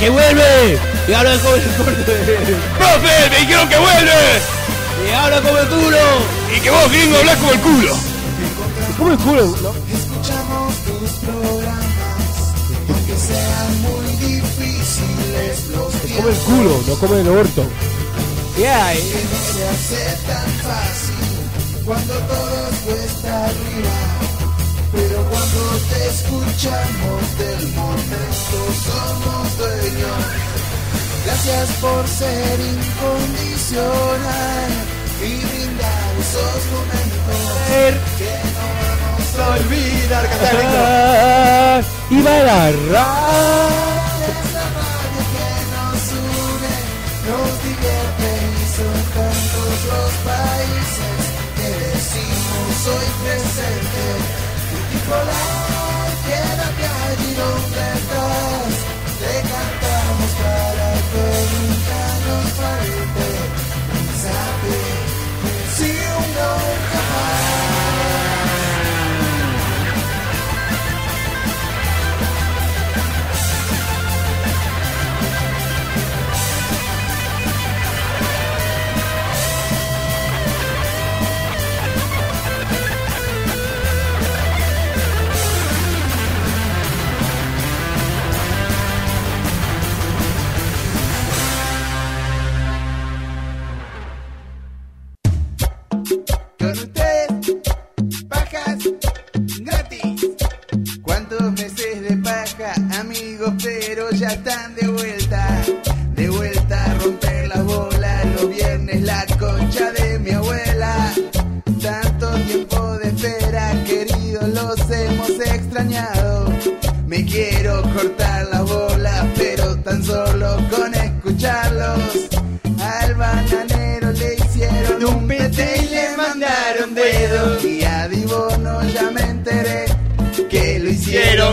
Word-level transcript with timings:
¡Que, 0.00 0.08
vuelve! 0.08 0.80
Y 1.08 1.12
ahora 1.12 1.36
come 1.42 1.58
el. 1.58 1.62
¡Profe! 2.78 3.30
¡Me 3.30 3.38
dijeron 3.40 3.68
que 3.68 3.76
vuelve! 3.76 4.40
Y 5.06 5.12
ahora 5.12 5.42
come 5.42 5.60
el 5.60 5.68
culo. 5.68 5.98
Y 6.56 6.60
que 6.60 6.70
vos, 6.70 6.90
gringo, 6.90 7.16
hablás 7.18 7.36
como 7.36 7.52
el 7.52 7.60
culo. 7.60 7.96
Come 8.96 9.12
el 9.12 9.18
culo, 9.18 9.42
¿no? 9.60 9.74
Escuchamos 9.92 10.74
tus 10.86 11.10
programas, 11.20 11.84
aunque 12.88 13.14
sean 13.14 13.82
muy 13.82 14.06
difíciles 14.26 15.68
los 15.68 15.92
Come 16.16 16.30
el 16.30 16.38
culo, 16.38 16.82
no 16.86 16.94
come 16.94 17.20
el 17.20 17.28
orto. 17.28 17.64
¿Qué 18.56 18.68
hay? 18.68 18.96
Que 18.96 19.24
no 19.24 19.38
se 19.52 19.68
hace 19.68 20.16
tan 20.26 20.50
fácil 20.64 21.84
cuando 21.84 22.14
todo 22.14 22.70
cuesta 22.86 23.44
arriba. 23.44 24.09
Cuando 25.40 25.64
te 25.88 26.00
escuchamos 26.06 27.22
del 27.38 27.64
momento 27.72 28.58
somos 28.84 29.56
dueños. 29.56 30.20
Gracias 31.24 31.70
por 31.80 32.06
ser 32.06 32.60
incondicional 32.60 34.70
y 35.22 35.42
brindar 35.46 36.12
esos 36.20 36.60
momentos 36.74 37.40
que 38.18 38.34
no 38.52 38.66
vamos 38.84 39.28
a 39.38 39.40
olvidar. 39.56 40.24
Cantar. 40.28 40.56
Ah, 40.76 41.80
y 42.10 42.20
bailar. 42.20 42.70
Es 42.70 42.76
la 44.52 44.66
radio 44.76 45.22
que 45.32 45.48
nos 45.72 46.04
une, 46.20 46.76
nos 47.24 47.48
divierte 47.64 48.28
y 48.60 48.62
son 48.76 48.96
tantos 49.16 49.72
los 49.88 50.12
países 50.28 51.20
que 51.56 51.68
decimos 51.86 52.76
hoy 52.88 53.08
presente. 53.24 54.04
Multipolar, 55.10 56.06
quédate 56.24 56.84
allí 56.86 57.34
donde 57.34 57.99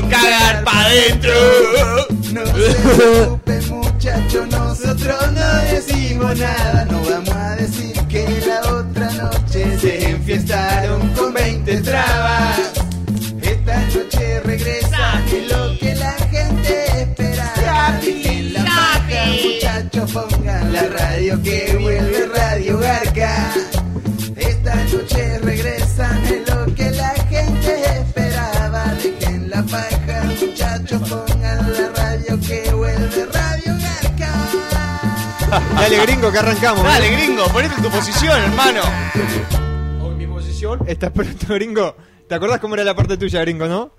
cagar 0.06 0.64
pa' 0.64 0.86
adentro. 0.86 1.34
No 2.34 2.46
se 2.46 2.76
preocupen 2.96 3.70
muchachos, 3.70 4.48
nosotros 4.50 5.32
no 5.32 5.56
decimos 5.72 6.38
nada. 6.38 6.86
No 6.86 7.02
vamos 7.02 7.36
a 7.36 7.56
decir 7.56 7.94
que 8.08 8.28
la 8.46 8.74
otra 8.74 9.10
noche 9.12 9.80
se 9.80 10.10
enfiestaron 10.10 11.10
con 11.14 11.34
20 11.34 11.82
trabas. 11.82 12.60
Esta 13.42 13.80
noche 13.88 14.40
regresa, 14.42 15.24
es 15.32 15.52
lo 15.52 15.78
que 15.80 15.96
la 15.96 16.14
gente 16.32 17.02
espera. 17.02 17.54
En 18.04 18.54
la 18.54 19.04
muchachos, 19.44 20.12
pongan 20.12 20.74
la 20.74 20.84
radio 20.84 21.42
que 21.42 21.78
vuelve 21.82 22.28
Radio 22.36 22.78
Garca. 22.80 23.54
Esta 24.36 24.76
noche 24.76 25.40
regresan, 25.40 26.24
es 26.26 26.77
muchachos, 30.92 31.24
pongan 31.28 31.72
la 31.74 31.90
radio 31.90 32.40
que 32.48 32.72
vuelve 32.72 33.26
Radio 33.26 33.74
Garca. 33.82 35.62
Dale, 35.76 36.02
gringo, 36.04 36.32
que 36.32 36.38
arrancamos. 36.38 36.86
¿eh? 36.86 36.88
Dale, 36.88 37.10
gringo, 37.12 37.46
ponete 37.48 37.76
en 37.76 37.84
tu 37.84 37.90
posición, 37.90 38.42
hermano. 38.42 38.82
En 40.02 40.18
mi 40.18 40.28
posición. 40.28 40.80
Estás 40.88 41.12
pronto, 41.12 41.54
gringo. 41.54 41.96
¿Te 42.28 42.36
acordás 42.36 42.60
cómo 42.60 42.76
era 42.76 42.84
la 42.84 42.96
parte 42.96 43.18
tuya, 43.18 43.42
gringo, 43.42 43.68
no? 43.68 43.92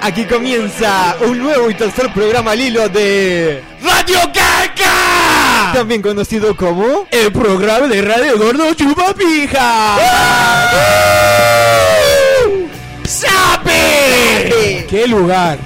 Aquí 0.00 0.24
comienza 0.26 1.16
un 1.26 1.38
nuevo 1.38 1.68
y 1.70 1.74
tercer 1.74 2.12
programa 2.12 2.52
al 2.52 2.60
hilo 2.60 2.88
de... 2.88 3.62
¡Radio 3.82 4.20
Caca! 4.32 5.72
También 5.74 6.00
conocido 6.00 6.56
como... 6.56 7.06
El 7.10 7.32
programa 7.32 7.88
de 7.88 8.00
Radio 8.00 8.38
Gordo 8.38 8.72
Chupapija. 8.74 9.96
¡Qué 14.88 15.06
lugar! 15.06 15.58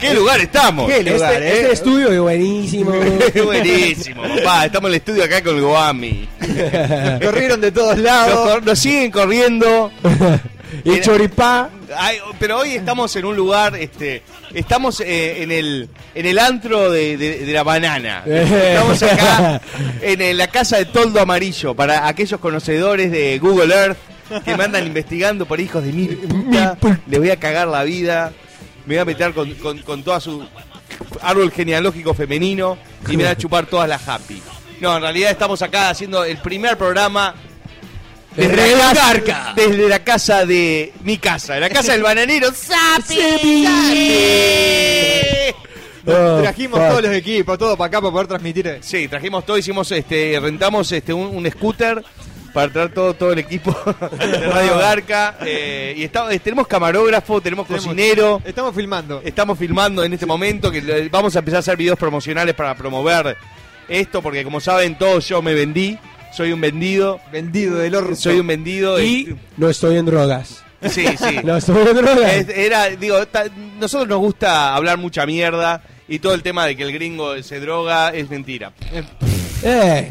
¿Qué 0.00 0.12
lugar 0.12 0.40
estamos? 0.40 0.90
¿Qué 0.90 1.02
lugar, 1.02 1.32
Este- 1.34 1.46
este, 1.48 1.60
este 1.60 1.72
estudio 1.72 2.12
es 2.12 2.20
buenísimo. 2.20 2.90
Buenísimo, 3.44 4.22
papá. 4.22 4.66
Estamos 4.66 4.88
en 4.90 4.92
el 4.94 4.98
estudio 4.98 5.24
acá 5.24 5.42
con 5.42 5.56
el 5.56 5.62
Goami. 5.62 6.28
Corrieron 7.22 7.60
de 7.62 7.72
todos 7.72 7.96
lados. 7.98 8.62
nos 8.62 8.78
siguen 8.78 9.10
corriendo. 9.10 9.90
y 10.84 11.00
choripá. 11.00 11.70
Ay, 11.96 12.18
pero 12.38 12.58
hoy 12.58 12.72
estamos 12.74 13.14
en 13.16 13.24
un 13.24 13.36
lugar, 13.36 13.74
este, 13.76 14.22
estamos 14.52 15.00
eh, 15.00 15.42
en 15.44 15.50
el 15.52 15.88
en 16.14 16.26
el 16.26 16.38
antro 16.40 16.90
de, 16.90 17.16
de- 17.16 17.46
de 17.46 17.52
la 17.52 17.62
banana. 17.62 18.22
Estamos 18.26 19.02
acá 19.02 19.60
en, 20.02 20.20
eh, 20.20 20.34
la 20.34 20.48
casa 20.48 20.76
de 20.76 20.84
Toldo 20.86 21.20
Amarillo 21.20 21.74
para 21.74 22.06
aquellos 22.06 22.38
conocedores 22.40 23.10
de 23.10 23.38
Google 23.38 23.74
Earth 23.74 23.96
que 24.44 24.56
me 24.56 24.64
andan 24.64 24.86
investigando 24.86 25.46
por 25.46 25.60
hijos 25.60 25.82
de 25.84 25.92
mil 25.92 26.16
puta. 26.16 26.76
Les 27.06 27.18
voy 27.20 27.30
a 27.30 27.36
cagar 27.38 27.68
la 27.68 27.84
vida. 27.84 28.32
Me 28.86 28.94
voy 28.94 29.02
a 29.02 29.04
meter 29.04 29.32
con, 29.34 29.52
con, 29.54 29.78
con 29.78 30.02
toda 30.04 30.20
su 30.20 30.46
árbol 31.20 31.50
genealógico 31.50 32.14
femenino 32.14 32.78
y 33.08 33.16
me 33.16 33.24
voy 33.24 33.32
a 33.32 33.36
chupar 33.36 33.66
todas 33.66 33.88
las 33.88 34.06
happy. 34.08 34.40
No, 34.80 34.96
en 34.96 35.02
realidad 35.02 35.30
estamos 35.30 35.60
acá 35.62 35.90
haciendo 35.90 36.22
el 36.24 36.36
primer 36.38 36.76
programa 36.76 37.34
De 38.36 38.46
desde 38.46 38.76
la, 38.76 38.92
casa, 38.94 39.52
desde 39.56 39.88
la 39.88 40.04
casa 40.04 40.46
de 40.46 40.92
mi 41.02 41.16
casa, 41.18 41.54
de 41.54 41.60
la 41.60 41.70
casa 41.70 41.92
del 41.92 42.02
bananero. 42.02 42.52
¡Sapi! 42.52 43.64
¡Sapi! 43.64 45.54
Oh, 46.08 46.38
Trajimos 46.40 46.78
fuck. 46.78 46.88
todos 46.88 47.02
los 47.02 47.12
equipos, 47.14 47.58
todo 47.58 47.76
para 47.76 47.88
acá 47.88 48.00
para 48.00 48.12
poder 48.12 48.26
transmitir. 48.28 48.78
Sí, 48.80 49.08
trajimos 49.08 49.44
todo, 49.44 49.58
hicimos 49.58 49.90
este, 49.90 50.38
rentamos 50.40 50.92
este 50.92 51.12
un, 51.12 51.34
un 51.34 51.50
scooter 51.50 52.04
para 52.56 52.72
traer 52.72 52.88
todo, 52.94 53.12
todo 53.12 53.32
el 53.34 53.38
equipo 53.40 53.70
de 54.18 54.46
Radio 54.48 54.78
Garca. 54.78 55.36
eh, 55.44 55.92
y 55.94 56.04
está- 56.04 56.32
eh, 56.32 56.38
tenemos 56.38 56.66
camarógrafo, 56.66 57.38
tenemos 57.42 57.66
Tenemos- 57.66 57.84
cocinero. 57.84 58.40
Estamos 58.46 58.74
filmando. 58.74 59.20
Estamos 59.22 59.58
filmando 59.58 60.02
en 60.02 60.14
este 60.14 60.24
momento 60.24 60.70
que 60.70 61.08
vamos 61.12 61.36
a 61.36 61.40
empezar 61.40 61.56
a 61.56 61.60
hacer 61.60 61.76
videos 61.76 61.98
promocionales 61.98 62.54
para 62.54 62.74
promover 62.74 63.36
esto, 63.88 64.22
porque 64.22 64.42
como 64.42 64.58
saben 64.58 64.96
todos 64.96 65.28
yo 65.28 65.42
me 65.42 65.52
vendí. 65.52 65.98
soy 66.32 66.50
un 66.52 66.60
vendido, 66.62 67.20
Vendido 67.30 67.76
del 67.76 67.94
orto. 67.94 68.16
soy 68.16 68.40
un 68.40 68.46
vendido. 68.46 68.98
Y 69.02 69.30
eh, 69.32 69.36
no 69.58 69.68
estoy 69.68 69.98
en 69.98 70.06
drogas. 70.06 70.64
Sí, 70.88 71.04
sí. 71.18 71.36
No 71.44 71.58
estoy 71.58 71.86
en 71.86 71.94
drogas. 71.96 72.32
Es- 72.32 72.48
era, 72.48 72.88
digo, 72.88 73.26
ta- 73.26 73.44
nosotros 73.78 74.08
nos 74.08 74.18
gusta 74.20 74.74
hablar 74.74 74.96
mucha 74.96 75.26
mierda 75.26 75.82
y 76.08 76.20
todo 76.20 76.32
el 76.32 76.42
tema 76.42 76.64
de 76.64 76.74
que 76.74 76.84
el 76.84 76.92
gringo 76.92 77.42
se 77.42 77.60
droga 77.60 78.10
es 78.14 78.30
mentira. 78.30 78.72
Eh, 79.62 80.10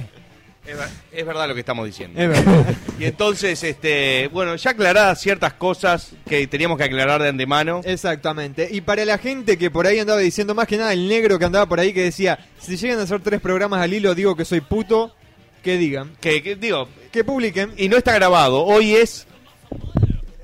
Es, 0.68 0.76
ver- 0.78 0.90
es 1.12 1.26
verdad 1.26 1.48
lo 1.48 1.54
que 1.54 1.60
estamos 1.60 1.86
diciendo. 1.86 2.20
Es 2.20 2.28
verdad. 2.30 2.66
Y 3.00 3.04
entonces, 3.06 3.62
este, 3.62 4.30
bueno, 4.32 4.56
ya 4.56 4.72
aclaradas 4.72 5.20
ciertas 5.22 5.54
cosas 5.54 6.12
que 6.28 6.48
teníamos 6.48 6.78
que 6.78 6.86
aclarar 6.86 7.22
de 7.22 7.28
antemano. 7.30 7.82
Exactamente. 7.84 8.70
Y 8.72 8.82
para 8.82 9.04
la 9.06 9.18
gente 9.18 9.58
que 9.58 9.70
por 9.70 9.86
ahí 9.86 10.00
andaba 10.00 10.20
diciendo 10.20 10.56
más 10.56 10.66
que 10.68 10.78
nada, 10.78 10.94
el 10.94 11.08
negro 11.10 11.38
que 11.38 11.44
andaba 11.46 11.66
por 11.66 11.80
ahí 11.80 11.92
que 11.94 12.04
decía, 12.04 12.40
si 12.60 12.78
llegan 12.78 13.00
a 13.00 13.04
hacer 13.04 13.20
tres 13.22 13.42
programas 13.42 13.82
al 13.82 13.94
hilo, 13.94 14.16
digo 14.16 14.36
que 14.36 14.46
soy 14.46 14.62
puto, 14.62 15.14
que 15.62 15.78
digan. 15.78 16.14
Que, 16.22 16.42
que, 16.42 16.56
digo, 16.56 16.88
Que 17.12 17.24
publiquen. 17.26 17.74
y 17.76 17.90
no 17.90 17.98
está 17.98 18.14
grabado. 18.14 18.64
Hoy 18.64 18.96
es, 18.96 19.28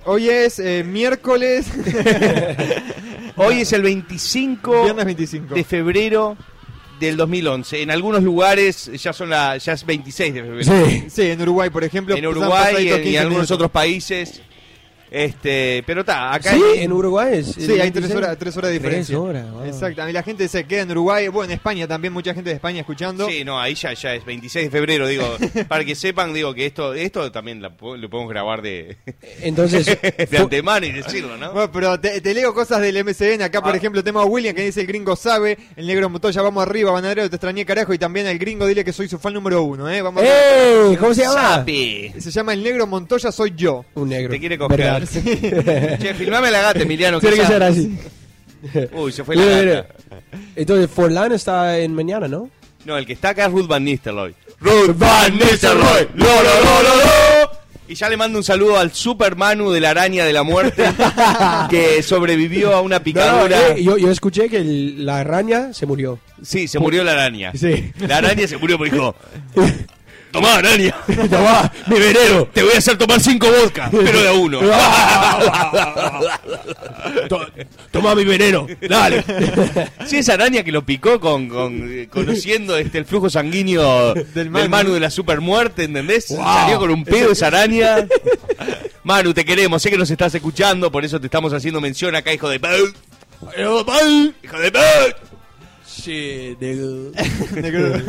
Hoy 0.03 0.29
es 0.29 0.57
eh, 0.59 0.83
miércoles, 0.83 1.67
hoy 3.37 3.61
es 3.61 3.71
el 3.73 3.81
25 3.83 4.83
viernes 4.83 5.05
25. 5.05 5.55
de 5.55 5.63
febrero 5.63 6.37
del 7.01 7.17
2011. 7.17 7.81
En 7.81 7.91
algunos 7.91 8.23
lugares 8.23 8.89
ya 8.93 9.11
son 9.11 9.29
la, 9.29 9.57
ya 9.57 9.73
es 9.73 9.85
26 9.85 10.33
de 10.33 10.41
febrero. 10.43 10.85
sí. 10.87 11.03
Sí, 11.09 11.21
en 11.23 11.41
Uruguay, 11.41 11.69
por 11.69 11.83
ejemplo. 11.83 12.15
En 12.15 12.25
Uruguay 12.25 12.85
y 12.85 12.89
en, 12.89 12.99
y 12.99 13.03
15 13.03 13.19
algunos 13.19 13.51
otros 13.51 13.71
países. 13.71 14.41
Este, 15.11 15.83
pero 15.85 15.99
está, 16.01 16.33
acá 16.33 16.53
Sí, 16.53 16.61
en- 16.77 16.83
en 16.83 16.91
Uruguay 16.93 17.39
es. 17.39 17.47
Sí, 17.47 17.79
hay 17.81 17.91
tres 17.91 18.15
horas, 18.15 18.37
tres 18.39 18.55
horas 18.55 18.71
de 18.71 18.79
Tres 18.79 18.83
diferencia. 19.07 19.19
horas, 19.19 19.51
wow. 19.51 19.65
Exacto. 19.65 20.07
Y 20.07 20.13
la 20.13 20.23
gente 20.23 20.47
se 20.47 20.63
queda 20.63 20.83
en 20.83 20.91
Uruguay, 20.91 21.27
bueno, 21.27 21.51
en 21.51 21.57
España 21.57 21.85
también, 21.85 22.13
mucha 22.13 22.33
gente 22.33 22.49
de 22.49 22.55
España 22.55 22.79
escuchando. 22.79 23.27
Sí, 23.27 23.43
no, 23.43 23.59
ahí 23.59 23.75
ya, 23.75 23.91
ya 23.91 24.15
es 24.15 24.23
26 24.23 24.67
de 24.67 24.71
febrero, 24.71 25.05
digo, 25.07 25.25
para 25.67 25.83
que 25.83 25.95
sepan, 25.95 26.33
digo, 26.33 26.53
que 26.53 26.65
esto 26.65 26.93
esto 26.93 27.29
también 27.29 27.61
la 27.61 27.69
lo 27.69 28.09
podemos 28.09 28.29
grabar 28.29 28.61
de, 28.61 28.95
Entonces, 29.41 29.85
de 30.29 30.37
antemano 30.37 30.85
y 30.85 30.93
decirlo, 30.93 31.35
¿no? 31.35 31.51
Bueno, 31.51 31.69
pero 31.73 31.99
te, 31.99 32.21
te 32.21 32.33
leo 32.33 32.53
cosas 32.53 32.79
del 32.81 33.03
MCN. 33.03 33.41
Acá, 33.41 33.61
por 33.61 33.73
Ah. 33.73 33.77
ejemplo, 33.77 34.01
tema 34.05 34.21
a 34.21 34.25
William 34.25 34.55
que 34.55 34.63
dice 34.63 34.79
el 34.79 34.87
gringo 34.87 35.17
sabe, 35.17 35.57
el 35.75 35.87
negro 35.87 36.09
Montoya, 36.09 36.41
vamos 36.41 36.63
arriba, 36.65 36.89
banadero, 36.91 37.29
te 37.29 37.35
extrañé 37.35 37.65
carajo. 37.65 37.93
Y 37.93 37.97
también 37.97 38.27
al 38.27 38.37
gringo 38.37 38.65
dile 38.65 38.85
que 38.85 38.93
soy 38.93 39.09
su 39.09 39.19
fan 39.19 39.33
número 39.33 39.61
uno, 39.63 39.89
¿eh? 39.89 40.01
Vamos. 40.01 40.23
¡Ey! 40.23 40.95
¿Cómo 40.95 41.13
se 41.13 41.23
llama? 41.23 41.65
Se 41.65 42.31
llama 42.31 42.53
el 42.53 42.63
negro 42.63 42.87
Montoya, 42.87 43.29
soy 43.31 43.51
yo. 43.57 43.83
Un 43.95 44.07
negro. 44.07 44.31
Te 44.31 44.39
quiere 44.39 44.57
coger. 44.57 44.77
¿Verdad? 44.77 45.00
Che, 45.99 46.13
filmame 46.15 46.51
la 46.51 46.61
gata, 46.61 46.79
Emiliano. 46.81 47.19
Tiene 47.19 47.37
que 47.37 47.45
ser 47.45 47.63
así. 47.63 47.97
Uy, 48.93 49.11
se 49.11 49.23
fue 49.23 49.35
la 49.35 49.41
Mira, 49.43 49.55
mira. 49.57 49.73
gata. 49.75 49.95
Entonces, 50.55 50.89
Forlán 50.89 51.31
está 51.31 51.77
en 51.79 51.93
mañana, 51.95 52.27
¿no? 52.27 52.49
No, 52.85 52.97
el 52.97 53.05
que 53.05 53.13
está 53.13 53.29
acá 53.29 53.45
es 53.45 53.51
Ruth 53.51 53.67
Van 53.67 53.83
Nistelrooy. 53.83 54.33
Ruth 54.59 54.95
Van 54.97 55.35
Nistelrooy. 55.37 56.07
Lo, 56.15 56.25
lo, 56.25 56.43
lo, 56.43 56.83
lo, 56.83 56.95
lo. 56.95 57.61
Y 57.87 57.95
ya 57.95 58.07
le 58.07 58.15
mando 58.15 58.37
un 58.37 58.43
saludo 58.43 58.77
al 58.79 58.93
Super 58.93 59.35
Manu 59.35 59.69
de 59.71 59.81
la 59.81 59.89
araña 59.89 60.23
de 60.23 60.31
la 60.31 60.43
muerte 60.43 60.83
que 61.69 62.01
sobrevivió 62.01 62.73
a 62.73 62.79
una 62.81 62.99
No, 62.99 63.03
picadura. 63.03 63.69
eh, 63.75 63.83
yo, 63.83 63.97
yo 63.97 64.09
escuché 64.09 64.47
que 64.49 64.57
el- 64.57 65.05
la 65.05 65.19
araña 65.19 65.73
se 65.73 65.85
murió. 65.85 66.17
Sí, 66.41 66.67
se 66.69 66.79
murió 66.79 67.03
la 67.03 67.11
araña. 67.11 67.51
Sí. 67.53 67.91
La 67.99 68.17
araña 68.17 68.47
se 68.47 68.55
murió 68.57 68.77
porque 68.77 68.91
dijo, 68.93 69.13
tomá 70.31 70.55
araña, 70.55 70.95
Tomá, 71.29 71.71
mi 71.87 71.99
veneno. 71.99 72.45
te 72.53 72.63
voy 72.63 72.73
a 72.73 72.77
hacer 72.77 72.97
tomar 72.97 73.19
cinco 73.19 73.47
vodka, 73.47 73.89
pero 73.91 74.21
de 74.21 74.27
a 74.29 74.33
uno. 74.33 74.59
To- 77.29 77.47
Toma 77.91 78.15
mi 78.15 78.23
veneno. 78.23 78.67
Dale. 78.87 79.23
Sí, 80.05 80.17
esa 80.17 80.33
araña 80.33 80.63
que 80.63 80.71
lo 80.71 80.85
picó 80.85 81.19
con, 81.19 81.47
con- 81.49 81.87
eh, 81.91 82.07
conociendo 82.09 82.77
este 82.77 82.97
el 82.99 83.05
flujo 83.05 83.29
sanguíneo 83.29 84.13
del, 84.13 84.49
Manu. 84.49 84.93
De 84.93 84.99
la 84.99 85.09
supermuerte, 85.09 85.83
¿entendés? 85.85 86.27
Wow. 86.29 86.43
Salió 86.43 86.79
con 86.79 86.91
un 86.91 87.03
pedo 87.03 87.31
esa 87.31 87.47
araña. 87.47 88.07
Manu, 89.03 89.33
te 89.33 89.43
queremos, 89.45 89.81
sé 89.81 89.89
que 89.89 89.97
nos 89.97 90.11
estás 90.11 90.33
escuchando, 90.35 90.91
por 90.91 91.03
eso 91.03 91.19
te 91.19 91.27
estamos 91.27 91.53
haciendo 91.53 91.81
mención 91.81 92.15
acá, 92.15 92.33
hijo 92.33 92.47
de. 92.49 92.59
Hijo 94.43 94.59
de 94.59 94.71
nigga. 96.59 97.61
Negro. 97.61 98.01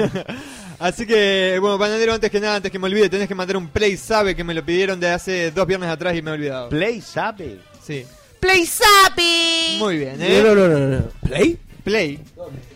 Así 0.83 1.07
que, 1.07 1.59
bueno, 1.61 1.79
banadero, 1.79 2.13
antes 2.13 2.29
que 2.29 2.41
nada, 2.41 2.57
antes 2.57 2.73
que 2.73 2.79
me 2.79 2.87
olvide, 2.87 3.09
tenés 3.09 3.29
que 3.29 3.37
mandar 3.37 3.57
un 3.57 3.69
play, 3.69 3.97
sabe 3.97 4.35
que 4.35 4.43
me 4.43 4.53
lo 4.53 4.65
pidieron 4.65 4.99
de 4.99 5.09
hace 5.11 5.53
dos 5.53 5.65
viernes 5.65 5.89
atrás 5.89 6.17
y 6.17 6.23
me 6.23 6.31
he 6.31 6.35
olvidado. 6.35 6.69
Play 6.71 7.01
sabe. 7.01 7.59
Sí. 7.87 8.05
Play 8.41 8.67
Sapi. 8.67 9.77
Muy 9.79 9.99
bien, 9.99 10.21
¿eh? 10.21 10.43
No, 10.45 10.57
no, 10.57 10.67
no, 10.67 10.79
no, 10.81 10.87
no. 10.99 11.05
¿Play? 11.25 11.57
Play. 11.85 12.19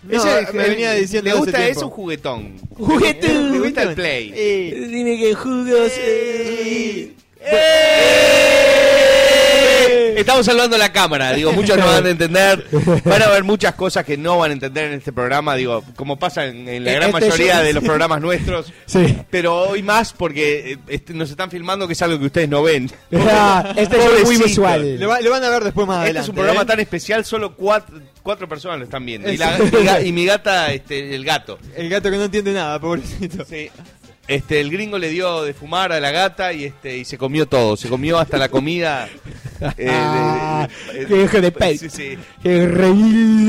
No, 0.05 0.19
Ese- 0.39 0.53
me 0.53 0.69
venía 0.69 0.93
diciendo 0.93 1.31
Le 1.31 1.37
gusta 1.37 1.67
es 1.67 1.77
un 1.79 1.91
juguetón. 1.91 2.57
Juguetón. 2.77 3.53
Le 3.55 3.59
gusta 3.59 3.83
el 3.83 3.95
play. 3.95 4.33
Eh, 4.37 4.87
Dime 4.89 5.19
que 5.19 5.35
jugos. 5.35 5.93
eh. 5.97 7.13
Estamos 10.17 10.47
saludando 10.47 10.77
a 10.77 10.79
la 10.79 10.93
cámara, 10.93 11.33
digo, 11.33 11.53
muchos 11.53 11.77
no 11.77 11.87
van 11.87 12.07
a 12.07 12.11
entender, 12.11 12.65
van 13.05 13.23
a 13.23 13.27
haber 13.27 13.45
muchas 13.45 13.75
cosas 13.75 14.05
que 14.05 14.17
no 14.17 14.39
van 14.39 14.51
a 14.51 14.55
entender 14.55 14.87
en 14.93 14.99
este 14.99 15.13
programa, 15.13 15.55
digo, 15.57 15.83
como 15.97 16.19
pasa 16.19 16.47
en, 16.47 16.69
en 16.69 16.85
la 16.85 16.93
gran 16.93 17.11
Este 17.11 17.21
mayoría 17.21 17.61
de 17.61 17.73
los 17.73 17.83
programas 17.85 18.21
nuestros, 18.21 18.73
Sí. 18.87 19.17
pero 19.31 19.55
hoy 19.69 19.83
más 19.83 20.13
porque 20.13 20.73
eh, 20.73 20.79
este, 20.89 21.13
nos 21.15 21.31
están 21.31 21.51
filmando 21.51 21.87
que 21.87 21.93
es 21.95 22.03
algo 22.03 22.19
que 22.19 22.27
ustedes 22.27 22.49
no 22.49 22.63
ven. 22.63 22.91
Ah, 23.39 23.73
este 23.77 23.97
es 23.97 24.25
muy 24.25 24.37
visual. 24.39 24.99
lo, 25.01 25.09
va- 25.09 25.21
lo 25.21 25.31
van 25.31 25.43
a 25.45 25.51
ver 25.51 25.65
después 25.65 25.87
más 25.87 25.97
Este 25.99 26.05
adelante. 26.07 26.25
es 26.25 26.29
un 26.29 26.35
programa 26.37 26.63
¿eh? 26.63 26.67
tan 26.67 26.81
especial, 26.81 27.25
solo 27.25 27.55
cuatro, 27.55 27.99
cuatro 28.23 28.49
personas 28.49 28.79
lo 28.79 28.85
están 28.85 29.05
viendo. 29.05 29.31
Y, 29.31 29.37
la- 29.37 30.01
y 30.03 30.13
mi 30.13 30.25
gata, 30.25 30.73
este, 30.73 31.15
el 31.15 31.25
gato. 31.25 31.59
El 31.77 31.89
gato 31.89 32.11
que 32.11 32.17
no 32.17 32.25
entiende 32.25 32.53
nada, 32.53 32.79
pobrecito. 32.81 33.45
Sí. 33.45 33.71
Este, 34.29 34.61
el 34.61 34.71
gringo 34.71 34.99
le 34.99 35.09
dio 35.11 35.45
de 35.45 35.55
fumar 35.55 35.93
a 35.93 36.01
la 36.01 36.11
gata 36.11 36.53
y 36.53 36.65
este 36.65 36.97
y 36.99 37.05
se 37.05 37.17
comió 37.17 37.47
todo, 37.47 37.77
se 37.77 37.89
comió 37.89 38.19
hasta 38.19 38.37
la 38.39 38.49
comida. 38.49 39.09
eh, 39.61 39.85
de- 39.85 39.89
Ah, 39.91 40.69
de- 40.93 40.99
de- 41.01 41.07
qué 41.07 41.23
hijo 41.23 41.41
de 41.41 41.53
pe- 41.53 41.79
Sí, 41.79 41.89
sí. 41.89 42.19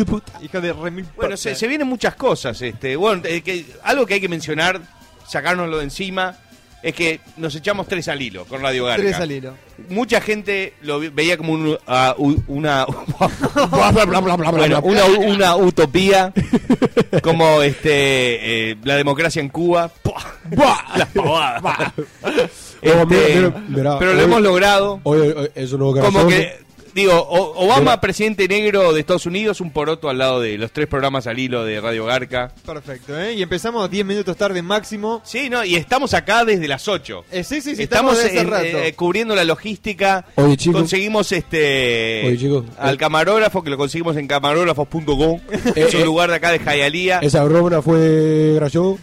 Puta. 0.05 0.39
Hijo 0.41 0.61
de 0.61 0.73
remil 0.73 1.05
Bueno, 1.15 1.35
se, 1.35 1.55
se 1.55 1.67
vienen 1.67 1.87
muchas 1.87 2.15
cosas. 2.15 2.61
Este, 2.61 2.95
bueno, 2.95 3.23
eh, 3.25 3.41
que, 3.41 3.65
algo 3.83 4.05
que 4.05 4.15
hay 4.15 4.21
que 4.21 4.29
mencionar, 4.29 4.79
sacárnoslo 5.27 5.77
de 5.79 5.85
encima, 5.85 6.37
es 6.83 6.93
que 6.93 7.19
nos 7.37 7.55
echamos 7.55 7.87
tres 7.87 8.07
al 8.07 8.21
hilo 8.21 8.45
con 8.45 8.61
Radio 8.61 8.85
Garca. 8.85 9.01
Tres 9.01 9.15
al 9.15 9.31
hilo. 9.31 9.53
Mucha 9.89 10.21
gente 10.21 10.73
lo 10.81 10.99
veía 10.99 11.37
como 11.37 11.53
un, 11.53 11.77
ah, 11.87 12.15
u- 12.17 12.41
una, 12.47 12.85
bueno, 14.51 14.79
una, 14.83 15.05
una 15.05 15.55
utopía, 15.55 16.33
como 17.21 17.61
este 17.61 18.71
eh, 18.71 18.77
la 18.83 18.95
democracia 18.95 19.39
en 19.41 19.49
Cuba. 19.49 19.91
Las 20.95 21.07
pavadas. 21.09 21.93
Este, 22.81 23.51
pero 23.69 23.83
lo 23.83 23.97
hoy- 24.11 24.19
hemos 24.23 24.41
logrado. 24.41 24.99
Oye, 25.03 25.33
oye, 25.33 25.51
es 25.55 25.71
un 25.73 25.79
nuevo 25.79 25.99
Como 25.99 26.27
que, 26.27 26.59
digo, 26.97 27.13
O- 27.13 27.65
Obama, 27.65 28.01
presidente 28.01 28.47
negro 28.47 28.91
de 28.91 28.99
Estados 28.99 29.25
Unidos, 29.25 29.61
un 29.61 29.71
poroto 29.71 30.09
al 30.09 30.17
lado 30.17 30.41
de 30.41 30.57
los 30.57 30.71
tres 30.71 30.87
programas 30.87 31.27
al 31.27 31.37
hilo 31.39 31.63
de 31.63 31.79
Radio 31.79 32.05
Garca. 32.05 32.51
Perfecto, 32.65 33.17
¿eh? 33.19 33.33
Y 33.35 33.41
empezamos 33.43 33.89
10 33.89 34.05
minutos 34.05 34.35
tarde 34.35 34.61
máximo. 34.61 35.21
Sí, 35.23 35.49
¿no? 35.49 35.63
Y 35.63 35.75
estamos 35.75 36.13
acá 36.13 36.43
desde 36.43 36.67
las 36.67 36.87
8. 36.87 37.23
Eh, 37.31 37.43
sí, 37.43 37.61
sí, 37.61 37.75
sí, 37.75 37.83
estamos, 37.83 38.17
Estamos 38.17 38.23
desde 38.23 38.29
hace 38.29 38.39
en- 38.39 38.51
rato. 38.73 38.85
eh, 38.87 38.93
cubriendo 38.93 39.35
la 39.35 39.43
logística. 39.43 40.25
Oye, 40.35 40.57
chicos. 40.57 40.81
Conseguimos 40.81 41.31
este 41.31 42.23
Oye, 42.25 42.37
chicos. 42.37 42.65
al 42.79 42.95
Eh. 42.95 42.97
camarógrafo, 42.97 43.63
que 43.63 43.69
lo 43.69 43.77
conseguimos 43.77 44.17
en 44.17 44.27
camarógrafos.com. 44.27 45.39
es 45.75 45.93
un 45.93 46.03
lugar 46.03 46.29
de 46.31 46.35
acá 46.37 46.51
de 46.51 46.59
Jayalía. 46.59 47.19
Esa 47.21 47.43
broma 47.43 47.81
fue 47.81 48.53
gracioso. 48.55 48.97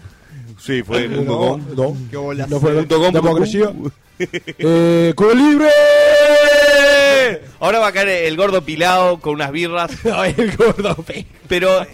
Sí, 0.60 0.82
fue 0.82 1.08
punto 1.08 1.32
No, 1.32 1.38
com. 1.38 1.62
no. 1.76 1.96
Qué 2.10 2.16
bolas. 2.16 2.48
No 2.48 2.58
fue 2.58 2.72
Punto 2.74 2.98
com, 2.98 3.12
punto 3.12 3.72
com. 3.72 3.90
Eh, 4.58 5.12
¡Culo 5.16 5.34
Ahora 7.60 7.78
va 7.78 7.88
a 7.88 7.92
caer 7.92 8.08
el 8.08 8.36
gordo 8.36 8.62
pilado 8.62 9.18
con 9.20 9.34
unas 9.34 9.50
birras. 9.52 9.90
El 10.36 10.56
gordo 10.56 10.94
pe. 10.96 11.26
Pero 11.48 11.82
eh, 11.82 11.88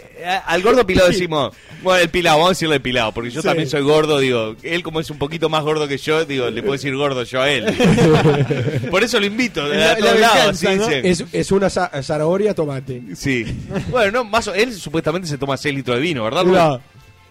al 0.47 0.63
gordo 0.63 0.87
pilado 0.87 1.09
decimos, 1.09 1.55
bueno, 1.83 2.01
el 2.03 2.09
pilado, 2.09 2.37
vamos 2.39 2.51
a 2.51 2.53
decirle 2.53 2.79
pilado, 2.79 3.13
porque 3.13 3.31
yo 3.31 3.41
Sí. 3.43 3.49
también 3.49 3.69
soy 3.69 3.83
gordo, 3.83 4.19
digo, 4.21 4.55
él 4.63 4.83
como 4.85 5.01
es 5.01 5.11
un 5.11 5.19
poquito 5.19 5.49
más 5.49 5.65
gordo 5.65 5.89
que 5.89 5.99
yo, 5.99 6.25
digo, 6.25 6.49
le 6.51 6.61
puedo 6.63 6.75
decir 6.75 6.95
gordo 6.95 7.23
yo 7.25 7.41
a 7.43 7.51
él. 7.51 7.65
Por 8.91 9.03
eso 9.03 9.19
lo 9.19 9.27
invito, 9.27 9.69
de 9.69 9.77
La- 9.79 9.93
a 9.93 9.97
todos 9.97 10.15
la 10.15 10.21
lados, 10.21 10.61
venganza, 10.63 10.71
así 10.71 10.79
¿no? 10.79 10.87
dice. 11.09 11.25
Es, 11.25 11.25
es 11.33 11.53
una 11.53 11.69
za- 11.69 11.91
zanahoria 12.03 12.55
tomate. 12.55 13.03
Sí. 13.17 13.45
Bueno, 13.91 14.13
no, 14.13 14.25
más 14.25 14.47
o- 14.49 14.55
él 14.55 14.73
supuestamente 14.75 15.27
se 15.27 15.37
toma 15.39 15.57
6 15.57 15.75
litros 15.75 15.97
de 15.97 16.03
vino, 16.03 16.23
¿verdad? 16.25 16.45
No, 16.45 16.81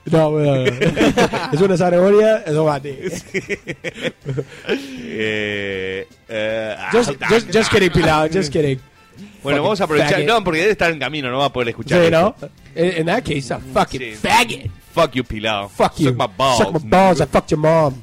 no, 0.05 0.31
no. 0.31 0.63
es 1.53 1.61
una 1.61 1.77
zanahoria 1.77 2.43
tomate. 2.45 3.11
Eh, 4.67 6.07
eh, 6.29 6.75
Just, 6.91 7.11
ah, 7.21 7.27
just, 7.29 7.51
just 7.51 7.71
kidding, 7.71 7.91
Pilar, 7.91 8.29
just 8.33 8.51
kidding. 8.51 8.79
bueno, 9.43 9.61
vamos 9.63 9.81
a 9.81 9.85
aprovechar. 9.85 10.11
faggot. 10.13 10.27
No, 10.27 10.43
porque 10.43 10.59
debe 10.59 10.71
estar 10.71 10.91
en 10.91 10.99
camino, 10.99 11.29
no 11.29 11.39
va 11.39 11.45
a 11.45 11.53
poder 11.53 11.69
escuchar. 11.69 12.03
Sí, 12.05 12.11
¿no? 12.11 12.35
In, 12.75 12.99
in 12.99 13.05
that 13.07 13.23
case, 13.23 13.53
a 13.53 13.59
fucking 13.59 13.99
Sí. 14.01 14.15
faggot. 14.15 14.71
Fuck 14.93 15.13
you, 15.13 15.23
pilado. 15.23 15.69
Fuck 15.69 15.97
you. 15.97 16.09
Suck 16.09 16.17
my 16.17 16.27
balls. 16.37 16.57
Suck 16.57 16.73
my 16.73 16.89
balls, 16.89 17.19
I 17.21 17.25
fucked 17.25 17.49
your 17.51 17.59
mom. 17.59 17.93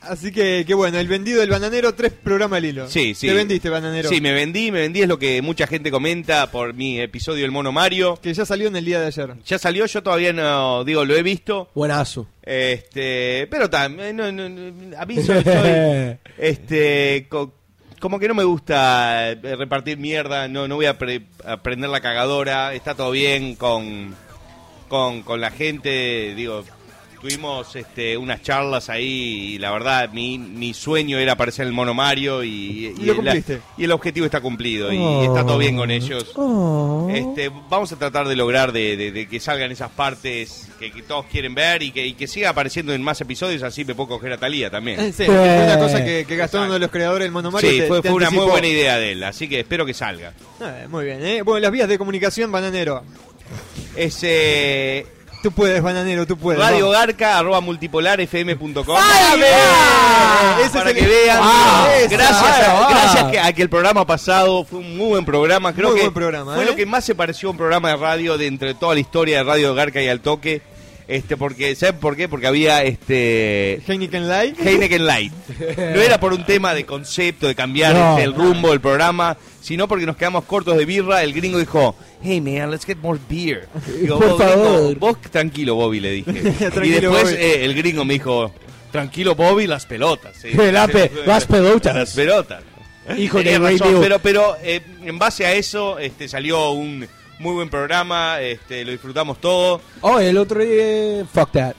Así 0.00 0.30
que, 0.30 0.62
que 0.64 0.72
bueno, 0.74 1.00
el 1.00 1.08
vendido 1.08 1.40
del 1.40 1.50
bananero, 1.50 1.92
tres 1.96 2.12
programas 2.12 2.58
al 2.58 2.64
hilo. 2.64 2.88
Sí, 2.88 3.12
sí. 3.16 3.26
Te 3.26 3.32
vendiste, 3.34 3.68
bananero. 3.68 4.08
Sí, 4.08 4.20
me 4.20 4.32
vendí, 4.32 4.70
me 4.70 4.78
vendí, 4.82 5.02
es 5.02 5.08
lo 5.08 5.18
que 5.18 5.42
mucha 5.42 5.66
gente 5.66 5.90
comenta 5.90 6.48
por 6.52 6.74
mi 6.74 7.00
episodio 7.00 7.42
del 7.42 7.50
Mono 7.50 7.72
Mario. 7.72 8.16
Que 8.22 8.32
ya 8.32 8.46
salió 8.46 8.68
en 8.68 8.76
el 8.76 8.84
día 8.84 9.00
de 9.00 9.06
ayer. 9.08 9.34
Ya 9.44 9.58
salió, 9.58 9.84
yo 9.86 10.02
todavía 10.04 10.32
no, 10.32 10.84
digo, 10.84 11.04
lo 11.04 11.16
he 11.16 11.24
visto. 11.24 11.70
Buenazo. 11.74 12.28
Este, 12.40 13.48
pero 13.50 13.68
también, 13.68 14.14
no, 14.14 14.30
no, 14.30 14.48
no, 14.48 14.96
a 14.96 15.04
mí 15.06 15.16
soy, 15.16 15.42
soy, 15.42 16.16
este, 16.38 17.26
co- 17.28 17.52
como 18.00 18.18
que 18.18 18.28
no 18.28 18.34
me 18.34 18.44
gusta 18.44 19.30
eh, 19.32 19.56
repartir 19.56 19.98
mierda, 19.98 20.48
no, 20.48 20.68
no 20.68 20.76
voy 20.76 20.86
a, 20.86 20.98
pre- 20.98 21.22
prender 21.62 21.90
la 21.90 22.00
cagadora, 22.00 22.74
está 22.74 22.94
todo 22.94 23.10
bien 23.10 23.54
con, 23.56 24.14
con, 24.88 25.22
con 25.22 25.40
la 25.40 25.50
gente, 25.50 26.34
digo, 26.34 26.64
tuvimos 27.26 27.74
este, 27.74 28.16
unas 28.16 28.40
charlas 28.42 28.88
ahí 28.88 29.54
y 29.54 29.58
la 29.58 29.72
verdad 29.72 30.10
mi, 30.12 30.38
mi 30.38 30.72
sueño 30.72 31.18
era 31.18 31.32
aparecer 31.32 31.62
en 31.64 31.68
el 31.68 31.74
Mono 31.74 31.92
Mario 31.92 32.44
y, 32.44 32.94
Y 32.98 33.04
lo 33.04 33.14
la- 33.14 33.32
cumpliste. 33.32 33.60
y 33.76 33.84
el 33.84 33.90
objetivo 33.92 34.26
está 34.26 34.40
cumplido 34.40 34.92
y 34.92 34.96
Oh. 34.98 35.24
está 35.24 35.44
todo 35.44 35.58
bien 35.58 35.76
con 35.76 35.90
ellos. 35.90 36.30
Oh. 36.36 37.08
Este, 37.12 37.50
vamos 37.68 37.90
a 37.90 37.96
tratar 37.96 38.28
de 38.28 38.36
lograr 38.36 38.70
de, 38.70 38.96
de- 38.96 39.10
de 39.10 39.26
que 39.28 39.40
salgan 39.40 39.72
esas 39.72 39.90
partes 39.90 40.68
que, 40.78 40.92
que 40.92 41.02
todos 41.02 41.26
quieren 41.26 41.54
ver 41.54 41.82
y 41.82 41.90
que, 41.90 42.06
y 42.06 42.14
que 42.14 42.28
siga 42.28 42.50
apareciendo 42.50 42.92
en 42.94 43.02
más 43.02 43.20
episodios, 43.20 43.62
así 43.64 43.84
me 43.84 43.94
puedo 43.96 44.08
coger 44.10 44.32
a 44.32 44.38
Talía 44.38 44.70
también. 44.70 45.12
Sí, 45.12 45.24
fue 45.24 45.64
una 45.64 45.78
cosa 45.78 46.04
que, 46.04 46.24
que 46.28 46.36
gastó 46.36 46.62
uno 46.62 46.74
de 46.74 46.78
los 46.78 46.90
creadores 46.90 47.24
del 47.24 47.32
Mono 47.32 47.50
Mario. 47.50 47.70
Sí, 47.70 47.78
te- 47.80 47.86
fue, 47.88 48.02
te 48.02 48.08
fue 48.08 48.16
una 48.18 48.30
muy 48.30 48.46
buena 48.46 48.68
idea 48.68 48.98
de 48.98 49.12
él, 49.12 49.24
así 49.24 49.48
que 49.48 49.60
espero 49.60 49.84
que 49.84 49.94
salga. 49.94 50.32
Eh, 50.60 50.86
muy 50.88 51.04
bien, 51.06 51.24
¿eh? 51.26 51.42
Bueno, 51.42 51.60
las 51.60 51.72
vías 51.72 51.88
de 51.88 51.98
comunicación, 51.98 52.52
bananero. 52.52 53.02
Es 53.96 54.18
eh, 54.22 55.06
Tú 55.46 55.52
puedes, 55.52 55.80
bananero, 55.80 56.26
tú 56.26 56.36
puedes. 56.36 56.60
Radio. 56.60 56.90
Garca, 56.90 57.38
arroba 57.38 57.60
multipolarfm.com. 57.60 58.96
¡Ay, 58.98 59.40
Ah, 59.44 60.56
Para 60.72 60.90
es 60.90 60.94
que 60.96 61.04
el- 61.04 61.08
vean, 61.08 61.38
Ah, 61.40 61.88
esa, 62.00 62.08
gracias, 62.16 62.42
a, 62.68 62.88
gracias 62.90 63.30
que- 63.30 63.38
a 63.38 63.52
que 63.52 63.62
el 63.62 63.68
programa 63.68 64.04
pasado 64.04 64.64
fue 64.64 64.80
un 64.80 64.96
muy 64.96 65.06
buen 65.10 65.24
programa. 65.24 65.72
Creo 65.72 65.90
Muy 65.90 65.98
que 65.98 66.02
buen 66.06 66.14
programa, 66.14 66.54
fue 66.56 66.64
¿eh? 66.64 66.66
lo 66.66 66.74
que 66.74 66.84
más 66.84 67.04
se 67.04 67.14
pareció 67.14 67.48
a 67.48 67.52
un 67.52 67.58
programa 67.58 67.90
de 67.90 67.96
radio 67.96 68.36
de 68.36 68.48
entre 68.48 68.74
toda 68.74 68.94
la 68.94 69.00
historia 69.00 69.38
de 69.38 69.44
Radio 69.44 69.72
Garca 69.72 70.02
y 70.02 70.08
Al 70.08 70.18
Toque. 70.18 70.62
Este, 71.06 71.36
porque, 71.36 71.76
¿saben 71.76 72.00
por 72.00 72.16
qué? 72.16 72.28
Porque 72.28 72.48
había 72.48 72.82
este 72.82 73.80
Heineken 73.86 74.26
Light. 74.28 74.58
Heineken 74.58 75.06
Light. 75.06 75.32
No 75.76 76.00
era 76.00 76.18
por 76.18 76.32
un 76.32 76.44
tema 76.44 76.74
de 76.74 76.84
concepto, 76.84 77.46
de 77.46 77.54
cambiar 77.54 77.94
No. 77.94 78.10
este, 78.18 78.24
el 78.24 78.34
rumbo 78.34 78.70
del 78.70 78.80
programa, 78.80 79.36
sino 79.66 79.88
porque 79.88 80.06
nos 80.06 80.16
quedamos 80.16 80.44
cortos 80.44 80.76
de 80.78 80.84
birra. 80.84 81.24
El 81.24 81.32
gringo 81.32 81.58
dijo, 81.58 81.96
hey 82.22 82.40
man, 82.40 82.70
let's 82.70 82.86
get 82.86 82.98
more 82.98 83.18
beer. 83.28 83.66
Digo, 84.00 84.20
Por 84.20 84.28
"Vos, 84.28 84.38
gringo, 84.38 84.64
favor." 84.64 84.96
vos 84.98 85.20
tranquilo, 85.22 85.74
Bobby, 85.74 85.98
le 85.98 86.10
dije. 86.12 86.30
y 86.84 86.88
después 86.90 87.32
eh, 87.32 87.64
el 87.64 87.74
gringo 87.74 88.04
me 88.04 88.14
dijo, 88.14 88.52
tranquilo, 88.92 89.34
Bobby, 89.34 89.66
las 89.66 89.84
pelotas. 89.84 90.36
Sí. 90.40 90.50
Pe- 90.56 90.70
las 90.70 90.88
pelotas. 91.46 91.94
Las 91.96 92.14
pelotas. 92.14 92.62
Hijo 93.18 93.38
de 93.38 93.44
Tenía 93.44 93.58
razón, 93.58 93.98
pero, 94.00 94.18
pero 94.20 94.56
eh, 94.62 94.80
en 95.04 95.18
base 95.18 95.44
a 95.46 95.52
eso 95.52 95.98
este, 95.98 96.28
salió 96.28 96.70
un 96.70 97.06
muy 97.40 97.54
buen 97.54 97.68
programa, 97.68 98.40
este, 98.40 98.84
lo 98.84 98.92
disfrutamos 98.92 99.40
todo. 99.40 99.80
Oh, 100.00 100.20
el 100.20 100.38
otro 100.38 100.60
día. 100.64 101.24
Fuck 101.32 101.50
that. 101.52 101.74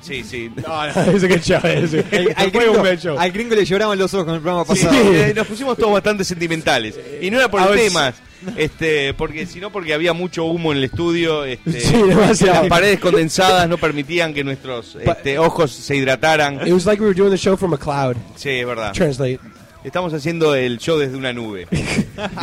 Sí, 0.00 0.22
sí. 0.24 0.50
No, 0.66 0.86
no, 0.86 1.02
ese 1.12 1.28
que 1.28 1.34
ese. 1.34 2.04
El- 2.10 2.32
al, 2.36 2.50
gringo, 2.50 2.72
un 2.72 2.80
buen 2.80 2.98
show. 2.98 3.18
al 3.18 3.32
gringo 3.32 3.54
le 3.54 3.64
lloraban 3.64 3.98
los 3.98 4.12
ojos 4.14 4.26
con 4.26 4.34
el 4.34 4.40
programa 4.40 4.64
Sí, 4.74 4.84
pasado. 4.84 5.14
eh, 5.14 5.32
nos 5.34 5.46
pusimos 5.46 5.76
todos 5.76 5.92
bastante 5.92 6.24
sentimentales. 6.24 6.98
Y 7.20 7.30
no 7.30 7.38
era 7.38 7.50
por 7.50 7.60
el 7.62 7.76
tema, 7.76 8.12
este, 8.56 9.14
porque, 9.14 9.46
sino 9.46 9.70
porque 9.70 9.94
había 9.94 10.12
mucho 10.12 10.44
humo 10.44 10.72
en 10.72 10.78
el 10.78 10.84
estudio. 10.84 11.44
Este, 11.44 11.80
Sí, 11.80 11.94
demasiado. 12.02 12.60
Las 12.62 12.68
paredes 12.68 13.00
condensadas 13.00 13.68
no 13.68 13.78
permitían 13.78 14.32
que 14.32 14.44
nuestros 14.44 14.96
este, 15.00 15.38
ojos 15.38 15.70
se 15.72 15.96
hidrataran. 15.96 16.66
It 16.66 16.72
was 16.72 16.86
like 16.86 17.00
we 17.02 17.08
were 17.08 17.18
doing 17.18 17.30
the 17.32 17.38
show 17.38 17.56
from 17.56 17.74
a 17.74 17.78
cloud. 17.78 18.16
Sí, 18.36 18.50
es 18.50 18.66
verdad. 18.66 18.92
Translate. 18.92 19.40
Estamos 19.84 20.12
haciendo 20.12 20.54
el 20.54 20.78
show 20.78 20.98
desde 20.98 21.16
una 21.16 21.32
nube 21.32 21.66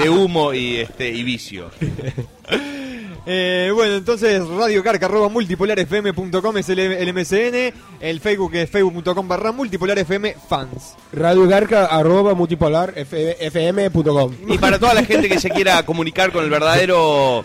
de 0.01 0.09
humo 0.09 0.53
y 0.53 0.77
este 0.77 1.09
y 1.09 1.23
vicio. 1.23 1.69
Eh, 3.27 3.71
bueno, 3.73 3.95
entonces 3.95 4.45
Radio 4.47 4.83
Carca, 4.83 5.07
arroba 5.07 5.29
multipolarfm.com 5.29 6.57
es 6.57 6.69
el, 6.69 6.79
el 6.79 7.13
MSN. 7.13 7.73
El 7.99 8.19
Facebook 8.19 8.53
es 8.55 8.69
facebook.com 8.69 9.27
barra 9.27 9.51
multipolarfm 9.51 10.33
fans. 10.47 10.95
Radio 11.11 11.47
Garca, 11.47 11.85
arroba 11.87 12.35
multipolar 12.35 12.93
F- 12.95 13.37
fm.com. 13.47 14.31
Y 14.47 14.57
para 14.59 14.77
toda 14.77 14.93
la 14.93 15.03
gente 15.03 15.27
que 15.27 15.39
se 15.39 15.49
quiera 15.49 15.83
comunicar 15.83 16.31
con 16.31 16.43
el 16.43 16.49
verdadero 16.51 17.43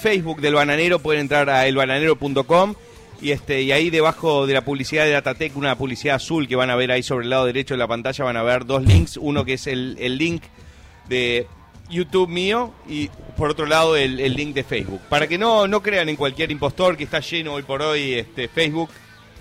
Facebook 0.00 0.40
del 0.40 0.54
bananero, 0.54 0.98
pueden 0.98 1.20
entrar 1.22 1.48
a 1.48 1.66
elbananero.com 1.66 2.74
y 3.22 3.32
este 3.32 3.60
y 3.62 3.70
ahí 3.70 3.90
debajo 3.90 4.46
de 4.46 4.54
la 4.54 4.64
publicidad 4.64 5.04
de 5.04 5.10
Datatec, 5.12 5.54
una 5.56 5.76
publicidad 5.76 6.16
azul 6.16 6.48
que 6.48 6.56
van 6.56 6.70
a 6.70 6.74
ver 6.76 6.90
ahí 6.90 7.02
sobre 7.02 7.24
el 7.24 7.30
lado 7.30 7.44
derecho 7.44 7.74
de 7.74 7.78
la 7.78 7.86
pantalla, 7.86 8.24
van 8.24 8.36
a 8.36 8.42
ver 8.42 8.64
dos 8.64 8.82
links, 8.82 9.16
uno 9.18 9.44
que 9.44 9.52
es 9.54 9.66
el, 9.66 9.96
el 10.00 10.16
link 10.18 10.42
de 11.08 11.46
YouTube 11.90 12.28
mío 12.28 12.72
y 12.88 13.08
por 13.36 13.50
otro 13.50 13.66
lado 13.66 13.96
el, 13.96 14.20
el 14.20 14.34
link 14.34 14.54
de 14.54 14.64
Facebook. 14.64 15.00
Para 15.08 15.26
que 15.26 15.36
no, 15.38 15.66
no 15.68 15.82
crean 15.82 16.08
en 16.08 16.16
cualquier 16.16 16.50
impostor 16.50 16.96
que 16.96 17.04
está 17.04 17.20
lleno 17.20 17.54
hoy 17.54 17.62
por 17.62 17.82
hoy 17.82 18.14
este 18.14 18.48
Facebook. 18.48 18.90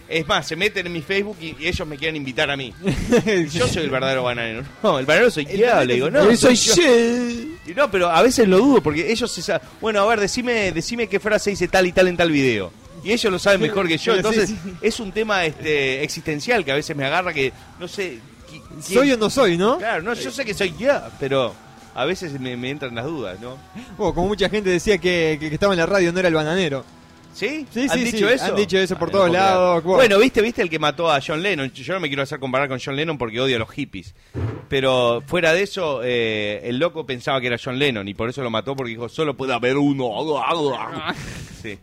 Es 0.07 0.27
más, 0.27 0.47
se 0.47 0.55
meten 0.55 0.87
en 0.87 0.93
mi 0.93 1.01
Facebook 1.03 1.37
y, 1.39 1.55
y 1.59 1.67
ellos 1.67 1.87
me 1.87 1.95
quieren 1.95 2.15
invitar 2.15 2.49
a 2.49 2.57
mí. 2.57 2.73
Yo 3.51 3.67
soy 3.67 3.83
el 3.83 3.91
verdadero 3.91 4.23
bananero. 4.23 4.63
No, 4.81 4.97
el 4.97 5.05
bananero 5.05 5.29
soy 5.29 5.45
yo, 5.45 5.83
le 5.83 5.93
digo, 5.93 6.09
no. 6.09 6.27
Yo 6.31 6.35
soy 6.35 6.55
yo. 6.55 7.73
no, 7.75 7.91
pero 7.91 8.09
a 8.09 8.21
veces 8.23 8.47
lo 8.47 8.57
dudo 8.57 8.81
porque 8.81 9.11
ellos 9.11 9.31
se 9.31 9.43
sa- 9.43 9.61
Bueno, 9.79 10.01
a 10.01 10.05
ver, 10.07 10.19
decime, 10.19 10.71
decime 10.71 11.07
qué 11.07 11.19
frase 11.19 11.51
dice 11.51 11.67
tal 11.67 11.85
y 11.85 11.91
tal 11.91 12.07
en 12.07 12.17
tal 12.17 12.31
video. 12.31 12.71
Y 13.03 13.11
ellos 13.11 13.31
lo 13.31 13.37
saben 13.37 13.61
mejor 13.61 13.87
que 13.87 13.97
yo. 13.99 14.15
Entonces, 14.17 14.49
sí. 14.49 14.55
es 14.81 14.99
un 14.99 15.11
tema 15.11 15.45
este 15.45 16.03
existencial 16.03 16.65
que 16.65 16.71
a 16.71 16.75
veces 16.75 16.95
me 16.97 17.05
agarra 17.05 17.31
que 17.31 17.53
no 17.79 17.87
sé. 17.87 18.17
quién- 18.49 18.63
¿Soy 18.81 19.11
o 19.11 19.17
no 19.17 19.29
soy, 19.29 19.57
no? 19.57 19.77
Claro, 19.77 20.01
no, 20.01 20.15
yo 20.15 20.31
sé 20.31 20.43
que 20.43 20.55
soy 20.55 20.73
yo, 20.79 20.99
pero 21.19 21.53
a 21.99 22.05
veces 22.05 22.39
me, 22.39 22.55
me 22.57 22.69
entran 22.69 22.95
las 22.95 23.05
dudas, 23.05 23.39
¿no? 23.39 23.57
Bueno, 23.97 24.13
como 24.13 24.27
mucha 24.27 24.49
gente 24.49 24.69
decía 24.69 24.97
que, 24.97 25.37
que- 25.39 25.49
que 25.49 25.53
estaba 25.55 25.73
en 25.73 25.79
la 25.79 25.85
radio, 25.85 26.11
no 26.13 26.19
era 26.19 26.27
el 26.29 26.33
bananero. 26.35 26.83
¿Sí? 27.31 27.65
Sí, 27.71 27.83
¿Han 27.89 27.89
sí, 27.99 28.03
dicho 28.05 28.27
sí, 28.27 28.33
eso? 28.33 28.45
han 28.45 28.55
dicho 28.55 28.77
eso 28.77 28.97
por 28.97 29.09
no 29.09 29.19
todos 29.19 29.31
lados, 29.31 29.83
wow. 29.83 29.95
Bueno, 29.95 30.17
viste, 30.17 30.41
viste 30.41 30.61
el 30.61 30.69
que 30.69 30.79
mató 30.79 31.09
a 31.11 31.21
John 31.25 31.41
Lennon. 31.41 31.71
Yo 31.71 31.93
no 31.93 31.99
me 31.99 32.07
quiero 32.07 32.23
hacer 32.23 32.39
comparar 32.39 32.67
con 32.67 32.79
John 32.83 32.95
Lennon 32.95 33.17
porque 33.17 33.39
odio 33.39 33.55
a 33.55 33.59
los 33.59 33.69
hippies. 33.69 34.13
Pero 34.67 35.23
fuera 35.25 35.53
de 35.53 35.61
eso, 35.61 36.01
eh, 36.03 36.59
el 36.63 36.79
loco 36.79 37.05
pensaba 37.05 37.39
que 37.39 37.47
era 37.47 37.57
John 37.63 37.77
Lennon 37.79 38.07
y 38.07 38.13
por 38.13 38.29
eso 38.29 38.41
lo 38.41 38.49
mató 38.49 38.75
porque 38.75 38.89
dijo, 38.89 39.07
solo 39.07 39.37
puede 39.37 39.53
haber 39.53 39.77
uno. 39.77 40.09
Sí. 41.61 41.77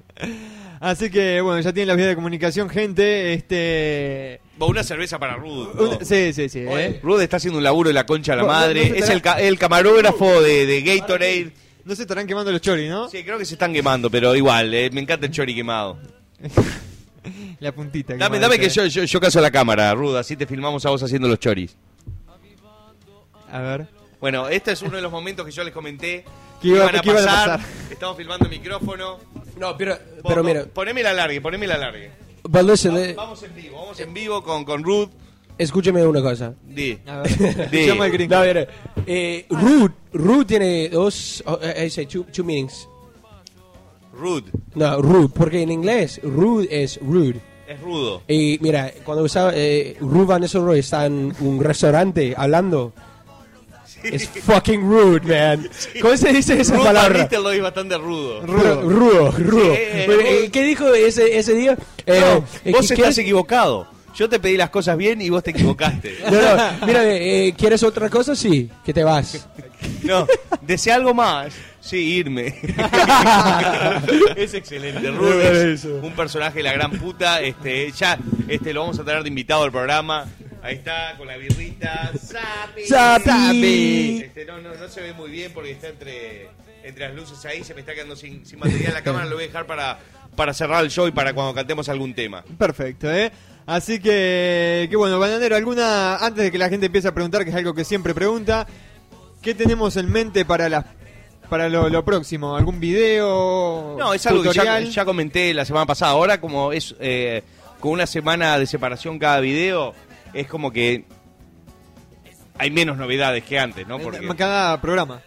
Así 0.81 1.11
que, 1.11 1.41
bueno, 1.43 1.61
ya 1.61 1.73
tienen 1.73 1.89
las 1.89 1.97
vías 1.97 2.09
de 2.09 2.15
comunicación, 2.17 2.69
gente. 2.69 3.33
Este. 3.35 4.41
O 4.59 4.67
una 4.67 4.83
cerveza 4.83 5.19
para 5.19 5.37
Ruth. 5.37 5.75
¿no? 5.75 5.99
sí, 6.03 6.33
sí, 6.33 6.49
sí. 6.49 6.61
¿eh? 6.61 6.99
Ruth 7.03 7.21
está 7.21 7.37
haciendo 7.37 7.59
un 7.59 7.65
laburo 7.65 7.89
de 7.89 7.95
la 7.95 8.07
concha 8.07 8.33
de 8.33 8.37
la 8.39 8.43
No, 8.43 8.49
no, 8.49 8.55
madre. 8.55 8.89
no 8.89 8.95
se 8.95 8.99
es 9.01 9.09
el, 9.11 9.21
ca- 9.23 9.41
el 9.41 9.59
camarógrafo 9.59 10.41
de, 10.41 10.65
de 10.67 10.83
Gatorade. 10.83 11.53
No 11.85 11.95
se 11.95 12.03
estarán 12.03 12.27
quemando 12.27 12.51
los 12.51 12.61
choris, 12.61 12.89
¿no? 12.91 13.09
Sí, 13.09 13.23
creo 13.23 13.39
que 13.39 13.45
se 13.45 13.55
están 13.55 13.73
quemando, 13.73 14.11
pero 14.11 14.35
igual, 14.35 14.73
eh, 14.75 14.91
me 14.93 15.01
encanta 15.03 15.27
el 15.27 15.33
chori 15.33 15.55
quemado. 15.55 15.99
La 17.61 17.73
puntita. 17.73 18.13
Dame, 18.15 18.37
quemada, 18.37 18.41
dame 18.41 18.59
que 18.59 18.67
¿eh? 18.67 18.71
yo, 18.71 18.87
yo, 18.87 19.05
yo 19.05 19.21
caso 19.21 19.39
a 19.39 19.43
la 19.43 19.51
cámara, 19.51 19.93
Ruth, 19.95 20.15
así 20.17 20.37
te 20.37 20.47
filmamos 20.47 20.85
a 20.87 20.91
vos 20.91 21.03
haciendo 21.03 21.29
los 21.29 21.39
choris. 21.41 21.75
A 23.51 23.61
ver. 23.61 23.87
Bueno, 24.21 24.49
este 24.49 24.73
es 24.73 24.83
uno 24.83 24.97
de 24.97 25.03
los 25.03 25.13
momentos 25.13 25.45
que 25.47 25.53
yo 25.53 25.63
les 25.65 25.73
comenté 25.73 26.25
Que 26.63 26.69
iba- 26.69 26.79
iban 26.79 26.97
a 26.97 27.01
que 27.01 27.09
iban 27.11 27.23
a 27.23 27.27
pasar. 27.27 27.59
pasar. 27.59 27.71
Estamos 27.91 28.17
filmando 28.17 28.45
el 28.47 28.51
micrófono. 28.51 29.19
No, 29.59 29.77
pero, 29.77 29.99
pero 30.27 30.43
mira. 30.43 30.65
Poneme 30.67 31.03
la 31.03 31.13
largue, 31.13 31.41
poneme 31.41 31.67
la 31.67 31.77
largue. 31.79 32.11
But 32.49 32.63
listen, 32.65 32.95
Va- 32.95 33.01
eh, 33.05 33.15
Vamos 33.15 33.43
en 33.43 33.55
vivo, 33.55 33.77
vamos 33.81 34.01
en 34.01 34.15
vivo 34.15 34.43
con, 34.43 34.65
con 34.65 34.83
Ruth. 34.85 35.11
escúcheme 35.59 36.07
una 36.07 36.21
cosa. 36.23 36.55
Di. 36.65 36.99
Di. 37.71 37.87
Llama 37.87 38.05
al 38.05 38.11
gringo. 38.11 38.35
No, 38.35 38.43
mira. 38.43 38.67
Eh, 39.07 39.47
Rude. 39.51 39.95
Rude 40.13 40.45
tiene 40.45 40.89
dos. 40.89 41.43
oh, 41.47 41.59
eh, 41.63 41.87
I 41.87 41.91
say 41.91 42.07
two, 42.07 42.25
two 42.33 42.45
meanings. 42.45 42.89
Ruth. 44.13 44.45
No, 44.75 45.01
rude. 45.03 45.29
Porque 45.35 45.63
en 45.63 45.71
inglés, 45.71 46.21
rude 46.23 46.69
es 46.71 46.99
rude. 47.03 47.41
Es 47.69 47.81
rudo. 47.81 48.23
Y 48.29 48.59
mira, 48.61 48.93
cuando 49.05 49.25
usaba, 49.25 49.53
eh, 49.55 49.97
Ruth 50.01 50.27
Van 50.27 50.41
Nistelrooy 50.41 50.79
está 50.79 51.07
en 51.07 51.35
un 51.41 51.63
restaurante 51.63 52.35
hablando. 52.37 52.93
Es 54.03 54.29
fucking 54.29 54.81
rude, 54.83 55.21
man. 55.23 55.69
¿Cómo 56.01 56.17
se 56.17 56.33
dice 56.33 56.61
esa 56.61 56.75
Van 56.77 56.85
palabra? 56.85 57.19
Nistelrooy 57.21 57.57
es 57.57 57.63
bastante 57.63 57.99
rudo. 57.99 58.43
Rudo, 58.47 58.83
rudo, 58.83 59.31
rudo. 59.33 59.75
Sí, 59.75 59.81
eh, 59.81 60.07
eh, 60.45 60.51
¿Qué 60.53 60.63
dijo 60.65 60.93
ese, 60.95 61.39
ese 61.39 61.55
día? 61.55 61.77
Eh, 62.07 62.21
No, 62.21 62.45
eh, 62.65 62.73
vos 62.73 62.89
¿qué- 62.89 62.95
estás 62.95 63.19
equivocado. 63.19 63.89
Yo 64.15 64.31
te 64.31 64.39
pedí 64.41 64.57
las 64.57 64.71
cosas 64.71 64.97
bien 64.97 65.21
y 65.21 65.29
vos 65.29 65.43
te 65.43 65.51
equivocaste. 65.51 66.17
No, 66.31 66.41
no, 66.41 66.87
mira, 66.87 67.03
eh, 67.05 67.55
¿quieres 67.57 67.83
otra 67.83 68.09
cosa? 68.09 68.35
Sí, 68.35 68.71
que 68.85 68.93
te 68.95 69.05
vas. 69.05 69.47
No, 70.03 70.27
desea 70.63 70.95
algo 70.95 71.13
más. 71.13 71.53
Sí, 71.81 71.99
irme. 71.99 72.55
es 74.37 74.55
excelente. 74.55 75.11
Ruth 75.11 75.41
es 75.43 75.85
un 75.85 76.13
personaje 76.13 76.59
de 76.59 76.63
la 76.65 76.73
gran 76.73 76.93
puta. 76.93 77.41
Este, 77.41 77.91
ya 77.93 78.19
este, 78.49 78.73
lo 78.73 78.81
vamos 78.81 78.99
a 78.99 79.05
tener 79.05 79.23
de 79.23 79.29
invitado 79.29 79.65
al 79.65 79.71
programa. 79.73 80.27
Ahí 80.67 80.75
está, 80.75 81.15
con 81.17 81.29
la 81.29 81.37
birrita. 81.37 82.11
¡Sapi! 82.21 82.87
¡Sapi! 82.87 84.23
Este, 84.25 84.45
no, 84.45 84.61
no, 84.61 84.75
no 84.75 84.89
se 84.89 85.01
ve 85.01 85.13
muy 85.13 85.31
bien 85.31 85.53
porque 85.55 85.71
está 85.71 85.89
entre, 85.89 86.49
entre 86.83 87.07
las 87.07 87.15
luces 87.17 87.45
ahí. 87.45 87.63
Se 87.63 87.73
me 87.73 87.81
está 87.81 87.95
quedando 87.95 88.17
sin, 88.17 88.45
sin 88.45 88.59
batería 88.59 88.89
en 88.89 88.95
la 88.95 89.03
cámara. 89.03 89.27
Lo 89.27 89.37
voy 89.37 89.45
a 89.45 89.47
dejar 89.47 89.67
para, 89.67 90.01
para 90.35 90.53
cerrar 90.53 90.83
el 90.83 90.91
show 90.91 91.07
y 91.07 91.13
para 91.13 91.33
cuando 91.35 91.55
cantemos 91.55 91.89
algún 91.89 92.15
tema. 92.15 92.45
Perfecto, 92.59 93.13
¿eh? 93.13 93.31
Así 93.65 94.01
que, 94.01 94.89
que 94.91 94.97
bueno, 94.97 95.21
Bananero, 95.21 95.55
alguna, 95.55 96.17
antes 96.17 96.43
de 96.43 96.51
que 96.51 96.59
la 96.59 96.69
gente 96.69 96.87
empiece 96.87 97.07
a 97.07 97.15
preguntar, 97.15 97.45
que 97.45 97.51
es 97.51 97.57
algo 97.57 97.73
que 97.73 97.85
siempre 97.85 98.13
pregunta, 98.13 98.67
¿qué 99.43 99.55
tenemos 99.55 99.97
en 99.97 100.11
mente 100.11 100.45
para 100.45 100.69
las 100.69 100.85
para 101.49 101.69
lo, 101.69 101.89
lo 101.89 102.05
próximo? 102.05 102.57
¿Algún 102.57 102.81
video? 102.81 103.95
No, 103.99 104.15
es 104.15 104.27
algo 104.27 104.43
que 104.43 104.53
ya, 104.53 104.81
ya 104.81 105.05
comenté 105.05 105.55
la 105.55 105.65
semana 105.65 105.87
pasada. 105.87 106.11
Ahora, 106.11 106.41
como 106.41 106.73
es 106.73 106.97
eh, 106.99 107.45
con 107.79 107.93
una 107.93 108.07
semana 108.07 108.59
de 108.59 108.67
separación 108.67 109.19
cada 109.19 109.39
video, 109.41 109.95
es 110.41 110.47
como 110.47 110.71
que 110.73 111.05
hay 112.59 112.71
menos 112.71 112.97
novedades 112.97 113.45
que 113.45 113.59
antes, 113.59 113.87
¿no? 113.87 113.99
Porque, 113.99 114.27
Cada 114.37 114.81
programa. 114.81 115.21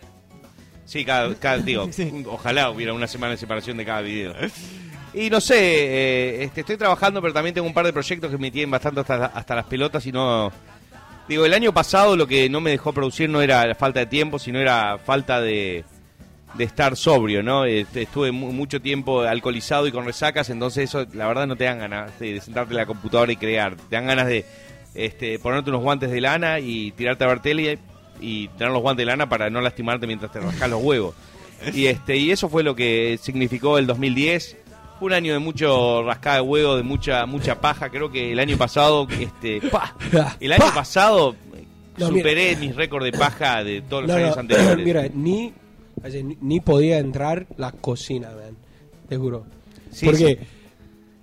sí, 0.86 1.06
cada, 1.06 1.34
cada- 1.40 1.58
digo, 1.60 1.88
Sí. 1.92 2.24
ojalá 2.28 2.70
hubiera 2.72 2.94
una 2.94 3.08
semana 3.08 3.32
de 3.32 3.38
separación 3.38 3.78
de 3.78 3.86
cada 3.86 4.02
video. 4.02 4.34
Y 5.14 5.30
no 5.30 5.42
sé, 5.42 5.56
eh, 5.58 6.44
este, 6.44 6.62
estoy 6.62 6.78
trabajando, 6.78 7.22
pero 7.22 7.34
también 7.34 7.54
tengo 7.54 7.68
un 7.68 7.74
par 7.74 7.86
de 7.86 7.94
proyectos 7.94 8.30
que 8.32 8.38
me 8.38 8.52
tienen 8.52 8.72
bastante 8.72 9.02
hasta, 9.02 9.26
hasta 9.28 9.56
las 9.56 9.66
pelotas 9.66 10.06
y 10.06 10.12
no... 10.12 10.52
Digo, 11.28 11.46
el 11.46 11.54
año 11.54 11.72
pasado 11.72 12.16
lo 12.18 12.26
que 12.26 12.50
no 12.50 12.60
me 12.60 12.72
dejó 12.72 12.92
producir 12.92 13.30
no 13.30 13.42
era 13.42 13.66
la 13.68 13.76
falta 13.76 14.00
de 14.00 14.08
tiempo, 14.08 14.40
sino 14.40 14.58
era 14.60 14.98
falta 14.98 15.40
de, 15.40 15.84
de 16.56 16.64
estar 16.64 16.96
sobrio, 16.98 17.44
¿no? 17.44 17.66
Estuve 17.66 18.32
mu- 18.32 18.52
mucho 18.52 18.82
tiempo 18.82 19.22
alcoholizado 19.22 19.86
y 19.86 19.92
con 19.92 20.06
resacas, 20.06 20.50
entonces 20.50 20.86
eso, 20.90 21.06
la 21.14 21.28
verdad, 21.28 21.46
no 21.46 21.56
te 21.56 21.66
dan 21.66 21.78
ganas 21.78 22.20
de, 22.20 22.34
de 22.34 22.42
sentarte 22.42 22.74
en 22.74 22.78
la 22.78 22.88
computadora 22.88 23.32
y 23.32 23.36
crear. 23.36 23.76
Te 23.76 23.96
dan 23.96 24.08
ganas 24.08 24.26
de 24.26 24.44
este, 25.06 25.40
ponerte 25.40 25.70
unos 25.70 25.82
guantes 25.82 26.12
de 26.12 26.22
lana 26.22 26.60
y 26.60 26.92
tirarte 26.92 27.24
a 27.24 27.28
ver 27.28 27.42
tele 27.42 27.80
y, 28.22 28.44
y 28.44 28.48
tener 28.50 28.72
los 28.74 28.82
guantes 28.82 29.04
de 29.06 29.12
lana 29.12 29.30
para 29.30 29.50
no 29.50 29.62
lastimarte 29.62 30.08
mientras 30.08 30.32
te 30.32 30.40
rascas 30.40 30.70
los 30.70 30.84
huevos. 30.84 31.16
Y, 31.74 31.88
este, 31.88 32.16
y 32.18 32.32
eso 32.32 32.48
fue 32.50 32.64
lo 32.64 32.76
que 32.76 33.20
significó 33.22 33.78
el 33.78 33.86
2010. 33.88 34.58
Fue 35.00 35.08
un 35.08 35.14
año 35.14 35.34
de 35.34 35.40
mucho 35.40 36.04
rascada 36.04 36.36
de 36.38 36.42
huevo, 36.42 36.76
de 36.76 36.84
mucha 36.84 37.26
mucha 37.26 37.60
paja. 37.62 37.90
Creo 37.90 38.12
que 38.12 38.32
el 38.34 38.40
año 38.40 38.58
pasado, 38.58 39.08
este, 39.20 39.62
¡pa! 39.72 39.96
el 40.40 40.52
año 40.52 40.66
¡Pa! 40.66 40.74
pasado 40.76 41.36
No, 41.98 42.08
superé 42.08 42.56
mis 42.58 42.76
récords 42.76 43.06
de 43.06 43.18
paja 43.18 43.64
de 43.64 43.82
todos 43.82 44.04
los 44.04 44.12
No, 44.12 44.18
años 44.18 44.36
no, 44.36 44.42
anteriores. 44.42 44.86
mira, 44.86 45.08
ni, 45.14 45.54
ni- 46.24 46.38
ni 46.42 46.60
podía 46.60 47.00
entrar 47.00 47.46
la 47.58 47.72
cocina, 47.72 48.30
man. 48.30 48.56
Te 49.08 49.18
juro. 49.18 49.46
Sí, 49.92 50.06
Porque 50.06 50.38
sí. 50.42 50.48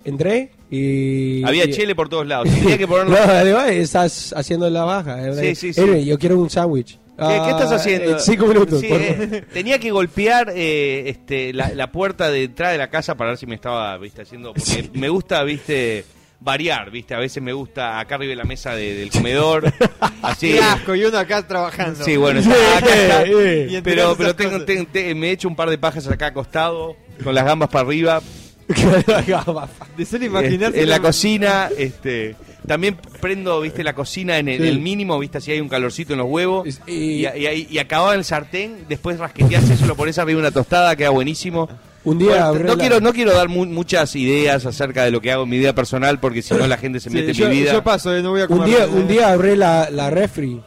entré 0.05 0.51
y... 0.69 1.43
Había 1.45 1.65
y- 1.65 1.71
chile 1.71 1.95
por 1.95 2.09
todos 2.09 2.27
lados. 2.27 2.49
Tenía 2.49 2.77
que 2.77 2.83
No, 2.87 2.93
ponerlo. 2.93 3.45
digo, 3.45 3.57
"Ay, 3.59 3.77
estás 3.77 4.33
haciendo 4.35 4.69
la 4.69 4.83
baja. 4.83 5.33
Sí, 5.35 5.55
sí, 5.55 5.73
sí. 5.73 6.05
Yo 6.05 6.17
quiero 6.19 6.39
un 6.39 6.49
sándwich. 6.49 6.97
¿Qué, 7.17 7.23
qué 7.45 7.49
estás 7.49 7.71
Ah, 7.71 7.75
haciendo? 7.75 8.11
en 8.11 8.19
cinco 8.19 8.45
minutos. 8.45 8.79
Sí, 8.79 8.87
por 8.89 9.01
eh, 9.01 9.43
tenía 9.51 9.79
que 9.79 9.89
golpear 9.89 10.51
eh, 10.55 11.09
este, 11.09 11.51
la, 11.51 11.69
la 11.73 11.91
puerta 11.91 12.29
de 12.29 12.43
entrada 12.43 12.73
de 12.73 12.77
la 12.77 12.89
casa 12.91 13.15
para 13.15 13.31
ver 13.31 13.39
si 13.39 13.47
me 13.47 13.55
estaba 13.55 13.97
viste, 13.97 14.21
haciendo. 14.21 14.53
Porque 14.53 14.87
me 14.93 15.09
gusta, 15.09 15.41
viste, 15.43 16.05
variar, 16.39 16.91
viste. 16.91 17.15
A 17.15 17.19
veces 17.19 17.41
me 17.41 17.53
gusta 17.53 17.99
acá 17.99 18.15
arriba 18.15 18.29
de 18.31 18.35
la 18.35 18.43
mesa 18.43 18.75
de- 18.75 18.93
del 18.93 19.09
comedor. 19.09 19.73
Así. 20.21 20.51
Qué 20.51 20.59
asco, 20.59 20.93
y 20.93 21.05
uno 21.05 21.17
acá 21.17 21.47
trabajando. 21.47 22.03
Sí, 22.05 22.17
bueno, 22.17 22.39
está- 22.39 22.77
acá 22.77 22.93
está. 22.95 23.81
Pero, 23.83 24.15
pero 24.15 24.35
tengo, 24.35 24.63
tengo- 24.63 24.85
te- 24.91 25.15
me 25.15 25.29
he 25.29 25.31
hecho 25.31 25.47
un 25.47 25.55
par 25.55 25.71
de 25.71 25.79
pajas 25.79 26.07
acá 26.07 26.27
acostado, 26.27 26.95
con 27.23 27.33
las 27.33 27.45
gambas 27.45 27.69
para 27.69 27.87
arriba. 27.87 28.21
De 28.67 30.05
solo 30.05 30.25
imaginarse. 30.25 30.67
Este, 30.67 30.83
en 30.83 30.89
la 30.89 30.99
cocina, 30.99 31.69
este. 31.77 32.35
También 32.67 32.97
prendo, 33.21 33.61
viste, 33.61 33.81
la 33.83 33.93
cocina 33.95 34.37
en 34.39 34.49
el, 34.49 34.61
Sí. 34.61 34.67
el 34.67 34.79
mínimo, 34.79 35.17
viste, 35.19 35.39
si 35.39 35.51
hay 35.53 35.61
un 35.61 35.69
calorcito 35.69 36.13
en 36.13 36.19
los 36.19 36.27
huevos. 36.29 36.67
Es- 36.67 36.81
Y, 36.85 37.25
y- 37.25 37.27
y, 37.27 37.67
y 37.71 37.79
acababa 37.79 38.11
en 38.13 38.19
el 38.19 38.25
sartén, 38.25 38.85
después 38.89 39.17
rasqueteas 39.19 39.69
eso, 39.69 39.85
lo 39.85 39.95
pones 39.95 40.17
arriba 40.17 40.39
una 40.39 40.51
tostada, 40.51 40.95
queda 40.97 41.09
buenísimo. 41.11 41.69
Un 42.03 42.19
día 42.19 42.49
Bueno, 42.49 42.63
no, 42.65 42.75
la- 42.75 42.79
quiero, 42.79 42.99
no 42.99 43.13
quiero 43.13 43.33
dar 43.33 43.47
mu- 43.47 43.65
muchas 43.65 44.15
ideas 44.17 44.65
acerca 44.65 45.03
de 45.05 45.11
lo 45.11 45.21
que 45.21 45.31
hago 45.31 45.43
en 45.43 45.49
mi 45.49 45.57
vida 45.59 45.73
personal, 45.73 46.19
porque 46.19 46.41
si 46.41 46.53
no 46.55 46.67
la 46.67 46.77
gente 46.77 46.99
se 46.99 47.09
Sí, 47.09 47.15
mete 47.15 47.33
yo, 47.33 47.45
en 47.45 47.51
mi 47.51 47.59
vida. 47.61 47.71
yo 47.73 47.83
paso, 47.83 48.13
eh, 48.15 48.21
no 48.21 48.31
voy 48.31 48.41
a 48.41 48.47
Un 48.47 48.65
día, 48.65 48.85
un 48.87 49.07
día 49.07 49.31
abrí 49.31 49.55
la, 49.55 49.89
la 49.89 50.09
refri 50.09 50.59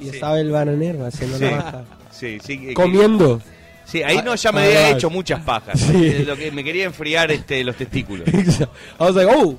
y 0.00 0.04
Sí. 0.04 0.10
estaba 0.10 0.38
el 0.40 0.50
bananero 0.50 1.06
haciendo 1.06 1.38
Sí. 1.38 1.44
la 1.44 1.50
baja. 1.50 1.84
Sí, 2.12 2.38
sí, 2.44 2.58
que- 2.58 2.74
Comiendo. 2.74 3.40
Sí, 3.90 4.02
ahí 4.02 4.20
no 4.22 4.34
ya 4.34 4.52
me 4.52 4.60
Ah, 4.60 4.64
había 4.64 4.86
ah, 4.86 4.90
hecho 4.90 5.08
muchas 5.08 5.40
pajas. 5.40 5.80
Sí. 5.80 6.24
Lo 6.26 6.36
que 6.36 6.50
me 6.50 6.62
quería 6.62 6.84
enfriar 6.84 7.30
este, 7.32 7.64
los 7.64 7.74
testículos. 7.74 8.28
Was 8.98 9.14
like, 9.14 9.32
oh, 9.34 9.56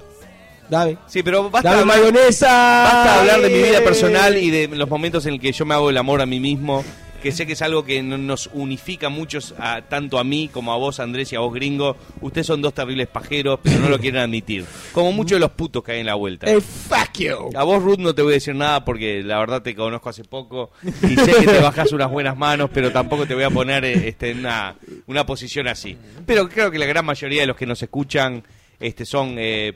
dame. 0.70 0.98
Sí, 1.08 1.24
pero 1.24 1.50
basta 1.50 1.70
Dame 1.72 1.82
hablar, 1.82 1.98
mayonesa. 1.98 2.48
basta 2.84 3.20
hablar 3.22 3.42
de 3.42 3.50
mi 3.50 3.64
vida 3.64 3.82
personal 3.84 4.38
y 4.38 4.52
de 4.52 4.68
los 4.68 4.88
momentos 4.88 5.26
en 5.26 5.34
el 5.34 5.40
que 5.40 5.52
yo 5.52 5.66
me 5.66 5.74
hago 5.74 5.90
el 5.90 5.98
amor 5.98 6.22
a 6.22 6.28
mí 6.28 6.40
mismo, 6.40 6.84
que 7.20 7.32
sé 7.32 7.46
que 7.46 7.54
es 7.54 7.62
algo 7.62 7.84
que 7.86 8.02
no- 8.04 8.18
nos 8.18 8.50
unifica 8.54 9.10
muchos, 9.10 9.54
a, 9.60 9.82
tanto 9.84 10.18
a 10.20 10.24
mí 10.24 10.50
como 10.52 10.74
a 10.74 10.78
vos, 10.78 11.00
Andrés, 11.00 11.32
y 11.34 11.36
a 11.36 11.40
vos, 11.40 11.54
gringo. 11.54 11.96
Ustedes 12.22 12.48
son 12.48 12.62
dos 12.62 12.74
terribles 12.74 13.08
pajeros, 13.08 13.60
pero 13.64 13.80
no 13.80 13.90
lo 13.90 14.00
quieren 14.02 14.22
admitir. 14.22 14.66
Como 14.94 15.12
muchos 15.12 15.36
de 15.36 15.40
los 15.40 15.52
putos 15.52 15.84
que 15.84 15.92
hay 15.94 16.00
en 16.00 16.06
la 16.06 16.16
vuelta. 16.16 16.48
Hey, 16.50 16.60
fuck 16.62 17.18
you. 17.20 17.50
A 17.56 17.64
vos, 17.64 17.82
Ruth, 17.84 18.00
no 18.00 18.14
te 18.16 18.22
voy 18.22 18.34
a 18.34 18.36
decir 18.36 18.56
nada 18.56 18.84
porque 18.84 19.22
la 19.24 19.40
verdad 19.40 19.62
te 19.62 19.76
conozco 19.76 20.10
hace 20.10 20.24
poco 20.24 20.72
y 20.84 21.16
sé 21.16 21.34
que 21.40 21.46
te 21.48 21.60
bajas 21.60 21.92
unas 21.92 22.10
buenas 22.10 22.38
manos, 22.38 22.70
pero 22.74 22.92
tampoco 22.92 23.26
te 23.26 23.34
voy 23.36 23.44
a 23.44 23.50
poner 23.50 23.86
eh, 23.86 24.08
este, 24.10 24.32
en 24.32 24.40
una, 24.40 24.76
una 25.08 25.26
posición 25.26 25.68
así. 25.68 25.98
Pero 26.26 26.48
creo 26.50 26.72
que 26.72 26.80
la 26.80 26.86
gran 26.86 27.06
mayoría 27.06 27.42
de 27.42 27.48
los 27.48 27.56
que 27.58 27.66
nos 27.66 27.82
escuchan 27.84 28.44
este, 28.80 29.06
son 29.06 29.36
eh, 29.38 29.74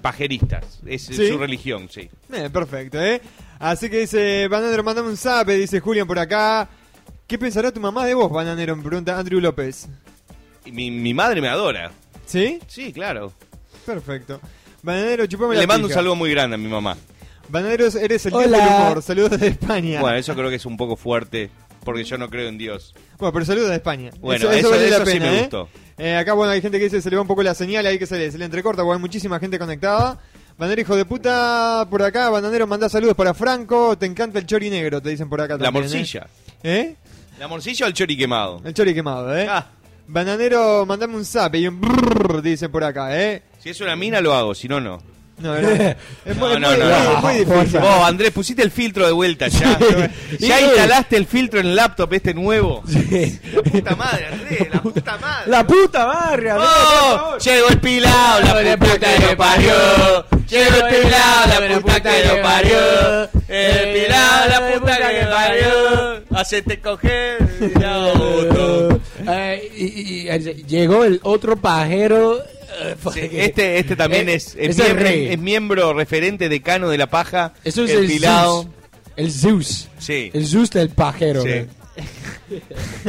pajeristas. 0.00 0.80
Es 0.86 1.02
¿Sí? 1.06 1.28
su 1.28 1.38
religión, 1.38 1.88
sí. 1.90 2.08
Eh, 2.32 2.50
perfecto, 2.52 3.00
¿eh? 3.02 3.20
Así 3.58 3.88
que 3.88 3.98
dice, 4.00 4.48
mandame 4.50 5.08
un 5.08 5.16
zap, 5.16 5.48
dice 5.48 5.80
Julián 5.80 6.06
por 6.06 6.18
acá. 6.18 6.68
¿Qué 7.32 7.38
pensará 7.38 7.72
tu 7.72 7.80
mamá 7.80 8.04
de 8.04 8.12
vos, 8.12 8.30
Bananero? 8.30 8.76
Me 8.76 8.82
pregunta 8.82 9.18
Andrew 9.18 9.40
López. 9.40 9.88
Mi, 10.70 10.90
mi 10.90 11.14
madre 11.14 11.40
me 11.40 11.48
adora. 11.48 11.90
¿Sí? 12.26 12.58
Sí, 12.66 12.92
claro. 12.92 13.32
Perfecto. 13.86 14.38
Bananero, 14.82 15.24
chupame 15.24 15.54
la 15.54 15.62
Le 15.62 15.66
mando 15.66 15.86
un 15.88 15.94
saludo 15.94 16.14
muy 16.14 16.30
grande 16.30 16.56
a 16.56 16.58
mi 16.58 16.68
mamá. 16.68 16.94
Bananero, 17.48 17.86
eres 17.86 18.26
el 18.26 18.32
dios 18.32 18.50
del 18.50 18.60
humor. 18.60 19.02
Saludos 19.02 19.30
desde 19.30 19.46
España. 19.46 20.02
Bueno, 20.02 20.18
eso 20.18 20.34
creo 20.34 20.50
que 20.50 20.56
es 20.56 20.66
un 20.66 20.76
poco 20.76 20.94
fuerte 20.94 21.48
porque 21.86 22.04
yo 22.04 22.18
no 22.18 22.28
creo 22.28 22.50
en 22.50 22.58
Dios. 22.58 22.92
Bueno, 23.16 23.32
pero 23.32 23.46
saludos 23.46 23.70
de 23.70 23.76
España. 23.76 24.10
Bueno, 24.20 24.50
eso- 24.50 24.68
vale 24.68 24.88
eso 24.88 24.98
la 24.98 25.06
sí 25.06 25.12
pena, 25.12 25.30
me 25.30 25.36
¿eh? 25.36 25.40
gustó. 25.40 25.68
Eh, 25.96 26.16
acá, 26.16 26.34
bueno, 26.34 26.52
hay 26.52 26.60
gente 26.60 26.76
que 26.76 26.84
dice 26.84 27.00
se 27.00 27.08
le 27.08 27.16
va 27.16 27.22
un 27.22 27.28
poco 27.28 27.42
la 27.42 27.54
señal 27.54 27.86
ahí 27.86 27.98
que 27.98 28.04
se 28.04 28.18
le, 28.18 28.30
se 28.30 28.36
le 28.36 28.44
entrecorta 28.44 28.82
porque 28.82 28.96
hay 28.96 29.00
muchísima 29.00 29.40
gente 29.40 29.58
conectada. 29.58 30.18
Bananero, 30.58 30.82
hijo 30.82 30.96
de 30.96 31.06
puta, 31.06 31.86
por 31.88 32.02
acá. 32.02 32.28
Bananero, 32.28 32.66
manda 32.66 32.90
saludos 32.90 33.14
para 33.16 33.32
Franco. 33.32 33.96
Te 33.96 34.04
encanta 34.04 34.38
el 34.38 34.44
chori 34.44 34.68
negro, 34.68 35.00
te 35.00 35.08
dicen 35.08 35.30
por 35.30 35.40
acá 35.40 35.54
La 35.56 35.64
también. 35.64 35.86
¿eh? 35.86 35.88
morcilla. 35.88 36.26
¿Eh? 36.62 36.96
¿La 37.38 37.48
morcilla 37.48 37.86
o 37.86 37.88
el 37.88 37.94
chori 37.94 38.16
quemado? 38.16 38.60
El 38.64 38.74
chori 38.74 38.94
quemado, 38.94 39.36
¿eh? 39.36 39.46
Ah, 39.48 39.66
Bananero, 40.06 40.84
mandame 40.84 41.16
un 41.16 41.24
zap 41.24 41.54
y 41.54 41.66
un 41.66 41.80
brrr, 41.80 42.42
dicen 42.42 42.70
por 42.70 42.84
acá, 42.84 43.18
¿eh? 43.18 43.42
si 43.58 43.70
es 43.70 43.80
una 43.80 43.96
mina 43.96 44.20
lo 44.20 44.34
hago, 44.34 44.54
si 44.54 44.68
no, 44.68 44.80
no. 44.80 45.00
No, 45.38 45.52
¿verdad? 45.52 45.96
es 46.24 46.36
muy, 46.36 46.48
No, 46.60 46.72
es 46.72 46.78
no, 46.78 46.84
muy- 46.86 46.92
no, 47.04 47.20
muy- 47.20 47.34
difícil. 47.44 47.80
Vos, 47.80 48.06
Andrés, 48.08 48.30
pusiste 48.30 48.62
el 48.62 48.70
filtro 48.70 49.06
de 49.06 49.12
vuelta 49.12 49.48
ya. 49.48 49.76
¿Ya 50.38 50.60
instalaste 50.60 51.16
el 51.16 51.26
filtro 51.26 51.58
en 51.60 51.66
el 51.66 51.74
laptop 51.76 52.12
este 52.12 52.32
nuevo? 52.34 52.82
Sí. 52.88 53.40
La 53.52 53.62
puta 53.62 53.96
madre, 53.96 54.26
Andrés, 54.26 54.68
la 54.72 54.82
puta 54.82 55.18
madre. 55.18 55.50
La 55.50 55.66
puta 55.66 56.06
madre, 56.06 56.50
Andrés, 56.50 56.70
¡Oh! 56.70 57.38
Llegó 57.38 57.68
el 57.68 57.80
pilao, 57.80 58.40
la 58.40 58.76
puta 58.76 58.98
que 58.98 59.26
lo 59.26 59.36
parió. 59.36 59.72
Llegó 60.48 60.86
el 60.86 60.94
pilao, 61.02 61.46
la 61.48 61.80
puta 61.80 62.00
que 62.02 62.24
lo 62.26 62.42
parió. 62.42 63.22
El 63.48 63.92
pilao, 64.04 64.48
la 64.48 64.72
puta 64.78 64.96
que 64.98 65.22
lo 65.24 65.30
parió. 65.30 66.22
Hacete 66.38 66.80
coger. 66.80 67.72
ya, 67.80 67.98
otro. 67.98 69.00
Eh, 69.28 69.70
y, 69.76 69.84
y- 69.84 70.30
y- 70.30 70.64
llegó 70.66 71.04
el 71.04 71.20
otro 71.22 71.56
pajero. 71.56 72.38
Sí, 73.12 73.20
este, 73.32 73.78
este 73.78 73.96
también 73.96 74.28
Eh, 74.28 74.34
es, 74.34 74.56
es, 74.58 74.76
miembro, 74.76 75.02
rey. 75.04 75.28
es 75.28 75.38
miembro 75.38 75.92
referente 75.94 76.48
decano 76.48 76.88
de 76.88 76.98
la 76.98 77.08
paja. 77.08 77.52
Eso 77.64 77.84
es 77.84 77.90
el 77.90 78.10
el. 78.10 78.20
Zeus. 78.20 78.66
El 79.16 79.30
Zeus. 79.32 79.88
Sí. 79.98 80.30
El 80.32 80.46
Zeus 80.46 80.70
del 80.70 80.90
pajero. 80.90 81.42
Sí. 81.42 81.66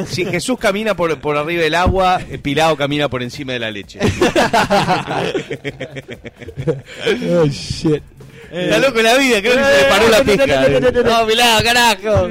Si 0.07 0.25
Jesús 0.25 0.57
camina 0.59 0.95
por, 0.95 1.19
por 1.19 1.37
arriba 1.37 1.63
del 1.63 1.75
agua, 1.75 2.21
el 2.29 2.39
Pilao 2.39 2.77
camina 2.77 3.09
por 3.09 3.23
encima 3.23 3.53
de 3.53 3.59
la 3.59 3.71
leche. 3.71 3.99
oh, 7.29 7.45
shit. 7.47 8.03
Está 8.53 8.77
loco 8.79 9.01
la 9.01 9.17
vida, 9.17 9.41
creo 9.41 9.55
que 9.57 9.63
se 9.63 9.77
le 9.83 9.89
paró 9.89 10.09
la. 10.09 10.23
No, 11.03 11.27
carajo. 11.63 12.27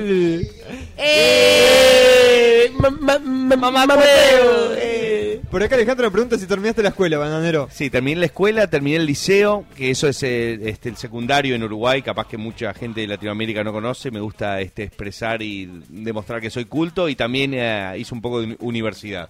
Eh, 0.99 2.71
ma- 2.79 2.91
ma- 2.91 3.19
ma- 3.19 3.57
Mamá, 3.57 3.71
mamateo, 3.87 4.05
huevo. 4.07 4.75
eh. 4.79 5.41
Por 5.51 5.63
acá 5.63 5.75
Alejandro 5.75 6.07
me 6.07 6.11
pregunta 6.11 6.39
si 6.39 6.47
terminaste 6.47 6.83
la 6.83 6.89
escuela, 6.91 7.19
Bananero. 7.19 7.69
Sí, 7.71 7.91
terminé 7.91 8.21
la 8.21 8.27
escuela, 8.27 8.67
terminé 8.69 8.97
el 8.97 9.05
liceo, 9.07 9.67
que 9.77 9.91
eso 9.91 10.09
es 10.09 10.23
eh, 10.23 10.59
este, 10.65 10.89
el 10.89 10.97
secundario 10.97 11.55
en 11.55 11.63
Uruguay, 11.63 12.01
capaz 12.03 12.27
que 12.29 12.39
mucha 12.39 12.73
gente 12.73 13.03
de 13.03 13.07
Latinoamérica 13.09 13.63
no 13.63 13.73
conoce. 13.73 14.11
Me 14.11 14.21
gusta 14.21 14.61
este, 14.61 14.85
expresar 14.85 15.43
y 15.43 15.69
demostrar 15.89 16.41
que 16.41 16.49
soy 16.51 16.65
culto 16.65 17.09
y 17.09 17.15
también 17.17 17.53
eh, 17.55 17.95
hice 17.99 18.15
un 18.15 18.23
poco 18.23 18.41
de 18.41 18.47
uni- 18.47 18.57
universidad. 18.61 19.29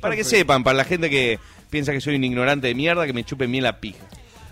Para 0.00 0.16
que 0.16 0.24
sepan, 0.24 0.64
para 0.64 0.76
la 0.76 0.84
gente 0.84 1.08
que 1.10 1.38
piensa 1.70 1.92
que 1.92 2.00
soy 2.00 2.16
un 2.16 2.24
ignorante 2.24 2.66
de 2.68 2.74
mierda, 2.74 3.06
que 3.06 3.12
me 3.12 3.24
chupen 3.24 3.50
bien 3.52 3.64
la 3.64 3.78
pija. 3.78 4.04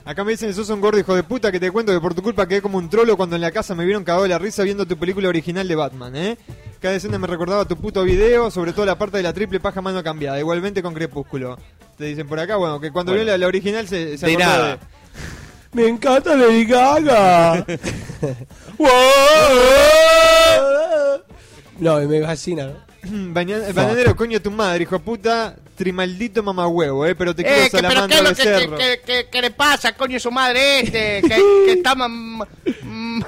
Acá 0.07 0.23
me 0.23 0.31
dicen, 0.31 0.55
sos 0.55 0.71
un 0.71 0.81
gordo 0.81 1.01
hijo 1.01 1.17
de 1.17 1.25
puta 1.25 1.51
que 1.51 1.59
te 1.59 1.69
cuento 1.73 1.93
que 1.93 1.99
por 2.01 2.15
tu 2.15 2.23
culpa 2.23 2.47
quedé 2.47 2.63
como 2.63 2.79
un 2.79 2.89
trolo 2.89 3.17
cuando 3.17 3.35
en 3.35 3.43
la 3.43 3.51
casa 3.51 3.75
me 3.75 3.85
vieron 3.85 4.05
cagado 4.05 4.23
de 4.23 4.29
la 4.29 4.39
risa 4.39 4.63
viendo 4.63 4.87
tu 4.87 4.97
película 4.97 5.29
original 5.29 5.67
de 5.67 5.75
Batman, 5.75 6.15
¿eh? 6.15 6.39
Cada 6.81 6.95
escena 6.95 7.19
me 7.19 7.27
recordaba 7.27 7.65
tu 7.65 7.77
puto 7.77 8.05
video, 8.05 8.49
sobre 8.53 8.73
todo 8.73 8.87
la 8.87 8.97
parte 8.97 9.17
de 9.17 9.25
la 9.25 9.33
triple 9.33 9.59
paja 9.59 9.83
mano 9.83 10.01
cambiada, 10.05 10.39
igualmente 10.39 10.81
con 10.81 10.95
Crepúsculo. 10.95 11.59
Te 11.99 12.05
dicen 12.05 12.29
por 12.29 12.39
acá, 12.39 12.55
bueno, 12.55 12.79
que 12.81 12.93
cuando 12.93 13.11
Bueno. 13.11 13.25
vio 13.25 13.33
la, 13.33 13.39
la 13.39 13.47
original 13.49 13.89
se, 13.89 14.17
se 14.17 14.27
De 14.27 14.35
acordó 14.35 14.49
nada. 14.49 14.79
Me 15.73 15.89
encanta 15.89 16.37
Lady 16.37 16.65
Gaga. 16.67 17.67
no, 21.81 22.01
me 22.01 22.23
fascina. 22.23 22.67
¿no? 22.69 22.75
Bananero, 23.33 24.17
coño 24.17 24.41
tu 24.41 24.51
madre, 24.51 24.83
hijo 24.85 24.97
de 24.99 25.05
puta, 25.05 25.57
trimaldito 25.77 26.43
mamahuevo, 26.43 27.07
eh, 27.07 27.15
pero 27.15 27.35
te 27.35 27.43
quiero 27.43 27.59
Eh, 27.59 27.71
que, 27.71 27.79
pero 27.83 28.07
¿qué 28.09 28.15
es 28.15 28.23
lo 28.23 28.31
de 28.31 29.01
que, 29.05 29.27
que, 29.31 29.43
le 29.43 29.51
pasa, 29.51 29.93
coño, 29.97 30.19
su 30.19 30.31
madre 30.31 30.81
este? 30.81 31.23
Que, 31.23 31.29
que 31.67 31.73
está 31.73 31.95
mam, 31.95 32.41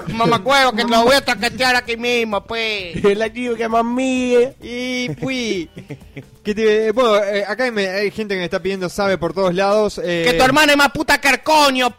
mamacuevo, 0.08 0.72
que 0.72 0.84
lo 0.84 1.04
voy 1.04 1.14
a 1.16 1.20
taquetear 1.24 1.76
aquí 1.76 1.96
mismo, 1.96 2.42
pues. 2.44 2.94
Chica 3.02 3.56
que 3.56 3.68
más 3.68 3.84
mía. 3.84 4.52
Y 4.62 5.10
fui. 5.20 5.68
Que 6.48 6.54
te- 6.54 6.92
bueno, 6.92 7.22
eh, 7.24 7.44
acá 7.46 7.70
me- 7.70 7.86
hay 7.88 8.10
gente 8.10 8.32
que 8.34 8.38
me 8.38 8.44
está 8.44 8.58
pidiendo 8.62 8.88
sabe 8.88 9.18
por 9.18 9.34
todos 9.34 9.54
lados. 9.54 10.00
eh, 10.02 10.24
Que 10.30 10.32
tu 10.38 10.44
hermana 10.44 10.72
es 10.72 10.78
más 10.78 10.92
puta 10.92 11.20
que 11.20 11.28
el 11.28 11.42
coño, 11.42 11.90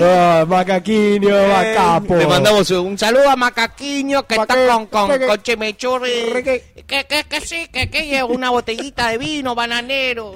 Oh, 0.00 0.46
macaquinho, 0.46 1.48
macapo. 1.48 2.16
Le 2.16 2.26
mandamos 2.26 2.70
un 2.70 2.96
saludo 2.98 3.28
a 3.30 3.36
Macaquiño 3.36 4.26
que 4.26 4.36
Pa' 4.36 4.42
está 4.42 4.66
con, 4.68 4.86
con, 4.86 5.10
que- 5.18 5.26
con 5.26 5.42
chimichurri. 5.42 6.10
Que- 6.42 6.62
Que, 6.86 7.04
que, 7.28 7.40
sí, 7.40 7.66
que, 7.72 7.90
que 7.90 8.06
lleva 8.06 8.26
una 8.26 8.50
botellita 8.50 9.08
de 9.10 9.18
vino 9.18 9.54
bananero. 9.54 10.34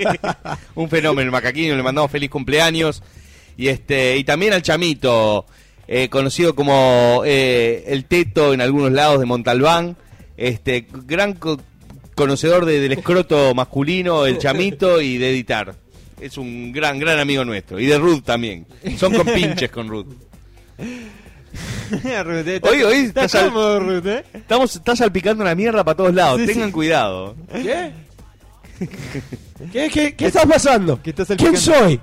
un 0.74 0.88
fenómeno, 0.90 1.26
el 1.26 1.32
Macaquiño, 1.32 1.74
le 1.76 1.82
mandamos 1.82 2.10
feliz 2.10 2.30
cumpleaños. 2.30 3.02
Y 3.56 3.68
este 3.68 4.16
y 4.16 4.24
también 4.24 4.52
al 4.52 4.62
Chamito, 4.62 5.46
eh, 5.88 6.08
conocido 6.08 6.54
como 6.54 7.22
eh, 7.24 7.84
el 7.88 8.04
Teto 8.04 8.52
en 8.52 8.60
algunos 8.60 8.92
lados 8.92 9.18
de 9.20 9.26
Montalbán. 9.26 9.96
Este, 10.36 10.86
gran 11.06 11.32
co- 11.34 11.60
conocedor 12.14 12.64
de- 12.66 12.80
del 12.80 12.92
escroto 12.92 13.54
masculino, 13.54 14.26
el 14.26 14.38
Chamito 14.38 15.00
y 15.00 15.18
de 15.18 15.30
editar. 15.30 15.74
Es 16.20 16.36
un 16.38 16.72
gran, 16.72 16.98
gran 16.98 17.18
amigo 17.18 17.44
nuestro. 17.44 17.78
Y 17.78 17.86
de 17.86 17.98
Ruth 17.98 18.22
también. 18.24 18.66
Son 18.98 19.12
compinches 19.14 19.70
con 19.70 19.88
Ruth. 19.88 20.06
Ruth, 21.90 22.46
eh, 22.46 22.60
Hoy- 22.62 22.82
hoy 22.82 22.96
está 23.06 23.24
estás 23.24 23.52
Ruth, 23.52 24.06
eh. 24.06 24.24
Estamos, 24.34 24.74
está 24.76 24.94
salpicando 24.96 25.44
la 25.44 25.54
mierda 25.54 25.82
para 25.84 25.96
todos 25.96 26.14
lados. 26.14 26.40
Sí, 26.40 26.46
Tengan 26.46 26.68
sí. 26.68 26.72
cuidado. 26.72 27.34
¿Qué? 27.52 27.92
¿Qué, 29.72 29.88
qué, 29.90 30.14
qué 30.14 30.26
está 30.26 30.46
pasando? 30.46 31.00
¿Qué 31.02 31.10
estás 31.10 31.28
¿Quién 31.36 31.56
soy? 31.56 32.00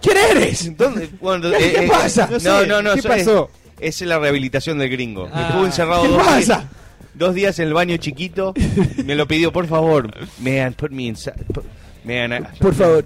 ¿Quién 0.00 0.16
eres? 0.16 0.76
¿Dónde- 0.76 1.08
bueno, 1.20 1.50
¿Qué 1.50 1.84
eh, 1.84 1.88
pasa? 1.88 2.26
No, 2.26 2.32
No 2.32 2.40
sé, 2.60 2.66
no, 2.66 2.82
no. 2.82 2.94
¿qué 2.94 3.02
pasó? 3.02 3.50
Es, 3.80 4.00
es 4.00 4.08
la 4.08 4.18
rehabilitación 4.18 4.78
del 4.78 4.88
gringo. 4.90 5.28
Ah. 5.32 5.46
Estuvo 5.48 5.66
encerrado 5.66 6.02
¿Qué 6.02 6.08
dos 6.08 6.18
pasa? 6.18 6.38
días. 6.38 6.64
Dos 7.14 7.34
días 7.34 7.58
en 7.58 7.66
el 7.68 7.74
baño 7.74 7.96
chiquito. 7.96 8.54
Me 9.04 9.16
lo 9.16 9.26
pidió, 9.26 9.52
por 9.52 9.66
favor. 9.66 10.08
Man, 10.38 10.72
put 10.74 10.90
me 10.92 11.02
inside. 11.04 11.34
put- 11.52 11.64
man, 12.04 12.32
I- 12.32 12.58
Por 12.58 12.74
favor. 12.74 13.04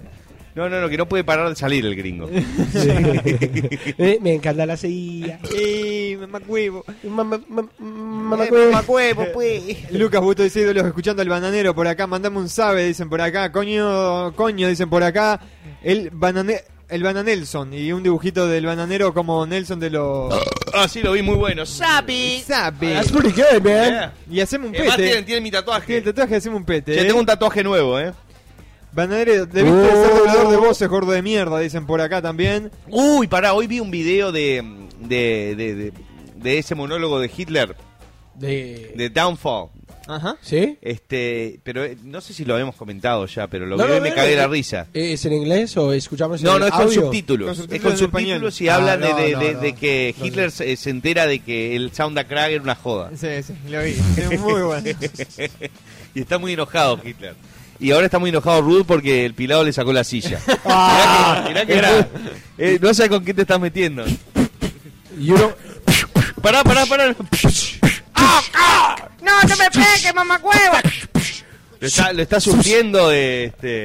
No, 0.55 0.69
no, 0.69 0.79
no, 0.81 0.87
que 0.89 0.97
no 0.97 1.07
puede 1.07 1.23
parar 1.23 1.49
de 1.49 1.55
salir 1.55 1.85
el 1.85 1.95
gringo. 1.95 2.29
Eh, 3.97 4.19
me 4.21 4.33
encanta 4.33 4.65
la 4.65 4.77
silla. 4.77 5.39
Y 5.57 6.15
mamahuevo. 6.17 6.83
Mamá, 7.03 7.39
mamá, 7.47 8.45
Eh, 8.45 8.51
mamacuevo, 8.51 9.25
pues. 9.33 9.77
Lucas 9.91 10.21
Buto 10.21 10.43
dice 10.43 10.61
ídolos 10.61 10.85
escuchando 10.85 11.21
al 11.21 11.29
bananero 11.29 11.73
por 11.73 11.87
acá, 11.87 12.07
mandame 12.07 12.37
un 12.37 12.49
sabe, 12.49 12.85
dicen 12.85 13.09
por 13.09 13.21
acá, 13.21 13.51
coño, 13.51 14.33
coño, 14.35 14.67
dicen 14.67 14.89
por 14.89 15.03
acá, 15.03 15.39
el 15.83 16.09
banane 16.11 16.61
el 16.89 17.01
bananelson 17.01 17.73
y 17.73 17.91
un 17.91 18.03
dibujito 18.03 18.47
del 18.47 18.67
bananero 18.67 19.13
como 19.15 19.45
Nelson 19.47 19.79
de 19.79 19.89
los 19.89 20.31
Ah, 20.75 20.87
sí, 20.87 21.01
lo 21.01 21.13
vi 21.13 21.21
muy 21.23 21.35
bueno. 21.35 21.65
Sapi. 21.65 22.43
sabe. 22.45 22.93
That's 22.93 23.11
pretty 23.11 23.29
good, 23.31 23.63
man. 23.63 23.89
Yeah. 23.89 24.13
Y 24.29 24.39
hacemos 24.41 24.69
un 24.69 24.75
Además, 24.75 24.95
pete. 24.97 25.07
tienen, 25.07 25.25
tienen 25.25 25.43
mi 25.43 25.49
Tiene 25.49 25.57
el 25.59 25.65
tatuaje. 25.65 26.01
tatuaje, 26.01 26.35
hacemos 26.35 26.59
un 26.59 26.65
pete. 26.65 26.93
Che, 26.93 27.01
eh. 27.01 27.05
tengo 27.05 27.19
un 27.19 27.25
tatuaje 27.25 27.63
nuevo, 27.63 27.99
¿eh? 27.99 28.11
Bananero, 28.93 29.45
debiste 29.47 29.71
Oh. 29.71 30.03
ser 30.05 30.15
doblador 30.17 30.49
de 30.51 30.57
voces, 30.57 30.87
gordo 30.87 31.11
de 31.11 31.21
mierda, 31.21 31.59
dicen 31.59 31.85
por 31.85 31.99
acá 32.01 32.21
también. 32.21 32.71
Uy, 32.89 33.27
pará, 33.27 33.53
hoy 33.53 33.67
vi 33.67 33.79
un 33.79 33.89
video 33.91 34.31
de, 34.31 34.63
de, 34.99 35.55
de, 35.57 35.75
de, 35.75 35.93
de 36.35 36.57
ese 36.59 36.75
monólogo 36.75 37.19
de 37.19 37.31
Hitler, 37.35 37.75
De... 38.35 38.93
de 38.95 39.09
Downfall. 39.09 39.69
Ajá. 40.05 40.35
¿Sí? 40.41 40.77
Este, 40.81 41.61
pero 41.63 41.85
eh, 41.85 41.97
no 42.03 42.19
sé 42.19 42.33
si 42.33 42.43
lo 42.43 42.53
habíamos 42.55 42.75
comentado 42.75 43.25
ya, 43.25 43.47
pero 43.47 43.65
lo 43.65 43.77
No, 43.77 43.85
vi 43.85 43.89
no, 43.91 43.97
y 43.97 44.01
me 44.01 44.09
no, 44.09 44.15
no. 44.17 44.35
la 44.35 44.47
risa. 44.47 44.85
¿Es 44.93 45.23
en 45.25 45.31
inglés 45.33 45.77
o 45.77 45.93
escuchamos 45.93 46.43
No, 46.43 46.55
el 46.55 46.59
no, 46.59 46.65
es 46.65 46.71
con 46.73 46.81
audio? 46.81 47.01
subtítulos. 47.03 47.45
Con 47.47 47.51
es 47.53 47.57
subtítulos 47.61 47.83
con 47.83 47.91
en 47.93 47.97
subtítulos 48.27 48.61
y 48.61 48.67
Ah, 48.67 48.75
hablan 48.75 48.99
de, 49.01 49.09
no, 49.09 49.15
de- 49.17 49.31
no, 49.31 49.39
de- 49.39 49.53
no. 49.53 49.59
de 49.61 49.73
que 49.75 50.13
No, 50.19 50.25
Hitler 50.25 50.51
se, 50.51 50.75
se 50.75 50.89
entera 50.89 51.25
de 51.25 51.39
que 51.39 51.75
el 51.77 51.93
Sound 51.93 52.19
a 52.19 52.27
Crack 52.27 52.51
era 52.51 52.61
una 52.61 52.75
joda. 52.75 53.11
Sí, 53.15 53.27
sí, 53.43 53.53
lo 53.69 53.81
vi. 53.81 53.95
Es 54.17 54.39
muy 54.41 54.61
bueno. 54.61 54.89
y 56.13 56.19
está 56.19 56.37
muy 56.37 56.51
enojado 56.53 56.99
Hitler. 57.03 57.35
Y 57.83 57.91
ahora 57.91 58.05
está 58.05 58.17
muy 58.17 58.29
enojado 58.29 58.61
Ruth 58.61 58.85
porque 58.87 59.25
el 59.25 59.33
pilado 59.33 59.65
le 59.65 59.73
sacó 59.73 59.91
la 59.91 60.05
silla. 60.05 60.39
Ah. 60.65 61.43
mirá 61.49 61.65
que, 61.65 61.75
mirá 61.75 61.89
que 61.89 61.97
era. 61.97 62.07
eh, 62.57 62.79
no 62.81 62.93
sé 62.93 63.09
con 63.09 63.25
qué 63.25 63.33
te 63.33 63.41
estás 63.41 63.59
metiendo. 63.59 64.05
You 65.19 65.35
don't- 65.35 65.55
Pará, 66.41 66.63
pará, 66.63 66.85
pará. 66.85 67.13
No, 69.21 69.41
no 69.41 69.57
me 69.57 69.69
pegues, 69.71 70.15
mamacuevo. 70.15 70.77
Lo 71.81 71.87
está, 71.87 72.13
lo 72.13 72.21
está 72.21 72.39
sufriendo 72.39 73.09
de 73.09 73.45
este. 73.45 73.83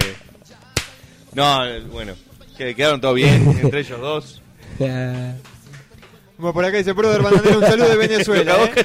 No, 1.34 1.60
bueno, 1.90 2.14
que 2.56 2.76
quedaron 2.76 3.00
todo 3.00 3.14
bien 3.14 3.48
entre 3.62 3.80
ellos 3.80 4.00
dos. 4.00 4.42
Bueno, 4.78 6.52
por 6.52 6.64
acá 6.64 6.76
dice 6.76 6.92
Brother 6.92 7.20
Bananero, 7.22 7.58
un 7.58 7.66
saludo 7.66 7.88
de 7.88 7.96
Venezuela. 7.96 8.56
¿eh? 8.62 8.84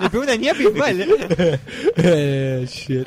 Le 0.00 0.08
pegó 0.10 0.22
una 0.22 0.36
ñapi 0.36 0.68
mal, 0.70 1.00
¿eh? 1.00 1.58
Eh, 1.96 2.68
shit. 2.70 3.06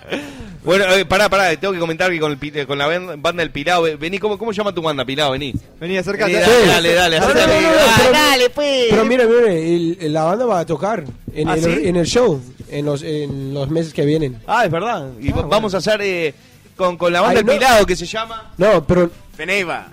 Bueno, 0.66 0.86
eh, 0.96 1.06
pará, 1.06 1.30
pará, 1.30 1.56
tengo 1.60 1.74
que 1.74 1.80
comentar 1.80 2.10
que 2.12 2.20
con, 2.20 2.32
el, 2.32 2.38
pi- 2.38 2.52
eh, 2.56 2.66
con 2.66 2.78
la 2.78 2.88
ban- 2.88 3.22
banda 3.22 3.42
del 3.44 3.52
Pilao, 3.52 3.84
vení, 4.00 4.18
¿cómo, 4.18 4.38
¿cómo 4.38 4.52
llama 4.52 4.74
tu 4.74 4.82
banda, 4.82 5.06
Pilao? 5.06 5.32
Vení. 5.32 5.54
Vení, 5.80 5.98
acércate. 5.98 6.34
Vení, 6.34 6.44
dale, 6.68 6.94
dale, 6.94 6.94
dale, 6.94 7.20
No, 7.20 7.26
no, 7.28 7.32
acércate. 7.34 7.62
no, 7.62 7.70
no, 7.72 7.78
Ah, 7.80 7.94
pero- 7.98 8.12
Dale, 8.12 8.50
pues. 8.50 8.86
Pero 8.90 9.06
mira, 9.06 9.26
mira, 9.26 9.52
el- 9.54 9.98
la 10.14 10.24
banda 10.24 10.46
va 10.46 10.60
a 10.60 10.66
tocar 10.66 11.04
en, 11.34 11.48
¿Ah, 11.50 11.56
en- 11.56 11.64
sí? 11.64 11.88
en 11.88 11.96
el 11.98 12.06
show 12.08 12.42
en 12.70 12.84
los, 12.86 13.04
en 13.04 13.54
los 13.54 13.70
meses 13.70 13.94
que 13.94 14.06
vienen. 14.06 14.42
Ah, 14.48 14.66
es 14.66 14.72
verdad. 14.72 15.12
Y 15.22 15.32
va- 15.32 15.44
vamos 15.44 15.76
a 15.76 15.78
hacer 15.78 16.02
eh, 16.02 16.34
con, 16.76 16.98
con 16.98 17.14
la 17.14 17.22
banda 17.22 17.40
Ay, 17.40 17.46
del 17.46 17.46
no. 17.46 17.60
Pilado 17.60 17.86
que 17.86 17.96
se 17.96 18.06
llama. 18.08 18.52
No, 18.58 18.84
pero, 18.86 19.12
Feneiva. 19.38 19.88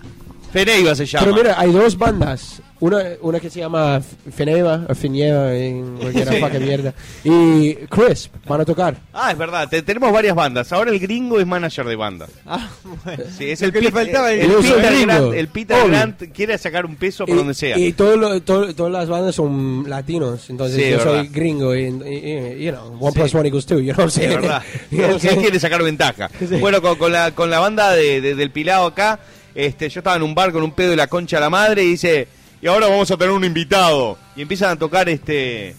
Feneiva 0.53 0.95
se 0.95 1.07
llama. 1.07 1.25
pero 1.25 1.37
mira, 1.37 1.55
hay 1.59 1.73
dos 1.73 1.97
bandas. 1.97 2.61
Una, 2.81 3.01
una 3.21 3.39
que 3.39 3.49
se 3.49 3.61
llama 3.61 4.01
Feneva 4.35 4.87
o 4.89 4.95
Finieva 4.97 5.55
en 5.55 5.99
cualquier 5.99 6.29
Sí. 6.29 6.37
fucking 6.41 6.65
mierda. 6.65 6.93
Y 7.23 7.75
Crisp 7.87 8.33
van 8.45 8.61
a 8.63 8.65
tocar. 8.65 8.97
Ah, 9.13 9.31
es 9.31 9.39
verdad. 9.39 9.69
te- 9.69 9.83
tenemos 9.83 10.13
varias 10.13 10.35
bandas. 10.35 10.73
Ahora 10.73 10.91
el 10.91 10.99
gringo 10.99 11.39
es 11.39 11.47
manager 11.47 11.87
de 11.87 11.95
banda. 11.95 12.27
Ah, 12.45 12.69
bueno. 13.05 13.23
Sí, 13.39 13.51
es 13.51 13.61
Lo 13.61 13.69
el, 13.69 13.73
que 13.73 13.81
le 13.83 13.93
faltaba 13.93 14.33
el, 14.33 14.41
el- 14.41 14.51
Yo 14.51 14.63
soy 14.63 14.73
Peter 14.73 14.93
gringo. 14.95 15.07
Grant. 15.07 15.35
El 15.35 15.49
Peter 15.49 15.77
Obvio. 15.79 15.89
Grant 15.91 16.23
quiere 16.35 16.59
sacar 16.59 16.85
un 16.85 16.97
peso 16.97 17.25
por 17.25 17.35
y, 17.35 17.39
donde 17.39 17.55
sea. 17.55 17.79
Y 17.79 17.93
todo 17.93 18.17
lo- 18.17 18.43
todo- 18.43 18.75
todas 18.75 18.93
las 18.93 19.09
bandas 19.09 19.37
son 19.37 19.85
latinos. 19.89 20.51
Entonces 20.51 20.77
Sí, 20.83 20.91
yo 20.91 20.99
verdad. 20.99 21.15
soy 21.21 21.29
gringo. 21.29 21.77
Y, 21.77 21.83
y- 21.85 21.87
y, 22.59 22.65
you 22.65 22.73
know, 22.73 22.97
one 22.99 23.13
Sí. 23.13 23.19
plus 23.21 23.35
one 23.37 23.47
equals 23.49 23.65
two. 23.65 23.79
You 23.79 23.95
know 23.95 24.05
what 24.07 24.07
I'm 24.07 24.11
Sí, 24.11 24.21
saying? 24.23 24.33
es 24.33 24.41
verdad. 24.41 24.63
Él 25.31 25.39
quiere 25.41 25.61
sacar 25.61 25.83
ventaja. 25.85 26.29
Sí. 26.37 26.57
Bueno, 26.57 26.83
con, 26.83 26.97
con 26.99 27.13
la, 27.13 27.31
con 27.31 27.49
la 27.49 27.61
banda 27.61 27.93
de, 27.93 28.21
de- 28.21 28.35
del 28.35 28.51
Pilado 28.51 28.87
acá, 28.87 29.21
este, 29.55 29.89
yo 29.89 30.01
estaba 30.01 30.17
en 30.17 30.23
un 30.23 30.35
bar 30.35 30.53
con 30.53 30.63
un 30.63 30.73
pedo 30.73 30.91
de 30.91 30.97
la 30.97 31.07
concha 31.07 31.37
a 31.39 31.41
la 31.41 31.51
madre 31.51 31.83
y 31.85 31.89
dice, 31.91 32.29
y 32.61 32.67
ahora 32.67 32.87
vamos 32.89 33.11
a 33.11 33.17
tener 33.17 33.33
un 33.33 33.45
invitado. 33.45 34.17
Y 34.37 34.43
empiezan 34.43 34.71
a 34.71 34.77
tocar 34.79 35.09
este 35.09 35.75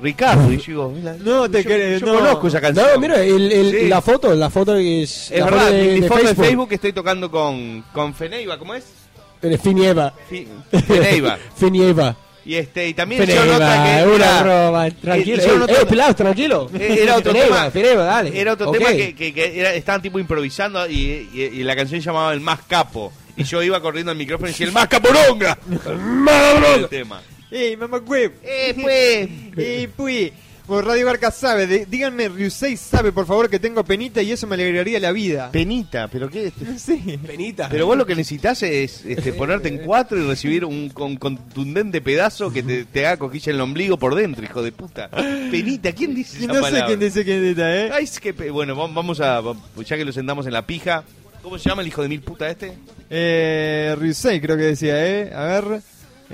Ricardo. 0.00 0.52
Y 0.52 0.56
yo 0.58 0.62
digo, 0.66 0.88
"Mira, 0.90 1.16
No 1.20 1.48
te 1.50 1.62
yo, 1.62 1.70
yo 1.98 2.06
no. 2.06 2.18
conozco 2.18 2.48
esa 2.48 2.60
canción. 2.60 2.86
No, 2.92 2.98
mira, 2.98 3.22
el- 3.22 3.52
el- 3.52 3.70
Sí. 3.70 3.88
la 3.88 4.00
foto, 4.02 4.34
la 4.34 4.50
foto 4.50 4.74
es, 4.76 5.30
Es 5.30 5.38
la 5.38 5.44
verdad, 5.46 5.60
foto 5.60 5.72
de, 5.72 5.82
mi 5.82 6.00
de 6.00 6.08
foto 6.08 6.20
Facebook. 6.20 6.36
de 6.42 6.44
Facebook 6.48 6.68
estoy 6.72 6.92
tocando 6.92 7.30
con, 7.30 7.84
con 7.92 8.12
Feneiva, 8.14 8.58
¿cómo 8.58 8.74
es? 8.74 8.84
Eh, 9.42 9.58
Finieva. 9.58 10.12
Fi- 10.28 10.48
Feneiva. 10.86 11.38
Finieva. 11.56 12.16
Y 12.44 12.56
este, 12.56 12.88
y 12.88 12.94
también 12.94 13.22
hicieron 13.22 13.50
otra 13.50 13.84
Finieva, 13.84 14.02
que 14.02 14.08
una 14.16 14.24
era- 14.24 14.42
broma. 14.42 14.90
Tranquilo. 14.90 15.42
Eh, 15.42 15.50
otro- 15.62 15.76
eh, 15.82 15.86
Pilaos, 15.88 16.16
tranquilo. 16.16 16.70
Eh, 16.78 16.98
Era 17.02 17.16
otro 17.16 17.32
tema. 17.32 17.70
Finieva, 17.70 18.04
dale. 18.04 18.40
Era 18.40 18.52
otro 18.54 18.68
Ok. 18.70 18.78
tema 18.78 18.90
que, 18.92 19.14
que- 19.14 19.32
que 19.32 19.60
era- 19.60 19.74
estaban 19.74 20.02
tipo 20.02 20.18
improvisando 20.18 20.88
y, 20.88 21.28
y- 21.32 21.40
y 21.60 21.62
la 21.62 21.76
canción 21.76 22.00
se 22.00 22.06
llamaba 22.06 22.32
El 22.32 22.40
Más 22.40 22.60
Capo. 22.66 23.12
Y 23.36 23.44
yo 23.44 23.62
iba 23.62 23.80
corriendo 23.80 24.10
al 24.10 24.18
micrófono 24.18 24.48
y 24.48 24.52
decía 24.52 24.66
El 24.66 24.72
Más 24.72 24.88
Caporonga. 24.88 25.56
el 26.76 26.88
tema. 26.88 27.22
¡Ey, 27.50 27.76
mamá 27.76 27.98
web! 27.98 28.32
Eh, 28.42 28.74
pues. 28.80 29.28
¡Ey, 29.68 29.86
pui! 29.86 30.32
Bueno, 30.68 30.88
Radio 30.88 31.06
Barca 31.06 31.30
sabe, 31.32 31.66
de- 31.66 31.86
díganme, 31.86 32.28
Ryusei 32.28 32.76
sabe, 32.76 33.10
por 33.10 33.26
favor, 33.26 33.50
que 33.50 33.58
tengo 33.58 33.82
penita 33.84 34.22
y 34.22 34.30
eso 34.30 34.46
me 34.46 34.54
alegraría 34.54 35.00
la 35.00 35.10
vida. 35.10 35.50
Penita, 35.50 36.06
pero 36.08 36.30
qué. 36.30 36.52
Sí. 36.78 37.18
Penita. 37.26 37.68
Pero 37.68 37.86
vos 37.86 37.96
lo 37.96 38.06
que 38.06 38.14
necesitas 38.14 38.62
es 38.62 39.04
este, 39.04 39.32
ponerte 39.32 39.68
en 39.68 39.78
cuatro 39.78 40.18
y 40.18 40.26
recibir 40.26 40.64
un 40.64 40.88
con- 40.90 41.16
contundente 41.16 42.00
pedazo 42.00 42.52
que 42.52 42.62
te, 42.62 42.84
te 42.84 43.06
haga 43.06 43.16
coquilla 43.18 43.50
en 43.50 43.56
el 43.56 43.60
ombligo 43.62 43.96
por 43.98 44.14
dentro, 44.14 44.44
hijo 44.44 44.62
de 44.62 44.70
puta. 44.72 45.08
Penita, 45.50 45.92
¿quién 45.92 46.14
dice 46.14 46.38
Y 46.40 46.44
esa 46.44 46.52
no 46.52 46.64
sé 46.66 46.82
quién 46.86 47.00
dice 47.00 47.24
quién 47.24 47.44
está, 47.44 47.76
¿eh? 47.76 47.90
Ay, 47.92 48.04
es 48.04 48.20
que 48.20 48.32
bueno, 48.50 48.76
va- 48.76 48.86
vamos 48.86 49.20
a. 49.20 49.40
va- 49.40 49.56
Ya 49.84 49.96
que 49.96 50.04
lo 50.04 50.12
sentamos 50.12 50.46
en 50.46 50.52
la 50.52 50.64
pija. 50.64 51.02
¿Cómo 51.42 51.58
se 51.58 51.68
llama 51.68 51.82
el 51.82 51.88
hijo 51.88 52.02
de 52.02 52.08
mil 52.08 52.20
puta 52.22 52.48
este? 52.48 52.72
Eh, 53.10 53.96
Ryusei 53.98 54.40
creo 54.40 54.56
que 54.56 54.62
decía, 54.62 54.94
¿eh? 55.06 55.32
A 55.34 55.42
ver. 55.60 55.80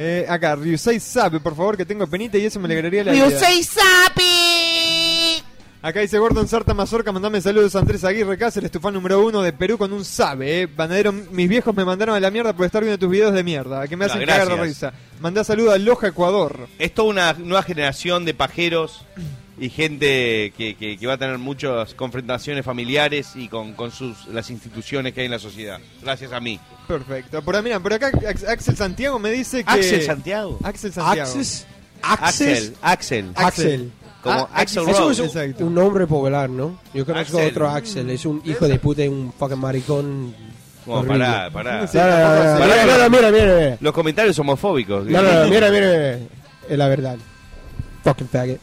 Eh, 0.01 0.25
acá, 0.29 0.55
Ryusei 0.55 1.01
sabe, 1.01 1.41
por 1.41 1.57
favor, 1.57 1.77
que 1.77 1.85
tengo 1.85 2.07
penita 2.07 2.39
y 2.39 2.45
eso 2.45 2.61
me 2.61 2.67
alegraría 2.67 3.03
la 3.03 3.13
vida. 3.13 3.29
Ryusei 3.29 3.65
Sapi. 3.65 5.43
Acá 5.81 6.01
dice 6.01 6.19
Gordon 6.19 6.49
Sarta 6.49 6.75
Mazorca, 6.75 7.13
mandame 7.13 7.41
saludos 7.41 7.77
a 7.77 7.81
Andrés 7.81 8.03
Aguirre 8.05 8.37
Cáceres, 8.37 8.71
tu 8.71 8.81
fan 8.81 8.95
número 8.95 9.25
uno 9.25 9.43
de 9.43 9.53
Perú 9.53 9.79
con 9.79 9.93
un 9.93 10.05
sabe, 10.05 10.63
eh. 10.63 10.67
Banadero, 10.67 11.13
mis 11.13 11.49
viejos 11.49 11.75
me 11.75 11.85
mandaron 11.85 12.17
a 12.17 12.21
la 12.21 12.31
mierda 12.33 12.53
por 12.53 12.67
estar 12.67 12.83
viendo 12.83 12.99
tus 12.99 13.11
videos 13.11 13.33
de 13.33 13.45
mierda, 13.45 13.87
que 13.87 13.97
me 13.97 14.05
hacen 14.05 14.25
cagar 14.27 14.49
de 14.49 14.55
gracias. 14.57 14.69
risa. 14.69 14.93
Mandá 15.21 15.45
saludos 15.45 15.75
a 15.75 15.79
Loja, 15.79 16.09
Ecuador. 16.09 16.69
Es 16.79 16.95
toda 16.95 17.09
una 17.09 17.33
nueva 17.35 17.63
generación 17.63 18.25
de 18.25 18.35
pajeros 18.35 19.05
y 19.61 19.71
gente 19.71 20.53
que, 20.57 20.75
que- 20.77 20.97
que 20.99 21.07
va 21.07 21.15
a 21.15 21.19
tener 21.19 21.39
muchas 21.39 21.95
confrontaciones 21.95 22.65
familiares 22.65 23.33
y 23.35 23.49
con, 23.49 23.73
con 23.75 23.91
sus 23.91 24.27
las 24.29 24.51
instituciones 24.51 25.13
que 25.13 25.21
hay 25.21 25.27
en 25.27 25.33
la 25.33 25.39
sociedad. 25.39 25.79
Gracias 26.03 26.33
a 26.33 26.41
mí. 26.41 26.59
Perfecto. 26.87 27.43
Por, 27.43 27.63
mira, 27.63 27.81
por 27.81 27.93
acá 27.93 28.11
Ax- 28.29 28.45
Axel 28.49 28.77
Santiago 28.77 29.19
me 29.19 29.31
dice 29.31 29.65
que... 29.65 29.71
Axel 29.71 30.03
Santiago. 30.03 30.59
Axel 30.63 30.93
Santiago. 30.93 31.31
Axel. 31.31 31.67
Axis. 32.03 32.73
Axel. 32.81 33.33
Axel. 33.35 33.93
Como 34.23 34.35
Ah, 34.41 34.49
Axel 34.55 34.83
Axel. 34.83 34.87
Rose. 34.87 34.93
Eso 35.01 35.11
es 35.11 35.19
un, 35.21 35.25
Exacto. 35.43 35.67
un 35.67 35.75
nombre 35.75 36.07
popular, 36.07 36.49
¿no? 36.51 36.79
Yo 36.95 37.05
conozco 37.05 37.37
Axel. 37.39 37.51
otro 37.51 37.69
Axel. 37.69 38.11
Es 38.11 38.25
un 38.25 38.41
hijo 38.45 38.67
de 38.69 38.79
puta 38.79 39.05
y 39.05 39.09
un 39.09 39.33
fucking 39.33 39.59
maricón. 39.59 40.35
Pará, 40.87 41.51
pará. 41.53 41.87
Sí, 41.87 41.99
no, 41.99 42.05
no, 42.99 43.11
mira, 43.11 43.31
mira, 43.31 43.31
mira. 43.31 43.77
Los 43.81 43.93
comentarios 43.93 44.39
homofóbicos. 44.39 45.05
No, 45.07 45.21
no, 45.23 45.45
no, 45.45 45.51
mira, 45.51 45.71
mira, 45.71 45.87
mira. 45.91 46.19
Es 46.69 46.79
la 46.79 46.89
verdad. 46.89 47.17
Fucking 48.05 48.29
faggot. 48.29 48.59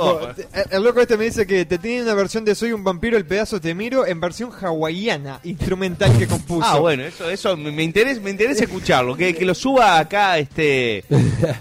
Oh, 0.00 0.20
el, 0.52 0.64
el 0.70 0.82
loco 0.82 1.00
este 1.00 1.16
me 1.16 1.24
dice 1.24 1.46
que 1.46 1.64
te 1.64 1.78
tiene 1.78 2.02
una 2.02 2.14
versión 2.14 2.44
de 2.44 2.54
Soy 2.54 2.72
un 2.72 2.84
vampiro, 2.84 3.16
el 3.16 3.26
pedazo 3.26 3.60
te 3.60 3.74
miro, 3.74 4.06
en 4.06 4.20
versión 4.20 4.50
hawaiana, 4.52 5.40
instrumental 5.44 6.16
que 6.18 6.26
compuso. 6.26 6.66
Ah, 6.66 6.78
bueno, 6.78 7.02
eso, 7.04 7.28
eso 7.30 7.56
me, 7.56 7.82
interesa, 7.82 8.20
me 8.20 8.30
interesa 8.30 8.64
escucharlo. 8.64 9.16
Que, 9.16 9.34
que 9.34 9.44
lo 9.44 9.54
suba 9.54 9.98
acá 9.98 10.38
este 10.38 11.04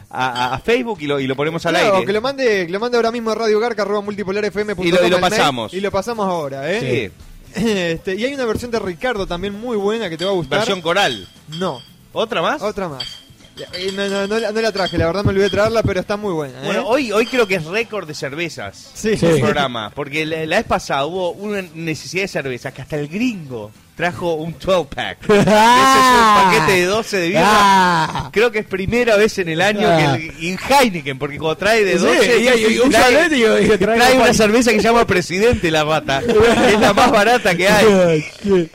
a, 0.10 0.60
Facebook 0.64 1.00
y 1.02 1.08
lo, 1.08 1.20
y 1.20 1.28
lo 1.28 1.36
ponemos 1.36 1.66
al 1.66 1.74
Claro, 1.76 1.94
aire. 1.96 2.06
que 2.06 2.14
lo 2.14 2.22
mande, 2.22 2.66
que 2.66 2.72
lo 2.72 2.80
mande 2.80 2.98
ahora 2.98 3.12
mismo 3.12 3.32
a 3.32 3.36
Radio 3.36 3.60
Garca, 3.60 3.82
arroba 3.84 4.02
multipolarfm.com 4.02 4.86
Y 4.86 4.92
lo- 4.92 5.06
y 5.06 5.10
lo 5.10 5.20
mail, 5.20 5.30
pasamos. 5.32 5.74
Y 5.74 5.82
lo 5.82 5.92
pasamos 5.92 6.26
ahora, 6.28 6.72
¿eh? 6.72 7.12
Sí, 7.14 7.24
Este, 7.56 8.16
y 8.16 8.24
hay 8.26 8.34
una 8.34 8.46
versión 8.46 8.70
de 8.72 8.78
Ricardo 8.80 9.26
también 9.26 9.60
muy 9.60 9.78
buena 9.78 10.10
que 10.10 10.18
te 10.18 10.26
va 10.26 10.32
a 10.32 10.34
gustar. 10.36 10.60
versión 10.60 10.82
coral. 10.82 11.28
No, 11.60 11.82
¿Otra 12.14 12.42
más? 12.42 12.62
otra 12.62 12.88
más. 12.90 13.24
Eh, 13.74 13.92
No, 13.96 14.08
no, 14.08 14.28
no, 14.28 14.40
la- 14.40 14.52
no 14.52 14.62
la 14.62 14.72
traje, 14.72 14.98
la 14.98 15.06
verdad 15.08 15.24
me 15.24 15.30
olvidé 15.30 15.46
de 15.46 15.50
traerla, 15.52 15.84
pero 15.84 16.00
está 16.00 16.18
muy 16.18 16.34
buena. 16.34 16.60
¿eh? 16.62 16.66
Bueno, 16.66 16.88
hoy, 16.88 17.12
hoy 17.12 17.26
creo 17.26 17.48
que 17.48 17.56
es 17.56 17.66
récord 17.66 18.08
de 18.08 18.14
cervezas. 18.14 18.92
sí, 18.94 19.18
Sí. 19.18 19.26
el 19.26 19.40
programa, 19.42 19.92
porque 19.96 20.26
la, 20.26 20.46
la 20.46 20.58
vez 20.58 20.66
pasada 20.66 21.06
hubo 21.06 21.32
una 21.32 21.62
necesidad 21.74 22.24
de 22.24 22.28
cerveza 22.28 22.72
que 22.74 22.82
hasta 22.82 22.96
el 22.98 23.08
gringo 23.08 23.72
trajo 23.98 24.36
un 24.36 24.54
12-pack. 24.58 25.18
Ese 25.24 25.34
es 25.42 25.44
un 25.44 26.44
paquete 26.44 26.72
de 26.80 26.86
12 26.86 27.18
de 27.18 27.28
birra. 27.30 27.42
Ah. 27.46 28.30
Creo 28.32 28.52
que 28.52 28.60
es 28.60 28.66
primera 28.66 29.18
vez 29.18 29.38
en 29.40 29.50
el 29.50 29.60
año 29.60 29.88
Ah. 29.90 29.98
que 30.18 30.28
el, 30.28 30.44
y 30.44 30.56
Heineken, 30.70 31.18
porque 31.18 31.38
cuando 31.40 31.58
trae 31.58 31.84
de 31.84 31.94
Sí, 31.98 32.06
12, 32.06 32.38
y- 32.40 32.44
y- 32.44 32.78
y 33.74 33.78
trae, 33.78 34.16
una 34.16 34.34
cerveza 34.36 34.72
que 34.72 34.78
se 34.78 34.84
llama 34.88 35.06
Presidente 35.08 35.72
la 35.72 35.84
rata. 35.84 36.22
es 36.72 36.80
la 36.80 36.94
más 36.94 37.12
barata 37.12 37.58
que 37.58 37.68
hay. 37.68 38.26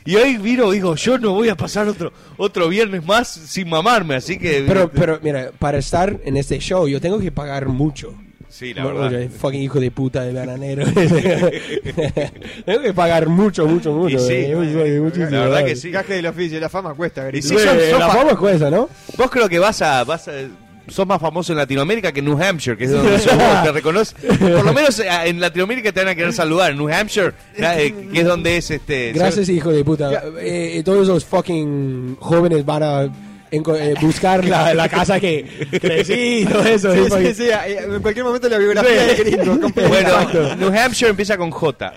Y 0.05 0.17
hoy 0.17 0.37
vino, 0.39 0.71
digo, 0.73 0.97
yo 0.97 1.17
no 1.19 1.33
voy 1.33 1.49
a 1.49 1.55
pasar 1.57 1.87
otro 1.89 2.13
otro 2.37 2.69
viernes 2.69 3.05
más 3.07 3.29
sin 3.29 3.69
mamarme, 3.69 4.17
así 4.17 4.37
que... 4.37 4.65
Pero, 4.67 4.91
pero, 4.91 5.21
mira, 5.23 5.53
para 5.61 5.79
estar 5.79 6.17
en 6.25 6.37
este 6.37 6.59
show 6.59 6.89
yo 6.89 7.01
tengo 7.01 7.21
que 7.21 7.31
pagar 7.31 7.67
mucho. 7.69 8.13
Sí, 8.53 8.75
la 8.75 8.85
verdad. 8.85 9.29
fucking 9.31 9.63
hijo 9.63 9.81
de 9.81 9.91
puta 9.91 10.23
de 10.23 10.33
bananero. 10.33 10.85
tengo 12.65 12.83
que 12.83 12.93
pagar 12.95 13.29
mucho, 13.29 13.67
mucho, 13.67 13.93
mucho. 13.93 14.17
Y 14.17 14.19
sí, 14.19 14.33
eh, 14.35 15.01
mucho, 15.03 15.19
la 15.31 15.41
verdad 15.45 15.65
que 15.65 15.77
sí. 15.77 15.91
Gaje 15.91 16.15
del 16.15 16.27
oficio, 16.27 16.61
la 16.61 16.69
fama 16.69 16.95
cuesta, 16.95 17.29
Y 17.33 17.43
sí, 17.43 17.49
son- 17.49 17.59
son 17.59 17.99
la 17.99 18.09
fa- 18.09 18.15
fama 18.19 18.37
cuesta, 18.37 18.71
¿no? 18.71 18.89
Vos 19.17 19.31
creo 19.31 19.49
que 19.49 19.59
vas 19.59 19.81
a, 19.83 20.05
vas 20.05 20.29
a- 20.29 20.33
sos 20.89 21.07
más 21.07 21.21
famoso 21.21 21.53
en 21.53 21.59
Latinoamérica 21.59 22.13
que 22.13 22.21
en 22.21 22.27
New 22.27 22.43
Hampshire, 22.43 22.77
que 22.77 22.85
es 22.85 22.91
donde 22.93 23.19
sos 23.19 23.37
vos, 23.37 23.63
te 23.63 23.73
reconoce. 23.73 24.15
Por 24.17 24.65
lo 24.65 24.73
menos 24.73 24.99
eh, 24.99 25.07
en 25.25 25.41
Latinoamérica 25.41 25.93
te 25.93 26.01
van 26.01 26.09
a 26.09 26.15
querer 26.15 26.33
saludar. 26.33 26.73
En 26.73 26.79
New 26.79 26.89
Hampshire, 26.93 27.33
eh, 27.57 27.95
que 28.13 28.21
es 28.21 28.27
donde 28.27 28.57
es 28.57 28.71
este. 28.71 29.13
Gracias, 29.13 29.49
hijo 29.49 29.71
de 29.71 29.85
puta. 29.85 30.23
Eh, 30.41 30.83
todos 30.85 31.07
los 31.09 31.25
fucking 31.25 32.17
jóvenes 32.21 32.65
van 32.67 32.83
a 32.83 33.09
eh, 33.53 33.95
buscar 34.01 34.45
la, 34.45 34.75
la 34.75 34.89
casa 34.89 35.21
que 35.21 35.69
crecí 35.81 36.41
y 36.41 36.47
todo 36.51 36.63
eso. 36.65 36.93
Sí, 36.93 37.01
eh, 37.01 37.35
sí, 37.35 37.45
sí, 37.45 37.51
eh, 37.51 37.87
en 37.95 38.03
cualquier 38.03 38.25
momento 38.25 38.49
la 38.49 38.59
biografía 38.59 39.07
de 39.07 39.15
gringo. 39.17 39.69
Bueno, 39.89 40.55
New 40.57 40.73
Hampshire 40.77 41.11
empieza 41.11 41.37
con 41.37 41.51
J. 41.51 41.93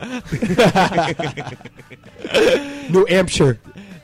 New 2.89 3.05
Hampshire. 3.09 3.57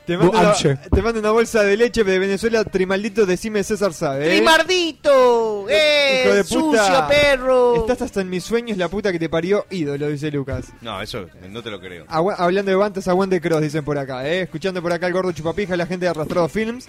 Te 0.06 0.14
New 0.16 0.24
mando, 0.24 0.38
una, 0.38 0.48
Hampshire. 0.48 0.78
te 0.90 1.00
mando 1.02 1.20
una 1.20 1.30
bolsa 1.30 1.62
de 1.62 1.76
leche 1.76 2.02
de 2.02 2.18
Venezuela, 2.18 2.64
trimaldito, 2.64 3.24
decime 3.24 3.62
César 3.62 3.92
sabe. 3.92 4.26
¿eh? 4.26 4.36
¡Trimardito! 4.38 5.66
¡Eh! 5.68 6.22
Hijo 6.24 6.34
de 6.34 6.42
¡Sucio, 6.44 7.06
perro! 7.08 7.76
Estás 7.76 8.02
hasta 8.02 8.20
en 8.20 8.28
mis 8.28 8.42
sueños, 8.42 8.76
la 8.78 8.88
puta 8.88 9.12
que 9.12 9.20
te 9.20 9.28
parió, 9.28 9.64
ídolo, 9.70 10.08
dice 10.08 10.32
Lucas. 10.32 10.72
No, 10.80 11.00
eso 11.00 11.26
no 11.50 11.62
te 11.62 11.70
lo 11.70 11.78
creo. 11.80 12.04
Agua- 12.08 12.34
hablando 12.36 12.70
de 12.72 12.76
bantas, 12.76 13.06
aguante 13.06 13.40
cross, 13.40 13.62
dicen 13.62 13.84
por 13.84 13.96
acá, 13.96 14.26
¿eh? 14.28 14.42
Escuchando 14.42 14.82
por 14.82 14.92
acá 14.92 15.06
el 15.06 15.12
gordo 15.12 15.30
chupapija, 15.30 15.76
la 15.76 15.86
gente 15.86 16.06
de 16.06 16.10
Arrastrado 16.10 16.48
Films. 16.48 16.88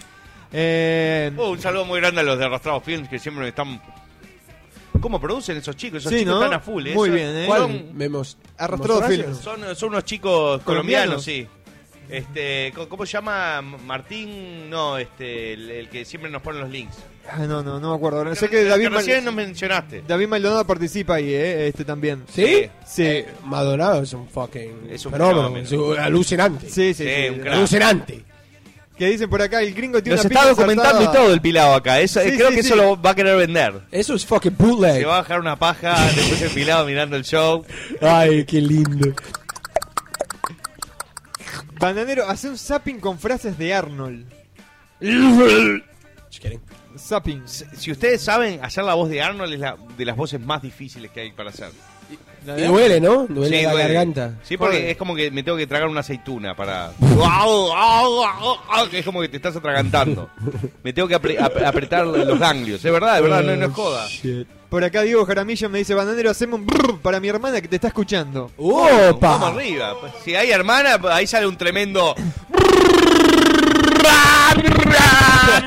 Eh, 0.54 1.32
Oh, 1.38 1.50
un 1.52 1.60
saludo 1.60 1.86
muy 1.86 2.00
grande 2.00 2.22
a 2.22 2.24
los 2.24 2.38
de 2.38 2.46
Arrastrado 2.46 2.80
Films 2.82 3.10
que 3.10 3.18
siempre 3.20 3.48
están. 3.48 3.82
¿Cómo 5.02 5.20
producen 5.20 5.58
esos 5.58 5.76
chicos? 5.76 6.00
Esos 6.00 6.12
Sí, 6.12 6.20
chicos 6.20 6.36
¿no? 6.36 6.44
están 6.44 6.60
a 6.60 6.62
full. 6.62 6.86
¿eh? 6.88 6.94
Muy 6.94 7.10
bien, 7.10 7.30
¿eh? 7.36 7.44
¿Cuál? 7.48 7.62
Son, 7.62 7.90
Vemos. 7.94 8.38
Arrastrado 8.58 9.00
¿Mostraste? 9.02 9.24
Films. 9.24 9.38
son, 9.40 9.76
son 9.76 9.90
unos 9.90 10.06
chicos 10.06 10.62
¿Colombianos? 10.64 11.24
colombianos, 11.24 11.24
sí. 11.24 11.48
Este, 12.10 12.72
¿cómo- 12.76 12.90
¿Cómo 12.90 13.06
se 13.06 13.14
llama? 13.14 13.62
Martín, 13.62 14.70
no, 14.70 14.98
este, 14.98 15.54
el, 15.54 15.72
el 15.72 15.90
que 15.90 16.06
siempre 16.06 16.30
nos 16.30 16.42
pone 16.42 16.60
los 16.60 16.70
links. 16.70 16.96
ah, 17.30 17.40
no, 17.40 17.64
no, 17.64 17.80
no 17.80 17.90
me 17.92 17.96
acuerdo. 17.96 18.36
Sé 18.36 18.50
que 18.50 18.64
David, 18.66 18.90
Mal- 18.90 18.98
recién 18.98 19.26
nos 19.26 19.34
mencionaste. 19.34 20.04
David 20.08 20.28
Maldonado 20.28 20.68
participa 20.68 21.16
ahí, 21.16 21.34
¿eh? 21.34 21.68
Este 21.70 21.84
también. 21.86 22.24
¿Sí? 22.32 22.70
Sí. 22.86 23.04
Eh, 23.04 23.28
Maldonado 23.46 24.04
es 24.04 24.14
un 24.14 24.28
fucking 24.28 24.90
Es 24.92 25.06
un 25.06 25.14
fenómeno. 25.14 25.38
fenómeno. 25.42 25.66
Es 25.66 25.72
un- 25.72 25.98
alucinante. 25.98 26.70
Sí, 26.70 26.94
sí, 26.94 27.04
Sí, 27.06 27.10
sí. 27.10 27.30
un 27.30 27.40
crack. 27.40 27.54
Alucinante. 27.56 28.24
Que 28.98 29.08
dicen 29.08 29.28
por 29.30 29.42
acá, 29.42 29.62
el 29.62 29.74
gringo 29.74 30.02
tiene 30.04 30.18
Nos 30.18 30.26
una 30.26 30.34
está 30.34 30.42
pinta 30.48 30.50
documentando 30.62 30.92
y 30.92 30.98
ensartada. 31.02 31.24
todo 31.26 31.34
el 31.34 31.42
pilado 31.42 31.74
acá. 31.74 32.00
Eso, 32.00 32.22
Sí, 32.22 32.32
creo 32.36 32.50
sí, 32.50 32.56
que 32.56 32.62
sí. 32.62 32.68
eso 32.68 32.76
lo 32.76 33.02
va 33.02 33.10
a 33.12 33.16
querer 33.16 33.36
vender. 33.38 33.82
Eso 33.92 34.14
es 34.14 34.24
fucking 34.26 34.56
bootleg. 34.58 34.98
Se 35.00 35.06
va 35.06 35.18
a 35.18 35.22
bajar 35.22 35.40
una 35.40 35.56
paja, 35.58 35.96
después 36.16 36.42
el 36.44 36.52
pilado 36.52 36.86
mirando 36.86 37.16
el 37.16 37.24
show. 37.24 37.66
Ay, 38.02 38.46
qué 38.46 38.62
lindo. 38.62 39.14
Bananero, 41.80 42.28
hace 42.30 42.50
un 42.50 42.58
zapping 42.58 43.00
con 43.00 43.18
frases 43.20 43.58
de 43.58 43.74
Arnold. 43.74 44.26
Just 45.02 46.40
kidding. 46.42 46.62
Zapping. 46.98 47.44
Si 47.48 47.92
ustedes 47.92 48.22
saben, 48.22 48.64
hacer 48.64 48.84
la 48.84 48.94
voz 48.94 49.10
de 49.10 49.22
Arnold 49.22 49.54
es 49.54 49.60
la, 49.60 49.76
de 49.98 50.06
las 50.06 50.16
voces 50.16 50.40
más 50.40 50.62
difíciles 50.62 51.10
que 51.12 51.22
hay 51.22 51.32
para 51.32 51.50
hacer. 51.50 51.72
Y 52.46 52.62
duele, 52.64 53.00
¿no? 53.02 53.26
Duele 53.28 53.58
Sí, 53.58 53.64
la 53.64 53.72
duele. 53.72 53.94
garganta. 53.94 54.32
Sí, 54.44 54.58
porque 54.58 54.78
Joder. 54.78 54.90
es 54.92 54.98
como 54.98 55.16
que 55.16 55.32
me 55.32 55.44
tengo 55.44 55.58
que 55.58 55.68
tragar 55.68 55.88
una 55.88 56.02
aceituna 56.02 56.56
para... 56.56 56.92
es 58.92 59.06
como 59.06 59.22
que 59.22 59.30
te 59.30 59.38
estás 59.38 59.56
atragantando. 59.56 60.30
Me 60.84 60.94
tengo 60.94 61.08
que 61.08 61.16
apre- 61.16 61.40
ap- 61.40 61.64
apretar 61.66 62.06
los 62.06 62.40
ganglios. 62.40 62.84
Es 62.84 62.92
verdad, 62.92 63.18
es 63.18 63.24
verdad, 63.24 63.44
no, 63.44 63.56
no 63.56 63.66
es 63.66 63.72
joda. 63.74 64.08
Shit. 64.08 64.48
Por 64.70 64.84
acá 64.84 65.04
Diego 65.04 65.24
Jaramillo 65.26 65.70
me 65.70 65.78
dice, 65.78 65.94
Bananero, 65.94 66.32
hacemos 66.32 66.60
un 66.60 66.66
brrr 66.66 66.98
para 67.00 67.20
mi 67.20 67.28
hermana 67.28 67.62
que 67.62 67.68
te 67.68 67.76
está 67.76 67.90
escuchando. 67.90 68.50
Vamos 68.58 68.92
¡Opa! 69.12 69.48
arriba. 69.50 69.94
Si 70.26 70.36
hay 70.36 70.50
hermana, 70.52 71.00
ahí 71.12 71.28
sale 71.28 71.46
un 71.48 71.58
tremendo... 71.58 72.16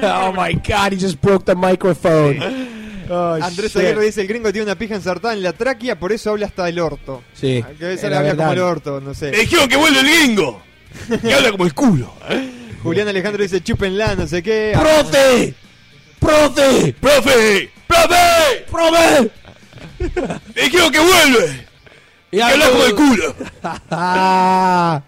oh 0.03 0.33
my 0.33 0.55
god, 0.55 0.93
he 0.93 0.97
just 0.97 1.21
broke 1.21 1.45
the 1.45 1.55
microphone. 1.55 2.76
Oh, 3.09 3.39
Andrés 3.41 3.73
shit. 3.73 3.83
Aguirre 3.83 4.05
dice, 4.07 4.21
el 4.23 4.27
gringo 4.29 4.51
tiene 4.53 4.65
una 4.65 4.75
pija 4.77 4.95
ensartada 4.95 5.35
en 5.35 5.43
la 5.43 5.53
tráquea, 5.53 5.99
por 5.99 6.13
eso 6.13 6.31
habla 6.31 6.47
hasta 6.47 6.69
el 6.69 6.79
orto. 6.81 7.23
Sí, 7.35 7.65
Que 7.79 7.85
a 7.85 7.89
veces 7.89 7.99
es 7.99 8.03
le 8.05 8.11
la 8.11 8.19
habla 8.19 8.37
como 8.37 8.53
el 8.53 8.59
orto, 8.61 9.01
no 9.01 9.15
sé. 9.15 9.31
Dijeron 9.31 9.69
que 9.69 9.77
vuelve 9.77 10.01
el 10.01 10.07
gringo. 10.07 10.63
Y 11.23 11.31
habla 11.33 11.51
como 11.53 11.65
el 11.65 11.75
culo. 11.75 12.13
Julián 12.83 13.09
Alejandro 13.09 13.43
dice, 13.43 13.61
chúpenla, 13.63 14.15
no 14.15 14.27
sé 14.27 14.43
qué. 14.43 14.73
¡Profe! 14.75 15.55
¡Profe! 16.19 16.95
¡Profe! 17.01 17.71
¡Profe! 17.87 18.65
¡Profe! 18.71 19.31
Dijeron 20.55 20.91
que 20.93 20.99
vuelve. 21.01 21.66
Y 22.37 22.41
habla 22.41 22.69
como 22.69 22.85
el 22.85 22.95
culo. 22.95 23.35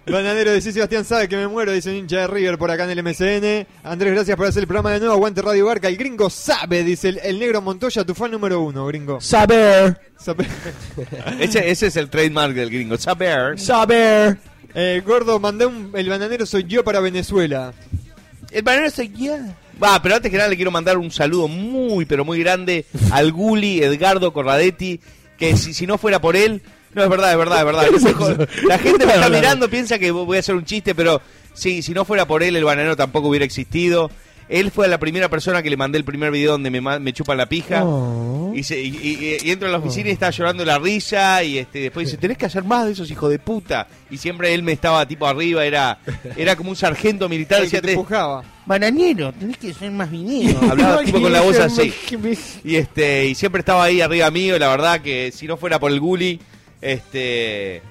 Bananero 0.06 0.52
dice, 0.54 0.72
Sebastián 0.72 1.04
sabe 1.04 1.28
que 1.28 1.36
me 1.36 1.46
muero, 1.46 1.72
dice 1.72 1.90
un 1.90 1.96
hincha 1.96 2.20
de 2.20 2.26
River 2.26 2.56
por 2.58 2.70
acá 2.70 2.84
en 2.84 2.90
el 2.98 3.02
MCN. 3.02 3.66
Andrés, 3.84 4.14
gracias 4.14 4.36
por 4.36 4.46
hacer 4.46 4.62
el 4.62 4.66
programa 4.66 4.92
de 4.92 5.00
nuevo. 5.00 5.14
Aguante 5.14 5.42
Radio 5.42 5.66
Barca. 5.66 5.88
El 5.88 5.96
gringo 5.96 6.30
sabe, 6.30 6.82
dice 6.84 7.10
el, 7.10 7.18
el 7.22 7.38
negro 7.38 7.60
Montoya, 7.60 8.04
tu 8.04 8.14
fan 8.14 8.30
número 8.30 8.62
uno, 8.62 8.86
gringo. 8.86 9.20
saber, 9.20 10.00
Sabe- 10.18 10.46
Ese, 11.40 11.70
ese 11.70 11.88
es 11.88 11.96
el 11.96 12.08
trademark 12.08 12.54
del 12.54 12.70
gringo. 12.70 12.96
Saber. 12.96 13.58
saber. 13.58 14.38
Eh, 14.74 15.02
gordo, 15.04 15.38
mandé 15.38 15.66
un, 15.66 15.92
el 15.94 16.08
bananero 16.08 16.46
soy 16.46 16.64
yo 16.64 16.82
para 16.82 17.00
Venezuela. 17.00 17.72
El 18.50 18.62
bananero 18.62 18.90
soy 18.90 19.12
yo. 19.14 19.36
Va, 19.82 20.00
pero 20.02 20.16
antes 20.16 20.30
que 20.30 20.36
nada 20.36 20.48
le 20.48 20.56
quiero 20.56 20.70
mandar 20.70 20.96
un 20.98 21.10
saludo 21.10 21.46
muy, 21.46 22.04
pero 22.04 22.24
muy 22.24 22.38
grande 22.40 22.86
al 23.12 23.32
Guli 23.32 23.82
Edgardo 23.82 24.32
Corradetti, 24.32 24.98
que 25.38 25.56
si, 25.56 25.74
si 25.74 25.86
no 25.86 25.98
fuera 25.98 26.20
por 26.20 26.34
él... 26.34 26.62
No, 26.98 27.04
es 27.04 27.10
verdad, 27.10 27.32
es 27.32 27.38
verdad, 27.38 27.58
es 27.60 27.64
verdad. 27.64 28.48
La 28.68 28.78
gente 28.78 29.06
me 29.06 29.14
está 29.14 29.28
mirando, 29.30 29.68
piensa 29.70 29.98
que 29.98 30.10
voy 30.10 30.36
a 30.36 30.40
hacer 30.40 30.54
un 30.54 30.64
chiste, 30.64 30.94
pero 30.94 31.20
sí, 31.54 31.80
si 31.82 31.92
no 31.94 32.04
fuera 32.04 32.26
por 32.26 32.42
él, 32.42 32.56
el 32.56 32.64
bananero 32.64 32.96
tampoco 32.96 33.28
hubiera 33.28 33.44
existido. 33.44 34.10
Él 34.50 34.70
fue 34.70 34.88
la 34.88 34.96
primera 34.98 35.28
persona 35.28 35.62
que 35.62 35.68
le 35.68 35.76
mandé 35.76 35.98
el 35.98 36.04
primer 36.04 36.30
video 36.30 36.52
donde 36.52 36.70
me, 36.70 36.80
me 36.80 37.12
chupan 37.12 37.36
la 37.36 37.44
pija. 37.50 37.84
Oh. 37.84 38.50
Y, 38.54 38.62
se- 38.62 38.80
y- 38.80 38.96
y- 38.96 39.36
y 39.46 39.50
entro 39.50 39.68
a 39.68 39.70
la 39.70 39.76
oficina 39.76 40.08
y 40.08 40.12
estaba 40.12 40.30
llorando 40.30 40.64
la 40.64 40.78
risa 40.78 41.44
y 41.44 41.58
este 41.58 41.80
después 41.80 42.06
dice, 42.06 42.16
tenés 42.16 42.38
que 42.38 42.46
hacer 42.46 42.64
más 42.64 42.86
de 42.86 42.92
esos 42.92 43.10
hijos 43.10 43.28
de 43.28 43.38
puta. 43.38 43.86
Y 44.10 44.16
siempre 44.16 44.54
él 44.54 44.62
me 44.62 44.72
estaba 44.72 45.06
tipo 45.06 45.26
arriba, 45.26 45.66
era 45.66 45.98
era 46.34 46.56
como 46.56 46.70
un 46.70 46.76
sargento 46.76 47.28
militar. 47.28 47.60
El 47.62 47.70
que 47.70 47.76
te 47.82 47.88
"Te- 47.88 47.92
empujaba. 47.92 48.42
Bananero, 48.64 49.32
tenés 49.34 49.58
que 49.58 49.74
ser 49.74 49.90
más 49.90 50.10
vinero. 50.10 50.58
hablaba 50.62 51.02
tipo 51.04 51.20
con 51.20 51.30
la 51.30 51.42
voz 51.42 51.58
así. 51.58 51.92
Y 52.64 52.76
este 52.76 53.26
y 53.26 53.34
siempre 53.34 53.60
estaba 53.60 53.84
ahí 53.84 54.00
arriba 54.00 54.30
mío, 54.30 54.56
y 54.56 54.58
la 54.58 54.68
verdad 54.68 55.02
que 55.02 55.30
si 55.30 55.46
no 55.46 55.58
fuera 55.58 55.78
por 55.78 55.90
el 55.92 56.00
guli, 56.00 56.40
este 56.80 57.82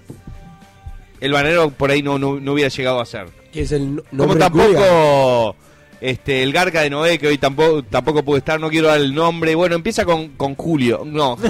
el 1.19 1.32
banero 1.32 1.69
por 1.71 1.89
ahí 1.91 2.02
no, 2.04 2.17
no, 2.19 2.39
no 2.39 2.54
hubiera 2.54 2.69
llegado 2.69 3.00
a 3.02 3.06
ser. 3.06 3.28
Que 3.52 3.62
es 3.62 3.71
el 3.71 3.95
no- 3.95 4.04
Como 4.17 4.36
tampoco 4.38 5.56
este 6.00 6.43
el 6.43 6.54
Garca 6.54 6.82
de 6.82 6.89
Noé, 6.91 7.17
que 7.17 7.28
hoy 7.28 7.38
tampoco 7.39 7.82
tampoco 7.84 8.23
pudo 8.23 8.38
estar, 8.38 8.60
no 8.60 8.69
quiero 8.69 8.88
dar 8.88 9.00
el 9.00 9.15
nombre. 9.15 9.56
Bueno, 9.56 9.76
empieza 9.76 10.06
con, 10.06 10.30
con 10.30 10.56
Julio. 10.56 11.04
No. 11.06 11.38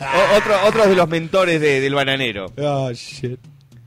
O- 0.00 0.36
otro, 0.36 0.54
otro 0.66 0.86
de 0.88 0.94
los 0.94 1.08
mentores 1.08 1.60
de- 1.60 1.80
del 1.80 1.94
bananero. 1.94 2.46
Oh, 2.58 2.90
shit. 2.92 3.38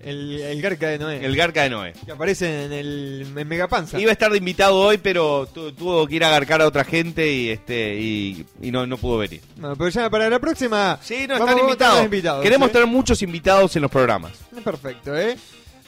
El, 0.08 0.40
el 0.40 0.62
Garca 0.62 0.88
de 0.88 0.98
Noé. 1.00 1.26
El 1.26 1.36
Garca 1.36 1.64
de 1.64 1.70
Noé. 1.70 1.94
Que 2.06 2.12
aparece 2.14 2.66
en 2.66 2.72
el 2.74 3.28
en 3.36 3.48
Megapanza. 3.48 4.00
Iba 4.00 4.10
a 4.12 4.14
estar 4.14 4.32
de 4.32 4.38
invitado 4.38 4.76
hoy, 4.78 4.98
pero 4.98 5.48
tu- 5.48 5.72
tuvo 5.74 6.08
que 6.08 6.16
ir 6.16 6.24
a 6.24 6.30
garcar 6.30 6.62
a 6.62 6.68
otra 6.68 6.84
gente 6.84 7.30
y 7.32 7.50
este 7.50 7.96
y, 8.00 8.46
y 8.62 8.72
no, 8.72 8.88
no 8.88 8.98
pudo 8.98 9.18
venir. 9.18 9.42
Bueno, 9.58 9.76
pero 9.76 9.90
ya 9.90 10.10
para 10.10 10.30
la 10.30 10.40
próxima. 10.40 10.98
Sí, 11.02 11.26
no, 11.28 11.34
vamos- 11.34 11.50
están 11.50 11.64
invitados. 11.66 12.04
invitados, 12.06 12.44
Queremos 12.44 12.70
¿eh? 12.70 12.72
tener 12.72 12.88
muchos 12.88 13.22
invitados 13.22 13.76
en 13.76 13.82
los 13.82 13.92
programas. 13.92 14.32
Perfecto, 14.64 15.18
¿eh? 15.18 15.36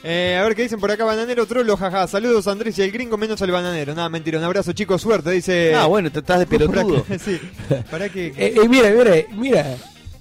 Eh, 0.02 0.38
a 0.40 0.44
ver 0.44 0.54
qué 0.56 0.62
dicen 0.62 0.80
por 0.80 0.90
acá, 0.90 1.04
bananero 1.04 1.44
trolo, 1.46 1.76
jaja. 1.76 2.06
Saludos 2.06 2.46
Andrés 2.46 2.78
y 2.78 2.82
el 2.82 2.90
gringo 2.90 3.18
menos 3.18 3.40
al 3.42 3.50
bananero. 3.50 3.94
Nada, 3.94 4.08
mentira, 4.08 4.38
un 4.38 4.44
abrazo, 4.44 4.72
chicos, 4.72 5.02
suerte, 5.02 5.30
dice. 5.30 5.74
ah, 5.74 5.86
bueno, 5.86 6.10
te 6.10 6.20
estás 6.20 6.38
de 6.38 6.46
pelotudo. 6.46 7.04
sí. 7.24 7.38
Para 7.90 8.08
que. 8.08 8.28
Eh, 8.28 8.54
eh, 8.62 8.68
mira, 8.68 8.90
mira, 8.90 9.14
mira. 9.32 9.76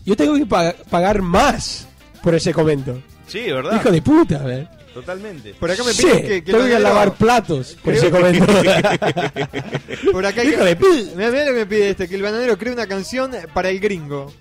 Yo 0.06 0.16
tengo 0.18 0.36
que 0.36 0.46
pa- 0.46 0.74
pagar 0.90 1.22
más 1.22 1.88
por 2.24 2.36
ese 2.36 2.54
comento. 2.54 3.02
Sí, 3.30 3.52
¿verdad? 3.52 3.76
Hijo 3.80 3.92
de 3.92 4.02
puta, 4.02 4.39
man. 4.39 4.70
Totalmente. 4.94 5.54
por 5.54 5.70
acá 5.72 5.84
me 5.84 5.94
Sí, 5.94 6.02
piden 6.04 6.22
que, 6.24 6.28
que 6.28 6.36
el 6.38 6.44
tengo 6.58 6.65
que 6.65 6.80
lavar 6.80 7.13
platos 7.13 7.78
por 7.84 7.94
ese 7.94 8.08
acá 8.08 8.18
Hijo 10.44 10.63
de 10.65 10.76
puta. 10.76 11.12
Mira, 11.15 11.30
mira 11.32 11.46
lo 11.46 11.52
que 11.54 11.60
me 11.60 11.65
pide 11.68 11.89
este, 11.92 12.08
que 12.10 12.15
el 12.15 12.22
bananero 12.24 12.58
cree 12.58 12.74
una 12.74 12.88
canción 12.88 13.32
para 13.54 13.70
el 13.70 13.80
gringo. 13.80 14.34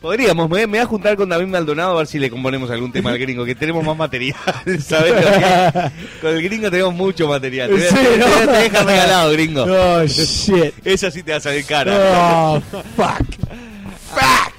Podríamos, 0.00 0.50
me, 0.50 0.58
me 0.66 0.66
voy 0.66 0.78
a 0.80 0.86
juntar 0.86 1.16
con 1.16 1.30
David 1.30 1.46
Maldonado 1.46 1.94
a 1.94 1.98
ver 1.98 2.06
si 2.06 2.18
le 2.18 2.28
componemos 2.28 2.70
algún 2.70 2.92
tema 2.92 3.08
al 3.10 3.18
gringo, 3.18 3.42
que 3.46 3.54
tenemos 3.54 3.82
más 3.82 3.96
material, 3.96 4.36
¿sabes? 4.86 5.14
lo 5.14 5.20
que? 5.22 5.90
Con 6.20 6.30
el 6.36 6.42
gringo 6.42 6.70
tenemos 6.70 6.92
mucho 6.94 7.26
material. 7.26 7.68
Te, 7.70 7.74
voy 7.74 7.82
a- 7.84 7.88
Sí, 7.88 7.96
te- 7.96 8.16
¿no? 8.18 8.26
te- 8.26 8.46
te 8.46 8.52
deja 8.52 8.82
regalado, 8.84 9.32
gringo. 9.32 9.62
Oh, 9.64 10.04
shit. 10.04 10.74
Esa 10.84 11.10
sí 11.10 11.22
te 11.22 11.30
va 11.32 11.38
a 11.38 11.40
salir 11.40 11.64
cara. 11.64 11.96
Oh, 11.96 12.60
fuck. 12.94 13.26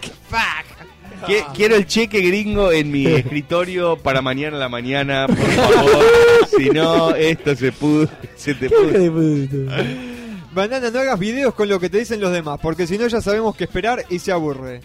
Qui- 0.02 0.12
Quiero 1.54 1.76
el 1.76 1.86
cheque 1.86 2.22
gringo 2.22 2.72
en 2.72 2.92
mi 2.92 3.06
escritorio 3.08 3.98
para 3.98 4.22
mañana 4.22 4.58
a 4.58 4.60
la 4.60 4.70
mañana, 4.70 5.28
por 5.28 5.38
favor. 5.38 6.04
si 6.58 6.70
no, 6.70 7.16
esto 7.16 7.56
se 7.56 7.72
pudo, 7.72 8.08
se 8.36 8.54
te 8.56 8.70
pudo. 8.70 9.72
Banana, 10.54 10.90
no 10.90 11.00
hagas 11.00 11.20
videos 11.20 11.54
con 11.54 11.68
lo 11.68 11.80
que 11.80 11.90
te 11.90 12.00
dicen 12.00 12.22
los 12.22 12.32
demás, 12.32 12.60
porque 12.62 12.88
si 12.88 12.98
no 12.98 13.08
ya 13.08 13.22
sabemos 13.22 13.56
qué 13.56 13.66
esperar 13.66 14.06
y 14.10 14.20
se 14.20 14.32
aburre. 14.32 14.82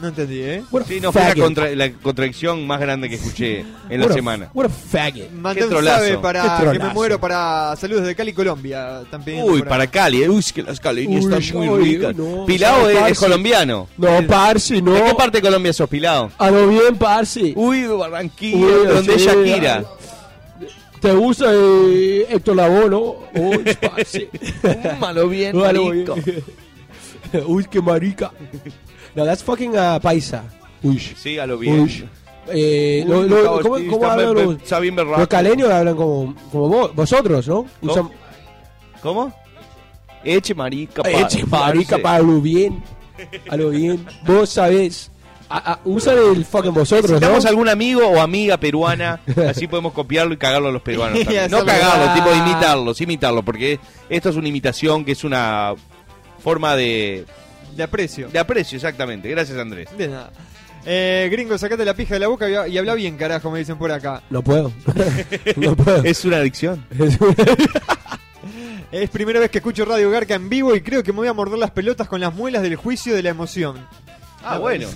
No 0.00 0.08
entendí, 0.08 0.40
¿eh? 0.40 0.64
What 0.70 0.82
a 0.82 0.84
Sí, 0.86 1.00
no, 1.00 1.12
fue 1.12 1.22
la, 1.22 1.34
contra- 1.34 1.70
la 1.76 1.92
contradicción 1.92 2.66
más 2.66 2.80
grande 2.80 3.08
que 3.08 3.16
escuché 3.16 3.60
en 3.60 4.00
la 4.00 4.06
What 4.06 4.10
a- 4.10 4.14
semana. 4.14 4.50
What 4.54 4.66
a 4.66 4.68
faggot. 4.68 5.30
Mandé 5.30 5.60
Qué 5.60 5.64
un 5.66 5.70
trolazo. 5.70 5.96
sabe 5.98 6.10
Qué 6.12 6.18
para 6.18 6.42
que 6.42 6.62
trolazo. 6.64 6.86
me 6.88 6.94
muero 6.94 7.20
para 7.20 7.76
saludos 7.76 8.06
de 8.06 8.14
Cali, 8.14 8.32
Colombia. 8.32 9.02
Pidiendo 9.24 9.52
Uy, 9.52 9.62
para. 9.62 9.86
Cali, 9.86 10.22
eh. 10.22 10.28
uy, 10.30 10.40
es 10.40 10.52
que 10.52 10.62
las 10.62 10.80
caleñas 10.80 11.24
Uy, 11.24 11.34
están 11.34 11.56
muy 11.58 11.84
ricas. 11.84 12.16
no, 12.16 12.46
Pilao 12.46 12.80
sabe, 12.80 12.92
es, 12.92 12.96
es 12.96 13.00
parce. 13.02 13.14
colombiano. 13.16 13.88
No, 13.98 14.26
parce, 14.26 14.82
no. 14.82 14.92
¿De 14.92 15.02
qué 15.04 15.14
parte 15.14 15.38
de 15.38 15.42
Colombia 15.42 15.72
sos, 15.72 15.88
Pilao? 15.88 16.30
A 16.38 16.50
lo 16.50 16.68
bien, 16.68 16.96
parce. 16.96 17.52
Uy, 17.54 17.84
Barranquilla, 17.86 18.56
Uy, 18.66 18.86
donde 18.86 19.14
es 19.14 19.22
sí, 19.22 19.28
Shakira. 19.28 19.84
¿Te 21.00 21.12
gusta 21.12 21.46
eh, 21.52 22.26
Héctor 22.30 22.56
Lavoe, 22.56 22.88
no? 22.88 23.00
Uy, 23.34 23.76
parce. 23.80 24.28
Malo 25.00 25.28
bien, 25.28 25.54
Uy, 25.56 25.64
a 25.64 25.72
lo 25.72 25.84
marico. 25.84 26.14
bien. 26.14 26.44
Uy, 27.46 27.66
qué 27.70 27.80
marica. 27.80 28.30
No, 29.14 29.24
that's 29.24 29.42
fucking 29.42 29.76
uh, 29.76 30.00
paisa. 30.00 30.42
Uy. 30.82 30.98
Sí, 30.98 31.38
a 31.38 31.46
lo 31.46 31.58
bien. 31.58 31.80
Uy. 31.80 32.08
Eh, 32.48 33.04
Uy, 33.06 33.10
lo- 33.10 33.22
lo- 33.22 33.52
Gustavo 33.54 33.78
¿Cómo, 33.90 34.06
hablan 34.10 34.34
los, 34.34 34.58
berraco. 34.96 35.18
los 35.18 35.28
caleños? 35.28 35.70
Hablan 35.70 35.94
como, 35.96 36.34
como 36.50 36.68
vos, 36.68 36.94
vosotros, 36.94 37.46
¿no? 37.46 37.66
¿Cómo? 37.80 37.92
Usan, 37.92 38.10
¿Cómo? 39.02 39.32
Eche 40.24 40.54
marica, 40.54 41.02
pa- 41.02 41.10
Eche, 41.10 41.44
marica, 41.46 41.98
para 41.98 42.20
lo 42.20 42.40
bien. 42.40 42.82
A 43.48 43.56
lo 43.56 43.70
bien. 43.70 44.04
Vos 44.26 44.50
sabés. 44.50 45.10
A- 45.48 45.72
a- 45.74 45.80
usan 45.84 46.16
el 46.34 46.44
fucking 46.44 46.72
vosotros, 46.72 47.10
¿no? 47.10 47.16
Necesitamos 47.18 47.44
algún 47.46 47.68
amigo 47.68 48.06
o 48.08 48.20
amiga 48.20 48.56
peruana, 48.56 49.20
así 49.48 49.66
podemos 49.68 49.92
copiarlo 49.92 50.32
y 50.32 50.36
cagarlo 50.38 50.68
a 50.68 50.72
los 50.72 50.80
peruanos. 50.82 51.18
También. 51.24 51.50
No 51.50 51.64
cagarlo, 51.64 52.14
tipo 52.14 52.34
imitarlos, 52.34 53.00
imitarlo, 53.00 53.42
porque 53.44 53.78
esto 54.08 54.30
es 54.30 54.36
una 54.36 54.48
imitación 54.48 55.04
que 55.04 55.12
es 55.12 55.24
una 55.24 55.74
forma 56.42 56.74
de, 56.74 57.26
De 57.76 57.82
aprecio. 57.82 58.28
de 58.28 58.38
aprecio, 58.38 58.76
exactamente. 58.76 59.28
Gracias, 59.28 59.58
Andrés. 59.58 59.88
De 59.96 60.08
nada. 60.08 60.30
Eh, 60.84 61.28
gringo, 61.30 61.56
sacate 61.58 61.84
la 61.84 61.94
pija 61.94 62.14
de 62.14 62.20
la 62.20 62.28
boca 62.28 62.48
y, 62.68 62.72
y 62.72 62.78
habla 62.78 62.94
bien, 62.94 63.16
carajo, 63.16 63.50
me 63.50 63.60
dicen 63.60 63.78
por 63.78 63.92
acá. 63.92 64.22
No 64.30 64.42
puedo. 64.42 64.72
no 65.56 65.76
puedo. 65.76 66.02
Es 66.02 66.24
una 66.24 66.38
adicción. 66.38 66.84
Es 68.90 69.08
primera 69.08 69.40
vez 69.40 69.50
que 69.50 69.58
escucho 69.58 69.84
Radio 69.84 70.10
Garca 70.10 70.34
en 70.34 70.48
vivo 70.48 70.74
y 70.74 70.80
creo 70.82 71.02
que 71.02 71.12
me 71.12 71.18
voy 71.18 71.28
a 71.28 71.32
morder 71.32 71.58
las 71.58 71.70
pelotas 71.70 72.08
con 72.08 72.20
las 72.20 72.34
muelas 72.34 72.62
del 72.62 72.76
juicio 72.76 73.14
de 73.14 73.22
la 73.22 73.30
emoción. 73.30 73.76
Ah, 74.44 74.58
bueno. 74.58 74.88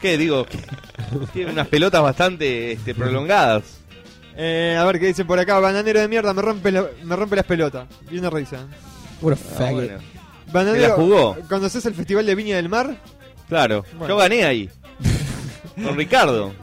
¿Qué 0.00 0.16
digo? 0.16 0.46
Tiene 1.32 1.50
unas 1.52 1.66
pelotas 1.68 2.00
bastante 2.00 2.72
este, 2.72 2.94
prolongadas. 2.94 3.64
Eh, 4.36 4.76
a 4.78 4.84
ver 4.84 5.00
qué 5.00 5.06
dicen 5.08 5.26
por 5.26 5.38
acá. 5.38 5.58
Bananero 5.58 6.00
de 6.00 6.06
mierda, 6.08 6.32
me 6.32 6.40
rompe, 6.40 6.70
la- 6.70 6.86
me 7.02 7.16
rompe 7.16 7.34
las 7.36 7.44
pelotas. 7.44 7.88
Y 8.10 8.18
una 8.18 8.30
risa. 8.30 8.58
What 9.20 9.32
a 9.32 9.36
Ah, 9.36 9.54
faggot. 9.58 9.90
Bueno. 10.52 10.70
Bananero, 10.70 10.82
¿Te 10.82 10.88
la 10.88 10.94
jugó? 10.94 11.36
¿Conoces 11.48 11.84
el 11.86 11.94
Festival 11.94 12.26
de 12.26 12.34
Viña 12.34 12.56
del 12.56 12.68
Mar? 12.68 12.96
Claro, 13.48 13.84
Bueno. 13.92 14.08
yo 14.08 14.16
gané 14.18 14.44
ahí. 14.44 14.68
Con 15.82 15.96
Ricardo. 15.96 16.52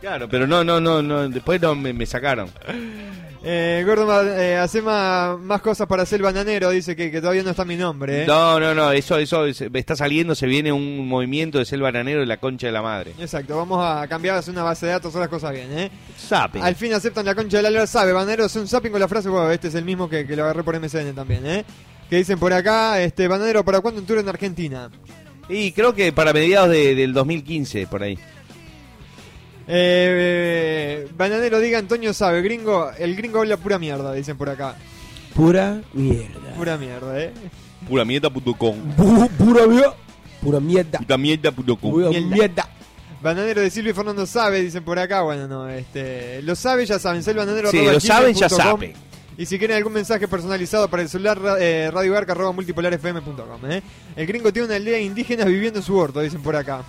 Claro, 0.00 0.28
pero 0.28 0.46
no, 0.46 0.62
no, 0.62 0.82
no, 0.82 1.00
no 1.00 1.26
después 1.30 1.62
no 1.62 1.74
me, 1.74 1.94
me 1.94 2.04
sacaron. 2.04 2.50
Eh, 3.42 3.82
Gordo, 3.86 4.22
eh, 4.38 4.54
hace 4.58 4.82
más, 4.82 5.38
más 5.38 5.62
cosas 5.62 5.86
para 5.86 6.04
ser 6.04 6.20
bananero. 6.20 6.68
Dice 6.68 6.94
que, 6.94 7.10
que 7.10 7.22
todavía 7.22 7.42
no 7.42 7.48
está 7.52 7.64
mi 7.64 7.74
nombre. 7.76 8.24
¿eh? 8.24 8.26
No, 8.26 8.60
no, 8.60 8.74
no, 8.74 8.92
eso, 8.92 9.16
eso 9.16 9.46
es- 9.46 9.62
está 9.62 9.96
saliendo, 9.96 10.34
se 10.34 10.46
viene 10.46 10.72
un 10.72 11.08
movimiento 11.08 11.58
de 11.58 11.64
ser 11.64 11.78
bananero 11.80 12.20
de 12.20 12.26
la 12.26 12.36
concha 12.36 12.66
de 12.66 12.72
la 12.74 12.82
madre. 12.82 13.12
Exacto, 13.18 13.56
vamos 13.56 13.82
a 13.82 14.06
cambiar, 14.06 14.36
hacer 14.36 14.52
una 14.52 14.62
base 14.62 14.84
de 14.84 14.92
datos, 14.92 15.08
hacer 15.08 15.20
las 15.20 15.30
cosas 15.30 15.52
bien. 15.52 15.68
¿eh? 15.72 15.90
Sape. 16.18 16.60
Al 16.60 16.74
fin 16.74 16.92
aceptan 16.92 17.24
la 17.24 17.34
concha 17.34 17.56
de 17.56 17.62
la 17.62 17.70
lora, 17.70 17.86
sabe. 17.86 18.12
Bananero 18.12 18.44
hace 18.44 18.60
un 18.60 18.68
zapping 18.68 18.90
con 18.92 19.00
la 19.00 19.08
frase, 19.08 19.30
wow, 19.30 19.48
este 19.48 19.68
es 19.68 19.74
el 19.74 19.86
mismo 19.86 20.06
que, 20.06 20.26
que 20.26 20.36
lo 20.36 20.44
agarré 20.44 20.62
por 20.62 20.78
MSN 20.78 21.14
también. 21.14 21.46
¿eh? 21.46 21.64
Que 22.14 22.18
dicen 22.18 22.38
por 22.38 22.52
acá, 22.52 23.02
este 23.02 23.26
Bananero, 23.26 23.64
¿para 23.64 23.80
cuándo 23.80 24.00
un 24.00 24.06
tour 24.06 24.18
en 24.20 24.28
Argentina? 24.28 24.88
Y 25.48 25.72
creo 25.72 25.92
que 25.96 26.12
para 26.12 26.32
mediados 26.32 26.70
de- 26.70 26.94
del 26.94 27.12
2015, 27.12 27.88
por 27.88 28.04
ahí. 28.04 28.16
Eh, 29.66 31.08
Bananero 31.16 31.58
diga 31.58 31.80
Antonio 31.80 32.14
sabe, 32.14 32.40
gringo, 32.40 32.88
el 33.00 33.16
gringo 33.16 33.40
habla 33.40 33.56
pura 33.56 33.80
mierda, 33.80 34.12
dicen 34.12 34.36
por 34.36 34.48
acá. 34.48 34.76
Pura 35.34 35.82
mierda. 35.92 36.54
Pura 36.56 36.76
mierda, 36.76 37.20
eh. 37.20 37.32
Puramierda.com. 37.88 38.76
Bu- 38.96 39.28
pura 39.30 39.66
mierda. 39.66 39.94
Pura 40.40 40.60
mierda. 40.60 41.00
Pura 41.00 41.18
Mierda. 42.10 42.20
mierda. 42.36 42.68
Bananero 43.20 43.60
de 43.60 43.70
Silvio 43.70 43.90
y 43.90 43.94
Fernando 43.94 44.24
sabe, 44.24 44.60
dicen 44.62 44.84
por 44.84 45.00
acá. 45.00 45.22
Bueno, 45.22 45.48
no, 45.48 45.68
este. 45.68 46.42
Lo 46.42 46.54
sabe, 46.54 46.86
ya 46.86 47.00
saben. 47.00 47.24
Ser 47.24 47.34
bananero 47.34 47.72
Sí, 47.72 47.78
lo 47.84 47.98
saben, 47.98 48.34
ya 48.34 48.46
gmail.com. 48.46 48.80
Y 49.36 49.46
si 49.46 49.58
quieren 49.58 49.76
algún 49.76 49.92
mensaje 49.92 50.28
personalizado 50.28 50.88
para 50.88 51.02
el 51.02 51.08
celular, 51.08 51.38
eh, 51.58 51.90
radiogarca.multipolarfm.com. 51.92 53.70
¿eh? 53.70 53.82
El 54.14 54.26
gringo 54.26 54.52
tiene 54.52 54.66
una 54.66 54.76
aldea 54.76 55.00
indígena 55.00 55.44
viviendo 55.44 55.80
en 55.80 55.84
su 55.84 55.98
huerto, 55.98 56.20
dicen 56.20 56.42
por 56.42 56.54
acá. 56.54 56.82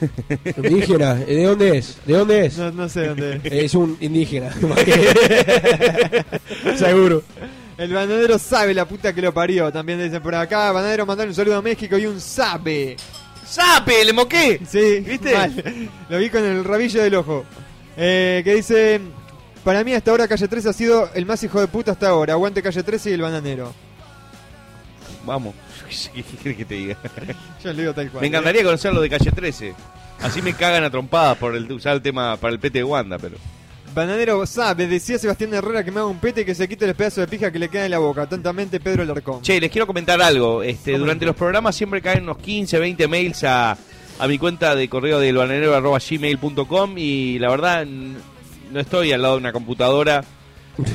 Indígena. 0.56 1.20
¿eh? 1.22 1.36
¿De 1.36 1.44
dónde 1.44 1.78
es? 1.78 1.98
¿De 2.04 2.14
dónde 2.14 2.46
es? 2.46 2.58
No, 2.58 2.72
no 2.72 2.88
sé 2.88 3.06
dónde. 3.06 3.40
Es 3.44 3.74
un 3.74 3.96
indígena. 4.00 4.50
Seguro. 6.76 7.22
El 7.78 7.92
bananero 7.92 8.38
sabe 8.38 8.74
la 8.74 8.86
puta 8.86 9.12
que 9.12 9.22
lo 9.22 9.32
parió, 9.32 9.72
también 9.72 10.02
dicen 10.02 10.22
por 10.22 10.34
acá. 10.34 10.70
Bananero 10.72 11.06
mandar 11.06 11.26
un 11.28 11.34
saludo 11.34 11.56
a 11.56 11.62
México 11.62 11.96
y 11.98 12.06
un 12.06 12.20
sabe. 12.20 12.96
¡Sape! 13.46 14.04
¡Le 14.04 14.12
moqué! 14.12 14.60
Sí, 14.68 15.00
¿Viste? 15.00 15.34
mal. 15.34 15.90
Lo 16.08 16.18
vi 16.18 16.30
con 16.30 16.44
el 16.44 16.64
rabillo 16.64 17.02
del 17.02 17.14
ojo. 17.14 17.44
Eh, 17.96 18.40
que 18.44 18.54
dice: 18.54 19.00
Para 19.64 19.84
mí, 19.84 19.94
hasta 19.94 20.10
ahora, 20.10 20.26
Calle 20.26 20.48
13 20.48 20.68
ha 20.68 20.72
sido 20.72 21.10
el 21.14 21.24
más 21.24 21.42
hijo 21.44 21.60
de 21.60 21.68
puta 21.68 21.92
hasta 21.92 22.08
ahora. 22.08 22.32
Aguante 22.32 22.62
Calle 22.62 22.82
13 22.82 23.10
y 23.10 23.12
el 23.12 23.22
bananero. 23.22 23.72
Vamos. 25.24 25.54
¿Qué 26.14 26.22
quieres 26.22 26.58
que 26.58 26.64
te 26.64 26.74
diga? 26.74 26.96
Yo 27.64 27.72
le 27.72 27.82
digo 27.82 27.94
tal 27.94 28.10
cual. 28.10 28.22
Me 28.22 28.28
encantaría 28.28 28.62
conocerlo 28.64 29.00
de 29.00 29.10
calle 29.10 29.30
13. 29.30 29.74
Así 30.20 30.42
me 30.42 30.54
cagan 30.54 30.84
a 30.84 30.90
trompadas 30.90 31.36
por 31.38 31.54
el, 31.54 31.70
usar 31.70 31.94
el 31.94 32.02
tema 32.02 32.36
para 32.36 32.52
el 32.52 32.60
PT 32.60 32.78
de 32.78 32.84
Wanda, 32.84 33.18
pero. 33.18 33.36
Bananero 33.94 34.46
sabe, 34.46 34.86
decía 34.86 35.18
Sebastián 35.18 35.52
Herrera 35.52 35.84
que 35.84 35.90
me 35.90 36.00
haga 36.00 36.08
un 36.08 36.18
pete 36.18 36.40
y 36.40 36.44
que 36.46 36.54
se 36.54 36.66
quite 36.66 36.86
los 36.86 36.96
pedazos 36.96 37.18
de 37.18 37.28
pija 37.28 37.52
que 37.52 37.58
le 37.58 37.68
quedan 37.68 37.86
en 37.86 37.90
la 37.90 37.98
boca. 37.98 38.22
Atentamente, 38.22 38.80
Pedro 38.80 39.04
Larcón. 39.04 39.42
Che, 39.42 39.60
les 39.60 39.70
quiero 39.70 39.86
comentar 39.86 40.20
algo. 40.22 40.62
Este, 40.62 40.96
durante 40.96 41.26
los 41.26 41.36
programas 41.36 41.76
siempre 41.76 42.00
caen 42.00 42.22
unos 42.22 42.38
15, 42.38 42.78
20 42.78 43.06
mails 43.06 43.44
a, 43.44 43.76
a 44.18 44.28
mi 44.28 44.38
cuenta 44.38 44.74
de 44.74 44.88
correo 44.88 45.18
del 45.18 45.36
gmail.com 45.36 46.94
y 46.96 47.38
la 47.38 47.50
verdad 47.50 47.86
no 48.72 48.80
estoy 48.80 49.12
al 49.12 49.22
lado 49.22 49.34
de 49.34 49.40
una 49.40 49.52
computadora 49.52 50.24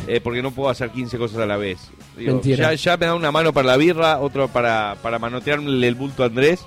eh, 0.07 0.19
porque 0.23 0.41
no 0.41 0.51
puedo 0.51 0.69
hacer 0.69 0.89
15 0.89 1.17
cosas 1.17 1.37
a 1.39 1.45
la 1.45 1.57
vez. 1.57 1.77
Digo, 2.17 2.33
Mentira. 2.33 2.71
ya, 2.73 2.73
ya 2.73 2.97
me 2.97 3.05
dan 3.05 3.15
una 3.15 3.31
mano 3.31 3.53
para 3.53 3.67
la 3.67 3.77
birra, 3.77 4.19
otro 4.19 4.47
para, 4.47 4.95
para 5.01 5.19
manotearle 5.19 5.87
el 5.87 5.95
bulto 5.95 6.23
a 6.23 6.25
Andrés 6.27 6.65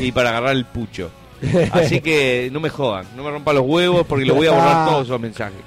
y 0.00 0.12
para 0.12 0.30
agarrar 0.30 0.54
el 0.56 0.64
pucho. 0.64 1.10
Así 1.72 2.00
que 2.00 2.50
no 2.52 2.60
me 2.60 2.68
jodan, 2.68 3.04
no 3.16 3.24
me 3.24 3.30
rompan 3.30 3.56
los 3.56 3.64
huevos 3.66 4.06
porque 4.06 4.24
lo 4.24 4.34
voy 4.36 4.46
a 4.46 4.52
borrar 4.52 4.88
todos 4.88 5.06
esos 5.06 5.20
mensajes. 5.20 5.58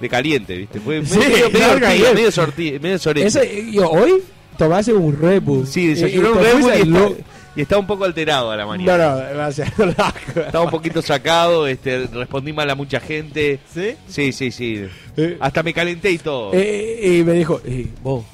De 0.00 0.08
caliente, 0.08 0.54
¿viste? 0.56 0.78
Fue 0.80 1.04
Sí, 1.04 1.18
medio, 1.18 1.50
medio, 1.50 1.70
ortiga, 1.72 2.12
medio, 2.12 2.28
sorti- 2.30 2.78
medio 2.80 2.98
sorete. 3.00 3.26
Ese, 3.26 3.72
yo, 3.72 3.90
hoy 3.90 4.22
tomaste 4.56 4.92
un 4.92 5.18
Red 5.20 5.42
Bull. 5.42 5.66
Sí, 5.66 5.88
un 5.92 6.34
Red 6.36 6.52
Bull 6.60 6.70
fuiste 6.72 7.24
y, 7.58 7.62
estaba 7.62 7.80
un 7.80 7.86
poco 7.86 8.04
alterado 8.04 8.50
a 8.50 8.56
la 8.56 8.66
mañana. 8.66 8.96
No, 8.96 9.46
no, 9.78 9.86
loco. 9.86 10.40
Estaba 10.46 10.64
un 10.64 10.70
poquito 10.70 11.02
sacado, 11.02 11.66
este, 11.66 12.06
respondí 12.06 12.52
mal 12.52 12.68
a 12.70 12.74
mucha 12.74 13.00
gente. 13.00 13.58
¿Sí? 13.72 13.94
Sí, 14.08 14.32
sí, 14.32 14.50
sí. 14.50 14.86
Eh, 15.16 15.36
Hasta 15.40 15.62
me 15.62 15.74
calenté 15.74 16.10
y 16.10 16.18
todo. 16.18 16.52
eh, 16.54 17.18
y 17.18 17.24
me 17.24 17.32
dijo, 17.32 17.60
eh, 17.64 17.88
vos, 18.02 18.24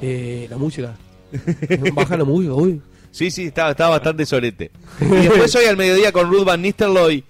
eh, 0.00 0.46
la 0.50 0.56
música. 0.56 0.94
Baja 1.94 2.16
la 2.16 2.24
música, 2.24 2.54
uy. 2.54 2.80
Sí, 3.10 3.30
sí, 3.30 3.44
estaba, 3.44 3.70
estaba 3.72 3.90
bastante 3.90 4.24
sorete. 4.24 4.70
Y 5.00 5.04
después 5.04 5.54
hoy 5.54 5.66
al 5.66 5.76
mediodía 5.76 6.12
con 6.12 6.30
Ruth 6.30 6.44
Van 6.44 6.62
Nistelrooy 6.62 7.24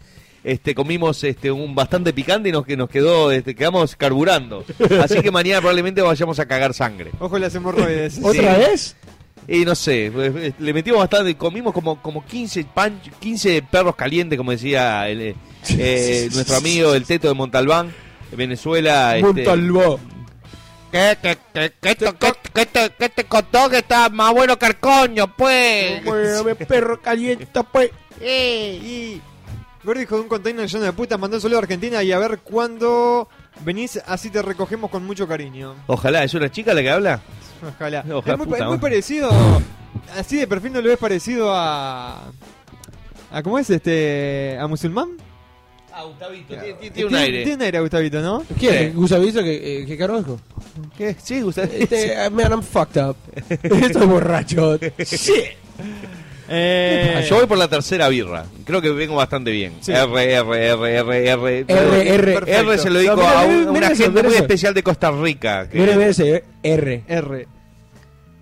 este, 0.44 0.74
comimos 0.74 1.22
este, 1.24 1.50
un 1.52 1.74
bastante 1.74 2.12
picante 2.12 2.48
y 2.48 2.52
nos, 2.52 2.66
que 2.66 2.76
nos 2.76 2.88
quedó, 2.88 3.30
este, 3.30 3.54
quedamos 3.54 3.94
carburando. 3.96 4.64
Así 5.02 5.20
que 5.20 5.30
mañana 5.30 5.60
probablemente 5.60 6.02
vayamos 6.02 6.38
a 6.38 6.46
cagar 6.46 6.74
sangre. 6.74 7.10
Ojo 7.20 7.38
las 7.38 7.54
hemorroides. 7.54 8.18
¿Otra 8.22 8.58
vez? 8.58 8.96
Y 9.48 9.64
no 9.64 9.74
sé, 9.74 10.10
pues, 10.12 10.54
le 10.58 10.72
metimos 10.72 11.00
bastante, 11.00 11.36
comimos 11.36 11.72
como, 11.72 12.00
como 12.00 12.24
15, 12.24 12.64
pan, 12.72 13.00
15 13.20 13.62
perros 13.62 13.96
calientes, 13.96 14.36
como 14.38 14.52
decía 14.52 15.08
el, 15.08 15.20
eh, 15.20 15.34
eh, 15.70 16.28
nuestro 16.32 16.56
amigo 16.56 16.94
el 16.94 17.04
Teto 17.04 17.28
de 17.28 17.34
Montalbán, 17.34 17.92
de 18.30 18.36
Venezuela. 18.36 19.16
este, 19.16 19.26
Montalbán. 19.26 19.98
Esto- 20.92 22.18
que, 22.18 22.66
que 22.98 23.08
te, 23.08 23.24
contó 23.24 23.68
que 23.70 23.78
está 23.78 24.08
más 24.10 24.32
bueno 24.32 24.58
que 24.58 24.66
el 24.66 24.76
coño, 24.76 25.34
pues. 25.36 26.02
Perro 26.68 27.00
caliente, 27.00 27.46
pues. 27.72 27.90
Eh, 28.20 28.78
Y 28.82 29.20
Gordo 29.84 30.00
hijo 30.02 30.14
de 30.16 30.22
un 30.22 30.28
container 30.28 30.68
lleno 30.68 30.84
de 30.84 30.92
putas 30.92 31.18
mandó 31.18 31.36
un 31.38 31.40
saludo 31.40 31.58
a 31.58 31.62
Argentina 31.62 32.02
y 32.04 32.12
a 32.12 32.18
ver 32.18 32.38
cuándo 32.44 33.28
venís, 33.64 34.00
así 34.06 34.30
te 34.30 34.40
recogemos 34.42 34.90
con 34.90 35.04
mucho 35.04 35.26
cariño. 35.26 35.74
Ojalá, 35.88 36.22
¿es 36.22 36.34
una 36.34 36.50
chica 36.50 36.72
la 36.72 36.82
que 36.82 36.90
habla? 36.90 37.20
Ojalá. 37.66 38.04
Ojalá, 38.12 38.32
es, 38.32 38.38
muy, 38.38 38.46
puta 38.46 38.56
es 38.58 38.64
muy 38.64 38.68
madre. 38.76 38.80
parecido, 38.80 39.30
así 40.16 40.36
de 40.38 40.46
perfil 40.46 40.72
no 40.72 40.80
lo 40.80 40.88
ves 40.88 40.98
parecido 40.98 41.52
a... 41.54 42.30
¿A 43.30 43.42
cómo 43.42 43.58
es 43.58 43.70
este? 43.70 44.58
¿A 44.60 44.66
musulmán? 44.66 45.08
Ah, 45.94 46.04
Gustavito, 46.04 46.48
tiene, 46.48 46.62
tiene- 46.62 46.78
tiene 46.78 46.90
Tiene 46.94 47.08
un 47.08 47.14
aire. 47.16 47.38
Tiene 47.44 47.54
un 47.56 47.62
aire, 47.62 47.80
Gustavito, 47.80 48.20
¿no? 48.22 48.44
¿Quién? 48.58 48.94
¿Gustavito 48.94 49.42
que, 49.42 49.82
eh, 49.82 49.86
que? 49.86 49.96
¿Qué? 50.96 51.16
Sí, 51.22 51.40
Gustavito. 51.42 51.74
Este, 51.76 52.30
man, 52.30 52.52
I'm 52.52 52.62
fucked 52.62 53.00
up. 53.02 53.16
Estoy 53.62 54.06
borracho. 54.06 54.78
Shit. 54.98 55.56
Eh, 56.54 57.24
Yo 57.28 57.36
voy 57.36 57.46
por 57.46 57.56
la 57.56 57.66
tercera 57.68 58.08
birra. 58.08 58.44
Creo 58.66 58.82
que 58.82 58.90
vengo 58.90 59.14
bastante 59.16 59.50
bien. 59.50 59.72
Sí. 59.80 59.92
R, 59.92 60.34
R, 60.34 60.66
R, 60.68 60.96
R, 60.98 61.28
R. 61.30 61.64
R, 61.66 62.14
R. 62.14 62.42
R 62.46 62.78
se 62.78 62.90
lo 62.90 62.98
digo 62.98 63.16
No, 63.16 63.22
a, 63.26 63.44
un- 63.44 63.68
una 63.70 63.86
eso, 63.88 64.04
gente 64.04 64.22
muy 64.22 64.32
eso. 64.34 64.42
especial 64.42 64.74
de 64.74 64.82
Costa 64.82 65.10
Rica. 65.10 65.66
que- 65.68 65.78
Mire, 65.78 66.08
ese, 66.08 66.34
eh, 66.36 66.44
R. 66.62 67.02
R. 67.08 67.46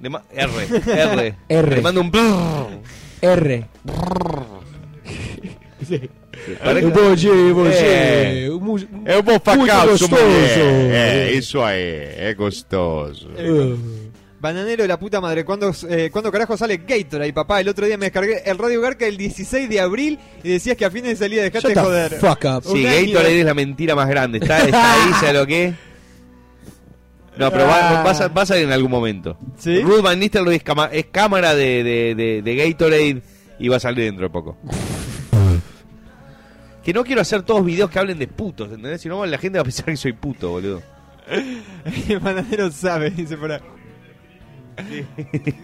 de 0.00 0.08
ma- 0.10 0.24
R, 0.34 0.50
R. 0.86 1.34
R. 1.48 1.76
Le 1.76 1.82
mando 1.82 2.00
un 2.00 2.10
brrr. 2.10 2.80
R. 3.22 3.64
Parece- 6.62 6.86
Boche, 6.88 7.28
Eh. 7.28 7.52
boche. 7.52 8.50
Mu- 8.60 8.78
È 9.04 9.14
un 9.16 9.24
po' 9.24 9.32
Muito 9.32 9.40
facazzo, 9.40 9.88
gostoso. 9.90 10.16
eh, 10.22 11.32
eso 11.36 11.66
è, 11.66 12.28
è 12.28 12.34
costoso. 12.34 13.28
Uh. 13.36 14.09
Bananero 14.40 14.82
de 14.82 14.88
la 14.88 14.98
puta 14.98 15.20
madre, 15.20 15.44
¿cuándo, 15.44 15.70
eh, 15.88 16.08
¿cuándo 16.10 16.32
carajo 16.32 16.56
sale 16.56 16.78
Gatorade, 16.78 17.32
papá? 17.34 17.60
El 17.60 17.68
otro 17.68 17.84
día 17.86 17.98
me 17.98 18.06
descargué 18.06 18.42
el 18.46 18.56
Radio 18.56 18.80
Garca 18.80 19.06
el 19.06 19.18
16 19.18 19.68
de 19.68 19.80
abril 19.80 20.18
y 20.42 20.48
decías 20.48 20.76
que 20.78 20.86
a 20.86 20.90
fines 20.90 21.18
de 21.18 21.24
salida 21.26 21.42
dejaste 21.42 21.74
Shut 21.74 21.76
de 21.76 21.82
the 21.82 21.86
joder. 21.86 22.12
fuck 22.14 22.44
up. 22.44 22.64
Sí. 22.64 22.82
Gatorade 22.82 23.40
es 23.40 23.44
la 23.44 23.54
mentira 23.54 23.94
más 23.94 24.08
grande. 24.08 24.38
Está, 24.38 24.64
está 24.64 24.92
ahí, 24.94 25.12
¿sabes 25.20 25.34
lo 25.34 25.46
que? 25.46 25.74
No, 27.36 27.50
pero 27.50 27.66
va, 27.66 28.00
Ah. 28.00 28.02
va 28.02 28.10
a, 28.12 28.28
va 28.28 28.42
a 28.42 28.46
salir 28.46 28.64
en 28.64 28.72
algún 28.72 28.90
momento. 28.90 29.36
¿Sí? 29.58 29.82
Ruth 29.82 30.02
Van 30.02 30.18
Nistelrooy 30.18 30.56
es, 30.56 30.62
cama- 30.62 30.88
es 30.92 31.06
cámara 31.12 31.54
de, 31.54 31.82
de, 31.84 32.14
de- 32.14 32.42
de 32.42 32.56
Gatorade 32.56 33.22
y 33.58 33.68
va 33.68 33.76
a 33.76 33.80
salir 33.80 34.04
dentro 34.04 34.24
de 34.24 34.30
poco. 34.30 34.56
que 36.82 36.94
no 36.94 37.04
quiero 37.04 37.20
hacer 37.20 37.42
todos 37.42 37.62
videos 37.64 37.90
que 37.90 37.98
hablen 37.98 38.18
de 38.18 38.26
putos, 38.26 38.68
¿entendés? 38.72 39.02
Si 39.02 39.08
no, 39.08 39.24
la 39.26 39.36
gente 39.38 39.58
va 39.58 39.62
a 39.62 39.64
pensar 39.64 39.84
que 39.84 39.96
soy 39.98 40.14
puto, 40.14 40.48
boludo. 40.50 40.82
Bananero 42.22 42.70
sabe, 42.70 43.10
dice 43.10 43.36
por 43.36 43.52
ahí. 43.52 43.60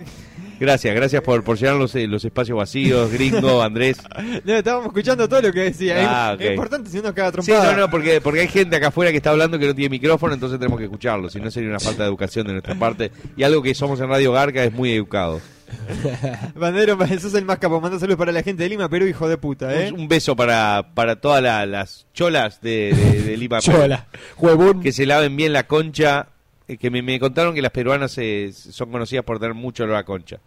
Gracias, 0.58 0.94
gracias 0.94 1.20
por, 1.20 1.44
por 1.44 1.58
llenar 1.58 1.76
los, 1.76 1.94
eh, 1.96 2.06
los 2.06 2.24
espacios 2.24 2.56
vacíos, 2.56 3.12
gringo, 3.12 3.62
Andrés. 3.62 3.98
No, 4.42 4.54
estábamos 4.54 4.86
escuchando 4.86 5.28
todo 5.28 5.42
lo 5.42 5.52
que 5.52 5.60
decía. 5.60 6.00
Es- 6.00 6.08
Ah, 6.08 6.36
es, 6.40 6.50
importante 6.50 6.88
si 6.88 6.98
uno 6.98 7.12
caga 7.14 7.28
Sí, 7.42 7.46
trompada. 7.50 7.72
no, 7.72 7.78
no, 7.80 7.90
porque, 7.90 8.22
porque 8.22 8.40
hay 8.40 8.48
gente 8.48 8.74
acá 8.74 8.88
afuera 8.88 9.10
que 9.10 9.18
está 9.18 9.30
hablando 9.30 9.58
que 9.58 9.66
no 9.66 9.74
tiene 9.74 9.90
micrófono, 9.90 10.32
entonces 10.32 10.58
tenemos 10.58 10.78
que 10.78 10.84
escucharlo. 10.86 11.28
Si 11.28 11.38
no, 11.40 11.50
sería 11.50 11.68
una 11.68 11.78
falta 11.78 12.04
de 12.04 12.08
educación 12.08 12.46
de 12.46 12.52
nuestra 12.54 12.74
parte. 12.78 13.12
Y 13.36 13.42
algo 13.42 13.62
que 13.62 13.74
somos 13.74 14.00
en 14.00 14.08
Radio 14.08 14.32
Garca 14.32 14.64
es 14.64 14.72
muy 14.72 14.92
educado. 14.92 15.42
Bananero, 16.54 16.96
sos 17.20 17.34
el 17.34 17.44
más 17.44 17.58
capo. 17.58 17.78
Manda 17.80 17.98
saludos 17.98 18.18
para 18.18 18.32
la 18.32 18.42
gente 18.42 18.62
de 18.62 18.70
Lima, 18.70 18.88
Perú, 18.88 19.04
hijo 19.06 19.28
de 19.28 19.36
puta, 19.36 19.74
¿eh? 19.78 19.92
Un 19.92 20.08
beso 20.08 20.36
para, 20.36 20.86
para 20.94 21.16
todas 21.16 21.42
la- 21.42 21.66
las 21.66 22.06
cholas 22.14 22.62
de, 22.62 22.94
de, 22.94 23.22
de 23.24 23.36
Lima. 23.36 23.60
Chola. 23.60 24.06
Huevón. 24.38 24.80
Que 24.80 24.92
se 24.92 25.04
laven 25.04 25.36
bien 25.36 25.52
la 25.52 25.66
concha. 25.66 26.28
Eh, 26.68 26.76
Que 26.76 26.90
me, 26.90 27.02
me 27.02 27.18
contaron 27.20 27.54
que 27.54 27.62
las 27.62 27.72
peruanas 27.72 28.16
eh, 28.18 28.52
son 28.52 28.90
conocidas 28.90 29.24
por 29.24 29.38
tener 29.38 29.54
mucho 29.54 29.84
olor 29.84 29.96
a 29.96 30.04
concha. 30.04 30.38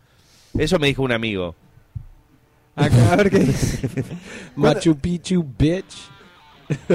Eso 0.58 0.80
me 0.80 0.88
dijo 0.88 1.04
un 1.04 1.12
amigo. 1.12 1.56
Acá, 2.76 3.14
a 3.14 3.16
ver 3.18 3.30
qué 3.30 3.40
dice. 3.40 3.90
Machu 4.56 4.96
Picchu, 4.98 5.46
bitch. 5.58 5.96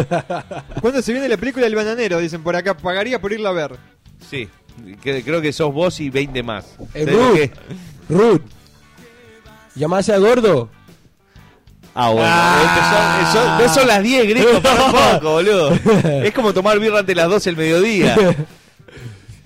¿Cuándo 0.80 1.02
se 1.02 1.12
viene 1.12 1.28
la 1.28 1.36
película 1.36 1.66
El 1.66 1.74
Bananero? 1.74 2.18
Dicen 2.18 2.42
por 2.42 2.56
acá. 2.56 2.76
Pagaría 2.76 3.20
por 3.20 3.32
irla 3.32 3.50
a 3.50 3.52
ver. 3.52 3.76
Sí, 4.30 4.48
que- 5.02 5.22
creo 5.22 5.40
que 5.42 5.52
sos 5.52 5.72
vos 5.72 5.98
y 6.00 6.10
20 6.10 6.42
más. 6.42 6.76
Eh, 6.94 7.04
¿Sabés 7.04 7.12
lo 7.14 7.28
Ruth. 7.28 7.34
que? 7.36 7.50
Ruth. 8.08 8.42
¿Llamás 9.74 10.08
a 10.08 10.18
gordo? 10.18 10.70
Ah, 11.94 12.10
bueno. 12.10 12.28
Empezó- 12.62 13.40
eso- 13.40 13.58
no 13.68 13.74
son 13.74 13.86
las 13.88 14.02
10, 14.02 14.28
Greco, 14.28 14.60
para 14.62 14.84
un 14.84 14.92
poco, 15.20 15.32
boludo. 15.32 15.70
Es 16.24 16.32
como 16.32 16.52
tomar 16.52 16.78
birra 16.78 17.00
ante 17.00 17.14
las 17.14 17.28
12 17.28 17.50
el 17.50 17.56
mediodía. 17.56 18.16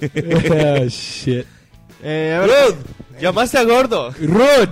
Ah, 0.80 0.84
shit. 0.88 1.44
Eh, 2.02 2.34
a 2.36 2.40
ver. 2.46 2.50
Ruth, 2.50 2.76
¿llamaste 3.20 3.58
a 3.58 3.64
gordo? 3.64 4.12
Ruth. 4.20 4.70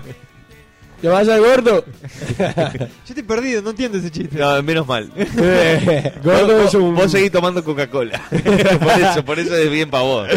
¿Llamás 1.03 1.29
a 1.29 1.37
gordo? 1.39 1.85
Yo 2.39 2.87
estoy 3.07 3.23
perdido, 3.23 3.61
no 3.61 3.71
entiendo 3.71 3.99
ese 3.99 4.11
chiste. 4.11 4.39
No, 4.39 4.63
menos 4.63 4.87
mal. 4.87 5.11
gordo 6.25 6.57
vos, 6.57 6.69
es 6.69 6.75
un... 6.75 6.95
vos 6.95 7.11
seguís 7.13 7.31
tomando 7.31 7.63
Coca-Cola. 7.63 8.19
por 8.81 9.01
eso, 9.01 9.25
por 9.25 9.39
eso 9.39 9.55
es 9.57 9.71
bien 9.71 9.91
para 9.91 10.03
vos. 10.05 10.29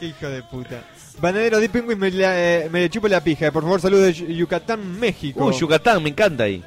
Hijo 0.00 0.28
de 0.28 0.42
puta. 0.42 0.82
Bananero 1.20 1.58
de 1.58 1.68
Penguin 1.70 1.98
me, 1.98 2.10
la- 2.10 2.38
eh, 2.38 2.68
me 2.70 2.90
chupo 2.90 3.08
la 3.08 3.22
pija. 3.22 3.50
Por 3.50 3.62
favor, 3.62 3.80
saludos 3.80 4.04
de 4.06 4.12
Yu- 4.14 4.26
Yucatán, 4.34 5.00
México. 5.00 5.46
Uh, 5.46 5.52
Yucatán, 5.52 6.02
me 6.02 6.10
encanta 6.10 6.44
ahí. 6.44 6.62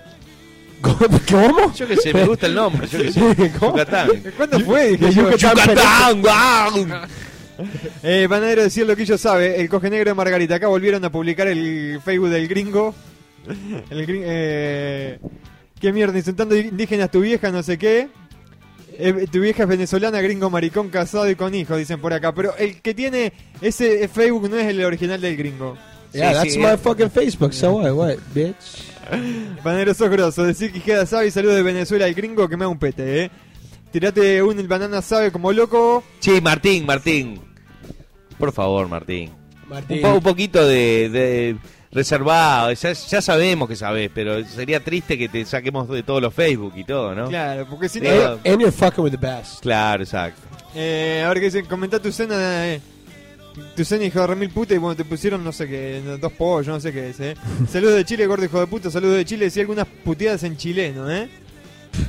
¿Cómo? 0.81 1.73
Yo 1.73 1.87
qué 1.87 1.97
sé, 1.97 2.13
me 2.13 2.25
gusta 2.25 2.45
el 2.47 2.55
nombre. 2.55 2.87
Yo 2.87 2.99
qué 2.99 3.11
sé. 3.11 3.51
¿Cómo? 3.59 3.71
Yucatán. 3.73 4.09
¿Cuándo 4.35 4.59
fue? 4.61 4.89
Dije. 4.97 5.11
Yucatán. 5.13 5.55
Yucatán, 5.57 6.21
guau. 6.21 6.85
Eh, 8.03 8.27
Bananero 8.29 8.61
decía 8.61 8.85
lo 8.85 8.95
que 8.95 9.01
ellos 9.01 9.19
sabe. 9.19 9.59
El 9.59 9.67
coge 9.67 9.89
negro 9.89 10.11
de 10.11 10.13
Margarita. 10.13 10.53
Acá 10.53 10.67
volvieron 10.67 11.03
a 11.05 11.11
publicar 11.11 11.47
el 11.47 11.99
Facebook 12.05 12.29
del 12.29 12.47
gringo. 12.47 12.93
El 13.89 14.05
gring- 14.05 14.21
eh, 14.25 15.17
¿Qué 15.81 15.91
mierda? 15.91 16.15
Insultando 16.19 16.55
indígenas 16.55 17.09
tu 17.09 17.21
vieja, 17.21 17.49
no 17.49 17.63
sé 17.63 17.79
qué. 17.79 18.09
Eh, 18.99 19.25
tu 19.31 19.39
vieja 19.39 19.63
es 19.63 19.69
venezolana, 19.69 20.21
gringo 20.21 20.51
maricón, 20.51 20.89
casado 20.89 21.27
y 21.31 21.33
con 21.35 21.55
hijos, 21.55 21.79
dicen 21.79 21.99
por 21.99 22.13
acá. 22.13 22.31
Pero 22.31 22.55
el 22.57 22.79
que 22.79 22.93
tiene 22.93 23.33
ese 23.59 24.07
Facebook 24.07 24.49
no 24.51 24.57
es 24.57 24.67
el 24.67 24.83
original 24.85 25.19
del 25.19 25.35
gringo. 25.35 25.75
Yeah, 26.13 26.29
Sí, 26.29 26.35
that's 26.35 26.53
sí, 26.53 26.59
my 26.59 26.65
eh. 26.73 26.77
fucking 26.77 27.09
Facebook. 27.09 27.53
So 27.53 27.71
what? 27.77 27.91
What, 27.93 28.17
bitch? 28.35 28.53
Bananero 29.63 29.93
sos 29.93 30.09
grosso. 30.09 30.43
Decir 30.43 30.71
que 30.71 30.81
queda 30.81 31.05
sabe 31.05 31.27
y 31.27 31.31
saludos 31.31 31.55
de 31.55 31.63
Venezuela 31.63 32.05
al 32.05 32.13
gringo 32.13 32.47
que 32.47 32.57
me 32.57 32.65
da 32.65 32.69
un 32.69 32.79
pete, 32.79 33.23
eh. 33.25 33.31
Tirate 33.91 34.43
un 34.43 34.59
el 34.59 34.67
banana 34.67 35.01
sabe 35.01 35.31
como 35.31 35.51
loco. 35.53 36.03
Sí, 36.19 36.41
Martín, 36.41 36.85
Martín. 36.85 37.39
Por 38.37 38.51
favor, 38.51 38.87
Martín. 38.87 39.31
Martín. 39.67 39.97
Un, 39.97 40.01
po- 40.03 40.17
un 40.17 40.23
poquito 40.23 40.65
de, 40.67 41.09
de, 41.09 41.57
reservado. 41.91 42.71
Ya, 42.73 42.93
ya 42.93 43.21
sabemos 43.21 43.67
que 43.67 43.75
sabés, 43.75 44.11
pero 44.13 44.43
sería 44.45 44.81
triste 44.83 45.17
que 45.17 45.27
te 45.29 45.43
saquemos 45.45 45.87
de 45.89 46.03
todos 46.03 46.21
los 46.21 46.33
Facebook 46.33 46.73
y 46.75 46.83
todo, 46.83 47.15
¿no? 47.15 47.27
Claro, 47.29 47.65
porque 47.69 47.89
si 47.89 47.99
no. 48.01 48.09
And, 48.09 48.59
you're 48.59 48.71
fucking 48.71 49.03
with 49.03 49.11
the 49.11 49.17
best. 49.17 49.61
Claro, 49.61 50.03
exacto. 50.03 50.41
Eh, 50.75 51.23
ahora 51.25 51.39
que 51.39 51.45
dicen, 51.47 51.65
comentá 51.65 51.99
tu 51.99 52.11
cena. 52.11 52.67
eh, 52.67 52.81
tu 53.75 53.83
cena, 53.85 54.03
hijo 54.05 54.19
de 54.21 54.27
remil 54.27 54.49
puta, 54.49 54.73
y 54.73 54.77
bueno, 54.77 54.95
te 54.95 55.05
pusieron, 55.05 55.43
no 55.43 55.51
sé 55.51 55.67
qué, 55.67 56.01
dos 56.19 56.31
pollos, 56.33 56.67
no 56.67 56.79
sé 56.79 56.91
qué 56.91 57.09
es, 57.09 57.19
eh. 57.19 57.35
Saludos 57.71 57.95
de 57.95 58.05
Chile, 58.05 58.25
gordo 58.25 58.45
hijo 58.45 58.59
de 58.59 58.67
puta, 58.67 58.89
saludos 58.91 59.17
de 59.17 59.25
Chile. 59.25 59.45
Decía 59.45 59.61
algunas 59.61 59.87
puteadas 60.03 60.43
en 60.43 60.57
chileno, 60.57 61.09
eh. 61.11 61.29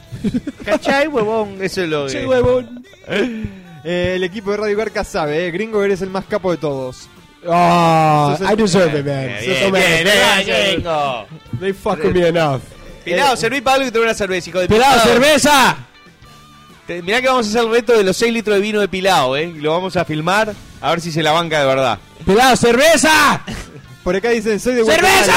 ¿Cachai, 0.65 1.07
huevón? 1.09 1.57
Eso 1.61 1.83
es 1.83 1.89
lo 1.89 2.07
que... 2.07 2.11
Sí, 2.13 2.19
huevón. 2.27 2.85
Eh, 3.09 4.15
El 4.17 4.25
equipo 4.25 4.51
de 4.51 4.57
Radio 4.59 4.77
Garca 4.77 5.05
sabe, 5.05 5.47
eh. 5.47 5.51
Gringo, 5.51 5.83
eres 5.83 6.03
el 6.03 6.11
más 6.11 6.25
capo 6.25 6.51
de 6.51 6.57
todos. 6.59 7.09
Oh, 7.47 8.37
I 8.41 8.57
deserve 8.57 8.99
it, 8.99 9.07
man. 9.07 9.27
Bien, 9.27 9.39
Sos- 9.39 9.73
bien, 9.73 9.73
bien, 9.73 10.05
gracias. 10.05 10.73
gringo. 10.73 11.27
They 11.61 11.73
fucking 11.73 12.13
me 12.13 12.27
enough. 12.29 12.61
Pilado, 13.05 13.37
serví 13.37 13.61
para 13.61 13.77
algo 13.77 13.89
y 13.89 13.91
te 13.93 14.01
una 14.01 14.13
cerveza, 14.13 14.51
hijo 14.51 14.59
de 14.59 14.67
¡Pelado, 14.69 15.01
puta. 15.01 15.13
cerveza! 15.15 15.77
Te- 16.89 17.03
Mirá 17.03 17.21
que 17.23 17.29
vamos 17.29 17.47
a 17.47 17.51
hacer 17.51 17.61
el 17.63 17.71
reto 17.71 17.93
de 17.93 18.03
los 18.03 18.17
6 18.17 18.33
litros 18.33 18.57
de 18.57 18.61
vino 18.63 18.81
de 18.81 18.89
Pilado, 18.89 19.37
¿eh? 19.37 19.45
Y 19.57 19.61
lo 19.61 19.73
vamos 19.73 19.97
a 19.97 20.05
filmar 20.05 20.53
a 20.81 20.91
ver 20.91 21.01
si 21.01 21.13
se 21.13 21.23
la 21.23 21.31
banca 21.33 21.61
de 21.61 21.67
verdad. 21.67 21.99
¡Pelado, 22.27 22.57
cerveza! 22.57 23.41
Por 24.03 24.17
acá 24.17 24.31
dicen, 24.31 24.59
soy 24.59 24.75
de. 24.75 24.85
¡Cerveza! 24.85 25.33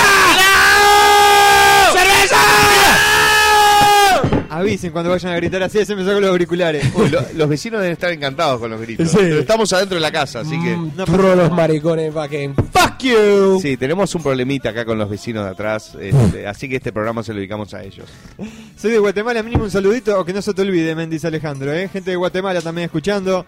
Avisen 4.54 4.92
cuando 4.92 5.10
vayan 5.12 5.32
a 5.32 5.36
gritar 5.38 5.64
así, 5.64 5.84
se 5.86 5.96
me 5.96 6.04
saco 6.04 6.20
los 6.20 6.30
auriculares. 6.30 6.86
Uy, 6.94 7.10
lo- 7.10 7.22
los 7.36 7.48
vecinos 7.50 7.80
deben 7.80 7.94
estar 7.94 8.12
encantados 8.12 8.60
con 8.60 8.70
los 8.70 8.82
gritos. 8.82 9.10
Sí. 9.10 9.18
Pero 9.20 9.40
estamos 9.40 9.72
adentro 9.74 9.96
de 9.96 10.02
la 10.02 10.12
casa, 10.12 10.42
así 10.42 10.52
que... 10.62 10.76
Mm, 10.76 10.92
Todos 11.06 11.38
los 11.38 11.52
maricones 11.52 12.14
fucking. 12.14 12.54
¡Fuck 12.56 12.98
you! 13.00 13.60
Sí, 13.62 13.78
tenemos 13.78 14.14
un 14.14 14.22
problemita 14.24 14.70
acá 14.70 14.84
con 14.86 14.98
los 14.98 15.10
vecinos 15.10 15.46
de 15.46 15.52
atrás, 15.52 15.96
este, 16.00 16.46
así 16.48 16.68
que 16.68 16.76
este 16.76 16.92
programa 16.92 17.24
se 17.24 17.32
lo 17.34 17.38
dedicamos 17.38 17.74
a 17.74 17.82
ellos. 17.84 18.06
Soy 18.78 18.92
de 18.92 19.00
Guatemala, 19.00 19.42
mínimo 19.42 19.64
un 19.64 19.72
saludito 19.72 20.20
o 20.20 20.26
que 20.26 20.34
no 20.34 20.42
se 20.42 20.54
te 20.54 20.62
olvide, 20.64 20.96
men, 20.96 21.10
dice 21.10 21.28
Alejandro, 21.28 21.72
¿eh? 21.74 21.88
Gente 21.88 22.12
de 22.12 22.18
Guatemala 22.18 22.62
también 22.62 22.86
escuchando. 22.86 23.46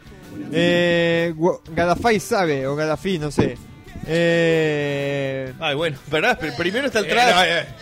Eh, 0.51 1.34
Gadafay 1.76 2.20
sabe, 2.20 2.66
o 2.66 2.76
Gaddafi, 2.76 3.20
no 3.20 3.30
sé. 3.30 3.58
Eh, 4.05 5.53
Ay, 5.59 5.75
bueno, 5.75 5.97
¿verdad? 6.11 6.37
Pero 6.39 6.53
primero 6.55 6.87
está 6.87 6.99
el 6.99 7.07
trago. 7.07 7.39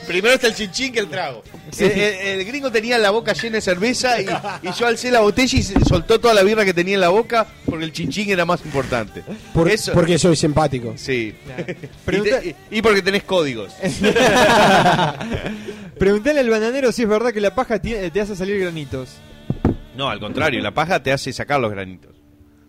Primero 0.08 0.36
está 0.36 0.48
el 0.48 0.56
chinchín 0.56 0.94
que 0.94 1.00
el 1.00 1.08
trago. 1.08 1.44
El, 1.80 1.92
el- 1.92 2.40
el 2.40 2.46
gringo 2.46 2.72
tenía 2.72 2.98
la 2.98 3.10
boca 3.12 3.34
llena 3.34 3.56
de 3.56 3.62
cerveza 3.62 4.20
y, 4.22 4.26
y 4.62 4.72
yo 4.74 4.86
alcé 4.88 5.10
la 5.10 5.22
botella 5.22 5.58
y 5.58 5.64
soltó 5.64 6.20
toda 6.20 6.34
la 6.34 6.44
birra 6.44 6.64
que 6.66 6.74
tenía 6.74 6.96
en 6.96 7.02
la 7.02 7.10
boca 7.10 7.48
porque 7.66 7.86
el 7.86 7.92
chinchín 7.94 8.30
era 8.30 8.46
más 8.46 8.64
importante. 8.66 9.24
Por- 9.54 9.70
Eso. 9.72 9.94
Porque 9.94 10.18
soy 10.20 10.36
simpático. 10.36 10.94
Sí. 10.98 11.34
Pregunta- 12.06 12.40
Y, 12.44 12.54
te- 12.54 12.56
y- 12.72 12.78
y 12.78 12.82
porque 12.82 13.02
tenés 13.02 13.24
códigos. 13.24 13.74
Preguntale 15.98 16.40
al 16.40 16.50
bananero 16.50 16.92
si 16.92 17.04
es 17.04 17.08
verdad 17.08 17.32
que 17.32 17.42
la 17.42 17.54
paja 17.56 17.80
te 17.80 18.20
hace 18.22 18.36
salir 18.36 18.60
granitos. 18.60 19.18
No, 19.96 20.10
al 20.10 20.20
contrario, 20.20 20.62
la 20.62 20.72
paja 20.74 21.04
te 21.04 21.12
hace 21.12 21.32
sacar 21.34 21.60
los 21.60 21.72
granitos. 21.72 22.12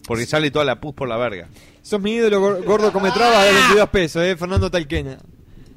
Porque 0.07 0.27
sale 0.27 0.51
toda 0.51 0.65
la 0.65 0.81
pus 0.81 0.95
por 0.95 1.09
la 1.09 1.17
verga. 1.17 1.49
Sos 1.83 2.01
mi 2.01 2.13
ídolo 2.15 2.41
gor- 2.41 2.65
gordo 2.65 2.93
come 2.93 3.11
traba 3.11 3.45
de 3.45 3.53
22 3.53 3.89
pesos, 3.91 4.23
¿eh? 4.23 4.37
Fernando 4.37 4.71
Talquena. 4.71 5.19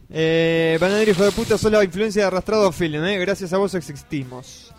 Eh, 0.10 0.78
bananero 0.80 1.12
hijo 1.12 1.24
de 1.24 1.32
puta, 1.32 1.58
sos 1.58 1.72
la 1.72 1.84
influencia 1.84 2.22
de 2.22 2.28
arrastrado 2.28 2.72
film, 2.72 3.03
¿eh? 3.06 3.18
Gracias 3.18 3.51
a 3.53 3.58
vos 3.58 3.74
existimos. 3.74 4.72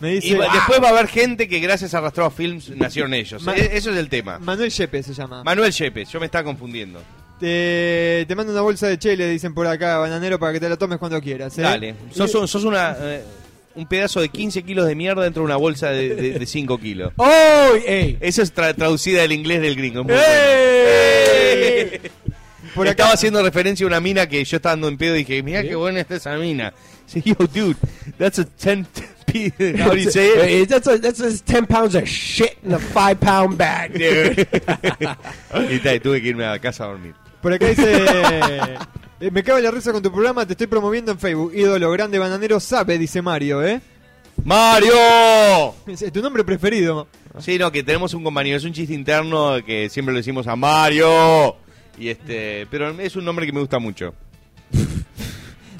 Me 0.00 0.10
dice 0.10 0.28
Y 0.28 0.34
va- 0.34 0.52
después 0.52 0.82
va 0.82 0.88
a 0.88 0.90
haber 0.90 1.06
gente 1.08 1.48
que 1.48 1.60
gracias 1.60 1.94
a 1.94 1.98
Arrastrado 1.98 2.28
Films 2.30 2.68
nacieron 2.76 3.14
ellos. 3.14 3.42
Ma- 3.44 3.56
E- 3.56 3.76
Eso 3.76 3.90
es 3.92 3.96
el 3.96 4.08
tema. 4.08 4.38
Manuel 4.40 4.68
Shepe 4.70 5.02
se 5.04 5.14
llama. 5.14 5.42
Manuel 5.44 5.72
Yepes, 5.72 6.10
yo 6.10 6.18
me 6.20 6.26
estaba 6.26 6.42
confundiendo. 6.44 7.00
Te, 7.38 8.24
te 8.26 8.34
mando 8.34 8.52
una 8.52 8.60
bolsa 8.60 8.88
de 8.88 8.98
chile, 8.98 9.28
dicen 9.28 9.54
por 9.54 9.66
acá, 9.68 9.98
bananero, 9.98 10.38
para 10.38 10.52
que 10.52 10.60
te 10.60 10.68
la 10.68 10.76
tomes 10.76 10.98
cuando 10.98 11.20
quieras. 11.20 11.56
¿eh? 11.58 11.62
Dale. 11.62 11.94
Sos, 12.12 12.34
un- 12.34 12.48
sos 12.48 12.64
una, 12.64 12.96
eh, 13.00 13.24
un 13.76 13.86
pedazo 13.86 14.20
de 14.20 14.28
15 14.28 14.62
kilos 14.62 14.86
de 14.86 14.94
mierda 14.94 15.22
dentro 15.22 15.42
de 15.42 15.46
una 15.46 15.56
bolsa 15.56 15.90
de, 15.90 16.44
5 16.46 16.78
kilos. 16.78 17.12
¡Oh! 17.16 17.72
¡Ey! 17.86 18.16
Eso 18.20 18.42
es 18.42 18.54
tra- 18.54 18.74
traducida 18.74 19.22
del 19.22 19.32
inglés 19.32 19.60
del 19.62 19.76
gringo. 19.76 20.00
es 20.00 20.06
muy 20.06 20.14
¡Ey! 20.16 21.88
bueno. 22.00 22.14
Por 22.74 22.88
Estaba 22.88 23.10
acá, 23.10 23.14
haciendo 23.14 23.40
referencia 23.42 23.84
a 23.84 23.86
una 23.86 24.00
mina 24.00 24.28
que 24.28 24.44
yo 24.44 24.56
estaba 24.56 24.72
dando 24.72 24.88
en 24.88 24.96
pedo 24.98 25.14
y 25.14 25.18
dije, 25.18 25.42
mira 25.44 25.62
qué 25.62 25.76
buena 25.76 26.00
está 26.00 26.16
esa 26.16 26.36
mina. 26.36 26.72
Sí, 27.06 27.22
yo, 27.24 27.34
dude, 27.54 27.76
that's 28.18 28.40
a 28.40 28.44
10 28.44 28.86
p- 29.26 29.52
How 29.80 29.90
do 29.90 29.96
you 29.96 30.10
say 30.10 30.62
it? 30.62 30.68
That's, 30.68 30.88
a, 30.88 30.98
that's 30.98 31.20
a 31.20 31.38
10 31.44 31.66
pounds 31.66 31.94
of 31.94 32.04
shit 32.04 32.56
in 32.64 32.72
a 32.72 32.78
5 32.80 33.20
pound 33.20 33.56
bag. 33.56 33.92
y 35.70 35.78
ta, 35.80 35.98
tuve 36.00 36.20
que 36.20 36.28
irme 36.28 36.46
a 36.46 36.58
casa 36.58 36.84
a 36.84 36.88
dormir. 36.88 37.14
Por 37.44 37.52
acá 37.52 37.66
dice... 37.66 38.02
eh, 39.20 39.30
me 39.30 39.42
cago 39.42 39.58
en 39.58 39.64
la 39.64 39.70
risa 39.70 39.92
con 39.92 40.02
tu 40.02 40.10
programa, 40.10 40.46
te 40.46 40.54
estoy 40.54 40.66
promoviendo 40.66 41.12
en 41.12 41.18
Facebook. 41.18 41.52
Ídolo 41.54 41.90
grande 41.90 42.18
bananero 42.18 42.58
sabe, 42.58 42.96
dice 42.96 43.20
Mario, 43.20 43.62
¿eh? 43.62 43.82
¡Mario! 44.42 45.74
Es 45.86 46.10
tu 46.10 46.22
nombre 46.22 46.42
preferido. 46.42 47.06
Sí, 47.40 47.58
no, 47.58 47.70
que 47.70 47.82
tenemos 47.82 48.14
un 48.14 48.24
compañero, 48.24 48.56
es 48.56 48.64
un 48.64 48.72
chiste 48.72 48.94
interno 48.94 49.62
que 49.62 49.90
siempre 49.90 50.14
le 50.14 50.20
decimos 50.20 50.46
a 50.46 50.56
Mario. 50.56 51.56
Y 51.98 52.08
este, 52.08 52.66
pero 52.70 52.98
es 52.98 53.14
un 53.14 53.26
nombre 53.26 53.44
que 53.44 53.52
me 53.52 53.60
gusta 53.60 53.78
mucho. 53.78 54.14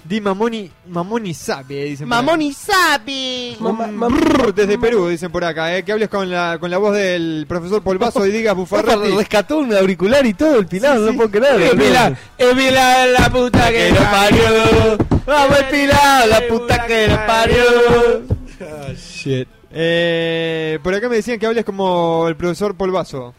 Di 0.04 0.20
Mamoni, 0.20 0.70
Mamoni 0.88 1.32
sabe, 1.32 1.84
dicen 1.84 2.06
por 2.08 2.14
acá. 2.18 2.22
Mamón 2.26 2.42
y 2.42 2.52
sapi. 2.52 3.56
Mamá- 3.58 3.86
mamá- 3.86 4.14
Brrr, 4.14 4.52
desde 4.54 4.78
Perú, 4.78 5.08
dicen 5.08 5.32
por 5.32 5.42
acá, 5.44 5.74
¿eh? 5.74 5.82
Que 5.82 5.92
hables 5.92 6.10
con 6.10 6.28
la, 6.30 6.58
con 6.60 6.70
la 6.70 6.76
voz 6.76 6.94
del 6.94 7.46
profesor 7.48 7.82
Polvazo 7.82 8.26
y 8.26 8.30
digas 8.30 8.54
bufarretti. 8.54 9.16
rescató 9.16 9.58
un 9.58 9.72
auricular 9.74 10.26
y 10.26 10.34
todo 10.34 10.58
el 10.58 10.66
pilar, 10.66 10.98
no 10.98 11.14
puedo 11.14 11.30
creer. 11.30 11.62
¡Eh, 11.62 11.70
Pilar! 11.74 12.16
¡Eh, 12.36 12.52
Pilar, 12.54 13.08
la 13.18 13.30
puta 13.30 13.70
que 13.70 13.90
lo 13.92 14.00
parió! 14.00 14.98
¡Vamos 15.26 15.58
el 15.58 15.64
pilar, 15.70 16.28
la 16.28 16.40
puta 16.48 16.86
que 16.86 17.08
lo 17.08 17.16
parió! 17.26 17.62
Ah, 18.60 18.92
shit. 18.94 19.48
Eh, 19.72 20.78
por 20.82 20.94
acá 20.94 21.08
me 21.08 21.16
decían 21.16 21.38
que 21.38 21.46
hables 21.46 21.64
como 21.64 22.26
el 22.28 22.36
profesor 22.36 22.74
Polvazo. 22.76 23.34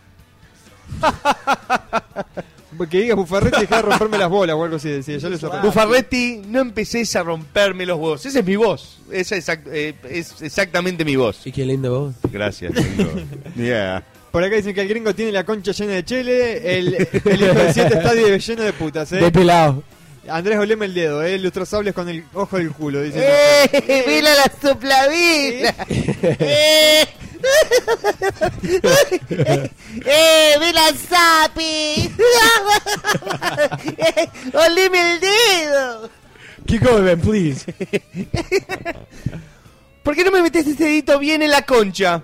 que 2.89 3.01
digas 3.01 3.15
bufarretti 3.15 3.57
y 3.57 3.61
dejar 3.61 3.83
de 3.83 3.89
romperme 3.89 4.17
las 4.17 4.29
bolas 4.29 4.55
o 4.55 4.63
algo 4.63 4.75
así, 4.77 4.89
decía. 4.89 5.17
Yo 5.17 5.29
les. 5.29 5.41
Bufarretti, 5.41 6.41
no 6.47 6.59
empecés 6.59 7.15
a 7.15 7.23
romperme 7.23 7.85
los 7.85 7.97
huevos. 7.97 8.25
Esa 8.25 8.39
es 8.39 8.45
mi 8.45 8.55
voz. 8.55 8.99
Esa 9.11 9.35
es, 9.35 9.49
eh, 9.67 9.95
es 10.09 10.41
exactamente 10.41 11.05
mi 11.05 11.15
voz. 11.15 11.45
Y 11.45 11.51
qué 11.51 11.65
lindo 11.65 11.99
vos. 11.99 12.15
Gracias, 12.31 12.73
gringo. 12.73 13.11
Yeah. 13.55 14.03
Por 14.31 14.43
acá 14.43 14.57
dicen 14.57 14.73
que 14.75 14.81
el 14.81 14.89
gringo 14.89 15.15
tiene 15.15 15.31
la 15.31 15.45
concha 15.45 15.71
llena 15.71 15.93
de 15.93 16.03
chele, 16.03 16.77
el, 16.77 16.93
el 16.93 17.41
hijo 17.41 17.53
de 17.53 17.73
siete 17.73 17.97
estadio 17.97 18.35
lleno 18.35 18.63
de 18.63 18.73
putas, 18.73 19.09
De 19.09 19.27
¿eh? 19.27 19.31
pelado. 19.31 19.81
Andrés 20.27 20.57
oleme 20.57 20.87
el 20.87 20.93
dedo, 20.93 21.23
¿eh? 21.23 21.37
Lustros 21.37 21.69
sables 21.69 21.93
con 21.93 22.09
el 22.09 22.23
ojo 22.33 22.57
del 22.57 22.71
culo, 22.71 23.01
dicen. 23.01 23.21
¡Eh! 23.23 24.03
¡Mira 24.07 24.33
la 24.35 24.51
soplavila! 24.61 25.75
¡Eh! 25.89 27.05
¡Eh! 30.05 30.55
¡Mira 30.59 30.81
sapi! 31.09 32.11
¡Eh! 33.97 34.29
¡Olime 34.53 35.13
el 35.13 35.19
dedo! 35.19 36.09
Keep 36.65 36.83
going, 36.83 37.03
man, 37.03 37.19
please. 37.19 37.65
¿Por 40.03 40.15
qué 40.15 40.23
no 40.23 40.31
me 40.31 40.41
metes 40.41 40.65
este 40.67 40.85
dedito 40.85 41.19
bien 41.19 41.41
en 41.41 41.51
la 41.51 41.63
concha? 41.63 42.23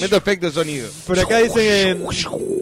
Meto 0.00 0.16
efecto 0.16 0.46
de 0.46 0.52
sonido. 0.52 0.88
Por 1.06 1.18
acá 1.18 1.38
dicen 1.38 1.62
eh, 1.62 1.96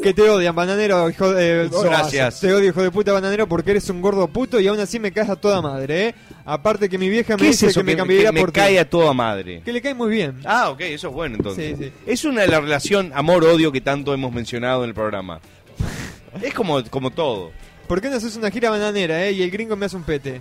que 0.02 0.14
te 0.14 0.28
odian, 0.28 0.54
bananero, 0.54 1.08
hijo 1.10 1.32
de... 1.32 1.68
Gracias. 1.82 2.40
Te 2.40 2.52
odio, 2.52 2.68
hijo 2.68 2.82
de 2.82 2.90
puta 2.90 3.12
bananero, 3.12 3.48
porque 3.48 3.72
eres 3.72 3.88
un 3.90 4.00
gordo 4.00 4.28
puto 4.28 4.60
y 4.60 4.68
aún 4.68 4.80
así 4.80 4.98
me 4.98 5.12
caes 5.12 5.30
a 5.30 5.36
toda 5.36 5.60
madre, 5.62 6.08
¿eh? 6.08 6.14
Aparte 6.44 6.88
que 6.88 6.98
mi 6.98 7.08
vieja 7.08 7.34
me 7.36 7.42
¿Qué 7.42 7.48
es 7.50 7.60
dice 7.60 7.72
que 7.72 7.82
me 7.84 7.96
cambiaría 7.96 8.28
que 8.28 8.32
me 8.32 8.40
por 8.40 8.52
ti. 8.52 8.60
cae 8.60 8.78
a 8.78 8.88
toda 8.88 9.12
madre? 9.12 9.62
Que 9.64 9.72
le 9.72 9.80
cae 9.82 9.94
muy 9.94 10.10
bien. 10.10 10.40
Ah, 10.44 10.70
ok, 10.70 10.80
eso 10.80 11.08
es 11.08 11.14
bueno 11.14 11.36
entonces. 11.36 11.76
Sí, 11.78 11.84
sí. 11.84 11.92
Es 12.06 12.24
una 12.24 12.42
de 12.42 12.48
la 12.48 12.60
relación 12.60 13.12
amor-odio 13.14 13.70
que 13.72 13.80
tanto 13.80 14.12
hemos 14.14 14.32
mencionado 14.32 14.82
en 14.84 14.88
el 14.90 14.94
programa. 14.94 15.40
Es 16.42 16.54
como, 16.54 16.82
como 16.84 17.10
todo. 17.10 17.50
¿Por 17.88 18.00
qué 18.00 18.08
no 18.08 18.16
haces 18.16 18.36
una 18.36 18.50
gira 18.52 18.70
bananera, 18.70 19.26
eh? 19.26 19.32
Y 19.32 19.42
el 19.42 19.50
gringo 19.50 19.74
me 19.74 19.86
hace 19.86 19.96
un 19.96 20.04
pete. 20.04 20.40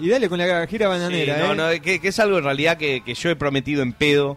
Y 0.00 0.08
dale 0.08 0.28
con 0.28 0.38
la 0.38 0.66
gira 0.66 0.88
bananera, 0.88 1.34
Sí, 1.36 1.40
¿eh? 1.40 1.44
no, 1.46 1.54
no, 1.54 1.80
que, 1.80 2.00
que 2.00 2.08
es 2.08 2.18
algo 2.18 2.38
en 2.38 2.44
realidad 2.44 2.76
que, 2.76 3.02
que 3.04 3.14
yo 3.14 3.30
he 3.30 3.36
prometido 3.36 3.82
en 3.82 3.92
pedo. 3.92 4.36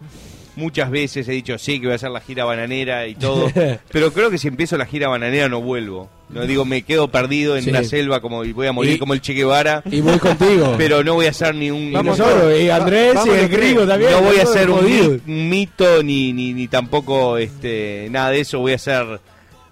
Muchas 0.54 0.90
veces 0.90 1.26
he 1.28 1.32
dicho 1.32 1.56
sí 1.58 1.80
que 1.80 1.86
voy 1.86 1.92
a 1.92 1.96
hacer 1.96 2.10
la 2.10 2.20
gira 2.20 2.44
bananera 2.44 3.06
y 3.06 3.14
todo. 3.14 3.50
pero 3.90 4.12
creo 4.12 4.30
que 4.30 4.36
si 4.38 4.48
empiezo 4.48 4.76
la 4.76 4.84
gira 4.86 5.08
bananera 5.08 5.48
no 5.48 5.60
vuelvo. 5.62 6.10
No 6.28 6.46
digo, 6.46 6.64
me 6.64 6.82
quedo 6.82 7.08
perdido 7.08 7.56
en 7.56 7.64
Sí. 7.64 7.70
una 7.70 7.84
selva 7.84 8.20
como 8.20 8.44
y 8.44 8.52
voy 8.52 8.66
a 8.66 8.72
morir 8.72 8.92
Y- 8.94 8.98
como 8.98 9.12
el 9.14 9.20
Che 9.20 9.32
Guevara. 9.34 9.82
Y 9.90 10.00
voy 10.00 10.18
contigo. 10.18 10.74
Pero 10.78 11.02
no 11.04 11.14
voy 11.14 11.26
a 11.26 11.30
hacer 11.30 11.54
ni 11.54 11.70
un. 11.70 11.92
Vamos 11.92 12.18
no, 12.18 12.24
solo. 12.26 12.56
Y 12.58 12.68
Andrés 12.70 13.14
Vamos 13.14 13.34
y 13.34 13.38
el 13.38 13.48
gringo 13.48 13.86
también. 13.86 14.10
no 14.12 14.22
voy 14.22 14.36
a 14.38 14.42
hacer 14.42 14.70
un, 14.70 15.22
mito 15.26 16.02
ni, 16.02 16.32
ni, 16.32 16.52
ni 16.54 16.68
tampoco 16.68 17.36
este 17.38 18.08
nada 18.10 18.30
de 18.30 18.40
eso. 18.40 18.58
Voy 18.60 18.72
a 18.72 18.78
ser 18.78 19.20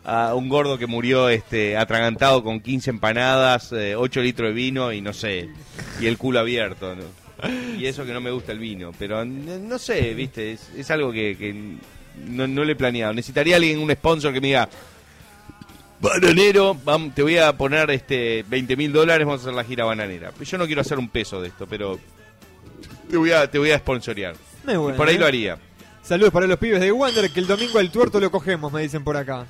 ah, 0.04 0.34
un 0.34 0.48
gordo 0.48 0.78
que 0.78 0.86
murió 0.86 1.28
este 1.28 1.76
atragantado 1.76 2.42
con 2.42 2.60
15 2.60 2.90
empanadas, 2.90 3.72
eh, 3.72 3.94
8 3.96 4.20
litros 4.20 4.48
de 4.50 4.54
vino 4.54 4.92
y 4.92 5.00
no 5.00 5.12
sé, 5.12 5.48
y 6.00 6.06
el 6.06 6.18
culo 6.18 6.40
abierto. 6.40 6.94
¿no? 6.94 7.02
Y 7.78 7.86
eso 7.86 8.04
que 8.04 8.12
no 8.12 8.20
me 8.20 8.30
gusta 8.30 8.52
el 8.52 8.58
vino, 8.58 8.92
pero 8.98 9.24
no 9.24 9.78
sé, 9.78 10.14
viste, 10.14 10.52
es, 10.52 10.70
es 10.76 10.90
algo 10.90 11.12
que, 11.12 11.36
que 11.36 11.54
no, 12.26 12.46
no 12.46 12.64
le 12.64 12.72
he 12.72 12.76
planeado. 12.76 13.12
Necesitaría 13.12 13.56
alguien, 13.56 13.78
un 13.78 13.90
sponsor 13.92 14.32
que 14.32 14.40
me 14.40 14.48
diga, 14.48 14.68
Bananero, 16.00 16.76
te 17.14 17.22
voy 17.22 17.36
a 17.36 17.52
poner 17.56 17.90
este 17.90 18.42
20 18.48 18.74
mil 18.76 18.90
dólares, 18.92 19.26
vamos 19.26 19.40
a 19.40 19.44
hacer 19.44 19.54
la 19.54 19.64
gira 19.64 19.84
bananera. 19.84 20.32
Yo 20.40 20.56
no 20.56 20.66
quiero 20.66 20.80
hacer 20.80 20.98
un 20.98 21.08
peso 21.10 21.42
de 21.42 21.48
esto, 21.48 21.66
pero 21.66 21.98
te 23.10 23.16
voy 23.18 23.32
a, 23.32 23.50
te 23.50 23.58
voy 23.58 23.70
a 23.70 23.78
sponsorear. 23.78 24.34
Muy 24.64 24.76
bueno, 24.76 24.96
Por 24.96 25.08
ahí 25.08 25.16
¿eh? 25.16 25.18
lo 25.18 25.26
haría. 25.26 25.58
Saludos 26.02 26.32
para 26.32 26.46
los 26.46 26.58
pibes 26.58 26.80
de 26.80 26.90
Wander, 26.90 27.30
que 27.30 27.40
el 27.40 27.46
domingo 27.46 27.78
al 27.78 27.90
tuerto 27.90 28.18
lo 28.18 28.30
cogemos, 28.30 28.72
me 28.72 28.80
dicen 28.82 29.04
por 29.04 29.16
acá. 29.16 29.46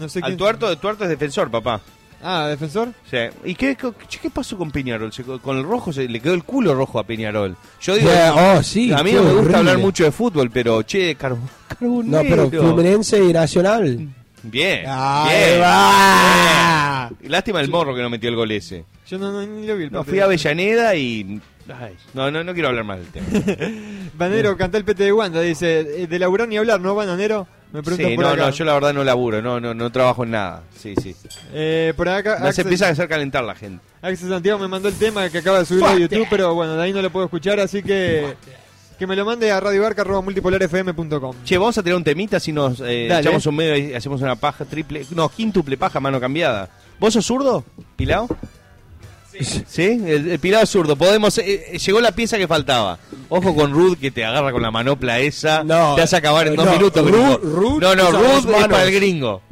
No 0.00 0.08
sé 0.08 0.20
Al 0.20 0.24
quién- 0.30 0.38
tuerto, 0.38 0.70
el 0.70 0.78
tuerto 0.78 1.04
es 1.04 1.10
defensor, 1.10 1.50
papá. 1.50 1.82
Ah, 2.26 2.48
defensor. 2.48 2.88
Sí. 3.10 3.18
¿Y 3.44 3.54
qué, 3.54 3.76
qué, 3.76 3.92
qué 4.22 4.30
pasó 4.30 4.56
con 4.56 4.70
Peñarol? 4.70 5.12
Se- 5.12 5.22
con 5.22 5.58
el 5.58 5.62
rojo 5.64 5.92
se 5.92 6.08
le 6.08 6.20
quedó 6.20 6.32
el 6.32 6.42
culo 6.42 6.74
rojo 6.74 6.98
a 6.98 7.04
Peñarol. 7.04 7.54
Yo 7.82 7.94
digo, 7.96 8.08
Yeah, 8.10 8.34
oh, 8.58 8.62
sí, 8.62 8.90
a 8.92 9.02
mí 9.02 9.10
qué 9.10 9.16
no 9.16 9.22
me 9.24 9.28
gusta 9.28 9.40
horrible. 9.42 9.58
hablar 9.58 9.78
mucho 9.78 10.04
de 10.04 10.10
fútbol, 10.10 10.50
pero 10.50 10.82
che, 10.82 11.16
Carbo- 11.18 11.38
No, 11.80 12.22
pero. 12.22 12.48
Fluminense 12.48 13.22
y 13.22 13.32
Nacional. 13.32 14.08
Bien. 14.42 14.84
Ahí 14.86 15.48
bien, 15.50 15.60
va. 15.62 17.10
bien. 17.20 17.30
Lástima 17.30 17.60
el 17.60 17.68
morro 17.70 17.94
que 17.94 18.02
no 18.02 18.10
metió 18.10 18.28
el 18.30 18.36
gol 18.36 18.50
ese. 18.52 18.84
Yo 19.06 19.18
no, 19.18 19.30
no 19.32 19.42
ni 19.42 19.66
lo 19.66 19.76
vi 19.76 19.84
el 19.84 19.92
No, 19.92 19.98
partido. 19.98 20.04
fui 20.12 20.20
a 20.20 20.24
Avellaneda 20.24 20.94
y. 20.96 21.40
ay, 21.68 21.94
no, 22.14 22.30
no, 22.30 22.42
no 22.44 22.52
quiero 22.54 22.68
hablar 22.68 22.84
más 22.84 22.98
del 22.98 23.08
tema. 23.08 23.26
Banero, 24.18 24.56
canta 24.56 24.78
el 24.78 24.84
pete 24.84 25.04
de 25.04 25.12
Wanda, 25.12 25.40
dice, 25.40 26.02
eh, 26.02 26.06
de 26.06 26.18
laburar 26.18 26.48
ni 26.48 26.56
hablar, 26.56 26.80
¿no, 26.80 26.94
Bananero? 26.94 27.46
Me 27.74 27.82
Sí, 27.82 28.14
por 28.14 28.24
no, 28.24 28.30
acá. 28.30 28.42
no, 28.44 28.50
yo 28.50 28.64
la 28.64 28.74
verdad 28.74 28.94
no 28.94 29.02
laburo, 29.02 29.42
no, 29.42 29.58
no, 29.58 29.74
no 29.74 29.90
trabajo 29.90 30.22
en 30.22 30.30
nada. 30.30 30.62
Sí, 30.78 30.94
sí. 31.02 31.14
Eh, 31.52 31.92
por 31.96 32.08
acá, 32.08 32.38
No 32.40 32.52
se 32.52 32.62
empieza 32.62 32.86
a 32.86 32.90
hacer 32.90 33.08
calentar 33.08 33.42
la 33.42 33.56
gente. 33.56 33.84
Axel 34.00 34.28
Santiago 34.28 34.60
me 34.60 34.68
mandó 34.68 34.88
el 34.88 34.94
tema 34.94 35.28
que 35.28 35.38
acaba 35.38 35.58
de 35.58 35.64
subir 35.64 35.84
a 35.84 35.96
YouTube, 35.96 36.26
pero 36.30 36.54
bueno, 36.54 36.76
de 36.76 36.82
ahí 36.84 36.92
no 36.92 37.02
lo 37.02 37.10
puedo 37.10 37.24
escuchar, 37.26 37.58
así 37.58 37.82
que 37.82 38.36
que 38.96 39.08
me 39.08 39.16
lo 39.16 39.24
mande 39.24 39.50
a 39.50 39.58
radiobarca.multipolarfm.com. 39.58 41.34
Che, 41.44 41.58
vamos 41.58 41.76
a 41.76 41.82
tirar 41.82 41.96
un 41.96 42.04
temita 42.04 42.38
si 42.38 42.52
nos 42.52 42.80
eh, 42.80 43.08
echamos 43.18 43.44
un 43.46 43.56
medio 43.56 43.76
y 43.76 43.92
hacemos 43.92 44.22
una 44.22 44.36
paja 44.36 44.64
triple. 44.64 45.04
No, 45.10 45.28
quíntuple 45.28 45.76
paja, 45.76 45.98
mano 45.98 46.20
cambiada. 46.20 46.68
¿Vos 47.00 47.12
sos 47.14 47.26
zurdo, 47.26 47.64
Pilao? 47.96 48.28
Sí. 49.40 49.82
El, 49.82 50.30
el 50.30 50.38
Pilao 50.38 50.62
es 50.62 50.70
zurdo. 50.70 50.96
Podemos. 50.96 51.36
eh, 51.38 51.66
eh, 51.72 51.78
llegó 51.78 52.00
la 52.00 52.12
pieza 52.12 52.38
que 52.38 52.46
faltaba. 52.46 52.98
Ojo 53.28 53.54
con 53.54 53.72
Ruth 53.72 53.98
que 53.98 54.10
te 54.10 54.24
agarra 54.24 54.52
con 54.52 54.62
la 54.62 54.70
manopla 54.70 55.18
esa. 55.18 55.64
No, 55.64 55.94
te 55.94 56.02
hace 56.02 56.16
acabar 56.16 56.46
en 56.46 56.56
dos 56.56 56.66
no, 56.66 56.72
minutos. 56.72 57.04
Ruth- 57.06 57.80
no, 57.80 57.94
no, 57.94 58.10
Ruth 58.12 58.48
es 58.50 58.66
para 58.66 58.84
el 58.84 58.94
gringo. 58.94 59.42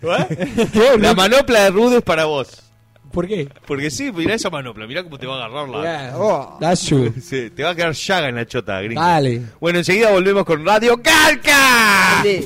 La 0.98 1.14
manopla 1.14 1.64
de 1.64 1.70
Ruth 1.70 1.92
es 1.94 2.02
para 2.02 2.26
vos. 2.26 2.60
¿Por 3.10 3.28
qué? 3.28 3.48
Porque 3.66 3.90
sí, 3.90 4.10
mirá 4.12 4.34
esa 4.34 4.50
manopla, 4.50 4.86
mirá 4.86 5.04
cómo 5.04 5.18
te 5.18 5.26
va 5.26 5.34
a 5.40 5.46
agarrar 5.46 5.68
la. 5.68 5.82
Yeah. 5.82 6.12
Oh. 6.18 6.56
That's 6.60 6.84
true. 6.84 7.12
Sí, 7.22 7.50
te 7.50 7.62
va 7.62 7.70
a 7.70 7.74
quedar 7.74 7.92
llaga 7.92 8.28
en 8.28 8.34
la 8.34 8.46
chota, 8.46 8.80
gringo. 8.82 9.00
Dale. 9.00 9.40
Bueno, 9.60 9.78
enseguida 9.78 10.10
volvemos 10.10 10.44
con 10.44 10.64
Radio 10.66 11.00
Carca. 11.00 12.22
Ya 12.24 12.40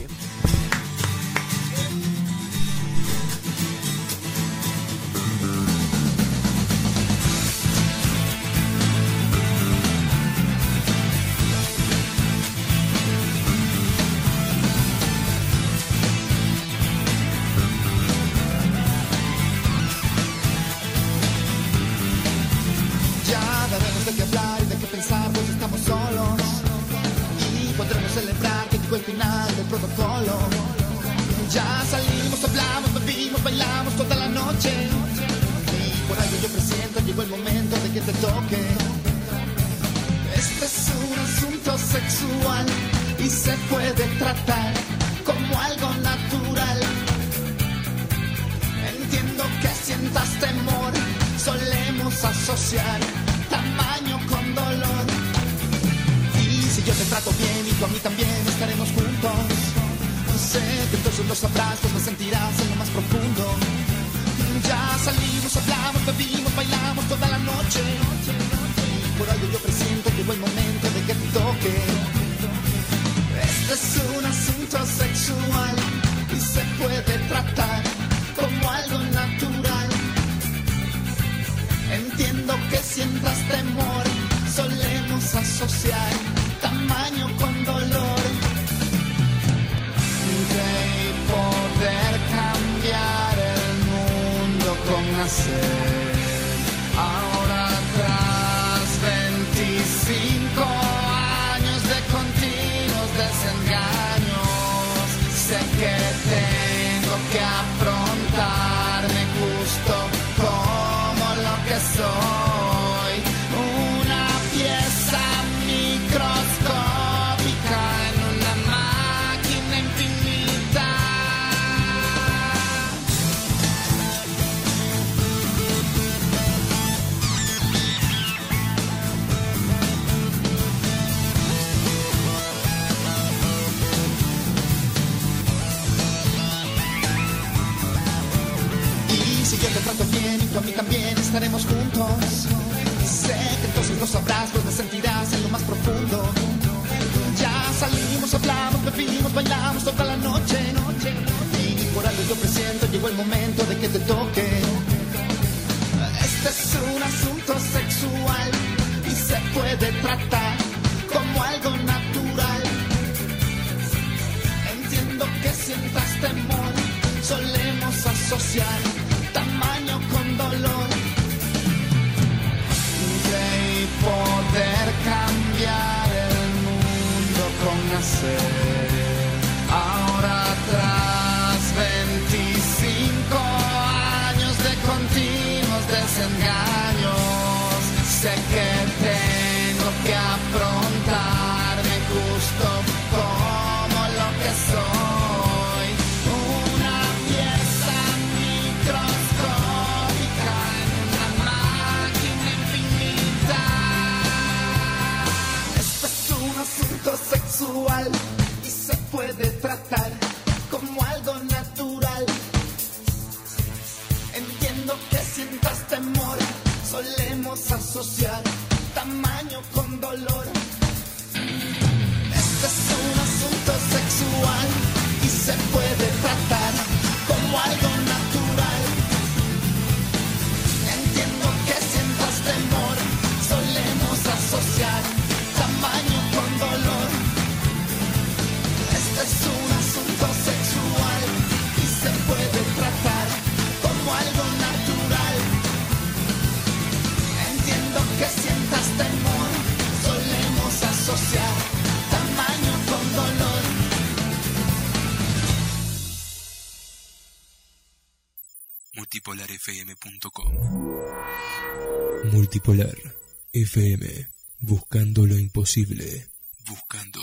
Multipolar 262.68 263.14
FM 263.54 264.28
Buscando 264.60 265.24
lo 265.24 265.38
imposible 265.38 266.26
Buscando 266.68 267.20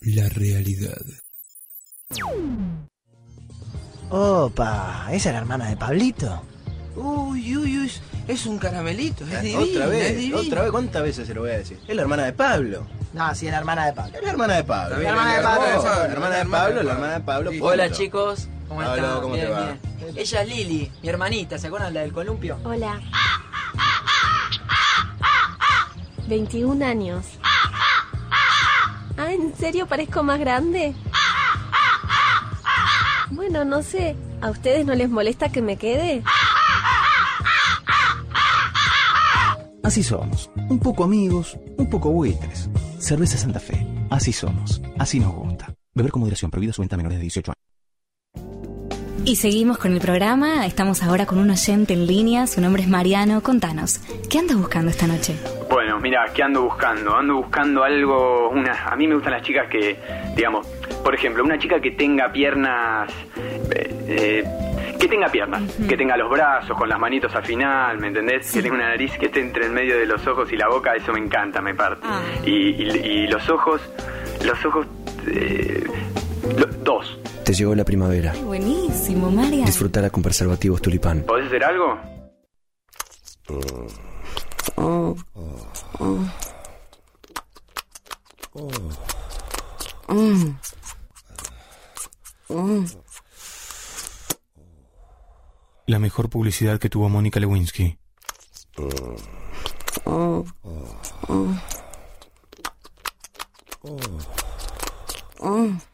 la 0.00 0.28
realidad 0.30 1.02
Opa, 4.08 5.08
¿esa 5.10 5.28
es 5.28 5.32
la 5.34 5.38
hermana 5.40 5.68
de 5.68 5.76
Pablito? 5.76 6.42
Uy, 6.96 7.56
uy, 7.58 7.78
uy, 7.80 7.92
es 8.26 8.46
un 8.46 8.56
caramelito, 8.58 9.26
es 9.26 9.42
divino, 9.42 9.60
otra 9.60 9.84
es 9.84 9.90
vez, 9.90 10.16
divino. 10.16 10.38
otra 10.38 10.62
vez, 10.62 10.70
¿cuántas 10.70 11.02
veces 11.02 11.26
se 11.26 11.34
lo 11.34 11.42
voy 11.42 11.50
a 11.50 11.58
decir? 11.58 11.78
Es 11.86 11.94
la 11.96 12.02
hermana 12.02 12.24
de 12.24 12.32
Pablo. 12.32 12.86
No, 13.12 13.34
sí, 13.34 13.46
es 13.46 13.52
la 13.52 13.58
hermana 13.58 13.86
de 13.86 13.92
Pablo. 13.92 14.16
Es 14.16 14.22
la 14.22 14.30
hermana 14.30 14.54
de 14.56 14.64
Pablo. 14.64 14.96
La 14.98 15.08
hermana 15.10 15.36
de 15.36 15.42
Pablo. 15.42 15.82
La 15.84 16.04
hermana 16.12 16.36
de 16.36 16.46
Pablo, 16.46 16.82
la 16.82 16.92
hermana 16.92 17.14
de 17.14 17.20
Pablo. 17.20 17.50
Hola 17.60 17.90
chicos, 17.90 18.48
¿cómo 18.68 18.80
Pablo, 18.80 18.94
están? 19.04 19.20
¿cómo 19.20 19.34
bien, 19.34 19.46
te 19.46 19.52
va? 19.52 19.64
bien. 19.98 20.16
Ella 20.16 20.42
es 20.42 20.48
Lili, 20.48 20.92
mi 21.02 21.08
hermanita, 21.08 21.58
¿se 21.58 21.66
acuerdan 21.66 21.92
la 21.92 22.00
del 22.00 22.12
columpio? 22.12 22.58
Hola. 22.64 23.00
21 26.28 26.84
años. 26.84 27.26
Ah, 29.16 29.32
¿en 29.32 29.54
serio 29.56 29.86
parezco 29.86 30.22
más 30.22 30.40
grande? 30.40 30.94
Bueno, 33.30 33.64
no 33.64 33.82
sé. 33.82 34.16
¿A 34.40 34.50
ustedes 34.50 34.84
no 34.84 34.94
les 34.94 35.08
molesta 35.08 35.50
que 35.50 35.62
me 35.62 35.76
quede? 35.76 36.22
Así 39.82 40.02
somos. 40.02 40.50
Un 40.68 40.78
poco 40.78 41.04
amigos, 41.04 41.58
un 41.76 41.88
poco 41.90 42.10
buitres. 42.10 42.70
Cerveza 42.98 43.36
Santa 43.36 43.60
Fe. 43.60 43.86
Así 44.10 44.32
somos. 44.32 44.80
Así 44.98 45.20
nos 45.20 45.34
gusta. 45.34 45.74
Beber 45.94 46.10
con 46.10 46.20
moderación. 46.20 46.50
Prohibida 46.50 46.72
su 46.72 46.82
venta 46.82 46.96
a 46.96 46.98
menores 46.98 47.18
de 47.18 47.22
18 47.22 47.52
años. 47.52 47.64
Y 49.26 49.36
seguimos 49.36 49.78
con 49.78 49.92
el 49.92 50.00
programa. 50.00 50.66
Estamos 50.66 51.02
ahora 51.02 51.26
con 51.26 51.38
un 51.38 51.50
oyente 51.50 51.94
en 51.94 52.06
línea. 52.06 52.46
Su 52.46 52.60
nombre 52.60 52.82
es 52.82 52.88
Mariano. 52.88 53.42
Contanos, 53.42 54.00
¿qué 54.28 54.38
andas 54.38 54.56
buscando 54.56 54.90
esta 54.90 55.06
noche? 55.06 55.34
Bueno, 55.74 55.98
mira, 55.98 56.26
¿qué 56.32 56.40
ando 56.44 56.62
buscando? 56.62 57.16
Ando 57.16 57.34
buscando 57.34 57.82
algo, 57.82 58.48
una, 58.50 58.84
a 58.84 58.94
mí 58.94 59.08
me 59.08 59.14
gustan 59.16 59.32
las 59.32 59.42
chicas 59.42 59.66
que, 59.68 59.96
digamos, 60.36 60.64
por 61.02 61.12
ejemplo, 61.16 61.42
una 61.42 61.58
chica 61.58 61.80
que 61.80 61.90
tenga 61.90 62.30
piernas, 62.30 63.10
eh, 63.74 64.04
eh, 64.06 64.44
que 65.00 65.08
tenga 65.08 65.26
piernas, 65.28 65.62
que 65.88 65.96
tenga 65.96 66.16
los 66.16 66.30
brazos 66.30 66.78
con 66.78 66.88
las 66.88 66.96
manitos 67.00 67.34
al 67.34 67.44
final, 67.44 67.98
¿me 67.98 68.06
entendés? 68.06 68.52
Que 68.52 68.62
tenga 68.62 68.76
una 68.76 68.88
nariz 68.90 69.18
que 69.18 69.26
esté 69.26 69.40
entre 69.40 69.66
el 69.66 69.72
medio 69.72 69.98
de 69.98 70.06
los 70.06 70.24
ojos 70.28 70.52
y 70.52 70.56
la 70.56 70.68
boca, 70.68 70.94
eso 70.94 71.12
me 71.12 71.18
encanta, 71.18 71.60
me 71.60 71.74
parte. 71.74 72.06
Y, 72.44 72.52
y- 72.52 72.90
y 73.24 73.26
los 73.26 73.48
ojos, 73.50 73.80
los 74.44 74.64
ojos, 74.64 74.86
eh, 75.26 75.82
lo- 76.56 76.66
dos. 76.84 77.18
Te 77.44 77.52
llegó 77.52 77.74
la 77.74 77.84
primavera. 77.84 78.32
Buenísimo, 78.44 79.28
Mariano. 79.28 79.66
Disfrutala 79.66 80.08
con 80.10 80.22
preservativos 80.22 80.80
tulipán. 80.80 81.22
¿Podés 81.26 81.48
hacer 81.48 81.64
algo? 81.64 81.98
La 95.86 95.98
mejor 95.98 96.30
publicidad 96.30 96.78
que 96.78 96.88
tuvo 96.88 97.08
Mónica 97.08 97.40
Lewinsky. 97.40 97.98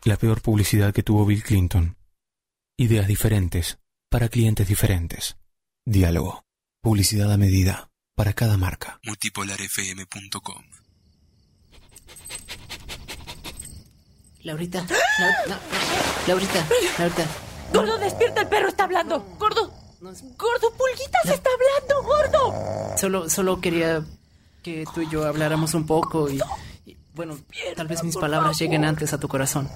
La 0.04 0.16
peor 0.16 0.40
publicidad 0.42 0.94
que 0.94 1.02
tuvo 1.02 1.26
Bill 1.26 1.42
Clinton. 1.42 1.96
Ideas 2.78 3.06
diferentes 3.06 3.78
para 4.08 4.28
clientes 4.28 4.68
diferentes. 4.68 5.36
Diálogo. 5.84 6.44
Publicidad 6.82 7.32
a 7.32 7.36
medida 7.36 7.89
para 8.20 8.34
cada 8.34 8.58
marca 8.58 9.00
multipolarfm.com 9.04 10.62
Laurita, 14.42 14.80
Lau- 14.80 15.48
no, 15.48 15.54
no, 15.54 15.60
Laurita, 16.26 16.66
Laurita. 16.98 17.26
Gordo, 17.72 17.98
despierta, 17.98 18.42
el 18.42 18.48
perro 18.48 18.68
está 18.68 18.84
hablando. 18.84 19.20
Gordo, 19.38 19.72
gordo, 20.02 20.70
Pulguitas 20.76 21.24
está 21.32 21.48
hablando, 21.50 22.02
gordo. 22.02 22.96
Solo, 22.98 23.30
solo 23.30 23.58
quería 23.62 24.04
que 24.62 24.84
tú 24.94 25.00
y 25.00 25.08
yo 25.08 25.26
habláramos 25.26 25.72
un 25.72 25.86
poco 25.86 26.28
y, 26.28 26.40
y, 26.84 26.98
bueno, 27.14 27.38
tal 27.74 27.86
vez 27.88 28.04
mis 28.04 28.18
palabras 28.18 28.58
lleguen 28.58 28.84
antes 28.84 29.14
a 29.14 29.18
tu 29.18 29.28
corazón. 29.28 29.66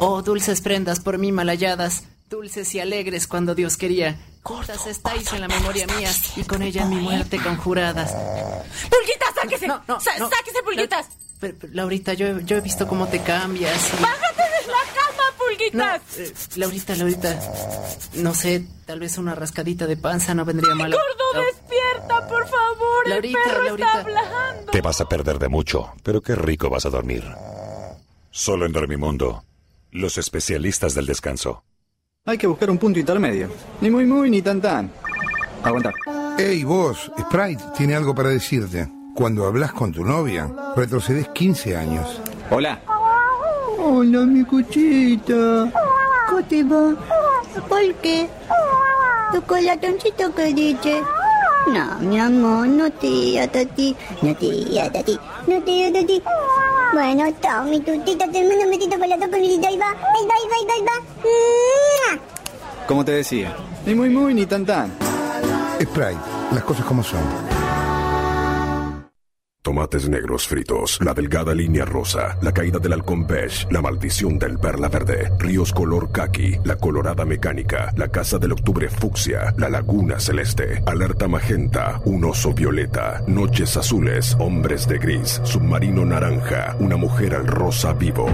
Oh, 0.00 0.20
dulces 0.20 0.60
prendas 0.60 1.00
por 1.00 1.16
mí 1.16 1.32
mal 1.32 1.48
halladas, 1.48 2.04
dulces 2.28 2.74
y 2.74 2.80
alegres 2.80 3.26
cuando 3.26 3.54
Dios 3.54 3.76
quería. 3.76 4.18
Cortas 4.42 4.86
estáis 4.86 5.32
en 5.32 5.40
la 5.40 5.48
memoria 5.48 5.86
mía 5.98 6.10
y 6.36 6.44
con 6.44 6.62
ella 6.62 6.84
mi 6.86 6.96
muerte 6.96 7.38
conjuradas. 7.42 8.12
Pulguitas, 8.12 9.34
sáquese. 9.34 9.66
No, 9.66 9.82
no, 9.88 9.94
no. 10.18 10.30
Sáquese, 10.30 10.62
Pulguitas. 10.64 11.06
Pero, 11.40 11.54
pero, 11.60 11.72
Laurita, 11.74 12.14
yo, 12.14 12.38
yo 12.40 12.56
he 12.56 12.60
visto 12.60 12.86
cómo 12.88 13.06
te 13.08 13.20
cambias. 13.22 13.92
y- 13.98 14.02
Bájate 14.02 14.42
de 14.42 14.66
la 14.68 14.78
cama, 14.94 15.22
No, 15.30 15.36
Pulguitas. 15.44 16.18
eh, 16.18 16.34
Laurita, 16.56 16.96
Laurita, 16.96 17.40
no 18.14 18.34
sé, 18.34 18.66
tal 18.86 19.00
vez 19.00 19.18
una 19.18 19.34
rascadita 19.34 19.86
de 19.86 19.96
panza 19.96 20.32
no 20.34 20.44
vendría 20.44 20.74
mal. 20.74 20.92
Gordo, 20.92 21.44
despierta, 21.46 22.26
por 22.28 22.48
favor. 22.48 23.08
Laurita, 23.08 23.38
el 23.38 23.44
perro 23.50 23.64
Laurita. 23.64 23.88
está 23.88 24.00
hablando. 24.00 24.72
Te 24.72 24.80
vas 24.80 25.00
a 25.00 25.08
perder 25.08 25.38
de 25.38 25.48
mucho, 25.48 25.92
pero 26.02 26.22
qué 26.22 26.34
rico 26.36 26.70
vas 26.70 26.86
a 26.86 26.90
dormir. 26.90 27.24
Solo 28.30 28.64
en 28.66 28.72
Dormimundo, 28.72 29.44
los 29.90 30.18
especialistas 30.18 30.94
del 30.94 31.06
descanso. 31.06 31.64
Hay 32.28 32.38
que 32.38 32.48
buscar 32.48 32.68
un 32.70 32.78
punto 32.78 32.98
intermedio. 32.98 33.48
Ni 33.80 33.88
muy 33.88 34.04
muy 34.04 34.28
ni 34.30 34.42
tan 34.42 34.60
tan. 34.60 34.90
Aguanta. 35.62 35.92
Hey, 36.36 36.64
vos, 36.64 37.10
Sprite 37.20 37.62
tiene 37.76 37.94
algo 37.94 38.16
para 38.16 38.30
decirte. 38.30 38.90
Cuando 39.14 39.46
hablas 39.46 39.72
con 39.72 39.92
tu 39.92 40.04
novia, 40.04 40.52
retrocedes 40.74 41.28
15 41.28 41.76
años. 41.76 42.20
Hola. 42.50 42.80
Hola, 43.78 44.20
mi 44.26 44.42
cuchita. 44.44 45.72
¿Cómo 46.28 46.42
te 46.48 46.64
va? 46.64 46.96
¿Por 47.68 47.94
qué? 48.02 48.28
¿Tu 49.32 49.42
colatoncito 49.42 50.34
que 50.34 50.52
dice? 50.52 51.02
No, 51.72 51.98
mi 52.00 52.18
amor, 52.18 52.66
no 52.66 52.90
tía, 52.90 53.50
tati. 53.50 53.94
No 54.22 54.34
tía, 54.34 54.90
tati. 54.90 55.16
No 55.46 55.62
tía, 55.62 55.92
tati. 55.92 56.20
Bueno, 56.96 57.24
chao, 57.42 57.62
mi 57.64 57.78
tutita. 57.80 58.26
Te 58.26 58.42
mando 58.42 58.64
un 58.64 58.70
besito 58.70 58.98
con 58.98 59.06
la 59.06 59.18
toca, 59.18 59.36
mi 59.36 59.50
Ahí 59.50 59.76
va, 59.76 59.90
ahí 59.90 60.26
va, 60.26 60.34
ahí 60.34 60.64
va, 60.66 60.72
ahí 60.72 60.82
va. 60.82 62.18
Como 62.88 63.04
te 63.04 63.12
decía. 63.12 63.54
Ni 63.84 63.94
muy 63.94 64.08
muy 64.08 64.32
ni 64.32 64.46
tan 64.46 64.64
tan. 64.64 64.90
Sprite, 65.78 66.16
las 66.52 66.64
cosas 66.64 66.86
como 66.86 67.02
son. 67.02 67.55
Tomates 69.66 70.08
negros 70.08 70.46
fritos, 70.46 71.00
la 71.04 71.12
delgada 71.12 71.52
línea 71.52 71.84
rosa, 71.84 72.38
la 72.40 72.52
caída 72.52 72.78
del 72.78 72.92
halcón 72.92 73.26
beige, 73.26 73.66
la 73.68 73.82
maldición 73.82 74.38
del 74.38 74.60
perla 74.60 74.88
verde, 74.88 75.32
ríos 75.40 75.72
color 75.72 76.12
kaki, 76.12 76.60
la 76.62 76.76
colorada 76.76 77.24
mecánica, 77.24 77.92
la 77.96 78.06
casa 78.06 78.38
del 78.38 78.52
octubre 78.52 78.88
fucsia, 78.88 79.52
la 79.58 79.68
laguna 79.68 80.20
celeste, 80.20 80.84
alerta 80.86 81.26
magenta, 81.26 82.00
un 82.04 82.26
oso 82.26 82.54
violeta, 82.54 83.24
noches 83.26 83.76
azules, 83.76 84.36
hombres 84.38 84.86
de 84.86 84.98
gris, 84.98 85.40
submarino 85.42 86.04
naranja, 86.04 86.76
una 86.78 86.96
mujer 86.96 87.34
al 87.34 87.48
rosa 87.48 87.92
vivo. 87.92 88.28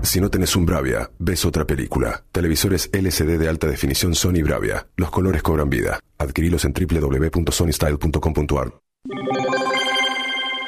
Si 0.00 0.22
no 0.22 0.30
tenés 0.30 0.56
un 0.56 0.64
Bravia, 0.64 1.10
ves 1.18 1.44
otra 1.44 1.66
película. 1.66 2.24
Televisores 2.32 2.88
LCD 2.94 3.38
de 3.38 3.50
alta 3.50 3.66
definición 3.66 4.14
Sony 4.14 4.42
Bravia. 4.42 4.86
Los 4.96 5.10
colores 5.10 5.42
cobran 5.42 5.68
vida. 5.68 6.00
Adquirilos 6.16 6.64
en 6.64 6.72
www.sonystyle.com.ar. 6.72 8.72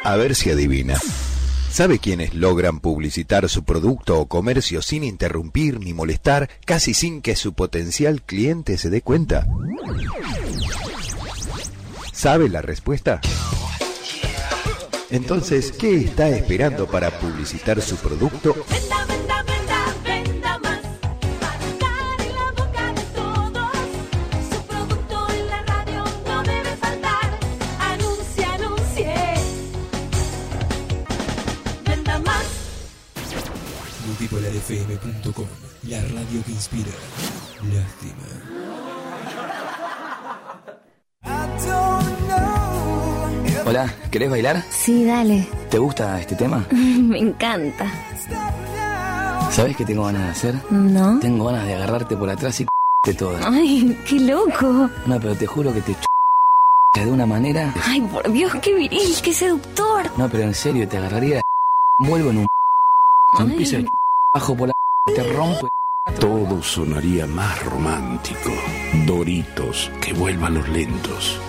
A 0.07 0.15
ver 0.15 0.37
si 0.37 0.51
adivina. 0.51 0.97
¿Sabe 1.69 1.99
quiénes 1.99 2.33
logran 2.33 2.79
publicitar 2.79 3.49
su 3.49 3.65
producto 3.65 4.21
o 4.21 4.27
comercio 4.27 4.81
sin 4.81 5.03
interrumpir 5.03 5.81
ni 5.81 5.95
molestar, 5.95 6.49
casi 6.65 6.95
sin 6.95 7.23
que 7.23 7.35
su 7.35 7.55
potencial 7.55 8.23
cliente 8.23 8.79
se 8.79 8.89
dé 8.89 9.03
cuenta? 9.03 9.49
¿Sabe 12.13 12.49
la 12.49 12.63
respuesta? 12.63 13.21
Entonces, 15.11 15.73
¿qué 15.73 15.97
está 15.97 16.29
esperando 16.29 16.87
para 16.87 17.11
publicitar 17.11 17.83
su 17.83 17.97
producto? 17.97 18.55
Multipolarfm.com, 34.69 35.47
la 35.85 36.01
radio 36.01 36.43
que 36.45 36.51
inspira. 36.51 36.91
Lástima. 37.73 38.27
Hola, 43.65 43.95
¿querés 44.11 44.31
bailar? 44.31 44.65
Sí, 44.71 45.05
dale. 45.05 45.47
¿Te 45.71 45.79
gusta 45.79 46.21
este 46.21 46.35
tema? 46.35 46.67
Me 46.73 47.19
encanta. 47.19 47.87
¿Sabes 49.53 49.77
qué 49.77 49.85
tengo 49.85 50.05
ganas 50.05 50.23
de 50.25 50.29
hacer? 50.31 50.55
¿No? 50.71 51.21
Tengo 51.21 51.47
ganas 51.47 51.67
de 51.67 51.75
agarrarte 51.75 52.17
por 52.17 52.29
atrás 52.29 52.61
y 52.61 52.67
de 53.07 53.15
toda. 53.15 53.39
Ay, 53.49 53.97
qué 54.09 54.19
loco. 54.19 54.91
No, 55.07 55.21
pero 55.21 55.37
te 55.37 55.47
juro 55.47 55.73
que 55.73 55.81
te 55.81 55.95
de 56.97 57.11
una 57.13 57.27
manera. 57.27 57.73
Ay, 57.85 58.01
por 58.01 58.33
Dios, 58.33 58.53
qué 58.63 58.75
viril, 58.75 59.15
qué 59.23 59.33
seductor. 59.33 60.11
No, 60.17 60.29
pero 60.29 60.43
en 60.45 60.55
serio, 60.55 60.89
te 60.89 60.97
agarraría 60.97 61.41
vuelvo 61.99 62.31
en 62.31 62.39
un 62.39 62.47
Ay. 63.39 63.51
empiezo 63.51 63.77
el 63.77 63.91
bajo 64.37 64.55
te. 65.17 65.69
Todo 66.21 66.63
sonaría 66.63 67.27
más 67.27 67.65
romántico. 67.65 68.51
Doritos, 69.07 69.91
que 70.03 70.13
vuelvan 70.13 70.55
los 70.55 70.69
lentos. 70.69 71.41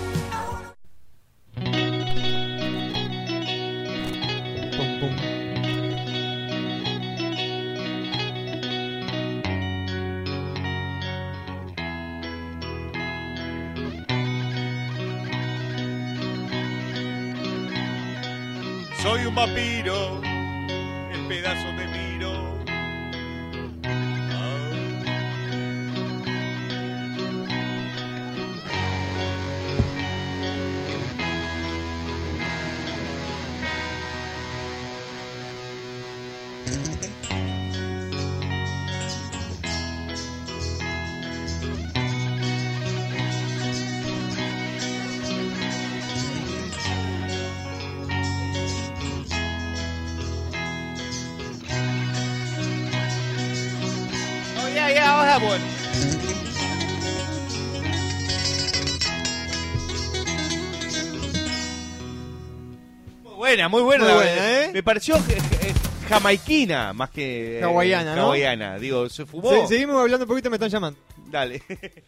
Buena, 63.70 63.70
muy 63.70 63.82
buena. 63.84 64.04
Muy 64.06 64.14
buena, 64.14 64.32
verdad. 64.32 64.64
¿eh? 64.64 64.70
Me 64.74 64.84
pareció 64.84 65.16
eh, 65.18 65.22
eh, 65.62 65.74
jamaiquina 66.10 66.94
más 66.94 67.10
que 67.10 67.60
eh, 67.60 67.64
Hawaiana, 67.64 68.16
¿no? 68.16 68.22
hawaiana. 68.28 68.78
Digo, 68.80 69.10
se 69.10 69.26
fumó. 69.26 69.50
Se- 69.52 69.68
seguimos 69.68 69.98
hablando 70.02 70.26
un 70.26 70.30
poquito, 70.30 70.50
me 70.50 70.56
están 70.56 70.70
llamando. 70.70 71.00
Dale. 71.30 71.62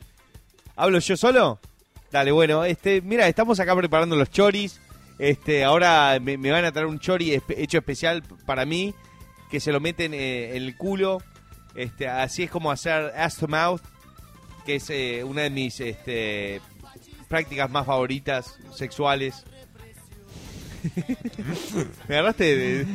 ¿Hablo 0.76 1.00
yo 1.00 1.18
solo? 1.18 1.60
Dale, 2.12 2.32
bueno, 2.32 2.64
este, 2.66 3.02
mira, 3.02 3.28
estamos 3.28 3.60
acá 3.60 3.76
preparando 3.76 4.16
los 4.16 4.30
choris. 4.32 4.80
Este, 5.20 5.64
ahora 5.66 6.18
me, 6.22 6.38
me 6.38 6.50
van 6.52 6.64
a 6.66 6.72
traer 6.72 6.88
un 6.88 7.00
chori 7.00 7.32
espe- 7.32 7.56
hecho 7.58 7.78
especial 7.78 8.24
para 8.46 8.66
mí, 8.66 8.96
que 9.52 9.60
se 9.60 9.72
lo 9.72 9.80
meten 9.80 10.14
eh, 10.14 10.56
en 10.56 10.64
el 10.64 10.76
culo. 10.78 11.22
Este, 11.76 12.08
así 12.08 12.44
es 12.44 12.50
como 12.50 12.72
hacer 12.72 13.14
ass 13.18 13.36
to 13.38 13.48
mouth, 13.48 13.82
que 14.66 14.76
es 14.76 14.90
eh, 14.90 15.24
una 15.26 15.42
de 15.44 15.50
mis 15.50 15.80
este, 15.82 16.62
prácticas 17.28 17.70
más 17.70 17.86
favoritas 17.86 18.58
sexuales. 18.74 19.44
me 22.08 22.16
agarraste 22.16 22.56
de, 22.56 22.86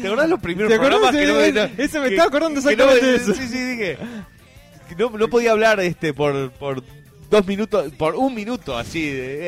¿Te 0.00 0.06
acordás 0.06 0.28
los 0.28 0.40
primeros 0.40 0.68
¿Te 0.70 0.74
acordás? 0.76 0.98
programas 1.10 1.20
que 1.20 1.26
no 1.26 1.66
no- 1.76 1.82
eso 1.84 2.00
me 2.00 2.08
que- 2.08 2.14
estaba 2.14 2.28
acordando 2.28 2.60
no- 2.60 2.68
exactamente 2.70 3.06
de 3.06 3.16
eso. 3.16 3.34
Sí, 3.34 3.48
sí, 3.48 3.58
dije. 3.64 3.98
que 4.88 4.94
No, 4.96 5.10
no 5.10 5.28
podía 5.28 5.52
hablar 5.52 5.80
este 5.80 6.14
por, 6.14 6.50
por 6.52 6.82
dos 7.30 7.46
minutos, 7.46 7.92
por 7.98 8.14
un 8.14 8.34
minuto 8.34 8.76
así. 8.76 9.10
de, 9.10 9.38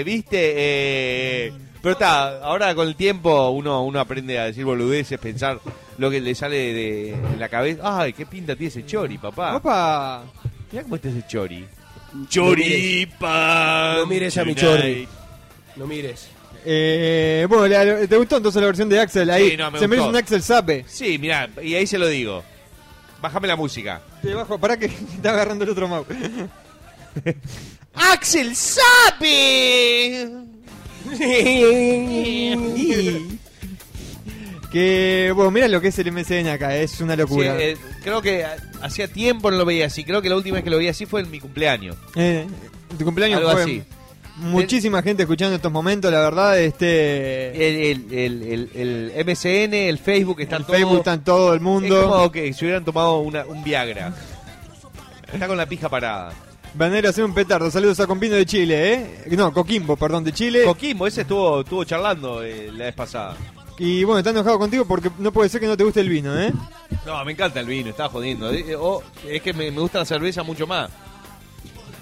eh, 0.00 0.02
¿Viste? 0.04 0.52
Eh, 0.56 1.52
pero 1.82 1.92
está, 1.92 2.38
ahora 2.42 2.74
con 2.74 2.88
el 2.88 2.96
tiempo 2.96 3.50
uno, 3.50 3.84
uno 3.84 4.00
aprende 4.00 4.38
a 4.38 4.44
decir 4.46 4.64
boludeces, 4.64 5.18
pensar 5.18 5.60
lo 5.98 6.10
que 6.10 6.20
le 6.20 6.34
sale 6.34 6.56
de, 6.72 7.16
de 7.32 7.36
la 7.38 7.48
cabeza. 7.48 7.80
Ay, 8.00 8.12
qué 8.14 8.24
pinta 8.26 8.54
tiene 8.56 8.68
ese 8.68 8.86
chori, 8.86 9.18
papá. 9.18 9.56
Opa. 9.56 10.24
Mirá 10.72 10.82
cómo 10.84 10.96
está 10.96 11.08
ese 11.10 11.26
chori. 11.26 11.66
No 12.14 12.26
Choripan. 12.28 13.96
No 13.98 14.06
mires 14.06 14.38
a 14.38 14.44
mi 14.44 14.54
chorri. 14.54 15.06
No 15.76 15.86
mires. 15.86 16.28
Eh, 16.64 17.46
bueno, 17.48 17.66
la- 17.68 18.06
¿te 18.06 18.16
gustó 18.16 18.36
entonces 18.38 18.60
la 18.60 18.66
versión 18.66 18.88
de 18.88 18.98
Axel? 19.00 19.28
Ahí 19.30 19.50
Sí, 19.50 19.56
no, 19.56 19.70
me 19.70 19.78
se 19.78 19.86
merece 19.88 20.00
gustó. 20.06 20.10
un 20.10 20.16
Axel 20.16 20.42
Sape. 20.42 20.84
Sí, 20.88 21.18
mirá, 21.18 21.48
y 21.62 21.74
ahí 21.74 21.86
se 21.86 21.98
lo 21.98 22.06
digo. 22.08 22.42
Bájame 23.20 23.48
la 23.48 23.56
música. 23.56 24.00
Te 24.22 24.34
bajo, 24.34 24.58
pará 24.58 24.76
que 24.78 24.86
está 25.16 25.30
agarrando 25.30 25.64
el 25.64 25.70
otro 25.70 25.88
mouse. 25.88 26.06
¡Axel 27.94 28.54
sabe! 28.56 30.28
que, 34.72 35.32
bueno, 35.34 35.50
mira 35.52 35.68
lo 35.68 35.80
que 35.80 35.88
es 35.88 35.98
el 35.98 36.10
MCN 36.10 36.48
acá, 36.48 36.76
es 36.76 37.00
una 37.00 37.14
locura. 37.14 37.56
Sí, 37.56 37.62
eh, 37.62 37.76
creo 38.02 38.20
que 38.20 38.44
ha- 38.44 38.56
hacía 38.82 39.06
tiempo 39.06 39.50
no 39.50 39.56
lo 39.58 39.64
veía 39.64 39.86
así. 39.86 40.02
Creo 40.04 40.20
que 40.20 40.28
la 40.28 40.36
última 40.36 40.54
vez 40.56 40.64
que 40.64 40.70
lo 40.70 40.78
veía 40.78 40.90
así 40.90 41.06
fue 41.06 41.20
en 41.20 41.30
mi 41.30 41.38
cumpleaños. 41.38 41.96
Eh, 42.16 42.46
tu 42.98 43.04
cumpleaños 43.04 43.38
Algo 43.38 43.52
fue 43.52 43.62
así. 43.62 43.82
Muchísima 44.36 45.02
gente 45.02 45.22
escuchando 45.22 45.56
estos 45.56 45.70
momentos, 45.72 46.10
la 46.12 46.20
verdad, 46.20 46.58
este... 46.60 47.50
El, 47.68 48.08
el, 48.10 48.18
el, 48.18 48.70
el- 48.74 49.12
el 49.14 49.26
MSN, 49.26 49.74
el 49.74 49.98
Facebook, 49.98 50.40
están 50.40 50.60
El 50.62 50.66
todo- 50.66 50.76
Facebook 50.76 50.98
está 50.98 51.12
en 51.14 51.24
todo 51.24 51.54
el 51.54 51.60
mundo. 51.60 52.00
Es 52.00 52.06
como 52.06 52.32
que 52.32 52.52
se 52.52 52.64
hubieran 52.64 52.84
tomado 52.84 53.18
una- 53.20 53.44
un 53.46 53.62
Viagra. 53.62 54.12
Está 55.32 55.46
con 55.46 55.56
la 55.56 55.66
pija 55.66 55.88
parada. 55.88 56.32
Banero, 56.74 57.08
hacer 57.08 57.24
un 57.24 57.34
petardo. 57.34 57.70
Saludos 57.70 58.00
a 58.00 58.06
Compino 58.06 58.34
de 58.34 58.44
Chile, 58.46 58.92
¿eh? 58.94 59.36
No, 59.36 59.52
Coquimbo, 59.52 59.96
perdón, 59.96 60.24
de 60.24 60.32
Chile. 60.32 60.64
Coquimbo, 60.64 61.06
ese 61.06 61.20
estuvo, 61.22 61.60
estuvo 61.60 61.84
charlando 61.84 62.42
eh, 62.42 62.70
la 62.72 62.86
vez 62.86 62.94
pasada. 62.94 63.36
y 63.78 64.02
bueno, 64.04 64.18
está 64.18 64.30
enojado 64.30 64.58
contigo 64.58 64.84
porque 64.84 65.10
no 65.18 65.30
puede 65.32 65.48
ser 65.48 65.60
que 65.60 65.66
no 65.68 65.76
te 65.76 65.84
guste 65.84 66.00
el 66.00 66.08
vino, 66.08 66.36
¿eh? 66.40 66.52
No, 67.06 67.24
me 67.24 67.32
encanta 67.32 67.60
el 67.60 67.66
vino, 67.66 67.90
estaba 67.90 68.08
jodiendo. 68.08 68.50
Eh, 68.52 68.64
eh, 68.68 68.76
oh, 68.76 69.02
es 69.28 69.40
que 69.42 69.52
me, 69.52 69.70
me 69.70 69.80
gusta 69.80 70.00
la 70.00 70.04
cerveza 70.04 70.42
mucho 70.42 70.66
más. 70.66 70.90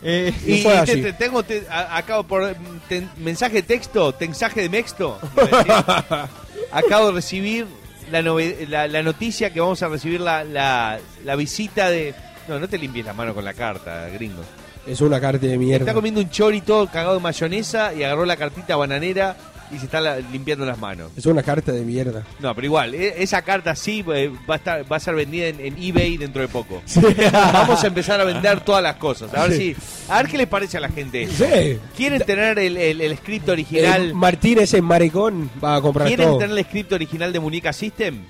Eh, 0.05 0.33
Y 0.47 0.63
fue 0.63 0.73
te- 0.73 0.79
así. 0.79 1.03
te- 1.03 1.13
tengo 1.13 1.43
te- 1.45 1.65
a- 1.71 1.97
acabo 1.97 2.25
por 2.25 2.55
te- 2.89 3.07
mensaje 3.19 3.55
de 3.57 3.63
texto, 3.63 4.15
mensaje 4.19 4.63
de 4.63 4.69
mexto. 4.69 5.19
acabo 6.73 7.07
de 7.09 7.13
recibir 7.13 7.67
la, 8.11 8.21
nove- 8.23 8.67
la, 8.69 8.89
la 8.89 9.03
noticia 9.03 9.53
que 9.53 9.61
vamos 9.61 9.83
a 9.83 9.89
recibir 9.89 10.21
la, 10.21 10.45
la, 10.45 10.99
la 11.25 11.37
visita 11.37 11.89
de. 11.91 12.15
No, 12.49 12.59
no 12.59 12.69
te 12.69 12.79
limpies 12.79 13.07
la 13.07 13.13
mano 13.13 13.35
con 13.35 13.45
la 13.45 13.55
carta, 13.55 14.09
gringo. 14.09 14.43
Es 14.87 15.01
una 15.01 15.21
carta 15.21 15.47
de 15.47 15.57
mierda. 15.57 15.85
Está 15.85 15.95
comiendo 15.95 16.21
un 16.21 16.29
chori 16.29 16.61
todo 16.61 16.89
cagado 16.89 17.15
de 17.15 17.21
mayonesa 17.21 17.95
y 17.95 18.03
agarró 18.03 18.25
la 18.25 18.37
cartita 18.37 18.75
bananera 18.75 19.37
y 19.73 19.79
se 19.79 19.87
está 19.87 20.01
la- 20.01 20.19
limpiando 20.21 20.65
las 20.67 20.79
manos. 20.79 21.11
Es 21.17 21.27
una 21.27 21.43
carta 21.43 21.73
de 21.73 21.83
mierda. 21.83 22.25
No, 22.41 22.55
pero 22.55 22.67
igual, 22.67 22.95
e- 22.95 23.23
esa 23.23 23.43
carta 23.43 23.75
sí 23.75 24.05
eh, 24.15 24.31
va 24.49 24.55
a 24.55 24.59
estar, 24.59 24.93
va 24.93 24.97
a 24.97 25.01
ser 25.01 25.15
vendida 25.15 25.47
en, 25.49 25.61
en 25.61 25.83
eBay 25.83 26.17
dentro 26.17 26.43
de 26.43 26.49
poco. 26.49 26.83
Vamos 27.33 27.83
a 27.83 27.87
empezar 27.87 28.21
a 28.21 28.25
vender 28.25 28.61
todas 28.61 28.83
las 28.83 28.97
cosas. 28.97 29.33
A 29.35 29.47
ver 29.47 29.57
Sí. 29.57 29.75
si, 29.75 30.11
a 30.13 30.19
ver 30.23 30.31
qué 30.31 30.39
les 30.39 30.47
parece 30.49 30.77
a 30.77 30.81
la 30.81 30.89
gente. 30.89 31.23
esto. 31.25 31.45
Sí. 31.45 31.79
¿Quieren 31.97 32.23
tener 32.23 32.59
el, 32.59 32.77
el, 32.77 33.01
el 33.01 33.17
script 33.17 33.49
original? 33.49 34.11
Eh, 34.11 34.15
Martínez 34.15 34.75
en 34.75 34.85
maricón 34.85 35.51
va 35.63 35.77
a 35.77 35.81
comprar 35.81 36.07
¿Quieren 36.09 36.27
todo. 36.29 36.39
tener 36.39 36.57
el 36.59 36.65
script 36.65 36.93
original 36.93 37.33
de 37.33 37.41
Muñeca 37.41 37.73
System? 37.73 38.21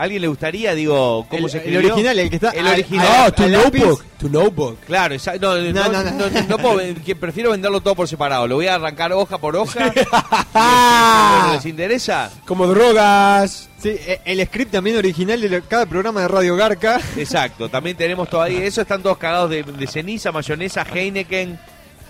¿A 0.00 0.04
¿Alguien 0.04 0.22
le 0.22 0.28
gustaría? 0.28 0.74
Digo, 0.74 1.26
¿cómo 1.28 1.44
El- 1.44 1.50
se 1.50 1.58
el 1.58 1.64
escribió? 1.64 1.92
original, 1.92 2.18
el 2.18 2.30
que 2.30 2.36
está 2.36 2.50
El 2.52 2.66
al- 2.66 2.72
original. 2.72 3.06
Ah, 3.10 3.30
tu 3.30 3.46
notebook. 3.48 4.04
Tu 4.18 4.28
notebook. 4.30 4.78
Claro, 4.86 5.14
no, 5.40 5.56
no, 5.56 5.72
No, 5.72 5.88
no, 5.92 6.02
no, 6.02 6.10
no, 6.12 6.30
no. 6.30 6.42
no 6.48 6.58
puedo, 6.58 6.80
prefiero 7.20 7.50
venderlo 7.50 7.82
todo 7.82 7.94
por 7.94 8.08
separado. 8.08 8.46
Lo 8.48 8.54
voy 8.54 8.66
a 8.66 8.76
arrancar 8.76 9.12
hoja 9.12 9.36
por 9.36 9.56
hoja. 9.56 9.92
¿Les 11.52 11.66
interesa? 11.66 12.30
Como 12.46 12.66
drogas. 12.66 13.68
Sí, 13.78 13.90
eh, 13.90 14.20
el 14.24 14.44
script 14.46 14.72
también 14.72 14.96
original 14.96 15.40
de 15.40 15.62
cada 15.62 15.84
programa 15.86 16.22
de 16.22 16.28
Radio 16.28 16.56
Garca. 16.56 16.98
Exacto, 17.16 17.68
también 17.68 17.96
tenemos 17.96 18.28
todavía. 18.28 18.64
Eso 18.64 18.80
están 18.80 19.02
todos 19.02 19.18
cagados 19.18 19.50
de, 19.50 19.62
de 19.62 19.86
ceniza, 19.86 20.32
mayonesa, 20.32 20.82
Heineken. 20.90 21.58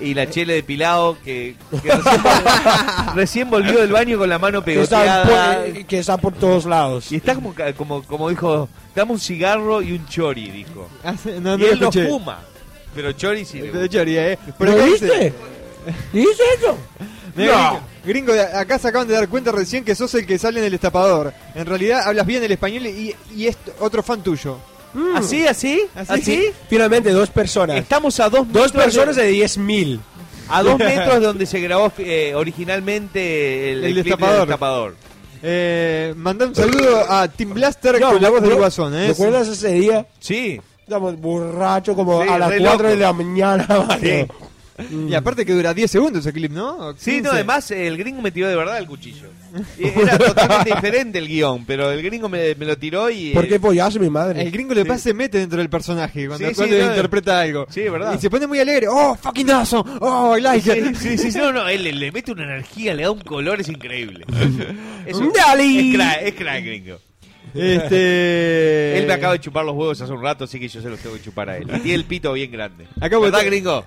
Y 0.00 0.14
la 0.14 0.28
chele 0.30 0.54
de 0.54 0.62
Pilao 0.62 1.18
que, 1.22 1.56
que 1.82 1.90
recién, 1.90 2.22
recién 3.14 3.50
volvió 3.50 3.80
del 3.80 3.92
baño 3.92 4.18
con 4.18 4.28
la 4.28 4.38
mano 4.38 4.64
Que 4.64 4.80
está, 4.80 5.00
pegoteada. 5.24 5.64
por, 5.64 5.86
que 5.86 5.98
está 5.98 6.16
por 6.16 6.32
todos 6.34 6.64
lados. 6.64 7.12
Y 7.12 7.16
está 7.16 7.34
como, 7.34 7.54
ca- 7.54 7.72
como, 7.74 8.02
como 8.02 8.28
dijo, 8.30 8.68
dame 8.94 9.12
un 9.12 9.20
cigarro 9.20 9.82
y 9.82 9.92
un 9.92 10.06
chori, 10.06 10.50
dijo. 10.50 10.88
Ah, 11.04 11.14
no, 11.24 11.30
y 11.36 11.40
no 11.40 11.56
lo 11.56 11.66
él 11.66 11.80
no 11.80 11.92
fuma. 11.92 12.40
Pero 12.94 13.12
chori 13.12 13.44
sí. 13.44 13.60
le 13.60 13.88
Chori, 13.88 14.16
eh. 14.16 14.38
Por 14.58 14.68
¿Lo 14.68 14.84
viste? 14.84 15.04
dice- 15.06 15.32
¿Dice 16.12 16.42
eso? 16.58 16.76
No. 17.36 17.80
Gringo, 18.04 18.32
gringo, 18.32 18.32
acá 18.54 18.78
se 18.78 18.88
acaban 18.88 19.06
de 19.06 19.14
dar 19.14 19.28
cuenta 19.28 19.52
recién 19.52 19.84
que 19.84 19.94
sos 19.94 20.12
el 20.14 20.26
que 20.26 20.38
sale 20.38 20.58
en 20.58 20.66
el 20.66 20.72
destapador. 20.72 21.32
En 21.54 21.64
realidad 21.66 22.02
hablas 22.06 22.26
bien 22.26 22.42
el 22.42 22.52
español 22.52 22.86
y, 22.86 23.14
y 23.34 23.46
es 23.46 23.56
otro 23.78 24.02
fan 24.02 24.22
tuyo. 24.22 24.58
¿Así, 25.14 25.46
así? 25.46 25.82
¿Así? 25.94 26.12
¿Así? 26.12 26.44
Finalmente, 26.68 27.10
dos 27.10 27.30
personas. 27.30 27.76
Estamos 27.76 28.18
a 28.20 28.28
dos 28.28 28.46
Dos 28.52 28.74
metros 28.74 28.84
personas 28.84 29.16
de- 29.16 29.24
de 29.24 29.32
10.000. 29.32 30.00
A 30.48 30.62
dos 30.62 30.78
metros 30.78 31.20
de 31.20 31.26
donde 31.26 31.46
se 31.46 31.60
grabó 31.60 31.92
eh, 31.98 32.32
originalmente 32.34 33.72
el, 33.72 33.78
El 33.78 33.82
clip 33.92 33.94
del 33.96 34.04
destapador. 34.04 34.46
destapador. 34.48 34.96
Eh, 35.42 36.14
un 36.16 36.54
saludo 36.54 37.10
a 37.10 37.26
Team 37.28 37.54
Blaster 37.54 37.98
No, 38.00 38.12
con 38.12 38.22
la 38.22 38.28
voz 38.30 38.42
del 38.42 38.54
guasón, 38.56 38.94
¿eh? 38.94 39.08
¿Recuerdas 39.08 39.48
ese 39.48 39.72
día? 39.72 40.06
Sí. 40.18 40.60
Estamos 40.82 41.18
borrachos 41.20 41.94
como 41.96 42.22
Sí, 42.22 42.28
a 42.28 42.38
las 42.38 42.50
re 42.50 42.58
4 42.58 42.88
de 42.88 42.96
la 42.96 43.12
mañana. 43.12 43.66
Mario. 43.88 44.26
Y 45.08 45.14
aparte 45.14 45.44
que 45.44 45.52
dura 45.52 45.74
10 45.74 45.90
segundos 45.90 46.20
ese 46.24 46.32
clip, 46.32 46.52
¿no? 46.52 46.94
Sí, 46.96 47.12
15. 47.12 47.22
no, 47.22 47.30
además 47.32 47.70
el 47.70 47.96
gringo 47.96 48.22
me 48.22 48.30
tiró 48.30 48.48
de 48.48 48.56
verdad 48.56 48.78
el 48.78 48.86
cuchillo. 48.86 49.28
Y 49.78 49.86
Era 50.00 50.18
totalmente 50.18 50.74
diferente 50.74 51.18
el 51.18 51.28
guion, 51.28 51.64
pero 51.64 51.90
el 51.90 52.02
gringo 52.02 52.28
me, 52.28 52.54
me 52.54 52.66
lo 52.66 52.76
tiró 52.78 53.10
y... 53.10 53.30
¿Por 53.30 53.44
eh, 53.44 53.48
qué 53.48 53.58
follaste 53.58 53.98
mi 53.98 54.10
madre? 54.10 54.42
El 54.42 54.50
gringo 54.50 54.74
le 54.74 54.84
pasa 54.84 55.00
se 55.00 55.14
mete 55.14 55.38
dentro 55.38 55.58
del 55.58 55.68
personaje 55.70 56.26
cuando, 56.26 56.46
Sí, 56.46 56.54
sí, 56.54 56.56
cuando 56.56 56.78
no, 56.78 56.86
interpreta 56.86 57.40
algo. 57.40 57.66
Sí, 57.70 57.82
verdad. 57.82 58.14
Y 58.14 58.18
se 58.18 58.30
pone 58.30 58.46
muy 58.46 58.58
alegre. 58.60 58.86
¡Oh, 58.88 59.16
fucking 59.16 59.50
awesome! 59.50 59.90
¡Oh, 60.00 60.36
I 60.36 60.40
like 60.40 60.78
it! 60.78 60.94
Sí, 60.96 61.18
sí, 61.18 61.32
sí, 61.32 61.38
no, 61.38 61.52
no, 61.52 61.68
él 61.68 61.82
le, 61.82 61.92
le 61.92 62.12
mete 62.12 62.32
una 62.32 62.44
energía, 62.44 62.94
le 62.94 63.02
da 63.04 63.10
un 63.10 63.20
color, 63.20 63.60
es 63.60 63.68
increíble. 63.68 64.24
Es 65.06 65.18
Dali. 65.18 65.90
Es 65.90 65.96
crack, 65.96 66.22
es 66.22 66.34
crack, 66.34 66.64
gringo. 66.64 66.98
Este... 67.54 68.98
Él 68.98 69.06
me 69.06 69.12
acaba 69.12 69.32
de 69.32 69.40
chupar 69.40 69.64
los 69.64 69.74
huevos 69.74 70.00
hace 70.00 70.12
un 70.12 70.22
rato, 70.22 70.44
así 70.44 70.60
que 70.60 70.68
yo 70.68 70.80
se 70.80 70.88
los 70.88 71.00
tengo 71.00 71.16
que 71.16 71.22
chupar 71.22 71.50
a 71.50 71.56
él. 71.56 71.64
Y 71.64 71.80
tiene 71.80 71.94
el 71.94 72.04
pito 72.04 72.32
bien 72.32 72.50
grande. 72.50 72.86
Acabo 73.00 73.24
de- 73.24 73.30
¿Verdad, 73.30 73.46
gringo? 73.46 73.84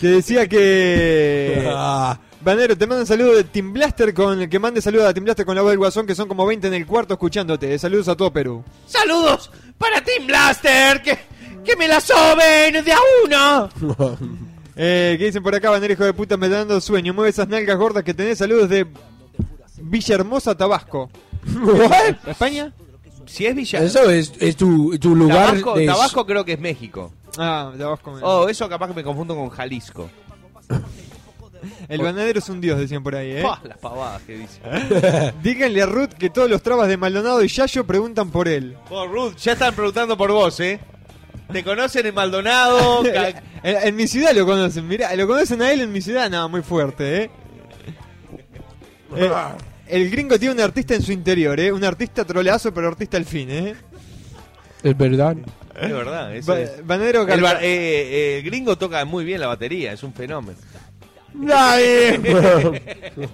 Te 0.00 0.06
decía 0.06 0.46
que... 0.46 1.64
Ah, 1.74 2.18
Banero, 2.40 2.76
te 2.78 2.86
mando 2.86 3.02
un 3.02 3.06
saludo 3.06 3.34
de 3.34 3.44
Team 3.44 3.72
Blaster 3.72 4.14
con 4.14 4.40
el 4.40 4.48
que 4.48 4.58
mande 4.58 4.80
saludos 4.80 5.06
a 5.06 5.12
Team 5.14 5.24
Blaster 5.24 5.44
con 5.44 5.56
la 5.56 5.62
voz 5.62 5.72
del 5.72 5.78
guasón, 5.78 6.06
que 6.06 6.14
son 6.14 6.28
como 6.28 6.46
20 6.46 6.68
en 6.68 6.74
el 6.74 6.86
cuarto 6.86 7.14
escuchándote. 7.14 7.76
Saludos 7.78 8.08
a 8.08 8.16
todo 8.16 8.32
Perú. 8.32 8.62
¡Saludos 8.86 9.50
para 9.76 10.00
Team 10.02 10.26
Blaster! 10.26 11.02
¡Que, 11.02 11.18
que 11.64 11.76
me 11.76 11.88
la 11.88 12.00
soben 12.00 12.84
de 12.84 12.92
a 12.92 12.98
uno! 13.24 14.16
Eh, 14.80 15.16
¿Qué 15.18 15.24
dicen 15.24 15.42
por 15.42 15.52
acá, 15.52 15.70
Banero, 15.70 15.92
hijo 15.92 16.04
de 16.04 16.12
puta? 16.12 16.36
Me 16.36 16.46
está 16.46 16.58
dando 16.58 16.80
sueño. 16.80 17.12
Mueve 17.12 17.30
esas 17.30 17.48
nalgas 17.48 17.76
gordas 17.76 18.04
que 18.04 18.14
tenés. 18.14 18.38
Saludos 18.38 18.68
de 18.68 18.86
Villahermosa, 19.82 20.56
Tabasco. 20.56 21.10
¿España? 22.24 22.72
Si 23.26 23.44
es 23.44 23.56
Villa... 23.56 23.82
Eso 23.82 24.08
es, 24.08 24.32
es 24.38 24.54
tu, 24.56 24.96
tu 24.98 25.16
lugar 25.16 25.48
Tabasco, 25.48 25.74
de... 25.74 25.84
Tabasco 25.86 26.24
creo 26.24 26.44
que 26.44 26.52
es 26.52 26.60
México. 26.60 27.12
Ah, 27.36 27.72
Tabasco. 27.76 28.12
me- 28.12 28.20
Oh, 28.22 28.48
eso 28.48 28.68
capaz 28.68 28.88
que 28.88 28.94
me 28.94 29.02
confundo 29.04 29.34
con 29.34 29.48
Jalisco. 29.50 30.08
El 31.88 32.00
banadero 32.02 32.38
es 32.38 32.48
un 32.48 32.60
dios, 32.60 32.78
decían 32.78 33.02
por 33.02 33.16
ahí, 33.16 33.32
¿eh? 33.32 33.42
Pah, 33.42 33.60
las 33.64 33.78
pavadas 33.78 34.22
que 34.22 34.38
dice. 34.38 34.60
Díganle 35.42 35.82
a 35.82 35.86
Ruth 35.86 36.10
que 36.12 36.30
todos 36.30 36.48
los 36.48 36.62
trabas 36.62 36.86
de 36.88 36.96
Maldonado 36.96 37.42
y 37.42 37.48
Yayo 37.48 37.84
preguntan 37.84 38.30
por 38.30 38.46
él. 38.46 38.76
Vos, 38.88 39.08
Ruth, 39.10 39.34
ya 39.36 39.52
están 39.52 39.74
preguntando 39.74 40.16
por 40.16 40.30
vos, 40.30 40.60
¿eh? 40.60 40.78
Te 41.52 41.64
conocen 41.64 42.06
en 42.06 42.14
Maldonado. 42.14 43.02
ca- 43.02 43.42
En, 43.64 43.88
en 43.88 43.96
mi 43.96 44.06
ciudad 44.06 44.32
lo 44.36 44.46
conocen, 44.46 44.86
mirá, 44.86 45.12
lo 45.16 45.26
conocen 45.26 45.60
a 45.62 45.72
él 45.72 45.80
en 45.80 45.90
mi 45.90 46.00
ciudad, 46.00 46.30
no, 46.30 46.48
muy 46.48 46.62
fuerte, 46.62 47.24
¿eh? 47.24 47.30
Eh, 49.16 49.30
el 49.88 50.10
gringo 50.10 50.38
tiene 50.38 50.54
un 50.54 50.60
artista 50.60 50.94
en 50.94 51.02
su 51.02 51.10
interior, 51.10 51.58
¿eh? 51.58 51.72
Un 51.72 51.82
artista 51.82 52.24
troleazo, 52.24 52.72
pero 52.72 52.86
artista 52.86 53.16
al 53.16 53.24
fin, 53.24 53.50
¿eh? 53.50 53.74
Es 54.84 54.96
verdad. 54.96 55.36
Es 55.82 55.92
verdad, 55.92 56.34
eso 56.36 56.52
Ba- 56.52 56.60
es. 56.60 56.86
Banadero 56.86 57.26
El, 57.28 57.40
bar- 57.40 57.58
eh, 57.62 57.66
eh, 57.66 58.38
el 58.38 58.44
gringo 58.44 58.76
toca 58.76 59.04
muy 59.04 59.24
bien 59.24 59.40
la 59.40 59.46
batería, 59.48 59.92
es 59.92 60.02
un 60.02 60.12
fenómeno. 60.12 60.58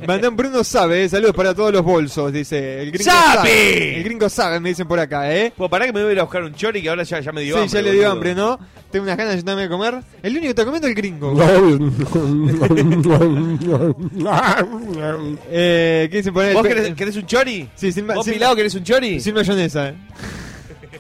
Mandán 0.07 0.37
Bruno 0.37 0.63
sabe, 0.65 1.05
¿eh? 1.05 1.09
saludos 1.09 1.35
para 1.35 1.55
todos 1.55 1.73
los 1.73 1.83
bolsos, 1.83 2.33
dice. 2.33 2.83
El 2.83 2.91
gringo 2.91 3.11
¡Sabe! 3.11 3.97
El 3.99 4.05
gringo 4.05 4.29
sabe, 4.29 4.61
me 4.61 4.71
dicen 4.71 4.87
por 4.87 4.99
acá, 4.99 5.33
¿eh? 5.35 5.53
Pues 5.57 5.71
para 5.71 5.87
que 5.87 5.93
me 5.93 6.03
voy 6.03 6.11
a 6.11 6.13
ir 6.15 6.21
a 6.21 6.25
buscar 6.25 6.43
un 6.43 6.55
chori 6.55 6.83
que 6.83 6.89
ahora 6.91 7.05
ya, 7.05 7.21
ya 7.21 7.33
me 7.33 7.41
dio 7.43 7.55
Sí, 7.57 7.63
hambre. 7.63 7.79
ya 7.79 7.83
le 7.83 7.91
dio 7.93 8.01
boludo. 8.01 8.13
hambre, 8.13 8.35
¿no? 8.35 8.59
Tengo 8.91 9.05
unas 9.05 9.17
ganas 9.17 9.45
de 9.45 9.55
de 9.55 9.69
comer. 9.69 9.95
El 10.23 10.33
único 10.33 10.43
que 10.43 10.49
está 10.51 10.65
comiendo 10.65 10.89
es 10.89 10.91
el 10.91 10.97
gringo. 10.97 11.35
eh, 15.51 16.09
¿Qué 16.11 16.17
dicen 16.19 16.35
por 16.35 16.45
ahí? 16.45 16.55
¿Vos 16.55 16.67
querés, 16.67 16.95
querés 16.95 17.17
un 17.17 17.27
chori? 17.27 17.69
Sí, 17.75 17.93
sin, 17.93 18.07
¿Vos, 18.07 18.25
sin- 18.25 18.35
Pilao, 18.35 18.55
querés 18.57 18.75
un 18.75 18.85
chori? 18.85 19.21
sin 19.21 19.35
mayonesa, 19.35 19.89
¿eh? 19.91 19.95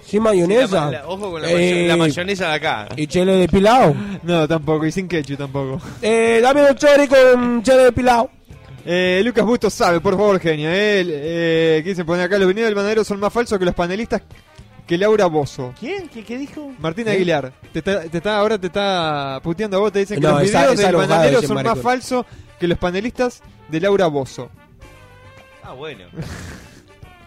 Sin 0.04 0.22
mayonesa. 0.22 0.90
La- 0.90 1.06
ojo 1.08 1.30
con 1.32 1.42
la, 1.42 1.50
Eh, 1.50 1.86
la 1.88 1.96
mayonesa 1.96 2.48
de 2.48 2.54
acá. 2.54 2.88
¿Y 2.96 3.06
chile 3.06 3.32
de 3.36 3.48
pilao? 3.48 3.94
No, 4.22 4.46
tampoco, 4.48 4.86
y 4.86 4.92
sin 4.92 5.06
ketchup 5.08 5.38
tampoco. 5.38 5.80
Eh, 6.02 6.40
dame 6.42 6.62
un 6.70 6.74
chori 6.76 7.06
con 7.08 7.62
chile 7.62 7.84
de 7.84 7.92
pilao. 7.92 8.30
Eh, 8.86 9.22
Lucas 9.24 9.44
Bustos 9.46 9.72
sabe, 9.72 10.00
por 10.00 10.14
favor, 10.14 10.38
genio. 10.40 10.68
Eh, 10.70 11.04
eh, 11.06 11.80
¿Qué 11.84 11.94
se 11.94 12.04
pone 12.04 12.22
acá? 12.22 12.36
Los 12.38 12.48
venidos 12.48 12.66
del 12.68 12.74
banadero 12.74 13.02
son 13.04 13.18
más 13.20 13.32
falsos 13.32 13.58
que 13.58 13.64
los 13.64 13.74
panelistas 13.74 14.22
que 14.86 14.98
Laura 14.98 15.24
Bozo. 15.26 15.72
¿Quién? 15.80 16.08
¿Qué, 16.08 16.22
qué 16.22 16.36
dijo? 16.36 16.70
Martín 16.78 17.08
¿Eh? 17.08 17.12
Aguilar, 17.12 17.50
te 17.72 17.78
está, 17.78 18.02
te 18.02 18.18
está, 18.18 18.36
ahora 18.36 18.58
te 18.58 18.66
está 18.66 19.40
puteando 19.42 19.78
a 19.78 19.80
vos, 19.80 19.92
te 19.92 20.00
dicen 20.00 20.20
que 20.20 20.26
No, 20.26 20.32
los 20.34 20.42
está- 20.42 20.70
videos 20.70 21.08
del 21.08 21.34
ese 21.36 21.46
son 21.46 21.62
más 21.62 21.78
falsos 21.80 22.26
que 22.60 22.68
los 22.68 22.76
panelistas 22.76 23.40
de 23.70 23.80
Laura 23.80 24.06
Bozo. 24.08 24.50
Ah, 25.62 25.72
bueno. 25.72 26.04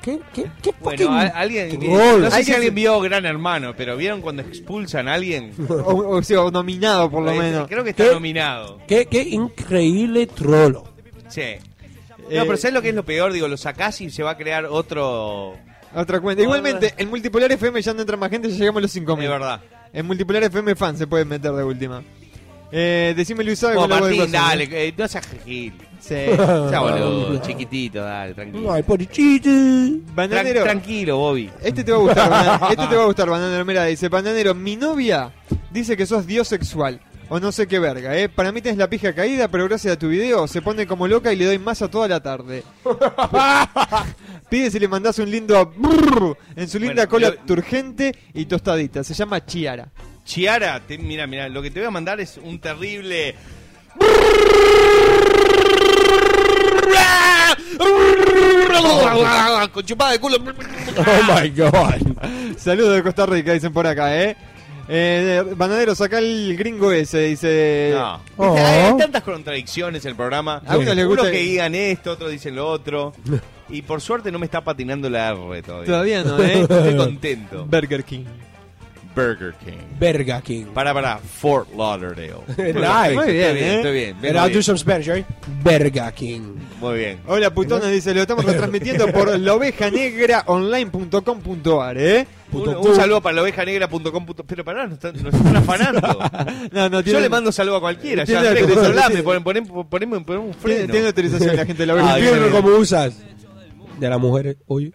¿Qué, 0.08 0.20
qué, 0.34 0.46
qué 0.62 0.72
Bueno, 0.80 1.12
a- 1.12 1.24
alguien. 1.24 1.78
No 1.82 2.32
sé 2.32 2.44
si 2.46 2.54
alguien 2.54 2.74
vio 2.74 3.02
Gran 3.02 3.26
Hermano, 3.26 3.74
pero 3.76 3.98
¿vieron 3.98 4.22
cuando 4.22 4.42
expulsan 4.42 5.10
a 5.10 5.16
alguien? 5.16 5.52
O, 5.70 6.16
o 6.18 6.24
sea, 6.24 6.42
o 6.44 6.50
nominado 6.52 7.12
por 7.12 7.24
lo 7.24 7.32
Eh, 7.34 7.38
menos. 7.40 7.68
Creo 7.68 7.84
que 7.84 7.90
está 7.90 8.06
¿Qué? 8.06 8.12
nominado. 8.14 8.80
Qué, 8.88 9.06
qué 9.08 9.22
increíble 9.24 10.28
trolo. 10.28 10.86
Sí. 11.28 11.42
Eh, 11.42 11.60
No, 12.32 12.46
pero 12.46 12.56
¿sabes 12.56 12.74
lo 12.74 12.82
que 12.82 12.90
es 12.90 12.96
lo 12.96 13.04
peor? 13.04 13.34
Digo, 13.34 13.50
lo 13.50 13.58
sacás 13.58 14.00
y 14.00 14.10
se 14.10 14.24
va 14.24 14.32
a 14.32 14.38
crear 14.38 14.66
otro. 14.66 15.56
Otra 15.94 16.20
cuenta. 16.22 16.42
Igualmente, 16.42 16.94
en 16.98 17.10
Multipolar 17.10 17.52
FM 17.52 17.82
ya 17.82 17.94
no 17.94 18.00
entra 18.02 18.16
más 18.16 18.30
gente, 18.30 18.50
ya 18.50 18.56
llegamos 18.58 18.80
a 18.80 18.82
los 18.84 18.96
5.000. 18.96 19.20
De 19.22 19.28
verdad. 19.28 19.62
En 19.92 20.06
Multipolar 20.06 20.44
FM 20.44 20.76
fan 20.76 20.98
se 20.98 21.06
puede 21.08 21.26
meter 21.26 21.52
de 21.52 21.64
última. 21.64 22.02
Eh, 22.72 23.14
decime 23.16 23.44
Luis 23.44 23.60
sabe 23.60 23.78
Oh, 23.78 23.88
Martín, 23.88 24.32
dale, 24.32 24.94
no 24.98 25.08
seas 25.08 25.28
gil. 25.46 25.74
Sí. 26.00 26.16
Ya, 26.72 26.80
boludo, 26.80 27.42
chiquitito, 27.46 28.02
dale, 28.02 28.34
tranquilo. 28.34 28.72
Ay, 28.72 28.84
porichito. 28.84 29.50
Tran- 29.50 30.02
Bananero. 30.16 30.64
tranquilo, 30.64 31.18
Bobby. 31.18 31.50
Este 31.64 31.84
te 31.84 31.92
va 31.92 31.98
a 31.98 32.02
gustar, 32.02 32.62
este 32.72 32.88
te 32.88 32.96
va 32.96 33.04
a 33.04 33.06
gustar, 33.08 33.30
bananero. 33.30 33.66
Mira, 33.66 33.86
dice, 33.86 34.08
bananero, 34.10 34.54
mi 34.54 34.76
novia 34.76 35.32
dice 35.72 35.96
que 35.98 36.06
sos 36.06 36.26
dios 36.28 36.48
sexual. 36.48 37.00
O 37.30 37.42
no 37.42 37.52
sé 37.52 37.68
qué 37.68 37.78
verga, 37.78 38.18
eh. 38.18 38.30
Para 38.30 38.54
mí 38.54 38.62
tenés 38.62 38.78
la 38.78 38.90
pija 38.90 39.14
caída, 39.14 39.50
pero 39.50 39.66
gracias 39.68 39.96
a 39.96 40.00
tu 40.00 40.08
video 40.08 40.48
se 40.48 40.62
pone 40.62 40.88
como 40.88 41.10
loca 41.10 41.34
y 41.34 41.36
le 41.36 41.44
doy 41.44 41.60
masa 41.60 41.90
toda 41.90 42.08
la 42.08 42.22
tarde. 42.22 42.64
Pide 44.50 44.72
si 44.72 44.80
le 44.80 44.88
mandás 44.88 45.20
un 45.20 45.30
lindo 45.30 45.66
brrr 45.76 46.38
en 46.56 46.70
su 46.70 46.80
linda 46.80 47.06
Bueno, 47.06 47.10
cola 47.10 47.30
lo- 47.32 47.36
turgente 47.46 48.16
y 48.34 48.46
tostadita. 48.46 49.04
Se 49.04 49.14
llama 49.14 49.46
Chiara. 49.46 49.90
Chiara, 50.28 50.82
te- 50.86 50.98
mira, 50.98 51.26
mira, 51.26 51.48
lo 51.48 51.62
que 51.62 51.72
te 51.72 51.80
voy 51.80 51.88
a 51.88 51.92
mandar 51.92 52.20
es 52.20 52.38
un 52.38 52.60
terrible. 52.60 53.34
Con 59.72 59.86
chupada 59.86 60.12
de 60.12 60.20
culo. 60.20 60.38
Oh 60.38 61.42
my 61.42 61.50
god. 61.50 62.58
Saludos 62.58 62.96
de 62.96 63.04
Costa 63.04 63.26
Rica, 63.26 63.54
dicen 63.54 63.72
por 63.72 63.88
acá, 63.88 64.22
eh. 64.22 64.36
Eh, 64.90 65.44
bananero, 65.56 65.96
saca 65.96 66.18
el 66.20 66.56
gringo 66.58 66.92
ese, 66.92 67.20
dice. 67.22 67.92
No. 67.94 68.22
Oh. 68.38 68.58
Hay, 68.58 68.98
tantas 68.98 69.24
contradicciones 69.24 70.04
en 70.06 70.12
el 70.12 70.16
programa. 70.18 70.62
A 70.68 70.78
uno 70.78 70.94
le 70.94 71.06
gusta- 71.06 71.32
que 71.32 71.40
digan 71.40 71.74
esto, 71.74 72.12
otros 72.12 72.32
dicen 72.32 72.56
lo 72.56 72.68
otro. 72.68 73.14
Y 73.70 73.82
por 73.82 74.00
suerte 74.00 74.32
no 74.32 74.40
me 74.40 74.46
está 74.46 74.62
patinando 74.62 75.10
la 75.10 75.28
R 75.32 75.62
todavía. 75.62 75.86
Todavía 75.86 76.24
no, 76.24 76.42
eh. 76.42 76.62
Estoy 76.62 76.96
contento. 76.96 77.66
Burger 77.66 78.02
King. 78.06 78.24
Burger 79.18 79.54
King. 79.66 79.78
Verga 80.00 80.42
King. 80.42 80.66
Para, 80.74 80.94
para. 80.94 81.18
Fort 81.18 81.68
Lauderdale. 81.76 82.36
Nice. 82.58 83.16
Muy 83.16 83.32
bien, 83.34 83.56
Estoy 83.56 83.56
bien, 83.56 83.58
eh. 83.58 83.76
estoy 83.78 83.94
bien. 83.94 84.16
And 84.18 84.26
I'll 84.38 84.44
bien. 84.46 84.54
do 84.54 84.62
some 84.64 84.78
Spanish, 84.78 85.08
right? 85.08 85.26
Verga 85.64 86.12
King. 86.12 86.56
Muy 86.80 87.00
bien. 87.00 87.20
Hola 87.28 87.52
putona, 87.54 87.88
dice, 87.88 88.14
lo 88.14 88.22
estamos 88.22 88.46
retransmitiendo 88.46 89.08
por 89.12 89.38
laovejanegraonline.com.ar, 89.38 91.98
¿eh? 91.98 92.28
Un, 92.52 92.68
un 92.70 92.96
saludo 92.96 93.20
para 93.22 93.36
la 93.36 93.42
ovejanegra.com. 93.42 94.26
Pero 94.48 94.64
pará, 94.64 94.86
nos 94.86 94.94
están, 94.94 95.22
nos 95.22 95.34
están 95.34 95.56
afanando. 95.58 96.02
No, 96.72 96.90
no, 96.90 97.02
Yo 97.02 97.20
le 97.20 97.30
mando 97.30 97.52
saludo 97.52 97.76
a 97.78 97.82
cualquiera. 97.82 98.24
Ya 98.24 98.42
tiene 98.42 98.44
sé, 98.44 98.50
autorización, 98.62 98.86
hablame, 98.86 99.08
tiene- 99.10 99.24
ponen, 99.24 99.44
ponen, 99.44 99.66
ponen, 99.90 100.24
ponen 100.24 100.42
un 100.42 100.52
tiene, 100.52 100.76
freno. 100.78 100.92
tiene 100.92 101.08
autorización 101.08 101.56
la 101.56 101.66
gente 101.66 101.86
de 101.86 101.94
la 101.94 102.14
Ay, 102.14 102.22
Infierno 102.24 102.48
bueno. 102.50 102.62
como 102.62 102.78
usas. 102.78 103.18
De 104.00 104.10
las 104.10 104.20
mujeres, 104.20 104.58
oye. 104.68 104.92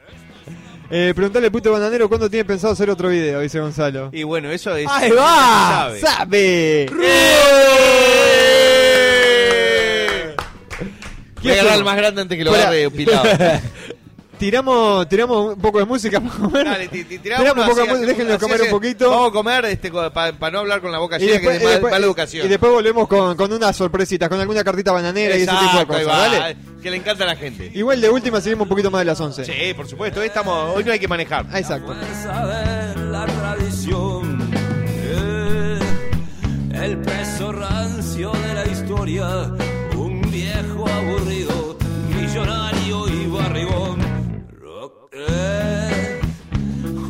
Eh, 0.94 1.14
preguntale 1.16 1.50
puto 1.50 1.72
bananero 1.72 2.06
cuándo 2.06 2.28
tiene 2.28 2.44
pensado 2.44 2.74
hacer 2.74 2.90
otro 2.90 3.08
video, 3.08 3.40
dice 3.40 3.58
Gonzalo. 3.58 4.10
Y 4.12 4.24
bueno, 4.24 4.50
eso 4.50 4.76
es. 4.76 4.86
¡Ahí 4.90 5.10
va! 5.10 5.90
¡Sabe! 5.98 6.86
sabe. 6.90 6.90
Voy 11.40 11.50
a 11.50 11.54
agarrar 11.54 11.78
el 11.78 11.84
más 11.84 11.96
grande 11.96 12.20
antes 12.20 12.36
que 12.36 12.44
lo 12.44 12.52
agarre 12.52 12.90
pilado. 12.90 13.24
tiramos, 14.46 15.08
tiramos 15.08 15.54
un 15.54 15.60
poco 15.60 15.78
de 15.78 15.84
música 15.84 16.20
para 16.20 16.34
comer. 16.34 16.64
Dale, 16.64 16.88
ti- 16.88 17.04
ti- 17.04 17.18
Tiramos 17.18 17.42
tiramos 17.44 17.64
un 17.64 17.70
poco 17.70 17.80
de 17.86 17.92
música, 17.92 18.06
déjenlo 18.08 18.38
comer 18.40 18.62
un 18.62 18.70
poquito. 18.70 19.10
Vamos 19.10 19.28
a 19.28 19.32
comer 19.32 19.64
este, 19.66 19.90
para 19.90 20.50
no 20.50 20.58
hablar 20.58 20.80
con 20.80 20.90
la 20.90 20.98
boca 20.98 21.18
llena, 21.18 21.32
después, 21.34 21.50
que 21.50 21.56
es 21.58 21.62
mal- 21.62 21.70
y 21.70 21.74
después- 21.74 21.92
mala 21.92 22.06
educación. 22.06 22.46
y 22.46 22.48
después 22.48 22.72
volvemos 22.72 23.06
con, 23.08 23.36
con 23.36 23.52
unas 23.52 23.76
sorpresitas, 23.76 24.28
con 24.28 24.40
alguna 24.40 24.64
cartita 24.64 24.90
bananera 24.90 25.36
y 25.36 25.42
ese 25.42 25.50
tipo 25.50 25.60
de 25.60 25.66
Exacto, 25.66 25.92
cosas. 25.94 26.06
¿vale? 26.06 26.56
Que 26.82 26.90
le 26.90 26.96
encanta 26.96 27.22
a 27.22 27.26
la 27.28 27.36
gente. 27.36 27.70
Igual 27.74 28.00
de 28.00 28.10
última 28.10 28.40
seguimos 28.40 28.64
un 28.64 28.68
poquito 28.68 28.90
más 28.90 29.00
de 29.02 29.04
las 29.04 29.20
11. 29.20 29.44
Sí, 29.44 29.74
por 29.76 29.86
supuesto. 29.86 30.18
Hoy, 30.20 30.26
estamos, 30.26 30.76
hoy 30.76 30.82
no 30.82 30.90
hay 30.92 30.98
que 30.98 31.06
manejar. 31.06 31.46
Ah, 31.52 31.60
Exacto. 31.60 31.94
saber 32.24 32.98
la 32.98 33.24
tradición. 33.26 34.50
eh, 35.14 35.78
el 36.74 36.98
peso 36.98 37.52
rancio 37.52 38.32
de 38.32 38.54
la 38.54 38.66
historia, 38.66 39.26
un 39.96 40.20
viejo 40.32 40.88
aburrido, 40.88 41.78
millonario. 42.20 42.81
Rock, 45.12 45.28
eh, 45.28 46.20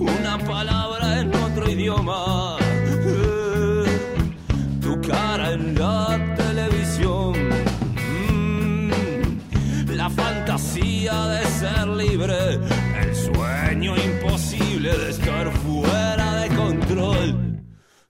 una 0.00 0.38
palabra 0.38 1.20
en 1.20 1.34
otro 1.34 1.70
idioma, 1.70 2.56
eh, 2.60 3.84
tu 4.80 5.00
cara 5.00 5.52
en 5.52 5.74
la 5.78 6.18
televisión. 6.36 7.32
Mm, 8.30 8.90
la 9.90 10.10
fantasía 10.10 11.26
de 11.28 11.46
ser 11.46 11.86
libre, 11.88 12.58
el 13.00 13.14
sueño 13.14 13.94
imposible 13.96 14.96
de 14.96 15.10
estar 15.10 15.50
fuera 15.52 16.34
de 16.40 16.48
control. 16.56 17.62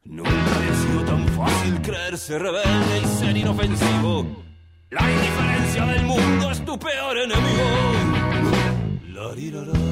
Nunca 0.05 0.57
había 0.57 0.75
sido 0.75 1.05
tan 1.05 1.29
fácil 1.29 1.83
creerse 1.83 2.39
rebelde 2.39 3.01
y 3.03 3.07
ser 3.19 3.37
inofensivo. 3.37 4.43
La 4.91 5.11
indiferencia 5.11 5.87
del 5.87 6.05
mundo 6.05 6.51
es 6.51 6.65
tu 6.65 6.79
peor 6.79 7.17
enemigo. 7.19 8.42
la 9.23 9.35
di 9.35 9.51
da 9.51 9.61
da 9.65 9.83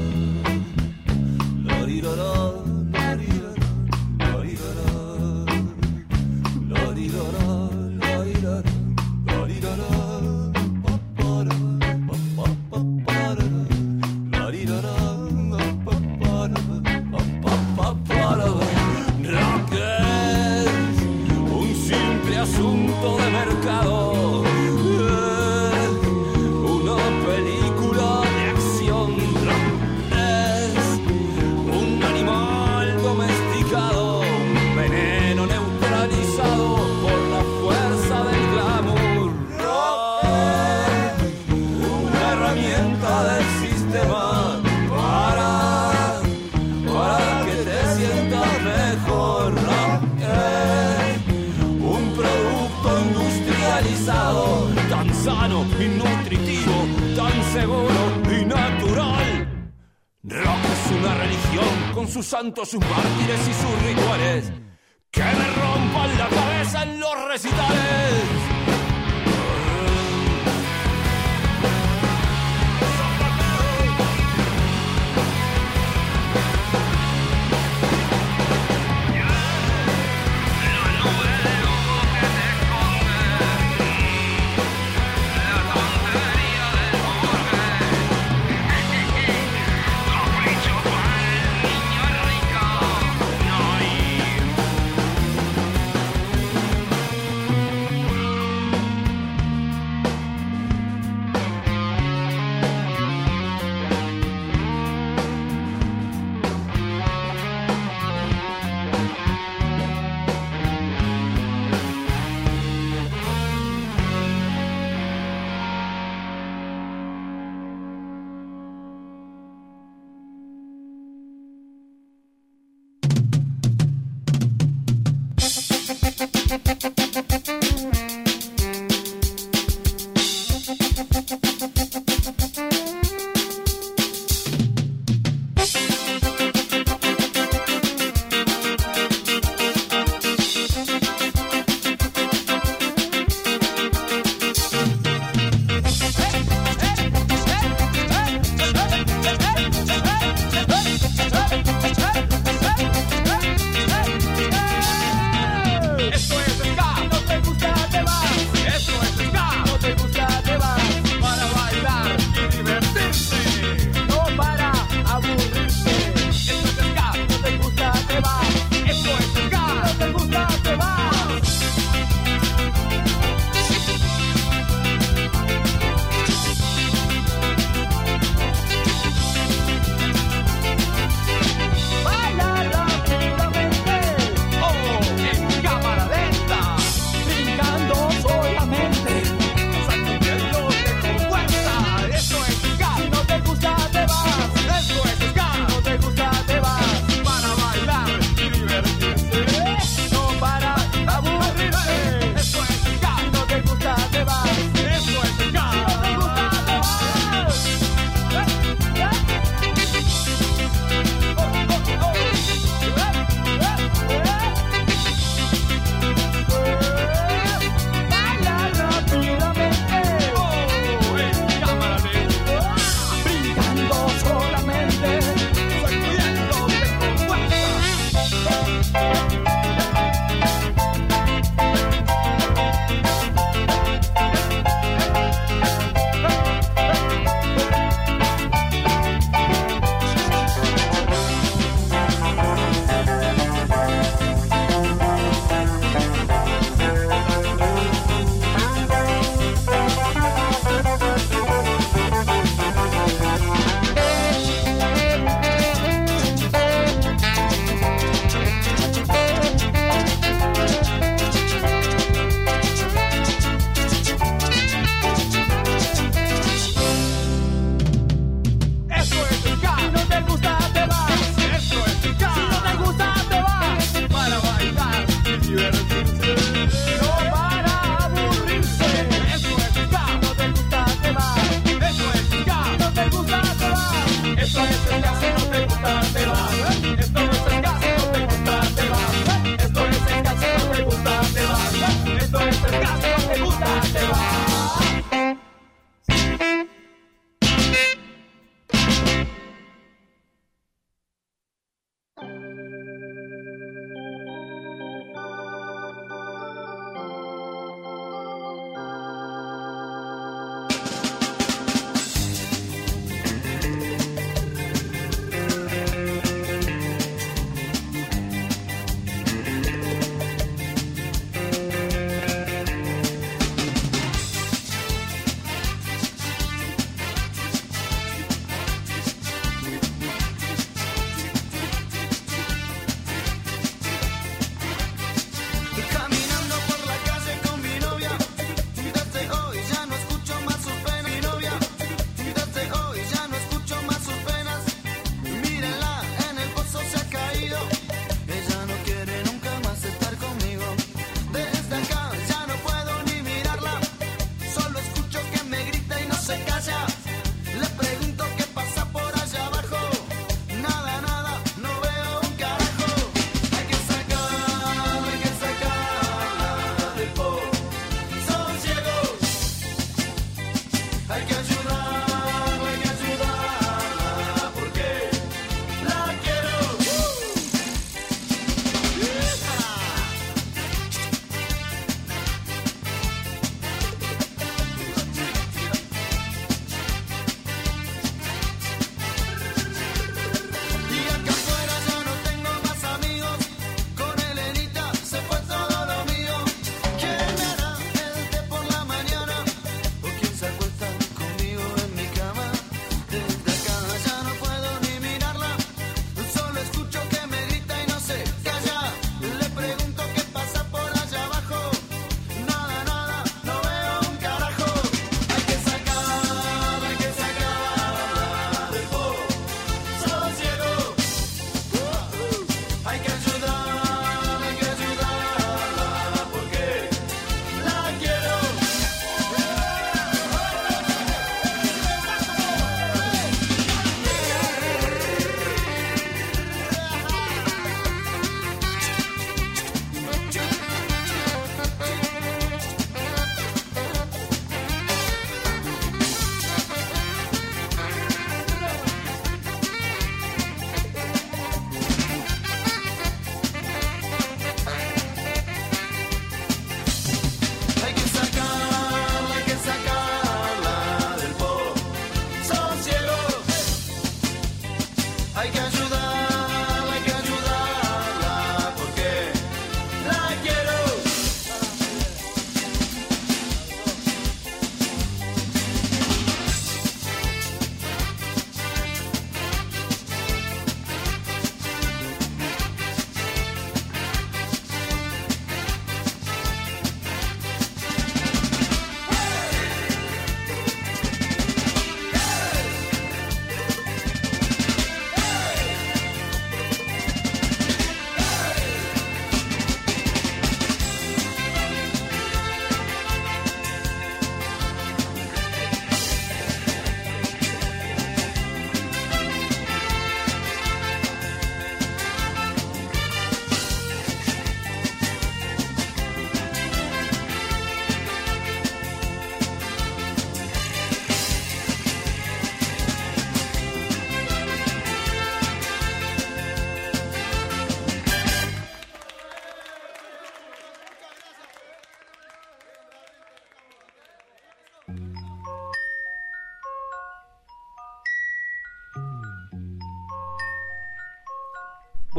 sus 62.11 62.27
santos, 62.27 62.69
sus 62.69 62.81
mártires 62.81 63.41
y 63.49 63.55
sus 63.55 63.83
rituales 63.85 64.53
que 65.11 65.21
me 65.21 65.47
rompan 65.63 66.19
la 66.19 66.29
cabeza 66.29 66.83
en 66.83 67.01
los 67.01 67.29
recitales. 67.29 68.50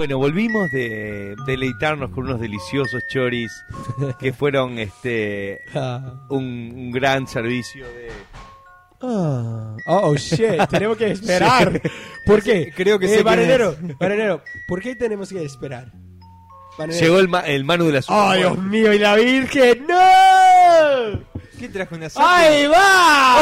Bueno, 0.02 0.18
volvimos 0.18 0.72
de 0.72 1.36
deleitarnos 1.46 2.10
con 2.10 2.24
unos 2.24 2.40
deliciosos 2.40 3.04
choris 3.08 3.52
que 4.20 4.34
fueron 4.40 4.80
este 4.80 5.62
un, 6.30 6.72
un 6.76 6.92
gran 6.92 7.28
servicio 7.28 7.86
de 7.86 8.10
Ah, 9.04 9.76
oh, 9.86 10.16
shit, 10.16 10.58
tenemos 10.72 10.98
que 10.98 11.12
esperar. 11.12 11.80
¿Por 12.26 12.42
qué? 12.42 12.74
Creo 12.76 12.98
que 12.98 13.06
eh, 13.06 13.10
sé 13.10 13.20
es. 13.20 13.76
Marinero, 14.00 14.42
¿por 14.68 14.82
qué 14.82 14.96
tenemos 14.96 15.30
que 15.30 15.46
esperar? 15.46 15.92
Llegó 17.00 17.20
el, 17.20 17.28
ma- 17.28 17.42
el 17.42 17.64
Manu 17.64 17.86
de 17.86 17.92
la 17.92 18.00
¡Oh, 18.08 18.34
Dios 18.34 18.50
Supermuerte. 18.56 18.70
mío! 18.72 18.94
¡Y 18.94 18.98
la 18.98 19.16
Virgen! 19.18 19.86
¡No! 19.88 21.20
¿Qué 21.60 21.70
trajo 21.70 21.94
una 21.94 22.08
¡Ahí 22.16 22.66
va! 22.66 23.38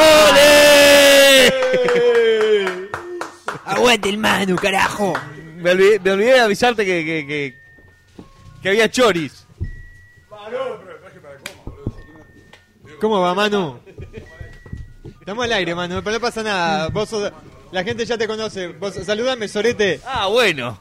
¡Aguante 3.65 4.09
el 4.09 4.17
Manu, 4.17 4.57
carajo! 4.57 5.13
Me 5.59 5.71
olvidé, 5.71 5.99
me 5.99 6.11
olvidé 6.11 6.33
de 6.33 6.39
avisarte 6.39 6.85
que, 6.85 7.03
que, 7.05 7.27
que, 7.27 7.59
que 8.61 8.69
había 8.69 8.89
choris. 8.89 9.45
¿Cómo 13.01 13.19
va, 13.21 13.33
Manu? 13.33 13.79
Estamos 15.19 15.45
al 15.45 15.53
aire, 15.53 15.75
Manu, 15.75 16.01
pero 16.03 16.15
no 16.15 16.19
pasa 16.21 16.43
nada. 16.43 16.87
Vos 16.89 17.09
sos- 17.09 17.31
la 17.71 17.83
gente 17.83 18.05
ya 18.05 18.17
te 18.17 18.27
conoce. 18.27 18.67
Vos, 18.69 18.93
saludame, 18.95 19.47
Sorete. 19.47 20.01
Ah, 20.05 20.27
bueno. 20.27 20.79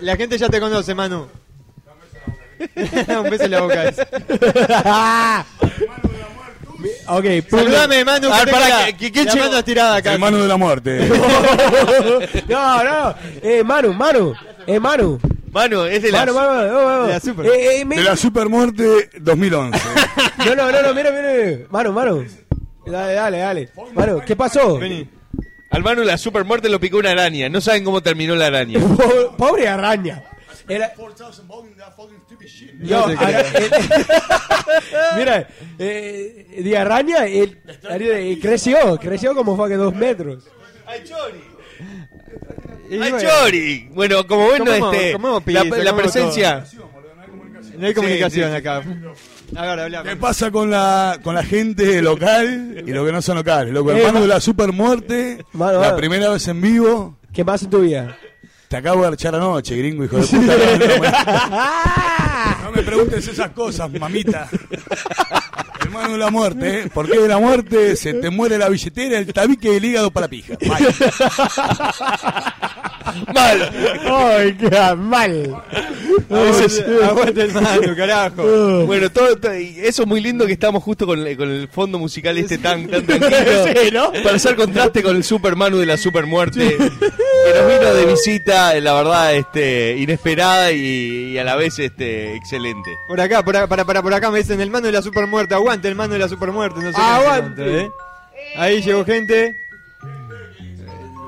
La 0.00 0.16
gente 0.16 0.36
ya 0.38 0.48
te 0.48 0.60
conoce, 0.60 0.94
Manu. 0.94 1.28
Un 3.18 3.30
beso 3.30 3.44
en 3.44 3.50
la 3.52 3.60
boca. 3.60 3.84
ok, 7.16 7.24
Saludame, 7.50 8.04
Manu. 8.04 8.28
A 8.32 8.44
ver, 8.44 8.54
la 8.54 8.92
che- 8.96 9.24
mano 9.36 9.58
estirada 9.58 9.96
acá. 9.96 10.12
El 10.12 10.18
mano 10.18 10.38
de 10.38 10.48
la 10.48 10.56
muerte. 10.56 11.08
no, 12.48 12.84
no. 12.84 13.14
Eh, 13.42 13.62
Manu, 13.64 13.92
Manu. 13.94 14.34
Eh, 14.66 14.78
Manu. 14.80 15.18
Manu, 15.50 15.84
es 15.84 16.02
de 16.02 16.12
la, 16.12 16.18
Manu, 16.26 16.34
Manu, 16.34 16.48
Manu, 16.54 16.84
Manu. 16.84 17.02
de 17.06 17.12
la 17.12 17.20
super. 17.20 17.46
Eh, 17.46 17.80
eh, 17.80 17.84
me- 17.84 17.96
De 17.96 18.02
la 18.02 18.16
supermuerte 18.16 19.10
2011. 19.20 19.80
No, 20.46 20.54
no, 20.54 20.70
no, 20.70 20.82
no, 20.82 20.94
mira, 20.94 21.10
mira. 21.10 21.66
Manu, 21.70 21.92
Manu. 21.92 22.24
Dale, 22.86 23.12
dale, 23.14 23.38
dale. 23.38 23.68
Manu, 23.94 24.20
¿qué 24.24 24.36
pasó? 24.36 24.78
Vení. 24.78 25.08
Al 25.70 25.82
Manu 25.82 26.02
la 26.04 26.16
supermuerte 26.16 26.68
lo 26.68 26.78
picó 26.80 26.98
una 26.98 27.10
araña. 27.10 27.48
No 27.48 27.60
saben 27.60 27.84
cómo 27.84 28.02
terminó 28.02 28.34
la 28.36 28.46
araña. 28.46 28.78
Po- 28.80 29.34
Pobre 29.38 29.68
araña. 29.68 30.22
Era... 30.68 30.92
Yo, 32.80 33.06
mira, 35.16 35.48
eh, 35.78 36.60
de 36.62 36.76
araña, 36.76 37.26
él, 37.26 37.58
eh, 37.90 38.38
creció, 38.40 38.98
creció 38.98 39.34
como 39.34 39.56
fue 39.56 39.68
que 39.68 39.76
dos 39.76 39.94
metros. 39.94 40.44
¡Ay, 40.86 41.02
Chori! 41.04 41.40
¡Ay, 42.90 42.98
bueno, 42.98 43.18
Chori! 43.20 43.88
Bueno, 43.92 44.26
como 44.26 44.48
ven, 44.48 44.64
Comemos- 44.64 44.94
este, 44.94 45.12
comemos 45.12 45.42
la, 45.46 45.62
pizza, 45.62 45.76
la 45.76 45.90
comemos 45.90 46.02
presencia... 46.02 46.64
No 47.76 47.86
hay 47.86 47.94
comunicación 47.94 48.46
sí, 48.46 48.50
sí. 48.50 48.56
acá. 48.56 48.82
Hablamos. 49.54 50.08
¿Qué 50.08 50.16
pasa 50.16 50.50
con 50.50 50.68
la, 50.68 51.20
con 51.22 51.36
la 51.36 51.44
gente 51.44 52.02
local 52.02 52.82
y 52.84 52.90
lo 52.90 53.06
que 53.06 53.12
no 53.12 53.22
son 53.22 53.36
locales? 53.36 53.72
Loco, 53.72 53.92
el 53.92 53.98
Eh, 53.98 54.12
de 54.12 54.26
la 54.26 54.40
supermuerte, 54.40 55.44
Mano, 55.52 55.74
la 55.74 55.78
mano. 55.86 55.96
primera 55.96 56.28
vez 56.30 56.48
en 56.48 56.60
vivo. 56.60 57.18
¿Qué 57.32 57.44
más 57.44 57.62
en 57.62 57.70
tu 57.70 57.82
vida? 57.82 58.18
Te 58.68 58.76
acabo 58.76 59.06
de 59.06 59.14
echar 59.14 59.34
anoche, 59.34 59.76
gringo, 59.76 60.04
hijo 60.04 60.18
de 60.18 60.26
puta. 60.26 60.38
No, 60.38 61.48
no, 61.48 62.64
no 62.64 62.70
me 62.72 62.82
preguntes 62.82 63.26
esas 63.26 63.50
cosas, 63.52 63.90
mamita. 63.90 64.46
El 65.88 65.94
mano 65.94 66.12
de 66.12 66.18
la 66.18 66.30
muerte, 66.30 66.80
¿eh? 66.80 66.90
¿Por 66.92 67.10
qué 67.10 67.18
de 67.18 67.28
la 67.28 67.38
muerte? 67.38 67.96
Se 67.96 68.12
te 68.12 68.28
muere 68.28 68.58
la 68.58 68.68
billetera, 68.68 69.18
el 69.18 69.32
tabique 69.32 69.72
y 69.72 69.76
el 69.76 69.84
hígado 69.86 70.10
para 70.10 70.24
la 70.26 70.30
pija. 70.30 70.54
Vaya. 70.66 70.88
¡Mal! 73.34 73.70
¡Ay, 74.06 74.54
qué 74.58 74.70
mal! 74.96 75.62
Aguante 77.04 77.42
el 77.42 77.52
Manu, 77.52 77.96
carajo. 77.96 78.84
Bueno, 78.86 79.10
todo, 79.10 79.36
todo- 79.36 79.58
y 79.58 79.76
eso 79.82 80.02
es 80.02 80.08
muy 80.08 80.20
lindo 80.20 80.46
que 80.46 80.52
estamos 80.52 80.82
justo 80.82 81.06
con, 81.06 81.26
el- 81.26 81.36
con 81.36 81.48
el 81.50 81.68
fondo 81.68 81.98
musical 81.98 82.36
este 82.36 82.58
tan, 82.58 82.86
tan 82.88 83.06
tranquilo. 83.06 83.30
Sí, 83.82 83.90
¿no? 83.92 84.12
Para 84.12 84.36
hacer 84.36 84.56
contraste 84.56 85.02
con 85.02 85.16
el 85.16 85.24
Super 85.24 85.56
Manu 85.56 85.78
de 85.78 85.86
la 85.86 85.96
Supermuerte. 85.96 86.76
Que 86.76 87.54
nos 87.54 87.68
vino 87.68 87.94
de 87.94 88.06
visita, 88.06 88.78
la 88.80 88.92
verdad, 88.94 89.34
este, 89.34 89.96
inesperada 89.96 90.70
y, 90.72 91.32
y 91.32 91.38
a 91.38 91.44
la 91.44 91.56
vez 91.56 91.78
este, 91.78 92.34
excelente. 92.34 92.90
Por 93.06 93.20
acá, 93.20 93.42
por 93.44 93.56
acá, 93.56 93.66
para, 93.68 93.84
para, 93.84 94.02
por 94.02 94.12
acá 94.12 94.30
me 94.30 94.38
dicen 94.38 94.60
el 94.60 94.70
mano 94.70 94.86
de 94.86 94.92
la 94.92 95.02
supermuerte. 95.02 95.54
Aguante 95.54 95.77
el 95.86 95.94
mano 95.94 96.14
de 96.14 96.18
la 96.18 96.28
supermuerte. 96.28 96.80
No 96.80 96.92
sé 96.92 97.00
Aguante. 97.00 97.82
¿eh? 97.82 97.90
Ahí 98.56 98.82
llegó 98.82 99.04
gente. 99.04 99.54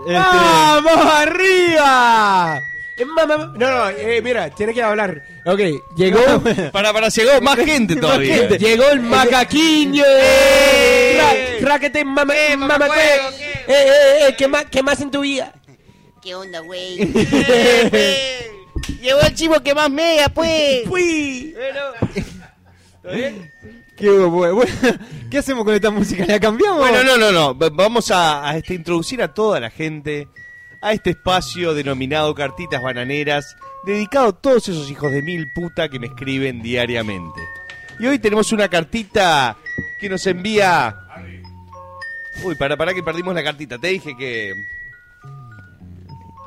Este, 0.07 0.15
¡Vamos 0.15 0.97
arriba! 0.97 2.59
Eh, 2.97 3.05
No, 3.07 3.47
no, 3.55 3.89
eh, 3.91 4.21
mira, 4.23 4.51
tiene 4.51 4.75
que 4.75 4.83
hablar. 4.83 5.23
Ok, 5.47 5.61
llegó. 5.97 6.21
Para, 6.73 6.93
para, 6.93 7.09
llegó 7.09 7.41
más 7.41 7.57
gente 7.57 7.97
todavía. 7.97 8.35
gente. 8.37 8.59
Llegó 8.59 8.89
el 8.89 9.01
macaquiño. 9.01 10.05
Ra- 10.05 11.69
Raquete, 11.69 12.05
mamá, 12.05 12.35
mamá, 12.57 12.87
eh, 12.89 13.21
eh, 13.69 14.27
eh, 14.29 14.35
¿qué 14.37 14.49
más, 14.49 14.65
¿qué 14.71 14.83
más 14.83 15.01
en 15.01 15.11
tu 15.11 15.21
vida? 15.21 15.53
¿Qué 16.23 16.35
onda, 16.35 16.61
güey? 16.61 16.99
Llegó 19.01 19.21
el 19.21 19.35
chivo 19.35 19.61
que 19.63 19.75
más 19.75 19.91
mega, 19.91 20.29
pues. 20.29 20.83
Fui. 20.87 21.55
¿qué, 23.03 23.05
hubo, 23.05 23.51
bueno, 24.09 24.61
¿Qué 25.31 25.39
hacemos 25.39 25.65
con 25.65 25.75
esta 25.75 25.91
música? 25.91 26.25
¿La 26.27 26.41
cambiamos? 26.41 26.79
Bueno, 26.79 27.05
no, 27.05 27.17
no, 27.19 27.33
no. 27.33 27.57
Va- 27.59 27.71
Vamos 27.71 28.11
a, 28.11 28.49
a, 28.49 28.57
este, 28.57 28.75
introducir 28.75 29.23
a 29.23 29.33
toda 29.35 29.61
la 29.61 29.71
gente 29.71 30.29
a 30.83 30.93
este 30.93 31.11
espacio 31.11 31.75
denominado 31.75 32.35
Cartitas 32.35 32.81
Bananeras, 32.83 33.55
dedicado 33.85 34.29
a 34.29 34.33
todos 34.33 34.67
esos 34.69 34.91
hijos 34.91 35.13
de 35.13 35.21
mil 35.23 35.47
puta 35.53 35.89
que 35.89 35.99
me 35.99 36.07
escriben 36.07 36.63
diariamente. 36.63 37.41
Y 37.99 38.07
hoy 38.07 38.19
tenemos 38.19 38.51
una 38.53 38.69
cartita 38.69 39.57
que 39.99 40.09
nos 40.09 40.27
envía. 40.27 40.97
Uy, 42.43 42.55
para, 42.55 42.77
para 42.79 42.95
que 42.95 43.03
perdimos 43.03 43.35
la 43.35 43.45
cartita. 43.45 43.79
Te 43.79 43.89
dije 43.89 44.17
que. 44.17 44.55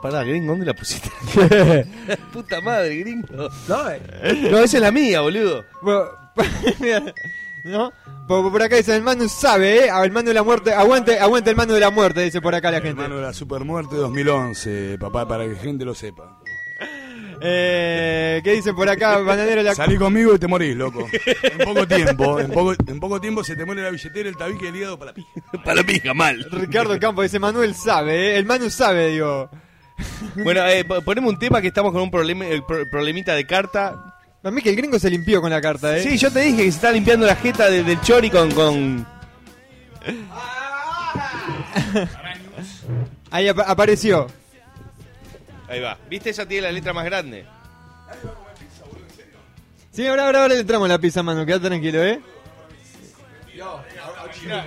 Pará, 0.01 0.23
gringo, 0.23 0.51
¿dónde 0.51 0.65
la 0.65 0.73
pusiste? 0.73 1.09
Puta 2.33 2.59
madre, 2.59 2.95
gringo. 2.97 3.49
No, 3.69 3.89
eh, 3.89 4.47
No, 4.51 4.57
esa 4.57 4.77
es 4.77 4.81
la 4.81 4.91
mía, 4.91 5.21
boludo. 5.21 5.63
Bueno, 5.81 6.05
mira, 6.79 7.03
¿No? 7.63 7.93
Por, 8.27 8.51
por 8.51 8.61
acá 8.61 8.75
dice 8.75 8.95
el 8.95 9.01
Manu 9.03 9.27
sabe, 9.29 9.85
¿eh? 9.85 9.89
El 10.03 10.11
Manu 10.11 10.27
de 10.27 10.33
la 10.33 10.43
muerte. 10.43 10.73
Aguante, 10.73 11.17
aguante 11.19 11.49
el 11.49 11.55
Manu 11.55 11.73
de 11.73 11.79
la 11.79 11.91
muerte, 11.91 12.21
dice 12.21 12.41
por 12.41 12.53
acá 12.55 12.69
la 12.71 12.81
gente. 12.81 13.01
Mano 13.01 13.15
de 13.17 13.21
la 13.21 13.33
supermuerte 13.33 13.95
2011, 13.95 14.97
papá, 14.99 15.27
para 15.27 15.45
que 15.47 15.55
gente 15.55 15.85
lo 15.85 15.95
sepa. 15.95 16.39
Eh, 17.45 18.41
¿Qué 18.43 18.51
dicen 18.53 18.75
por 18.75 18.87
acá, 18.89 19.17
bananero? 19.19 19.61
La... 19.63 19.75
Salí 19.75 19.97
conmigo 19.97 20.33
y 20.35 20.39
te 20.39 20.47
morís, 20.47 20.75
loco. 20.75 21.07
En 21.43 21.57
poco 21.65 21.87
tiempo, 21.87 22.39
en 22.39 22.51
poco, 22.51 22.73
en 22.87 22.99
poco 22.99 23.19
tiempo 23.21 23.43
se 23.43 23.55
te 23.55 23.65
muere 23.65 23.81
la 23.81 23.89
billetera, 23.89 24.29
el 24.29 24.37
tabique 24.37 24.65
y 24.65 24.67
el 24.69 24.75
hígado 24.77 24.97
para 24.99 25.11
la 25.11 25.15
pija. 25.15 25.29
Para 25.63 25.75
la 25.75 25.83
pija, 25.83 26.13
mal. 26.13 26.47
Ricardo 26.51 26.97
Campos 26.99 27.23
dice 27.23 27.39
Manuel 27.39 27.75
sabe, 27.75 28.31
¿eh? 28.33 28.37
El 28.37 28.45
Manu 28.45 28.69
sabe, 28.69 29.07
digo. 29.09 29.49
Bueno, 30.43 30.65
eh, 30.67 30.85
po- 30.85 31.01
ponemos 31.01 31.33
un 31.33 31.39
tema 31.39 31.61
que 31.61 31.67
estamos 31.67 31.91
con 31.91 32.01
un 32.01 32.11
problema, 32.11 32.45
el 32.47 32.63
pro- 32.63 32.89
problemita 32.89 33.35
de 33.35 33.45
carta. 33.45 34.12
A 34.43 34.51
mí 34.51 34.61
que 34.61 34.69
el 34.71 34.75
gringo 34.75 34.99
se 34.99 35.09
limpió 35.09 35.41
con 35.41 35.49
la 35.51 35.61
carta, 35.61 35.97
¿eh? 35.97 36.03
Sí, 36.03 36.17
yo 36.17 36.31
te 36.31 36.41
dije 36.41 36.57
que 36.57 36.63
se 36.63 36.69
está 36.69 36.91
limpiando 36.91 37.25
la 37.25 37.35
jeta 37.35 37.69
de- 37.69 37.83
del 37.83 38.01
chori 38.01 38.29
con, 38.29 38.51
con... 38.51 39.05
Ahí 43.31 43.47
apa- 43.47 43.63
apareció. 43.63 44.27
Ahí 45.67 45.79
va. 45.79 45.97
¿Viste? 46.09 46.29
Esa 46.29 46.45
tiene 46.45 46.63
la 46.67 46.71
letra 46.71 46.93
más 46.93 47.05
grande. 47.05 47.45
Sí, 49.91 50.05
ahora, 50.07 50.25
ahora, 50.25 50.41
ahora 50.43 50.53
le 50.55 50.59
entramos 50.61 50.89
la 50.89 50.99
pizza, 50.99 51.23
Manu. 51.23 51.45
Quédate 51.45 51.67
tranquilo, 51.67 52.03
¿eh? 52.03 52.19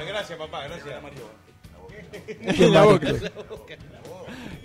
Gracias, 0.09 0.39
papá, 0.39 0.65
gracias. 0.69 0.89
En 2.47 2.73
la 2.73 2.83
boca. 2.85 3.09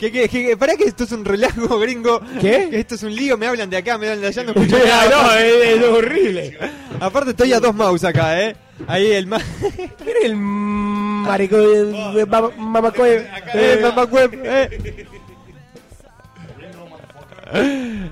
¿Qué, 0.02 0.12
qué, 0.12 0.28
qué, 0.28 0.58
¿Para 0.58 0.76
que 0.76 0.86
esto 0.86 1.04
es 1.04 1.12
un 1.12 1.24
relajo, 1.24 1.78
gringo? 1.80 2.20
¿Qué? 2.42 2.70
Que 2.72 2.80
esto 2.80 2.96
es 2.96 3.04
un 3.04 3.16
lío, 3.16 3.38
me 3.38 3.46
hablan 3.46 3.70
de 3.70 3.78
acá, 3.78 4.00
me 4.00 4.08
hablan 4.08 4.22
de 4.22 4.28
allá, 4.30 4.44
no 4.44 4.52
escucho 4.56 4.84
nada. 4.84 5.10
no, 5.12 5.32
es, 5.38 5.78
es 5.78 5.84
horrible. 5.84 6.58
Aparte 7.00 7.30
estoy 7.30 7.54
a 7.54 7.60
dos 7.60 7.76
mouse 7.76 8.04
acá, 8.04 8.42
¿eh? 8.42 8.56
Ahí 8.88 9.12
el 9.12 9.28
más... 9.28 9.44
Mira 10.04 10.20
el 10.24 10.36
marico 10.38 11.56
de 11.56 12.26
mamacoe. 12.58 13.28
Eh, 13.54 13.80
mamacuep, 13.80 14.34
eh. 14.44 15.08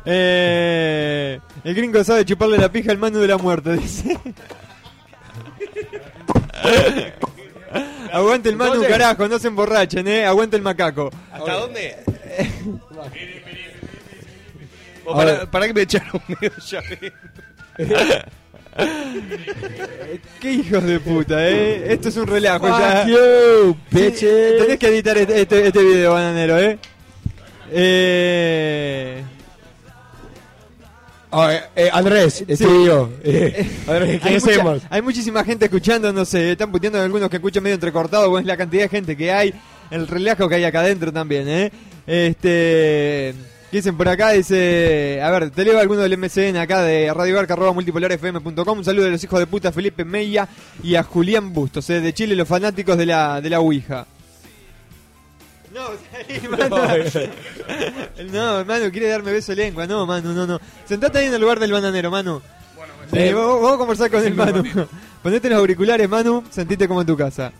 Eh, 0.06 1.40
el 1.64 1.74
gringo 1.74 2.04
sabe 2.04 2.24
chuparle 2.24 2.60
la 2.60 2.72
pija 2.72 2.92
al 2.92 3.00
mano 3.00 3.18
de 3.18 3.28
la 3.28 3.38
muerte, 3.40 3.78
dice. 3.78 4.16
Aguante 8.12 8.50
el 8.50 8.56
Manu, 8.56 8.74
Entonces- 8.74 8.92
carajo, 8.98 9.28
no 9.28 9.40
se 9.40 9.48
emborrachen, 9.48 10.08
eh. 10.08 10.26
Aguante 10.26 10.56
el 10.58 10.62
macaco. 10.62 11.10
¿Hasta 11.32 11.54
dónde? 11.54 11.96
O 15.06 15.16
para, 15.16 15.50
para 15.50 15.66
que 15.68 15.74
me 15.74 15.82
echaron 15.82 16.22
medio 16.28 16.52
llave. 16.70 17.14
Qué 20.40 20.52
hijos 20.52 20.84
de 20.84 21.00
puta, 21.00 21.50
eh. 21.50 21.94
Esto 21.94 22.10
es 22.10 22.18
un 22.18 22.28
relajo 22.28 22.68
Fuck 22.68 22.80
ya. 22.80 23.08
you, 23.08 23.76
Sí, 23.92 24.12
tenés 24.22 24.78
que 24.78 24.88
editar 24.88 25.18
este, 25.18 25.42
este, 25.42 25.68
este 25.68 25.84
video, 25.84 26.14
bananero, 26.14 26.60
eh. 26.60 26.78
Eh. 27.72 29.24
Oh, 31.32 31.48
eh, 31.50 31.62
eh, 31.76 31.90
Andrés, 31.94 32.44
Sí. 32.48 32.64
yo. 32.86 33.10
Eh, 33.24 33.70
Andrés, 33.88 34.22
¿qué 34.22 34.30
hay, 34.30 34.40
mucha- 34.40 34.88
hay 34.90 35.02
muchísima 35.02 35.44
gente 35.44 35.66
escuchando, 35.66 36.12
no 36.12 36.26
sé, 36.26 36.52
están 36.54 36.72
puteando 36.72 37.00
algunos 37.00 37.30
que 37.30 37.36
escuchan 37.38 37.62
medio 37.62 37.76
entrecortado, 37.76 38.30
bueno, 38.30 38.42
es 38.42 38.48
la 38.48 38.58
cantidad 38.58 38.84
de 38.84 38.90
gente 38.90 39.16
que 39.16 39.32
hay, 39.32 39.54
el 39.92 40.08
relajo 40.08 40.50
que 40.50 40.56
hay 40.56 40.64
acá 40.64 40.80
adentro 40.80 41.14
también, 41.14 41.48
¿eh? 41.48 41.72
Este... 42.08 43.34
¿qué 43.72 43.78
Dicen 43.78 43.96
por 43.96 44.08
acá, 44.10 44.32
dice, 44.32 45.22
a 45.22 45.30
ver, 45.30 45.52
te 45.52 45.64
leo 45.64 45.78
alguno 45.78 46.02
del 46.02 46.18
MCN 46.18 46.58
acá 46.58 46.82
de 46.82 47.14
Radio 47.14 47.36
Barca, 47.36 47.54
arroba 47.54 47.72
multipolarfm.com, 47.74 48.80
un 48.80 48.84
saludo 48.84 49.06
de 49.06 49.12
los 49.12 49.24
hijos 49.24 49.38
de 49.40 49.46
puta 49.46 49.72
Felipe 49.72 50.04
Meya 50.04 50.48
y 50.82 50.96
a 50.96 51.04
Julián 51.04 51.54
Bustos, 51.54 51.88
eh, 51.92 52.02
de 52.02 52.12
Chile, 52.12 52.36
los 52.36 52.48
fanáticos 52.48 52.98
de 52.98 53.06
la, 53.06 53.40
de 53.42 53.50
la 53.52 53.60
Ouija. 53.60 54.08
No, 55.80 55.88
salí, 56.12 56.48
mano. 56.48 56.78
No, 58.32 58.66
mano, 58.66 58.92
quiere 58.92 59.08
darme 59.08 59.32
beso 59.32 59.54
de 59.54 59.64
lengua. 59.64 59.88
No, 59.88 60.06
mano, 60.06 60.34
no, 60.34 60.46
no. 60.46 60.60
Sentate 60.86 61.20
ahí 61.20 61.28
en 61.28 61.34
el 61.34 61.42
lugar 61.42 61.60
del 61.60 61.72
bananero, 61.72 62.12
Manu. 62.12 62.42
Eh, 63.14 63.34
vamos, 63.34 63.62
vamos 63.62 63.74
a 63.74 63.78
conversar 63.78 64.12
con 64.12 64.26
el 64.26 64.36
Manu. 64.36 64.64
Ponete 65.24 65.50
los 65.50 65.60
auriculares, 65.60 66.10
Manu. 66.10 66.44
Sentite 66.50 66.88
como 66.88 67.02
en 67.02 67.08
tu 67.08 67.16
casa. 67.16 67.54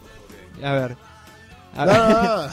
A 0.62 0.74
ver. 0.74 0.98
A 1.76 1.86
ver. 1.86 2.50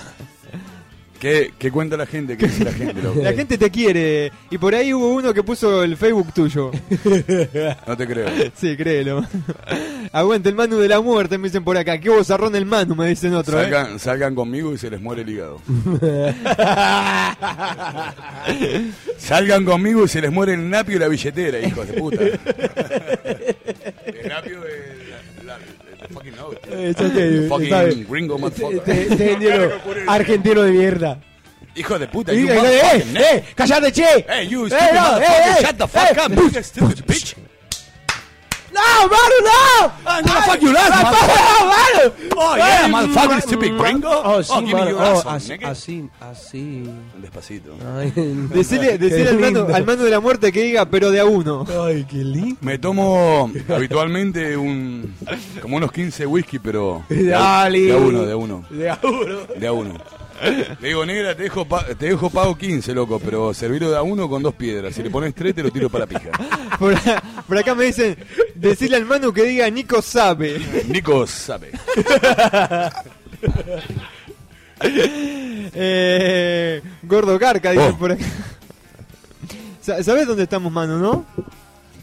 ¿Qué, 1.27 1.51
¿Qué 1.59 1.73
cuenta 1.73 1.97
la 1.97 2.07
gente? 2.07 2.36
¿Qué 2.36 2.47
dice 2.47 2.62
la 2.62 2.73
gente, 2.73 3.03
loco? 3.03 3.20
La 3.20 3.32
gente 3.32 3.59
te 3.59 3.69
quiere. 3.69 4.31
Y 4.48 4.59
por 4.59 4.77
ahí 4.77 4.94
hubo 4.94 5.12
uno 5.12 5.35
que 5.35 5.43
puso 5.43 5.82
el 5.82 5.97
Facebook 5.97 6.32
tuyo. 6.32 6.70
No 7.85 7.97
te 7.97 8.07
creo. 8.07 8.28
Sí, 8.55 8.77
créelo. 8.77 9.27
Aguante 10.12 10.51
el 10.51 10.55
Manu 10.55 10.77
de 10.77 10.86
la 10.86 11.01
muerte, 11.01 11.36
me 11.36 11.48
dicen 11.48 11.65
por 11.65 11.77
acá. 11.77 11.98
Qué 11.98 12.11
bozarrón 12.11 12.55
el 12.55 12.65
Manu, 12.65 12.94
me 12.94 13.09
dicen 13.09 13.35
otro. 13.35 13.59
¿eh? 13.59 13.65
Salgan, 13.65 13.98
salgan 13.98 14.36
conmigo 14.36 14.73
y 14.73 14.78
se 14.78 14.89
les 14.89 15.01
muere 15.01 15.23
el 15.23 15.31
hígado. 15.31 15.61
salgan 19.19 19.65
conmigo 19.65 20.05
y 20.05 20.09
se 20.09 20.20
les 20.20 20.31
muere 20.31 20.55
el 20.55 20.70
napio 20.70 20.94
y 20.94 21.01
la 21.01 21.09
billetera, 21.09 21.59
hijos 21.59 21.89
de 21.89 21.94
puta. 21.94 22.23
el 22.23 22.39
napio 24.28 24.61
de 24.61 24.95
Eh, 26.70 26.94
yo 26.98 27.10
te- 27.12 27.48
fucking 27.48 28.06
gringo 28.09 28.38
motherfucker. 28.38 28.80
Te- 28.80 29.16
te 29.16 29.32
entiendo. 29.32 29.70
Argentino 30.09 30.62
de 30.62 30.70
mierda. 30.72 31.18
Hijo 31.74 31.98
de 31.98 32.09
puta, 32.09 32.32
you 32.32 32.48
eh, 32.48 32.80
eh, 32.94 33.05
eh, 33.16 33.44
cállate, 33.55 33.93
che. 33.93 34.24
Hey, 34.26 34.48
you 34.48 34.64
Eh, 34.66 34.70
stupid 34.70 34.94
no, 34.94 35.02
motherfucker, 35.12 35.51
eh, 35.51 35.66
shut 35.66 35.76
the 35.76 35.86
fuck 35.86 36.18
up, 36.24 37.06
bitch. 37.06 37.36
No, 38.77 39.09
Manu, 39.09 39.39
no. 39.43 39.93
I'm 40.07 40.24
gonna 40.24 40.43
fuck 40.43 40.61
you 40.62 40.73
last, 40.73 40.90
No, 40.90 41.11
motherfucker. 41.11 42.12
Oh, 42.36 42.57
yeah, 42.57 43.40
stupid 43.40 43.73
gringo. 43.78 44.09
Oh, 44.24 44.43
sí, 44.43 44.53
Oh, 44.55 44.61
give 44.61 44.74
me 44.74 44.81
Manu. 44.81 44.90
your 44.90 45.01
Oh, 45.03 45.28
así, 45.31 45.53
así, 45.65 46.09
así. 46.20 46.90
Despacito. 47.20 47.74
Ay, 47.97 48.12
Decile, 48.55 48.98
decile 48.98 49.23
qué 49.24 49.28
al, 49.31 49.35
mano, 49.39 49.61
lindo. 49.61 49.74
al 49.74 49.86
Manu 49.86 50.03
de 50.05 50.11
la 50.11 50.20
muerte 50.20 50.53
que 50.53 50.62
diga, 50.62 50.85
pero 50.86 51.11
de 51.11 51.20
a 51.20 51.24
uno. 51.24 51.65
Ay, 51.86 52.05
qué 52.09 52.19
lindo. 52.19 52.57
Me 52.61 52.78
tomo 52.78 53.51
habitualmente 53.69 54.57
un 54.57 55.15
como 55.62 55.77
unos 55.78 55.90
15 55.93 56.27
whisky, 56.27 56.59
pero 56.59 57.05
de 57.09 57.35
a, 57.35 57.39
Dale. 57.39 57.81
de 57.81 57.93
a 57.93 57.97
uno, 57.97 58.23
de 58.27 58.32
a 58.32 58.36
uno. 58.36 58.65
De 58.70 58.90
a 58.90 58.98
uno. 59.03 59.39
De 59.59 59.66
a 59.66 59.73
uno. 59.73 59.94
Le 60.82 60.89
digo, 60.89 61.07
negra, 61.07 61.35
te 61.35 61.44
dejo, 61.44 61.65
pa- 61.65 61.86
te 61.86 62.07
dejo 62.11 62.28
pago 62.28 62.57
15, 62.59 62.93
loco, 62.93 63.19
pero 63.19 63.55
servirlo 63.55 63.90
de 63.90 63.97
a 63.97 64.03
uno 64.03 64.28
con 64.28 64.43
dos 64.43 64.53
piedras. 64.55 64.94
Si 64.94 65.03
le 65.03 65.09
pones 65.09 65.35
tres, 65.35 65.55
te 65.55 65.62
lo 65.62 65.70
tiro 65.70 65.89
para 65.89 66.05
la 66.05 66.09
pija. 66.19 66.31
Por 67.48 67.57
acá 67.59 67.74
me 67.74 67.85
dicen, 67.85 68.16
decile 68.56 68.96
al 68.96 69.04
Manu 69.04 69.32
que 69.32 69.44
diga, 69.44 69.68
Nico 69.70 70.00
sabe. 70.02 70.58
Nico 70.88 71.26
sabe. 71.26 71.70
eh, 75.74 76.82
Gordo 77.02 77.38
Carca, 77.38 77.70
dicen 77.70 77.92
Oh. 77.94 77.98
por 77.98 78.12
acá. 78.12 78.24
Sa- 79.80 80.02
¿Sabés 80.02 80.26
dónde 80.26 80.42
estamos, 80.44 80.72
Manu, 80.72 80.98
no? 80.98 81.24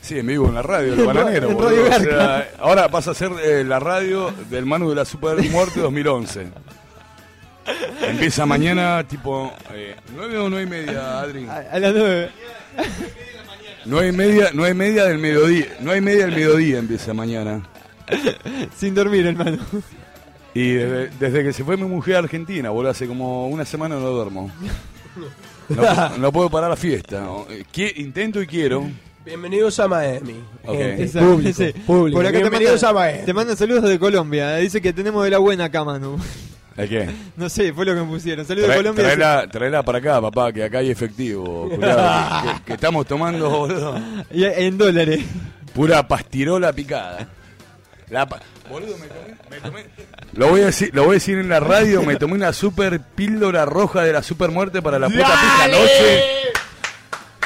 Sí, 0.01 0.19
en 0.19 0.27
vivo 0.27 0.47
en 0.47 0.55
la 0.55 0.61
radio, 0.61 0.93
el 0.93 0.99
En 0.99 1.05
bananero. 1.13 1.59
Radio. 1.59 1.83
O 1.85 1.99
sea, 1.99 2.49
ahora 2.59 2.89
pasa 2.89 3.11
a 3.11 3.13
ser 3.13 3.31
eh, 3.43 3.63
la 3.63 3.79
radio 3.79 4.31
del 4.49 4.65
Manu 4.65 4.89
de 4.89 4.95
la 4.95 5.05
Super 5.05 5.41
Muerte 5.49 5.79
2011. 5.79 6.47
Empieza 8.01 8.45
mañana, 8.45 9.05
tipo 9.07 9.53
eh, 9.71 9.95
9 10.15 10.37
o 10.37 10.49
9 10.49 10.63
y 10.63 10.67
media, 10.69 11.21
Adri. 11.21 11.47
A, 11.47 11.57
a 11.71 11.79
las 11.79 11.93
nueve. 13.85 14.11
9 14.11 14.13
y 14.13 14.17
media, 14.17 14.49
9 14.53 14.71
y 14.71 14.73
media 14.73 15.05
del 15.05 15.17
mediodía. 15.19 15.65
9 15.79 15.97
y 15.97 16.01
media 16.01 16.25
del 16.25 16.35
mediodía 16.35 16.79
empieza 16.79 17.13
mañana. 17.13 17.67
Sin 18.77 18.93
dormir, 18.95 19.25
hermano. 19.27 19.59
Y 20.53 20.71
desde, 20.73 21.09
desde 21.19 21.43
que 21.43 21.53
se 21.53 21.63
fue 21.63 21.77
mi 21.77 21.85
mujer 21.85 22.15
a 22.15 22.19
Argentina, 22.19 22.69
boludo, 22.69 22.91
hace 22.91 23.07
como 23.07 23.47
una 23.47 23.65
semana 23.65 23.95
no 23.95 24.09
duermo. 24.09 24.51
No, 25.69 26.17
no 26.17 26.31
puedo 26.31 26.49
parar 26.49 26.69
la 26.69 26.75
fiesta. 26.75 27.27
Intento 27.95 28.41
y 28.41 28.47
quiero. 28.47 28.89
Bienvenidos 29.25 29.79
a 29.79 29.87
Miami. 29.87 30.35
Público, 30.65 31.63
público. 31.85 32.17
Por 32.17 32.25
acá 32.25 32.33
te 32.37 32.41
Bienvenidos 32.41 32.83
a 32.83 32.87
mandan, 32.87 33.03
Miami. 33.03 33.25
te 33.25 33.33
mandan 33.33 33.57
saludos 33.57 33.83
de 33.89 33.97
Colombia. 33.97 34.57
Dice 34.57 34.81
que 34.81 34.91
tenemos 34.91 35.23
de 35.23 35.29
la 35.29 35.37
buena 35.37 35.65
acá, 35.65 35.83
Manu. 35.85 36.17
¿El 36.75 36.89
qué? 36.89 37.09
No 37.37 37.49
sé, 37.49 37.71
fue 37.73 37.85
lo 37.85 37.93
que 37.93 38.01
me 38.01 38.07
pusieron. 38.07 38.45
Saludos 38.45 38.69
de 38.69 38.75
Colombia. 38.75 39.03
traela, 39.03 39.47
traela 39.51 39.83
para 39.83 39.97
acá, 39.99 40.19
papá, 40.21 40.51
que 40.51 40.63
acá 40.63 40.79
hay 40.79 40.89
efectivo. 40.89 41.69
que, 42.65 42.73
estamos 42.73 43.05
tomando, 43.05 43.49
boludo. 43.49 43.99
Y 44.31 44.43
en 44.45 44.77
dólares. 44.77 45.21
Pura 45.73 46.07
pastirola 46.07 46.73
picada. 46.73 47.27
La 48.09 48.27
pa- 48.27 48.39
boludo, 48.69 48.95
me 48.97 49.07
tomé, 49.07 49.35
me 49.49 49.59
tomé- 49.59 49.85
Lo 50.33 50.49
voy, 50.49 50.61
a 50.61 50.65
decir, 50.65 50.89
lo 50.93 51.03
voy 51.03 51.11
a 51.11 51.13
decir 51.15 51.37
en 51.37 51.49
la 51.49 51.59
radio, 51.59 52.03
me 52.03 52.15
tomé 52.15 52.33
una 52.33 52.53
super 52.53 52.99
píldora 52.99 53.65
roja 53.65 54.01
de 54.03 54.13
la 54.13 54.21
super 54.23 54.49
muerte 54.51 54.81
para 54.81 54.99
la 54.99 55.07
puta 55.09 55.23
pija 55.25 55.67
noche. 55.69 56.23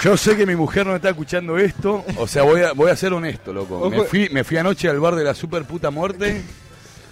Yo 0.04 0.16
sé 0.18 0.36
que 0.38 0.46
mi 0.46 0.56
mujer 0.56 0.86
no 0.86 0.96
está 0.96 1.10
escuchando 1.10 1.58
esto, 1.58 2.04
o 2.18 2.28
sea, 2.28 2.44
voy 2.44 2.62
a, 2.62 2.74
voy 2.74 2.92
a 2.92 2.96
ser 2.96 3.14
honesto, 3.14 3.52
loco. 3.52 3.90
Me 3.90 4.04
fui, 4.04 4.30
me 4.32 4.44
fui 4.44 4.58
anoche 4.58 4.90
al 4.90 5.00
bar 5.00 5.16
de 5.16 5.24
la 5.24 5.34
super 5.34 5.64
puta 5.66 5.90
muerte, 5.90 6.42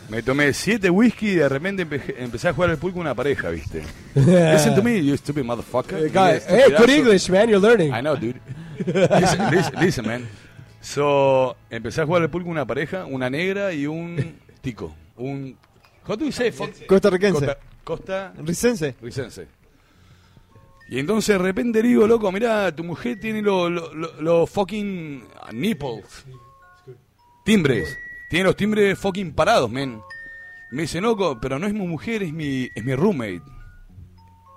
me 0.10 0.22
tomé 0.22 0.54
siete 0.54 0.90
whisky 0.90 1.30
y 1.32 1.36
de 1.36 1.50
repente 1.50 1.88
empe- 1.88 2.16
empecé 2.18 2.50
a 2.50 2.54
jugar 2.54 2.70
al 2.70 2.78
pool 2.78 2.94
con 2.94 3.02
una 3.02 3.16
pareja, 3.16 3.50
¿viste? 3.50 3.84
Listen 4.16 4.76
to 4.76 4.84
me, 4.84 5.04
you 5.04 5.16
stupid 5.18 5.44
motherfucker. 5.44 6.10
Guy, 6.10 6.40
hey, 6.48 6.74
good. 6.78 6.90
English, 6.90 7.30
man. 7.30 7.50
You're 7.50 7.60
learning. 7.60 7.94
I 7.94 8.02
know, 8.02 8.16
dude. 8.16 8.40
Listen, 8.86 9.52
listen, 9.52 9.80
listen, 9.80 10.06
man. 10.06 10.28
So, 10.82 11.56
empecé 11.70 12.02
a 12.02 12.06
jugar 12.06 12.22
al 12.22 12.30
pool 12.30 12.44
con 12.44 12.52
una 12.52 12.66
pareja, 12.66 13.06
una 13.06 13.30
negra 13.30 13.74
y 13.74 13.88
un 13.88 14.36
tico. 14.62 14.94
Un. 15.18 15.58
You 16.08 16.32
say? 16.32 16.52
fuck? 16.52 16.86
Costarricense. 16.86 17.34
Costa, 17.34 17.58
Costa 17.84 18.34
Ricense. 18.38 18.96
Ricense. 19.02 19.48
Y 20.88 21.00
entonces 21.00 21.38
de 21.38 21.44
repente 21.44 21.82
le 21.82 21.90
digo, 21.90 22.06
loco, 22.06 22.32
mirá, 22.32 22.76
tu 22.76 22.84
mujer 22.84 23.20
tiene 23.20 23.42
los 23.42 23.72
lo, 24.20 24.46
fucking 24.46 25.24
nipples. 25.54 26.26
Timbres. 27.44 27.98
Tiene 28.30 28.46
los 28.46 28.56
timbres 28.56 28.98
fucking 28.98 29.34
parados, 29.34 29.70
men. 29.70 30.02
Me 30.72 30.84
dice, 30.84 31.00
loco, 31.00 31.38
pero 31.42 31.60
no 31.60 31.68
es 31.68 31.74
mi 31.74 31.86
mujer, 31.88 32.24
es 32.24 32.34
mi, 32.34 32.70
es 32.74 32.84
mi 32.84 32.96
roommate. 32.96 33.42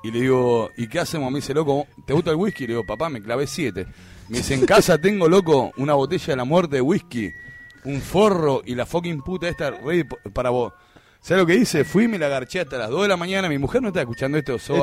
Y 0.02 0.10
le 0.10 0.20
digo, 0.20 0.70
¿y 0.76 0.86
qué 0.88 1.00
hacemos? 1.00 1.30
Me 1.30 1.38
dice, 1.40 1.52
loco, 1.54 1.86
¿te 2.06 2.12
gusta 2.12 2.30
el 2.30 2.36
whisky? 2.36 2.66
Le 2.66 2.74
digo, 2.74 2.86
papá, 2.86 3.08
me 3.08 3.20
clavé 3.20 3.46
siete. 3.46 3.86
Me 4.28 4.38
dice, 4.38 4.54
en 4.54 4.64
casa 4.64 4.98
tengo, 4.98 5.28
loco, 5.28 5.72
una 5.76 5.94
botella 5.94 6.26
de 6.28 6.36
la 6.36 6.44
muerte 6.44 6.76
de 6.76 6.82
whisky, 6.82 7.30
un 7.84 8.00
forro 8.00 8.62
y 8.64 8.74
la 8.74 8.86
fucking 8.86 9.20
puta 9.22 9.48
esta 9.48 9.70
ready 9.70 10.04
p- 10.04 10.16
para 10.32 10.50
vos. 10.50 10.72
¿Sabes 11.20 11.42
lo 11.42 11.46
que 11.46 11.56
hice? 11.56 11.84
Fui 11.84 12.04
y 12.04 12.08
me 12.08 12.16
la 12.18 12.26
agarché 12.26 12.60
hasta 12.60 12.78
las 12.78 12.90
2 12.90 13.02
de 13.02 13.08
la 13.08 13.16
mañana. 13.16 13.48
Mi 13.48 13.58
mujer 13.58 13.82
no 13.82 13.88
está 13.88 14.00
escuchando 14.00 14.38
esto, 14.38 14.56
so 14.58 14.74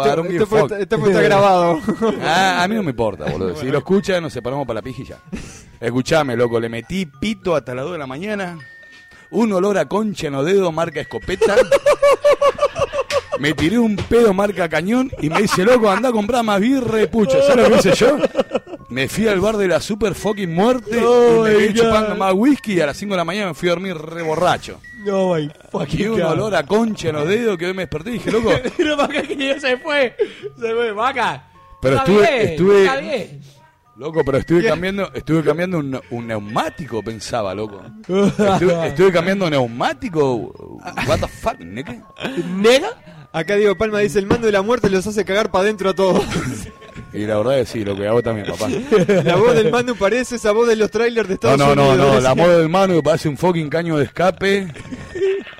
Esto- 0.44 0.44
esto 0.44 0.76
esto 0.84 0.95
está 1.07 1.22
grabado. 1.22 1.80
Ah, 2.22 2.62
a 2.64 2.68
mí 2.68 2.76
no 2.76 2.84
me 2.84 2.90
importa, 2.91 3.26
boludo. 3.26 3.56
Si 3.56 3.68
lo 3.68 3.78
escuchan, 3.78 4.22
nos 4.22 4.34
separamos 4.34 4.68
para 4.68 4.80
la 4.80 4.82
pija 4.82 5.02
y 5.02 5.06
ya. 5.06 5.18
Escuchame, 5.80 6.36
loco, 6.36 6.60
le 6.60 6.68
metí 6.68 7.06
pito 7.06 7.56
hasta 7.56 7.74
las 7.74 7.86
2 7.86 7.94
de 7.94 7.99
la 7.99 8.07
mañana. 8.07 8.60
Un 9.32 9.52
olor 9.54 9.78
a 9.78 9.86
concha 9.88 10.28
en 10.28 10.34
los 10.34 10.46
dedos, 10.46 10.74
marca 10.74 11.02
escopeta. 11.02 11.56
Me 13.40 13.54
tiré 13.54 13.78
un 13.78 13.96
pedo 13.98 14.34
marca 14.34 14.70
cañón 14.70 15.12
y 15.22 15.30
me 15.30 15.42
dice, 15.42 15.66
loco, 15.66 15.90
anda 15.90 16.10
a 16.10 16.12
comprar 16.14 16.44
más 16.44 16.60
birra 16.62 17.02
y 17.02 17.08
pucho. 17.08 17.42
¿Sabes 17.46 17.68
lo 17.70 17.76
que 17.82 17.90
hice 17.90 17.96
yo? 17.96 18.18
Me 18.90 19.10
fui 19.10 19.28
al 19.28 19.42
bar 19.42 19.58
de 19.58 19.68
la 19.68 19.82
super 19.82 20.16
fucking 20.16 20.54
muerte 20.54 20.98
y 20.98 21.42
me 21.42 21.50
quedé 21.50 21.74
chupando 21.74 22.16
más 22.16 22.34
whisky 22.34 22.74
y 22.76 22.82
a 22.82 22.86
las 22.86 22.96
5 22.98 23.12
de 23.14 23.18
la 23.18 23.26
mañana 23.26 23.48
me 23.48 23.54
fui 23.54 23.68
a 23.68 23.72
dormir 23.74 23.98
re 23.98 24.22
borracho. 24.22 24.80
No, 25.06 25.34
my 25.36 25.42
Y 25.44 25.52
fucking 25.70 26.10
un 26.12 26.20
God. 26.22 26.32
olor 26.32 26.56
a 26.56 26.64
concha 26.66 27.10
en 27.10 27.16
los 27.16 27.28
dedos 27.28 27.58
que 27.58 27.66
hoy 27.68 27.74
me 27.74 27.82
desperté 27.84 28.12
y 28.12 28.14
dije, 28.14 28.32
loco, 28.32 28.52
Pero 28.78 28.96
vaca 28.96 29.22
que 29.24 29.36
ya 29.36 29.60
se 29.60 29.78
fue. 29.78 30.16
Se 30.60 30.74
fue, 30.74 30.92
vaca. 30.94 31.44
Pero 31.82 31.98
estuve- 31.98 32.22
bien, 32.22 32.48
estuve-. 32.52 33.40
Loco, 33.98 34.24
pero 34.26 34.38
estuve 34.40 34.64
cambiando, 34.66 35.10
estuve 35.14 35.42
cambiando 35.44 35.78
un, 35.80 36.00
un 36.10 36.28
neumático, 36.28 37.02
pensaba, 37.02 37.56
loco. 37.56 37.82
Estuve, 38.02 38.88
estuve 38.88 39.12
cambiando 39.12 39.50
neumático. 39.50 40.36
What 41.08 41.20
the 41.22 41.28
fuck, 41.28 41.60
nigga? 41.60 41.96
¿Nega? 42.58 42.90
Acá 43.32 43.56
Diego 43.56 43.76
Palma 43.78 44.00
dice, 44.00 44.20
el 44.20 44.28
mando 44.28 44.48
de 44.48 44.52
la 44.54 44.62
muerte 44.62 44.90
los 44.90 45.06
hace 45.08 45.24
cagar 45.26 45.50
para 45.52 45.64
adentro 45.64 45.90
a 45.90 45.94
todos. 45.94 46.24
Y 47.12 47.26
la 47.26 47.38
verdad 47.38 47.60
es 47.60 47.70
sí, 47.70 47.84
lo 47.86 47.96
que 47.96 48.08
hago 48.08 48.22
también, 48.22 48.46
papá. 48.48 48.68
La 49.24 49.36
voz 49.38 49.54
del 49.56 49.72
Manu 49.72 49.96
parece 49.96 50.36
esa 50.36 50.52
voz 50.52 50.68
de 50.68 50.76
los 50.76 50.92
trailers 50.92 51.28
de 51.30 51.36
No, 51.42 51.52
Estados 51.52 51.60
no, 51.60 51.76
no, 51.76 51.90
Unidos. 51.90 52.16
no, 52.16 52.20
la 52.20 52.36
moda 52.36 52.58
del 52.58 52.68
mano 52.70 52.94
que 52.96 53.04
parece 53.04 53.30
un 53.30 53.38
fucking 53.38 53.70
caño 53.70 53.98
de 53.98 54.06
escape. 54.06 54.68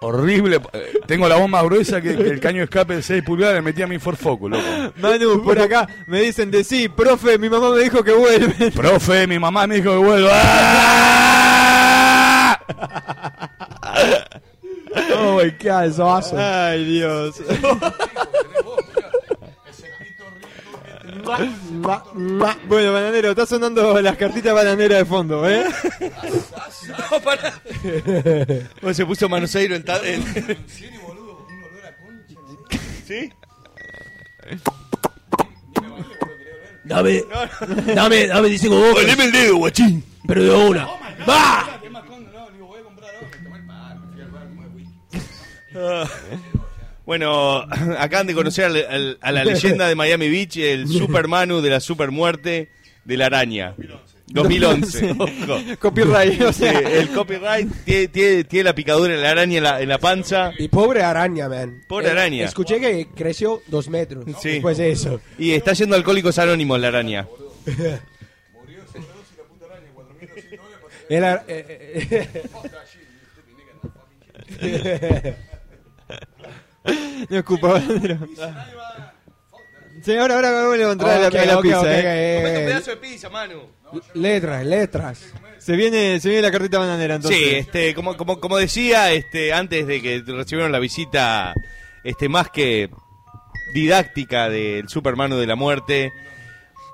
Horrible. 0.00 0.60
Eh, 0.72 0.92
Tengo 1.06 1.28
la 1.28 1.36
voz 1.36 1.48
más 1.48 1.62
gruesa 1.64 2.00
que, 2.00 2.16
que 2.16 2.22
el 2.30 2.40
caño 2.40 2.58
de 2.58 2.64
escape 2.64 2.96
de 2.96 3.02
6 3.02 3.22
pulgadas. 3.22 3.56
Le 3.56 3.62
metí 3.62 3.82
a 3.82 3.86
mi 3.86 3.98
Ford 3.98 4.16
Focus, 4.16 4.50
loco. 4.50 4.62
Manu, 4.96 5.42
por 5.42 5.58
acá 5.60 5.86
me 6.06 6.20
dicen 6.20 6.50
de 6.50 6.64
sí, 6.64 6.88
profe, 6.88 7.38
mi 7.38 7.50
mamá 7.50 7.70
me 7.70 7.80
dijo 7.82 8.02
que 8.02 8.12
vuelve. 8.12 8.70
Profe, 8.74 9.26
mi 9.26 9.38
mamá 9.38 9.66
me 9.66 9.76
dijo 9.76 9.90
que 9.90 9.98
vuelva. 9.98 10.30
¡Ah! 10.32 11.80
Oh 15.14 15.36
my 15.36 15.50
god, 15.50 15.86
it's 15.86 16.00
awesome. 16.00 16.40
Ay, 16.40 16.84
Dios. 16.84 17.40
bueno, 22.66 22.92
bananero, 22.92 23.30
está 23.30 23.46
sonando 23.46 24.00
las 24.00 24.16
cartitas 24.16 24.54
bananeras 24.54 24.98
de 24.98 25.04
fondo, 25.04 25.48
¿eh? 25.48 25.64
No, 27.10 27.20
pará. 27.20 27.60
Bueno, 28.80 28.94
se 28.94 29.06
puso 29.06 29.28
Manoseiro 29.28 29.74
en, 29.76 29.84
ta- 29.84 30.00
en- 30.04 30.24
¿Sí? 33.06 33.30
Dame, 36.84 37.22
dame, 37.94 38.26
dame, 38.26 38.48
dice 38.48 38.68
con 38.68 38.80
boca. 38.80 38.94
Poneme 39.00 39.24
el 39.24 39.32
dedo, 39.32 39.56
guachín. 39.56 40.04
Pero 40.26 40.42
de 40.42 40.50
una. 40.68 40.86
¡Va! 41.28 41.66
Ah. 45.76 46.04
Bueno, 47.10 47.66
acaban 47.98 48.28
de 48.28 48.34
conocer 48.34 48.66
al- 48.66 48.86
al- 48.88 49.18
a 49.20 49.32
la 49.32 49.44
leyenda 49.44 49.88
de 49.88 49.96
Miami 49.96 50.30
Beach, 50.30 50.58
el 50.58 50.86
Super 50.86 51.26
Manu 51.26 51.60
de 51.60 51.68
la 51.68 51.80
Super 51.80 52.12
Muerte 52.12 52.68
de 53.04 53.16
la 53.16 53.26
araña. 53.26 53.74
2011. 54.28 55.10
ojo. 55.18 55.58
Copyright, 55.80 56.40
o 56.42 56.52
sea. 56.52 56.78
El 56.78 57.08
copyright 57.08 57.68
tiene, 57.84 58.06
tiene- 58.06 58.44
tiene 58.44 58.62
la 58.62 58.76
picadura 58.76 59.12
de 59.16 59.20
la 59.20 59.30
araña 59.32 59.58
en 59.58 59.64
la, 59.64 59.80
en 59.82 59.88
la 59.88 59.98
panza. 59.98 60.52
Y 60.56 60.68
pobre 60.68 61.02
araña, 61.02 61.48
man. 61.48 61.82
Pobre 61.88 62.06
Eh, 62.06 62.10
araña. 62.12 62.44
Escuché 62.44 62.78
que 62.78 63.08
creció 63.12 63.60
dos 63.66 63.88
metros. 63.88 64.24
Sí. 64.40 64.50
Después 64.50 64.78
de 64.78 64.92
eso. 64.92 65.20
Y 65.36 65.50
está 65.50 65.72
yendo 65.72 65.96
a 65.96 65.98
Alcohólicos 65.98 66.38
Anónimos 66.38 66.78
la 66.78 66.86
araña. 66.86 67.26
Era, 71.08 71.44
No 77.28 77.38
escupa, 77.38 77.68
bananero. 77.74 78.18
Sí, 80.02 80.16
ahora, 80.16 80.36
ahora 80.36 80.50
vamos 80.50 80.74
a 80.74 80.76
levantar 80.78 81.24
Ok, 81.26 81.34
la, 81.34 81.44
la 81.44 81.56
ok, 81.58 81.62
pizza, 81.62 81.80
ok, 81.80 81.86
¿eh? 81.90 82.58
un 82.60 82.66
pedazo 82.66 82.90
de 82.90 82.96
pizza, 82.96 83.28
Manu. 83.28 83.60
letras, 84.14 84.64
letras. 84.64 85.26
Se 85.58 85.76
viene, 85.76 86.18
se 86.20 86.28
viene 86.30 86.42
la 86.42 86.50
cartita 86.50 86.78
bananera, 86.78 87.16
entonces. 87.16 87.38
Sí, 87.38 87.44
este, 87.54 87.94
como, 87.94 88.16
como, 88.16 88.40
como 88.40 88.56
decía, 88.56 89.12
este, 89.12 89.52
antes 89.52 89.86
de 89.86 90.00
que 90.00 90.22
recibieron 90.26 90.72
la 90.72 90.78
visita, 90.78 91.52
este, 92.02 92.30
más 92.30 92.48
que 92.50 92.88
didáctica 93.74 94.48
del 94.48 94.88
Supermano 94.88 95.36
de 95.36 95.46
la 95.46 95.56
muerte. 95.56 96.12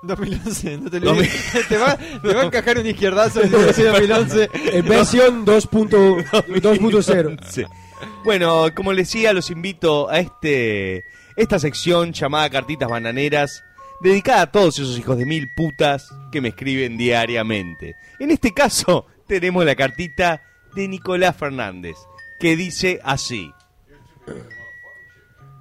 2011, 0.02 0.78
no 0.78 0.90
te 0.90 0.96
olvides. 0.98 1.68
te, 1.68 1.78
va, 1.78 1.96
te 1.96 2.34
va 2.34 2.42
a 2.42 2.46
encajar 2.46 2.78
un 2.78 2.86
izquierdazo 2.86 3.40
en 3.42 3.50
2011. 3.52 4.50
En 4.72 4.88
versión 4.88 5.46
2.0. 5.46 7.68
2.0. 8.00 8.00
Sí. 8.00 8.06
Bueno, 8.24 8.66
como 8.74 8.92
les 8.92 9.08
decía, 9.08 9.32
los 9.32 9.50
invito 9.50 10.08
a 10.08 10.18
este 10.20 11.04
esta 11.36 11.58
sección 11.58 12.12
llamada 12.12 12.48
Cartitas 12.48 12.88
Bananeras, 12.88 13.62
dedicada 14.00 14.42
a 14.42 14.52
todos 14.52 14.78
esos 14.78 14.98
hijos 14.98 15.18
de 15.18 15.26
mil 15.26 15.52
putas 15.54 16.08
que 16.32 16.40
me 16.40 16.48
escriben 16.48 16.96
diariamente. 16.96 17.94
En 18.18 18.30
este 18.30 18.52
caso, 18.52 19.06
tenemos 19.26 19.64
la 19.64 19.76
cartita 19.76 20.42
de 20.74 20.88
Nicolás 20.88 21.36
Fernández, 21.36 21.96
que 22.40 22.56
dice 22.56 23.00
así. 23.04 23.52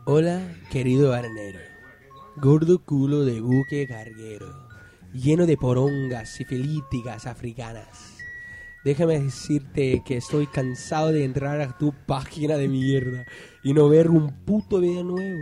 Hola, 0.05 0.41
querido 0.71 1.09
barnero. 1.09 1.59
Gordo 2.37 2.83
culo 2.83 3.25
de 3.25 3.41
buque 3.41 3.87
carguero, 3.87 4.67
lleno 5.13 5.45
de 5.45 5.57
porongas 5.57 6.29
sifilíticas 6.29 7.27
africanas. 7.27 8.04
Déjame 8.85 9.19
decirte 9.19 10.03
que 10.05 10.17
estoy 10.17 10.45
cansado 10.45 11.11
de 11.11 11.25
entrar 11.25 11.59
a 11.59 11.75
tu 11.75 11.91
página 12.05 12.55
de 12.55 12.67
mierda 12.67 13.25
y 13.63 13.73
no 13.73 13.89
ver 13.89 14.11
un 14.11 14.45
puto 14.45 14.79
video 14.79 15.03
nuevo. 15.03 15.41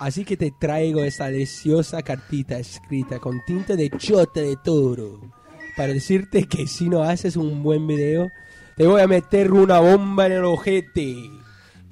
Así 0.00 0.24
que 0.24 0.36
te 0.36 0.50
traigo 0.50 1.04
esta 1.04 1.26
deliciosa 1.26 2.02
cartita 2.02 2.58
escrita 2.58 3.20
con 3.20 3.44
tinta 3.44 3.76
de 3.76 3.88
chota 3.88 4.40
de 4.40 4.56
toro 4.56 5.20
para 5.76 5.92
decirte 5.92 6.48
que 6.48 6.66
si 6.66 6.88
no 6.88 7.04
haces 7.04 7.36
un 7.36 7.62
buen 7.62 7.86
video, 7.86 8.32
te 8.76 8.88
voy 8.88 9.00
a 9.00 9.06
meter 9.06 9.52
una 9.52 9.78
bomba 9.78 10.26
en 10.26 10.32
el 10.32 10.44
ojete 10.44 11.14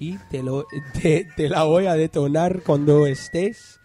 y 0.00 0.18
te, 0.28 0.42
lo, 0.42 0.66
te, 1.00 1.28
te 1.36 1.48
la 1.48 1.62
voy 1.62 1.86
a 1.86 1.94
detonar 1.94 2.62
cuando 2.64 3.06
estés 3.06 3.78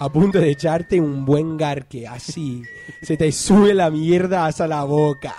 a 0.00 0.08
punto 0.10 0.40
de 0.40 0.50
echarte 0.50 0.98
un 0.98 1.24
buen 1.26 1.56
garque. 1.56 2.08
Así 2.08 2.62
se 3.02 3.16
te 3.16 3.30
sube 3.30 3.74
la 3.74 3.90
mierda 3.90 4.46
hasta 4.46 4.66
la 4.66 4.84
boca. 4.84 5.34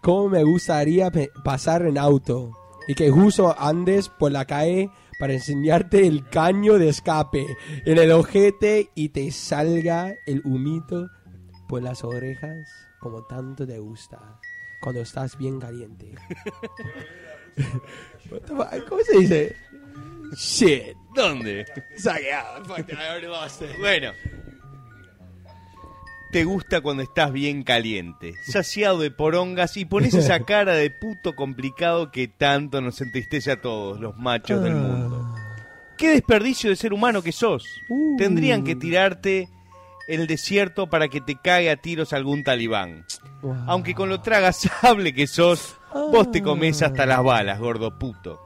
Cómo 0.00 0.30
me 0.30 0.42
gustaría 0.42 1.12
pasar 1.44 1.82
en 1.82 1.98
auto 1.98 2.56
y 2.88 2.94
que 2.94 3.10
justo 3.10 3.54
andes 3.58 4.08
por 4.08 4.32
la 4.32 4.46
calle 4.46 4.90
para 5.18 5.34
enseñarte 5.34 6.06
el 6.06 6.26
caño 6.30 6.78
de 6.78 6.88
escape 6.88 7.46
en 7.84 7.98
el 7.98 8.10
ojete 8.10 8.90
y 8.94 9.10
te 9.10 9.30
salga 9.30 10.14
el 10.26 10.40
humito 10.46 11.08
por 11.68 11.82
las 11.82 12.02
orejas 12.02 12.66
como 13.00 13.24
tanto 13.26 13.66
te 13.66 13.78
gusta 13.78 14.40
cuando 14.80 15.02
estás 15.02 15.36
bien 15.36 15.60
caliente. 15.60 16.14
¿Cómo 18.88 19.02
se 19.02 19.18
dice? 19.18 19.56
Shit. 20.36 20.96
¿Dónde? 21.14 21.66
Suck 21.96 22.18
it 22.20 22.32
out. 22.32 22.66
Fuck 22.66 22.86
that, 22.86 22.98
I 22.98 23.08
already 23.08 23.26
lost 23.26 23.62
it. 23.62 23.76
Bueno. 23.78 24.12
Te 26.30 26.44
gusta 26.44 26.80
cuando 26.80 27.02
estás 27.02 27.32
bien 27.32 27.64
caliente, 27.64 28.34
saciado 28.46 29.00
de 29.00 29.10
porongas 29.10 29.76
y 29.76 29.84
pones 29.84 30.14
esa 30.14 30.38
cara 30.46 30.74
de 30.74 30.88
puto 30.88 31.34
complicado 31.34 32.12
que 32.12 32.28
tanto 32.28 32.80
nos 32.80 33.00
entristece 33.00 33.50
a 33.50 33.60
todos 33.60 33.98
los 33.98 34.16
machos 34.16 34.62
del 34.62 34.76
mundo. 34.76 35.34
Qué 35.98 36.10
desperdicio 36.10 36.70
de 36.70 36.76
ser 36.76 36.92
humano 36.92 37.20
que 37.20 37.32
sos. 37.32 37.66
Tendrían 38.16 38.62
que 38.62 38.76
tirarte 38.76 39.48
el 40.14 40.26
desierto 40.26 40.88
para 40.88 41.08
que 41.08 41.20
te 41.20 41.36
cague 41.36 41.70
a 41.70 41.76
tiros 41.76 42.12
algún 42.12 42.42
talibán. 42.44 43.04
Aunque 43.66 43.94
con 43.94 44.08
lo 44.08 44.20
tragasable 44.20 45.12
que 45.14 45.26
sos, 45.26 45.76
vos 45.92 46.30
te 46.30 46.42
comes 46.42 46.82
hasta 46.82 47.06
las 47.06 47.22
balas, 47.22 47.58
gordo 47.58 47.98
puto. 47.98 48.40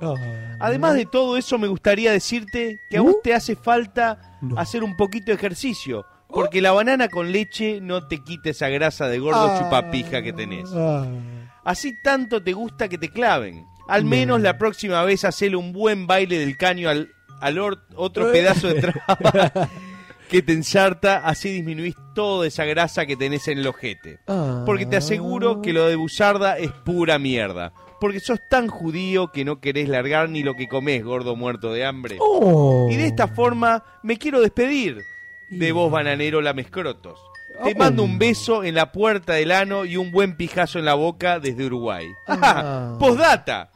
Además 0.60 0.94
de 0.94 1.06
todo 1.06 1.36
eso, 1.36 1.58
me 1.58 1.66
gustaría 1.68 2.12
decirte 2.12 2.80
que 2.88 2.98
a 2.98 3.00
vos 3.02 3.16
te 3.22 3.34
hace 3.34 3.56
falta 3.56 4.38
hacer 4.56 4.84
un 4.84 4.96
poquito 4.96 5.26
de 5.26 5.34
ejercicio. 5.34 6.06
Porque 6.28 6.60
la 6.60 6.72
banana 6.72 7.08
con 7.08 7.30
leche 7.30 7.80
no 7.80 8.08
te 8.08 8.18
quita 8.24 8.50
esa 8.50 8.68
grasa 8.68 9.06
de 9.08 9.18
gordo 9.20 9.38
Ah. 9.50 9.58
chupapija 9.62 10.20
que 10.22 10.32
tenés. 10.32 10.68
Así 11.64 11.92
tanto 12.02 12.42
te 12.42 12.52
gusta 12.52 12.88
que 12.88 12.98
te 12.98 13.08
claven. 13.10 13.66
Al 13.88 14.04
menos 14.04 14.40
la 14.40 14.58
próxima 14.58 15.02
vez 15.04 15.24
hacele 15.24 15.56
un 15.56 15.72
buen 15.72 16.06
baile 16.06 16.38
del 16.38 16.56
caño 16.56 16.88
al, 16.88 17.10
al 17.40 17.58
otro 17.58 18.32
pedazo 18.32 18.68
de 18.68 18.80
traba 18.80 19.68
que 20.28 20.42
te 20.42 20.52
ensarta, 20.52 21.18
así 21.18 21.50
disminuís 21.50 21.94
toda 22.14 22.46
esa 22.46 22.64
grasa 22.64 23.06
que 23.06 23.16
tenés 23.16 23.48
en 23.48 23.58
el 23.58 23.66
ojete. 23.66 24.18
Porque 24.66 24.86
te 24.86 24.96
aseguro 24.96 25.62
que 25.62 25.72
lo 25.72 25.86
de 25.86 25.96
Buzarda 25.96 26.58
es 26.58 26.70
pura 26.70 27.18
mierda. 27.18 27.72
Porque 28.00 28.20
sos 28.20 28.40
tan 28.48 28.68
judío 28.68 29.32
que 29.32 29.44
no 29.44 29.60
querés 29.60 29.88
largar 29.88 30.28
ni 30.28 30.42
lo 30.42 30.54
que 30.54 30.68
comés, 30.68 31.04
gordo 31.04 31.36
muerto 31.36 31.72
de 31.72 31.84
hambre. 31.84 32.16
Oh. 32.20 32.88
Y 32.90 32.96
de 32.96 33.06
esta 33.06 33.28
forma 33.28 33.82
me 34.02 34.18
quiero 34.18 34.40
despedir 34.40 34.98
de 35.48 35.72
vos, 35.72 35.90
bananero 35.90 36.40
lamescrotos. 36.40 37.20
Te 37.62 37.74
mando 37.74 38.02
un 38.02 38.18
beso 38.18 38.64
en 38.64 38.74
la 38.74 38.90
puerta 38.90 39.34
del 39.34 39.52
ano 39.52 39.84
y 39.84 39.96
un 39.96 40.10
buen 40.10 40.36
pijazo 40.36 40.80
en 40.80 40.84
la 40.86 40.94
boca 40.94 41.38
desde 41.38 41.66
Uruguay. 41.66 42.08
Ah. 42.26 42.96
Postdata. 43.00 43.70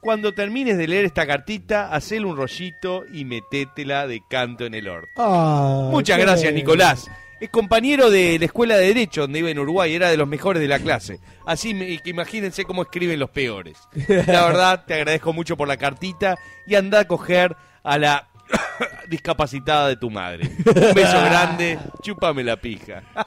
Cuando 0.00 0.32
termines 0.32 0.78
de 0.78 0.88
leer 0.88 1.04
esta 1.04 1.26
cartita, 1.26 1.92
hacele 1.92 2.24
un 2.26 2.36
rollito 2.36 3.04
y 3.12 3.24
metétela 3.24 4.06
de 4.06 4.22
canto 4.28 4.64
en 4.64 4.74
el 4.74 4.88
orto. 4.88 5.10
Ah, 5.16 5.88
Muchas 5.90 6.16
qué 6.18 6.24
gracias. 6.24 6.52
Nicolás. 6.54 7.10
Es 7.38 7.48
compañero 7.48 8.10
de 8.10 8.38
la 8.38 8.44
escuela 8.44 8.76
de 8.76 8.86
Derecho 8.88 9.22
donde 9.22 9.38
iba 9.38 9.50
en 9.50 9.58
Uruguay, 9.58 9.94
era 9.94 10.10
de 10.10 10.16
los 10.18 10.28
mejores 10.28 10.60
de 10.60 10.68
la 10.68 10.78
clase. 10.78 11.20
Así 11.46 11.72
me- 11.72 11.96
que 11.98 12.10
imagínense 12.10 12.64
cómo 12.64 12.82
escriben 12.82 13.18
los 13.18 13.30
peores. 13.30 13.78
La 14.26 14.44
verdad, 14.46 14.84
te 14.86 14.92
agradezco 14.94 15.32
mucho 15.32 15.56
por 15.56 15.66
la 15.66 15.78
cartita 15.78 16.38
y 16.66 16.74
anda 16.74 17.00
a 17.00 17.04
coger 17.06 17.56
a 17.82 17.96
la 17.96 18.28
discapacitada 19.08 19.88
de 19.88 19.96
tu 19.96 20.10
madre. 20.10 20.50
Un 20.66 20.94
beso 20.94 21.18
grande, 21.24 21.78
chúpame 22.02 22.44
la 22.44 22.56
pija. 22.58 23.02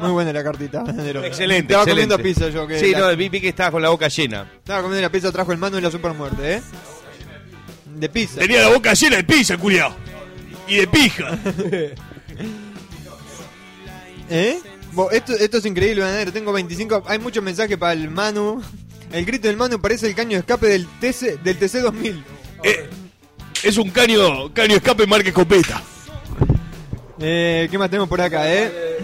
Muy 0.00 0.10
buena 0.10 0.32
la 0.32 0.42
cartita. 0.42 0.80
Excelente, 0.80 1.22
Estaba 1.22 1.26
excelente. 1.28 1.84
comiendo 1.86 2.18
pizza 2.18 2.48
yo. 2.48 2.66
Que 2.66 2.78
sí, 2.80 2.90
la- 2.92 2.98
no, 3.00 3.16
vi, 3.16 3.28
vi 3.28 3.40
que 3.40 3.48
estabas 3.48 3.72
con 3.72 3.82
la 3.82 3.90
boca 3.90 4.08
llena. 4.08 4.50
Estaba 4.58 4.82
comiendo 4.82 5.02
la 5.02 5.12
pizza, 5.12 5.30
trajo 5.30 5.52
el 5.52 5.58
mano 5.58 5.78
y 5.78 5.80
la 5.80 5.90
super 5.90 6.12
muerte, 6.14 6.54
¿eh? 6.54 6.62
De 7.96 8.08
pizza. 8.08 8.40
Tenía 8.40 8.62
la 8.62 8.68
boca 8.68 8.94
llena 8.94 9.16
de 9.16 9.24
pizza, 9.24 9.56
culiao. 9.56 9.94
Y 10.66 10.76
de 10.76 10.86
pija. 10.88 11.38
¿Eh? 14.30 14.58
Esto, 15.12 15.32
esto 15.34 15.58
es 15.58 15.66
increíble, 15.66 16.02
bananero. 16.02 16.32
Tengo 16.32 16.52
25. 16.52 17.04
Hay 17.06 17.18
muchos 17.18 17.42
mensajes 17.42 17.76
para 17.76 17.92
el 17.92 18.10
Manu. 18.10 18.62
El 19.12 19.24
grito 19.24 19.48
del 19.48 19.56
Manu 19.56 19.80
parece 19.80 20.06
el 20.06 20.14
caño 20.14 20.30
de 20.32 20.38
escape 20.40 20.66
del 20.66 20.86
TC, 21.00 21.38
del 21.42 21.58
TC 21.58 21.80
2000. 21.80 22.24
Eh, 22.64 22.88
es 23.62 23.76
un 23.76 23.90
caño, 23.90 24.52
caño 24.52 24.76
escape 24.76 25.06
marca 25.06 25.28
escopeta. 25.28 25.82
Eh, 27.20 27.68
¿Qué 27.70 27.78
más 27.78 27.88
tenemos 27.90 28.08
por 28.08 28.20
acá, 28.20 28.52
eh? 28.52 28.98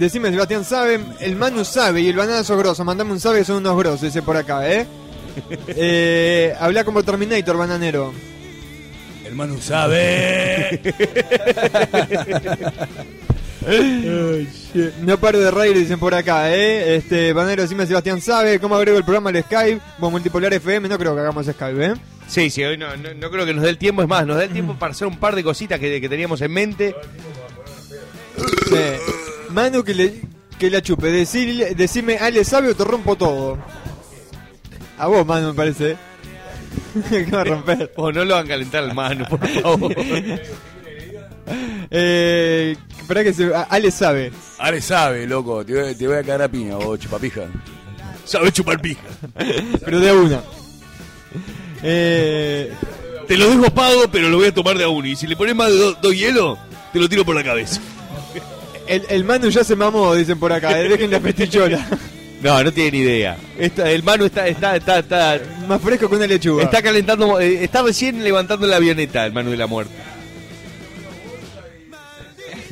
Decime, 0.00 0.30
Sebastián, 0.30 0.64
¿sabe? 0.64 0.98
El 1.20 1.36
Manu 1.36 1.62
sabe 1.62 2.00
y 2.00 2.08
el 2.08 2.16
banana 2.16 2.42
sos 2.42 2.56
grosso. 2.56 2.82
Mandame 2.86 3.12
un 3.12 3.20
sabe, 3.20 3.44
son 3.44 3.56
unos 3.56 3.76
grosos, 3.76 4.04
ese 4.04 4.22
por 4.22 4.34
acá, 4.34 4.66
¿eh? 4.66 4.86
eh 5.68 6.54
habla 6.58 6.84
como 6.84 7.02
Terminator, 7.02 7.58
bananero. 7.58 8.14
El 9.26 9.34
Manu 9.34 9.60
sabe. 9.60 10.80
No 15.02 15.18
paro 15.18 15.38
de 15.38 15.50
reír, 15.50 15.76
dicen 15.76 16.00
por 16.00 16.14
acá, 16.14 16.50
¿eh? 16.50 16.96
Este, 16.96 17.34
bananero, 17.34 17.60
decime, 17.60 17.86
Sebastián, 17.86 18.22
¿sabe 18.22 18.58
cómo 18.58 18.76
agrego 18.76 18.96
el 18.96 19.04
programa 19.04 19.28
al 19.28 19.42
Skype? 19.42 19.82
Como 19.96 20.12
multipolar 20.12 20.54
FM, 20.54 20.88
no 20.88 20.98
creo 20.98 21.14
que 21.14 21.20
hagamos 21.20 21.44
Skype, 21.44 21.84
¿eh? 21.84 21.92
Sí, 22.26 22.48
sí, 22.48 22.64
hoy 22.64 22.78
no, 22.78 22.96
no, 22.96 23.12
no 23.12 23.30
creo 23.30 23.44
que 23.44 23.52
nos 23.52 23.64
dé 23.64 23.68
el 23.68 23.76
tiempo. 23.76 24.00
Es 24.00 24.08
más, 24.08 24.26
nos 24.26 24.38
dé 24.38 24.44
el 24.44 24.52
tiempo 24.52 24.76
para 24.78 24.92
hacer 24.92 25.06
un 25.06 25.18
par 25.18 25.36
de 25.36 25.44
cositas 25.44 25.78
que, 25.78 26.00
que 26.00 26.08
teníamos 26.08 26.40
en 26.40 26.52
mente. 26.52 26.96
Sí. 28.66 29.19
Manu, 29.60 29.84
que, 29.84 29.92
le, 29.92 30.14
que 30.58 30.70
la 30.70 30.80
chupe. 30.80 31.08
Decirle, 31.08 31.74
decime, 31.74 32.16
Ale, 32.16 32.44
¿sabe 32.44 32.70
o 32.70 32.74
te 32.74 32.82
rompo 32.82 33.14
todo? 33.14 33.58
A 34.96 35.06
vos, 35.06 35.26
Manu, 35.26 35.48
me 35.48 35.54
parece. 35.54 35.98
que 37.10 37.26
va 37.26 37.42
a 37.42 37.44
romper. 37.44 37.92
O 37.96 38.10
no 38.10 38.24
lo 38.24 38.36
van 38.36 38.46
a 38.46 38.48
calentar 38.48 38.84
al 38.84 38.94
Manu, 38.94 39.26
por 39.26 39.46
favor. 39.46 39.94
eh, 41.90 42.74
que 43.06 43.32
se, 43.34 43.52
Ale 43.68 43.90
sabe. 43.90 44.32
Ale 44.58 44.80
sabe, 44.80 45.26
loco. 45.26 45.62
Te 45.62 45.74
voy, 45.74 45.94
te 45.94 46.06
voy 46.06 46.16
a 46.16 46.22
cagar 46.22 46.42
a 46.42 46.48
piña, 46.48 46.76
vos, 46.76 46.98
chupapija. 46.98 47.42
Sabe 48.24 48.50
chupar 48.50 48.80
pija. 48.80 49.02
Pero 49.84 50.00
de 50.00 50.08
a 50.08 50.14
una. 50.14 50.42
Eh, 51.82 52.72
Te 53.28 53.36
lo 53.36 53.50
dejo 53.50 53.74
pago, 53.74 54.04
pero 54.10 54.30
lo 54.30 54.38
voy 54.38 54.46
a 54.46 54.54
tomar 54.54 54.78
de 54.78 54.84
a 54.84 54.88
uno. 54.88 55.06
Y 55.06 55.16
si 55.16 55.26
le 55.26 55.36
pones 55.36 55.54
más 55.54 55.68
de 55.68 55.76
dos 55.76 56.00
dos 56.00 56.16
hielos, 56.16 56.58
te 56.94 56.98
lo 56.98 57.10
tiro 57.10 57.26
por 57.26 57.34
la 57.34 57.44
cabeza. 57.44 57.78
El, 58.90 59.06
el 59.08 59.24
Manu 59.24 59.48
ya 59.48 59.64
se 59.64 59.74
mamó, 59.76 60.14
dicen 60.14 60.38
por 60.38 60.52
acá. 60.52 60.78
eh, 60.80 60.88
Dejen 60.88 61.10
la 61.10 61.20
pestichola. 61.20 61.86
No, 62.42 62.64
no 62.64 62.72
tiene 62.72 62.92
ni 62.92 62.98
idea. 63.00 63.36
Está- 63.58 63.90
el 63.90 64.02
Manu 64.02 64.24
está, 64.24 64.48
está, 64.48 64.74
está, 64.74 65.00
está, 65.00 65.38
Más 65.68 65.78
fresco 65.82 66.08
que 66.08 66.16
una 66.16 66.26
lechuga. 66.26 66.62
está 66.64 66.80
calentando, 66.80 67.38
eh, 67.38 67.62
está 67.64 67.82
recién 67.82 68.24
levantando 68.24 68.66
la 68.66 68.76
avioneta, 68.76 69.26
el 69.26 69.32
Manu 69.34 69.50
de 69.50 69.56
la 69.58 69.66
muerte. 69.66 69.92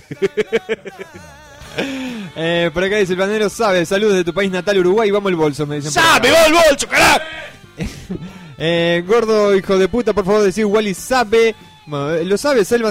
Eh, 2.41 2.71
por 2.75 2.83
acá 2.83 2.97
dice 2.97 3.13
el 3.13 3.19
banero 3.19 3.49
sabe. 3.49 3.85
Saludos 3.87 4.15
de 4.15 4.25
tu 4.25 4.33
país 4.35 4.51
natal, 4.51 4.79
Uruguay. 4.79 5.11
Vamos 5.11 5.31
al 5.31 5.37
bolso, 5.37 5.67
me 5.67 5.77
dicen. 5.77 5.91
¡Sabe, 5.93 6.31
va 6.31 6.43
al 6.45 6.53
bolso, 6.53 6.89
carajo! 6.89 7.21
Eh, 8.61 9.05
gordo, 9.07 9.55
hijo 9.55 9.79
de 9.79 9.87
puta, 9.87 10.13
por 10.13 10.25
favor, 10.25 10.43
decir 10.43 10.65
Wally 10.65 10.93
sabe. 10.93 11.55
Bueno, 11.87 12.17
lo 12.25 12.37
sabe, 12.37 12.63
el 12.69 12.83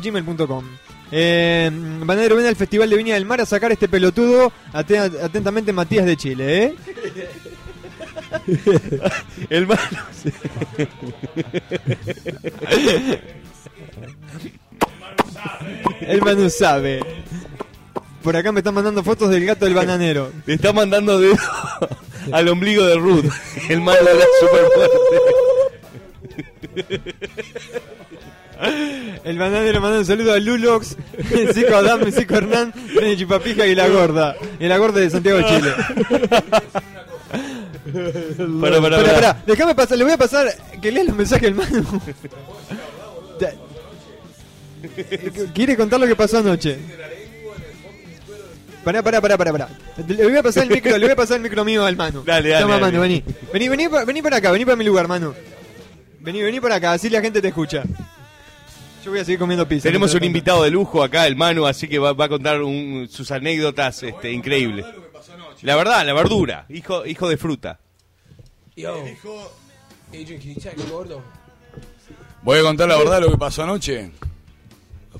gmail.com. 0.00 0.64
Eh, 1.10 1.70
bananero, 1.72 2.36
ven 2.36 2.46
al 2.46 2.56
Festival 2.56 2.90
de 2.90 2.96
Viña 2.96 3.14
del 3.14 3.24
Mar 3.24 3.40
a 3.40 3.46
sacar 3.46 3.72
este 3.72 3.88
pelotudo. 3.88 4.52
Ate- 4.72 4.98
atentamente, 4.98 5.72
Matías 5.72 6.04
de 6.06 6.16
Chile, 6.16 6.64
¿eh? 6.64 6.74
el 9.50 9.66
Manu. 9.66 9.80
El 16.00 16.22
Manu 16.22 16.50
sabe. 16.50 17.00
Por 18.22 18.36
acá 18.36 18.52
me 18.52 18.60
están 18.60 18.74
mandando 18.74 19.02
fotos 19.02 19.30
del 19.30 19.44
gato 19.46 19.64
del 19.64 19.74
bananero. 19.74 20.30
Le 20.46 20.54
está 20.54 20.72
mandando 20.72 21.18
dedo 21.20 21.36
al 22.32 22.48
ombligo 22.48 22.84
de 22.84 22.96
Ruth, 22.96 23.24
el 23.68 23.80
Manu 23.80 24.04
de 24.04 24.14
la 24.14 24.24
supermuerte. 24.40 24.98
El 29.24 29.38
bananero 29.38 29.80
manda 29.80 29.98
un 29.98 30.04
saludo 30.04 30.32
a 30.32 30.38
Lulox, 30.38 30.96
Cico 31.54 31.76
Adam, 31.76 32.10
Cico 32.10 32.34
Hernán, 32.34 32.72
René 32.94 33.16
Chupapija 33.16 33.66
y 33.66 33.74
la 33.74 33.88
gorda. 33.88 34.36
Y 34.58 34.66
la 34.66 34.78
gorda 34.78 35.00
de 35.00 35.10
Santiago 35.10 35.38
de 35.38 35.44
Chile. 35.44 35.72
Pará, 38.60 38.82
pará, 38.82 39.02
Pará, 39.02 39.42
déjame 39.46 39.74
pasar, 39.74 39.96
le 39.96 40.04
voy 40.04 40.12
a 40.12 40.18
pasar 40.18 40.46
que 40.82 40.92
lea 40.92 41.04
los 41.04 41.16
mensajes 41.16 41.42
del 41.42 41.54
Manu. 41.54 41.84
Quiere 45.54 45.74
contar 45.76 45.98
lo 45.98 46.06
que 46.06 46.14
pasó 46.14 46.38
anoche. 46.38 46.78
Pará, 48.84 49.02
pará, 49.02 49.20
pará, 49.22 49.38
pará, 49.38 49.52
pará. 49.52 49.68
Le 50.06 50.24
voy 50.24 50.36
a 50.36 50.42
pasar 50.42 50.64
el 50.64 50.70
micro, 50.70 50.98
le 50.98 51.06
voy 51.06 51.12
a 51.12 51.16
pasar 51.16 51.38
el 51.38 51.42
micro 51.42 51.64
mío 51.64 51.84
al 51.86 51.96
Manu. 51.96 52.22
Dale, 52.24 52.50
dale, 52.50 52.62
Toma, 52.62 52.74
dale. 52.74 52.86
Manu, 52.86 53.00
vení. 53.00 53.24
Vení, 53.52 53.68
vení, 53.68 53.88
vení 53.88 54.22
para 54.22 54.36
acá, 54.36 54.50
vení 54.50 54.64
para 54.66 54.76
mi 54.76 54.84
lugar, 54.84 55.08
Manu. 55.08 55.32
Vení, 56.20 56.42
vení 56.42 56.60
para 56.60 56.74
acá, 56.74 56.92
así 56.92 57.08
la 57.08 57.22
gente 57.22 57.40
te 57.40 57.48
escucha. 57.48 57.84
Yo 59.08 59.12
voy 59.12 59.20
a 59.20 59.24
seguir 59.24 59.38
comiendo 59.38 59.66
pizza. 59.66 59.84
Tenemos 59.84 60.12
un 60.12 60.22
invitado 60.22 60.64
de 60.64 60.70
lujo 60.70 61.02
acá, 61.02 61.26
el 61.26 61.34
Manu, 61.34 61.64
así 61.64 61.88
que 61.88 61.98
va, 61.98 62.12
va 62.12 62.26
a 62.26 62.28
contar 62.28 62.60
un- 62.60 63.08
sus 63.10 63.30
anécdotas 63.30 64.02
este, 64.02 64.30
increíbles. 64.30 64.84
La 65.62 65.76
verdad, 65.76 66.04
la 66.04 66.12
verdura, 66.12 66.66
hijo, 66.68 67.06
hijo 67.06 67.26
de 67.26 67.38
fruta. 67.38 67.80
Yo. 68.76 69.02
Voy 72.42 72.58
a 72.58 72.62
contar 72.62 72.86
la 72.86 72.98
verdad 72.98 73.22
lo 73.22 73.30
que 73.30 73.38
pasó 73.38 73.62
anoche. 73.62 74.10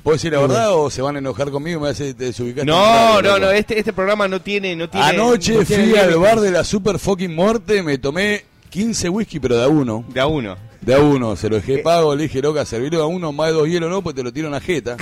¿Puedo 0.02 0.16
decir 0.16 0.35
la 0.35 0.40
verdad 0.40 0.74
o 0.74 0.90
se 0.90 1.01
van 1.01 1.16
a 1.16 1.20
enojar 1.20 1.51
conmigo 1.51 1.78
y 1.78 1.81
me 1.81 1.82
va 1.85 1.89
a 1.89 1.93
hacer 1.93 2.15
desubicar? 2.15 2.66
No, 2.66 3.23
no, 3.23 3.39
no, 3.39 3.51
este, 3.51 3.78
este 3.78 3.94
programa 3.94 4.28
no 4.28 4.43
tiene... 4.43 4.77
No 4.77 4.90
tiene 4.90 5.06
Anoche 5.06 5.55
no 5.55 5.65
tiene 5.65 5.85
fui 5.86 5.98
al 5.98 6.15
bar 6.19 6.40
de 6.40 6.51
la 6.51 6.62
super 6.62 6.98
fucking 6.98 7.35
muerte, 7.35 7.82
me 7.82 7.97
tomé 7.97 8.44
15 8.69 9.09
whisky, 9.09 9.40
pero 9.40 9.56
de 9.56 9.65
a 9.65 9.69
uno. 9.69 10.05
De 10.12 10.20
a 10.20 10.27
uno. 10.27 10.68
De 10.81 10.95
a 10.95 11.01
uno, 11.01 11.37
se 11.37 11.49
lo 11.49 11.57
dejé 11.57 11.79
pago, 11.79 12.15
le 12.15 12.25
dije, 12.25 12.41
loca, 12.41 12.65
servirlo 12.65 13.03
a 13.03 13.07
uno, 13.07 13.33
más 13.33 13.49
de 13.49 13.53
dos 13.55 13.69
hielos 13.69 13.91
no, 13.91 14.03
pues 14.03 14.15
te 14.15 14.23
lo 14.23 14.33
tiro 14.33 14.47
en 14.47 14.53
la 14.53 14.61
jeta. 14.61 14.97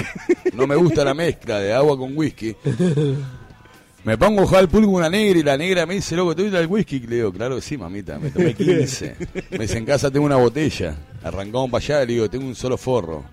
No 0.54 0.66
me 0.66 0.74
gusta 0.76 1.04
la 1.04 1.14
mezcla 1.14 1.60
de 1.60 1.72
agua 1.72 1.98
con 1.98 2.16
whisky. 2.16 2.56
Me 4.04 4.16
pongo 4.16 4.42
a 4.42 4.46
jugar 4.46 4.62
al 4.62 4.68
con 4.68 4.84
una 4.84 5.10
negra 5.10 5.38
y 5.38 5.42
la 5.42 5.58
negra 5.58 5.84
me 5.84 5.94
dice, 5.94 6.14
loco, 6.14 6.34
¿te 6.34 6.44
gusta 6.44 6.60
el 6.60 6.68
whisky? 6.68 7.00
Le 7.00 7.16
digo, 7.16 7.32
claro 7.32 7.56
que 7.56 7.60
sí, 7.60 7.76
mamita, 7.76 8.18
me 8.20 8.30
tomé 8.30 8.54
15. 8.54 9.16
Me 9.50 9.58
dice, 9.58 9.78
en 9.78 9.84
casa 9.84 10.10
tengo 10.12 10.24
una 10.24 10.36
botella. 10.36 10.96
Arrancamos 11.24 11.70
para 11.70 11.84
allá, 11.84 12.00
le 12.04 12.12
digo, 12.12 12.30
tengo 12.30 12.46
un 12.46 12.54
solo 12.54 12.76
forro. 12.76 13.24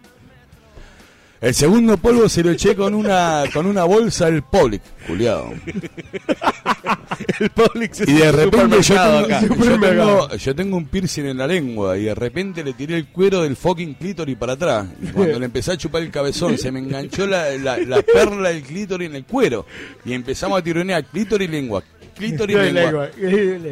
El 1.44 1.54
segundo 1.54 1.98
polvo 1.98 2.30
se 2.30 2.42
lo 2.42 2.52
eché 2.52 2.74
con 2.74 2.94
una 2.94 3.44
con 3.54 3.66
una 3.66 3.84
bolsa 3.84 4.28
del 4.28 4.44
Public, 4.44 4.82
culiado. 5.06 5.52
el 7.42 7.50
Publix 7.50 8.00
es 8.00 8.08
Y 8.08 8.14
de 8.14 8.32
repente 8.32 8.82
yo 8.82 8.96
tengo, 8.96 9.18
acá. 9.18 9.42
yo, 9.42 9.80
tengo, 9.80 10.36
yo 10.38 10.56
tengo 10.56 10.78
un 10.78 10.86
piercing 10.86 11.26
en 11.26 11.38
la 11.40 11.46
lengua 11.46 11.98
y 11.98 12.06
de 12.06 12.16
repente 12.16 12.64
le 12.64 12.72
tiré 12.72 12.96
el 12.96 13.08
cuero 13.08 13.42
del 13.42 13.58
fucking 13.58 13.96
clítoris 13.96 14.38
para 14.38 14.54
atrás. 14.54 14.86
Y 15.02 15.08
cuando 15.08 15.38
le 15.38 15.48
empecé 15.48 15.74
a 15.74 15.78
chupar 15.78 16.02
el 16.04 16.12
cabezón, 16.12 16.58
se 16.58 16.72
me 16.72 16.80
enganchó 16.80 17.28
la, 17.28 17.50
la, 17.58 17.76
la 17.76 18.02
perla 18.02 18.48
del 18.48 18.64
clítoris 18.64 19.10
en 19.10 19.18
el 19.18 19.26
cuero. 19.26 19.66
Y 20.06 20.14
empezamos 20.14 20.58
a 20.58 20.64
tironear 20.64 21.04
clítoris 21.04 21.50
y 21.50 21.52
lengua, 21.52 21.84
clítoris 22.16 22.56
y 22.56 22.72
lengua, 22.72 23.10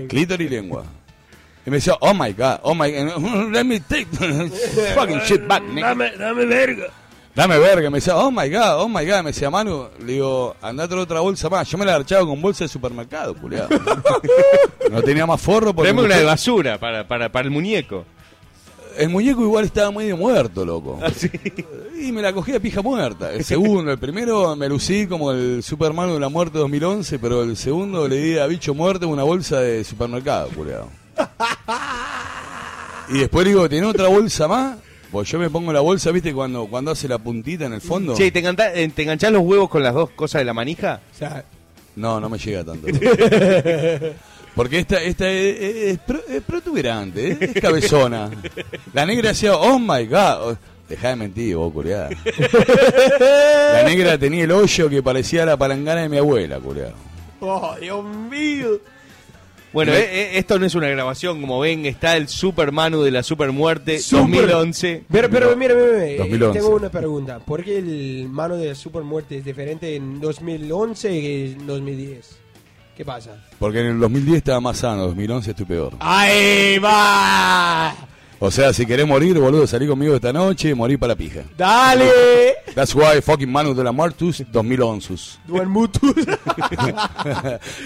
clítoris 0.10 0.46
y 0.46 0.50
lengua. 0.50 0.84
Y 1.66 1.70
me 1.70 1.78
decía, 1.78 1.94
oh 2.02 2.14
my 2.14 2.34
god, 2.34 2.60
oh 2.64 2.76
my 2.76 2.92
god, 2.92 3.50
let 3.54 3.64
me 3.64 3.80
take 3.80 4.08
the 4.12 4.50
fucking 4.94 5.22
shit 5.22 5.48
back, 5.48 5.64
nigga. 5.64 5.88
Dame, 5.88 6.12
dame 6.18 6.46
verga. 6.46 7.01
Dame 7.34 7.58
verga, 7.58 7.90
me 7.90 7.98
decía, 8.00 8.18
oh 8.18 8.30
my 8.30 8.50
god, 8.50 8.82
oh 8.82 8.90
my 8.90 9.06
god, 9.06 9.20
me 9.20 9.32
decía 9.32 9.50
Manu, 9.50 9.88
le 10.00 10.14
digo, 10.14 10.56
andate 10.62 10.96
otra 10.96 11.22
bolsa 11.22 11.50
más. 11.50 11.70
Yo 11.70 11.78
me 11.78 11.86
la 11.86 11.96
archaba 11.96 12.26
con 12.26 12.42
bolsa 12.42 12.66
de 12.66 12.68
supermercado, 12.68 13.34
culiado. 13.36 13.70
no 14.92 15.02
tenía 15.02 15.26
más 15.26 15.40
forro 15.40 15.74
porque. 15.74 15.90
Tenemos 15.90 16.04
me 16.04 16.14
una 16.14 16.18
de 16.18 16.26
basura 16.26 16.78
para, 16.78 17.08
para, 17.08 17.32
para 17.32 17.46
el 17.46 17.52
muñeco. 17.52 18.04
El 18.98 19.08
muñeco 19.08 19.42
igual 19.42 19.64
estaba 19.64 19.90
medio 19.92 20.18
muerto, 20.18 20.66
loco. 20.66 21.00
Ah, 21.02 21.10
Y 21.98 22.12
me 22.12 22.22
la 22.22 22.34
cogí 22.34 22.54
a 22.54 22.60
pija 22.60 22.82
muerta. 22.82 23.32
El 23.32 23.46
segundo, 23.46 23.90
el 23.92 23.98
primero 23.98 24.54
me 24.58 24.68
lucí 24.68 25.08
como 25.08 25.32
el 25.32 25.64
Superman 25.64 26.12
de 26.12 26.20
la 26.20 26.28
muerte 26.28 26.58
2011, 26.58 27.18
pero 27.20 27.44
el 27.44 27.56
segundo 27.56 28.10
le 28.10 28.18
di 28.18 28.38
a 28.38 28.46
bicho 28.48 28.74
muerto 28.74 29.08
una 29.08 29.24
bolsa 29.24 29.62
de 29.62 29.86
supermercado, 29.86 30.50
culiado. 30.50 30.90
Y 33.10 33.20
después 33.20 33.46
digo, 33.46 33.68
¿tiene 33.68 33.88
otra 33.88 34.08
bolsa 34.08 34.48
más? 34.48 34.78
Pues 35.12 35.28
yo 35.30 35.40
me 35.40 35.50
pongo 35.50 35.74
la 35.74 35.82
bolsa, 35.82 36.12
¿viste? 36.12 36.34
Cuando, 36.34 36.66
cuando 36.68 36.92
hace 36.92 37.08
la 37.08 37.18
puntita 37.18 37.66
en 37.66 37.74
el 37.74 37.82
fondo. 37.82 38.16
Che, 38.16 38.32
¿te, 38.32 38.40
encanta- 38.40 38.74
eh, 38.74 38.88
¿te 38.96 39.02
enganchás 39.04 39.32
los 39.32 39.42
huevos 39.44 39.70
con 39.70 39.84
las 39.84 39.94
dos 39.94 40.10
cosas 40.12 40.40
de 40.40 40.46
la 40.46 40.54
manija? 40.54 41.02
O 41.14 41.18
sea, 41.18 41.44
No, 41.98 42.20
no 42.22 42.30
me 42.30 42.38
llega 42.38 42.64
tanto. 42.64 42.88
Porque 44.56 44.80
esta, 44.80 45.02
esta 45.02 45.30
es, 45.30 45.60
es- 45.62 45.76
es 45.94 46.00
pro- 46.00 46.24
es 46.30 46.42
protuberante, 46.44 47.32
es, 47.32 47.42
es 47.42 47.62
cabezona. 47.62 48.30
La 48.94 49.06
negra 49.06 49.30
decía, 49.30 49.56
oh 49.56 49.78
my 49.80 50.06
god. 50.06 50.56
Dejá 50.90 51.10
de 51.10 51.16
mentir, 51.16 51.56
vos, 51.56 51.72
culiada. 51.72 52.10
La 53.74 53.84
negra 53.84 54.18
tenía 54.18 54.44
el 54.44 54.52
hoyo 54.52 54.90
que 54.90 55.02
parecía 55.02 55.46
la 55.46 55.56
palangana 55.58 56.02
de 56.02 56.10
mi 56.10 56.18
abuela, 56.18 56.60
culiado. 56.60 56.94
Oh, 57.40 57.76
Dios 57.80 58.04
mío. 58.04 58.80
Bueno, 59.74 59.94
eh, 59.94 60.02
eh, 60.02 60.30
esto 60.34 60.60
no 60.60 60.66
es 60.66 60.76
una 60.76 60.90
grabación, 60.90 61.40
como 61.40 61.60
ven, 61.60 61.86
está 61.86 62.18
el 62.18 62.28
Super 62.28 62.72
Manu 62.72 63.02
de 63.04 63.12
la 63.12 63.24
Super 63.24 63.52
Muerte 63.52 64.00
Super. 64.00 64.42
2011. 64.42 65.04
Pero, 65.10 65.30
pero, 65.30 65.56
mira, 65.56 65.74
mira, 65.74 65.86
mira, 65.94 66.06
eh, 66.06 66.18
2011. 66.18 66.60
tengo 66.60 66.76
una 66.76 66.90
pregunta. 66.90 67.40
¿Por 67.40 67.64
qué 67.64 67.78
el 67.78 68.28
mano 68.30 68.58
de 68.58 68.76
Super 68.76 69.04
Muerte 69.04 69.38
es 69.38 69.46
diferente 69.46 69.96
en 69.96 70.20
2011 70.20 71.10
que 71.10 71.52
en 71.54 71.68
2010? 71.68 72.38
¿Qué 72.98 73.06
pasa? 73.06 73.44
Porque 73.58 73.80
en 73.80 73.86
el 73.88 74.00
2010 74.00 74.38
estaba 74.38 74.60
más 74.60 74.78
sano, 74.78 75.04
2011 75.08 75.52
estoy 75.52 75.66
peor. 75.66 75.94
¡Ahí 76.00 76.78
va! 76.78 77.96
O 78.44 78.50
sea, 78.50 78.74
si 78.74 78.88
querés 78.88 79.06
morir, 79.06 79.38
boludo, 79.38 79.68
salí 79.68 79.86
conmigo 79.86 80.16
esta 80.16 80.34
noche, 80.34 80.74
morí 80.74 80.98
para 80.98 81.10
la 81.10 81.16
pija. 81.16 81.44
¡Dale! 81.56 82.56
That's 82.74 82.96
why 82.96 83.22
fucking 83.22 83.48
Manu 83.48 83.76
de 83.76 83.84
la 83.84 83.92
Muertus 83.92 84.44
2011. 84.52 85.38
Duen 85.46 85.70
mutus. 85.70 86.26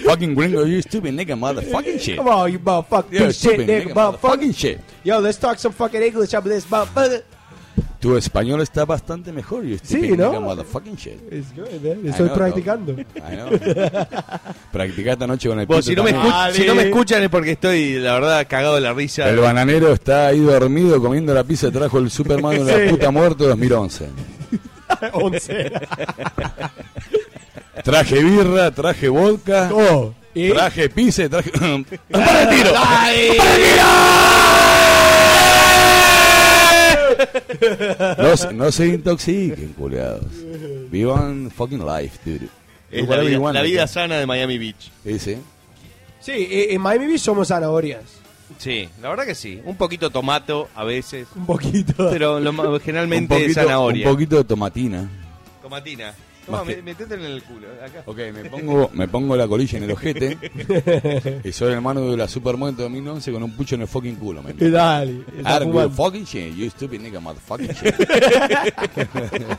fucking 0.06 0.34
gringo, 0.34 0.64
you 0.64 0.80
stupid 0.80 1.12
nigga 1.12 1.36
motherfucking 1.36 2.00
shit. 2.00 2.16
Come 2.16 2.28
on, 2.28 2.50
you 2.50 2.58
motherfucking 2.58 3.12
Yeah, 3.12 3.32
shit, 3.32 3.60
nigga, 3.68 3.92
motherfucking 3.92 4.56
shit. 4.56 4.80
Yo, 5.04 5.18
let's 5.18 5.36
talk 5.36 5.58
some 5.58 5.72
fucking 5.72 6.00
English 6.00 6.32
up 6.32 6.44
this 6.44 6.64
motherfucker. 6.64 7.22
Tu 8.06 8.16
español 8.16 8.60
está 8.60 8.84
bastante 8.84 9.32
mejor, 9.32 9.64
you 9.64 9.76
stupid 9.78 10.10
Sí, 10.12 10.16
¿no? 10.16 10.40
motherfucking 10.40 10.94
shit. 10.94 11.18
It's 11.32 11.52
good, 11.56 11.66
man. 11.82 11.98
I 12.04 12.08
Estoy 12.10 12.28
know, 12.28 12.36
practicando. 12.36 12.94
Practicá 14.72 15.12
esta 15.14 15.26
noche 15.26 15.48
con 15.48 15.58
el 15.58 15.66
pito 15.66 15.82
si 15.82 15.96
no, 15.96 16.04
me 16.04 16.12
también. 16.12 16.32
escuch- 16.32 16.52
si 16.52 16.64
no 16.66 16.74
me 16.76 16.82
escuchan 16.84 17.22
es 17.24 17.28
porque 17.30 17.50
estoy, 17.50 17.94
la 17.98 18.12
verdad, 18.14 18.46
cagado 18.48 18.76
de 18.76 18.80
la 18.82 18.92
risa. 18.92 19.28
El 19.28 19.38
bananero 19.38 19.92
está 19.92 20.28
ahí 20.28 20.38
dormido 20.38 21.02
comiendo 21.02 21.34
la 21.34 21.42
pizza, 21.42 21.68
trajo 21.72 21.98
el 21.98 22.08
Superman 22.08 22.64
de 22.64 22.84
la 22.86 22.90
puta 22.92 23.10
muerte 23.10 23.42
2011. 23.44 24.08
11. 25.12 25.72
Traje 27.82 28.22
birra, 28.22 28.70
traje 28.70 29.08
vodka, 29.08 29.68
Oh, 29.72 30.14
¿y? 30.32 30.50
traje 30.50 30.88
pizza, 30.94 31.28
traje... 31.28 31.50
¡Para 32.10 32.42
el 32.42 32.48
tiro! 32.50 32.70
No, 32.72 32.80
se- 33.06 33.36
no 38.54 38.70
se 38.72 38.86
intoxiquen, 38.88 39.72
culiados. 39.74 40.24
Vivan 40.90 41.50
fucking 41.50 41.84
life, 41.84 42.18
dude. 42.24 42.48
Es 42.90 43.08
la 43.08 43.62
vida, 43.62 43.80
la 43.82 43.86
sana 43.86 44.16
de 44.18 44.26
Miami 44.26 44.58
Beach. 44.58 44.90
Sí, 45.04 45.18
sí. 45.18 45.36
Sí, 46.20 46.32
eh, 46.32 46.74
en 46.74 46.80
Miami 46.80 47.06
Beach 47.06 47.20
somos 47.20 47.48
zanahorias. 47.48 48.02
Sí, 48.58 48.88
la 49.02 49.10
verdad 49.10 49.26
que 49.26 49.34
sí. 49.34 49.60
Un 49.64 49.76
poquito 49.76 50.10
tomato 50.10 50.68
a 50.74 50.84
veces. 50.84 51.26
Un 51.34 51.46
poquito. 51.46 52.08
Pero 52.10 52.40
lo, 52.40 52.52
ma- 52.52 52.68
Un 52.68 52.80
generalmente 52.80 53.34
poquito, 53.34 53.60
zanahoria. 53.60 54.06
un 54.08 54.12
poquito 54.14 54.36
de 54.36 54.44
tomatina. 54.44 55.10
Tomatina. 55.62 56.14
Toma, 56.46 56.62
que- 56.64 56.76
me- 56.76 56.82
metete 56.82 57.14
en 57.14 57.24
el 57.24 57.42
culo. 57.42 57.66
Acá. 57.84 58.02
Ok, 58.06 58.18
me 58.32 58.44
pongo, 58.48 58.90
me 58.94 59.08
pongo 59.08 59.36
la 59.36 59.46
colilla 59.48 59.78
en 59.78 59.84
el 59.84 59.90
ojete 59.90 60.38
y 61.44 61.52
soy 61.52 61.72
el 61.72 61.80
mano 61.80 62.08
de 62.10 62.16
la 62.16 62.28
Supermuerte 62.28 62.82
2011 62.82 63.32
con 63.32 63.42
un 63.42 63.52
pucho 63.56 63.74
en 63.74 63.82
el 63.82 63.88
fucking 63.88 64.14
culo, 64.16 64.42
dale. 64.58 65.12
I 65.12 65.24
está 65.38 65.58
don't 65.58 65.72
give 65.72 65.80
a 65.84 65.88
fumando. 65.88 65.90
fucking 65.90 66.24
shit, 66.24 66.54
you 66.56 66.70
stupid 66.70 67.00
nigga 67.00 67.20
motherfucking 67.20 67.72
shit. 67.74 67.94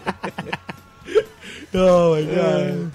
Oh 1.73 2.15
my 2.15 2.23
god. 2.23 2.91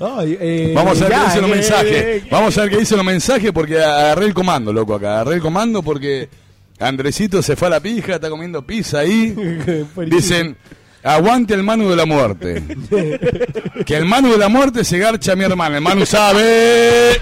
Ay, 0.00 0.36
eh, 0.40 0.72
Vamos 0.74 1.00
a 1.02 1.08
ver 1.08 1.10
ya, 1.12 1.18
qué 1.18 1.24
dicen 1.26 1.40
los 1.42 1.50
eh, 1.50 1.54
mensajes. 1.54 1.92
eh, 1.92 2.24
Vamos 2.30 2.56
a 2.56 2.60
ver 2.62 2.70
qué 2.70 2.76
dicen 2.78 2.96
los 2.96 3.06
mensajes 3.06 3.52
porque 3.52 3.78
agarré 3.82 4.26
el 4.26 4.34
comando, 4.34 4.72
loco, 4.72 4.94
acá. 4.94 5.16
Agarré 5.20 5.36
el 5.36 5.40
comando 5.42 5.82
porque 5.82 6.28
Andresito 6.78 7.42
se 7.42 7.56
fue 7.56 7.68
a 7.68 7.72
la 7.72 7.80
pija, 7.80 8.14
está 8.14 8.30
comiendo 8.30 8.62
pizza 8.62 9.00
ahí. 9.00 9.34
Dicen, 10.06 10.56
aguante 11.14 11.54
el 11.54 11.62
mano 11.62 11.88
de 11.88 11.96
la 11.96 12.06
muerte. 12.06 12.62
Que 13.86 13.96
el 13.96 14.04
mano 14.04 14.30
de 14.32 14.38
la 14.38 14.48
muerte 14.48 14.84
se 14.84 14.98
garcha 14.98 15.32
a 15.32 15.36
mi 15.36 15.44
hermana. 15.44 15.76
El 15.76 15.82
mano 15.82 16.04
sabe. 16.04 17.12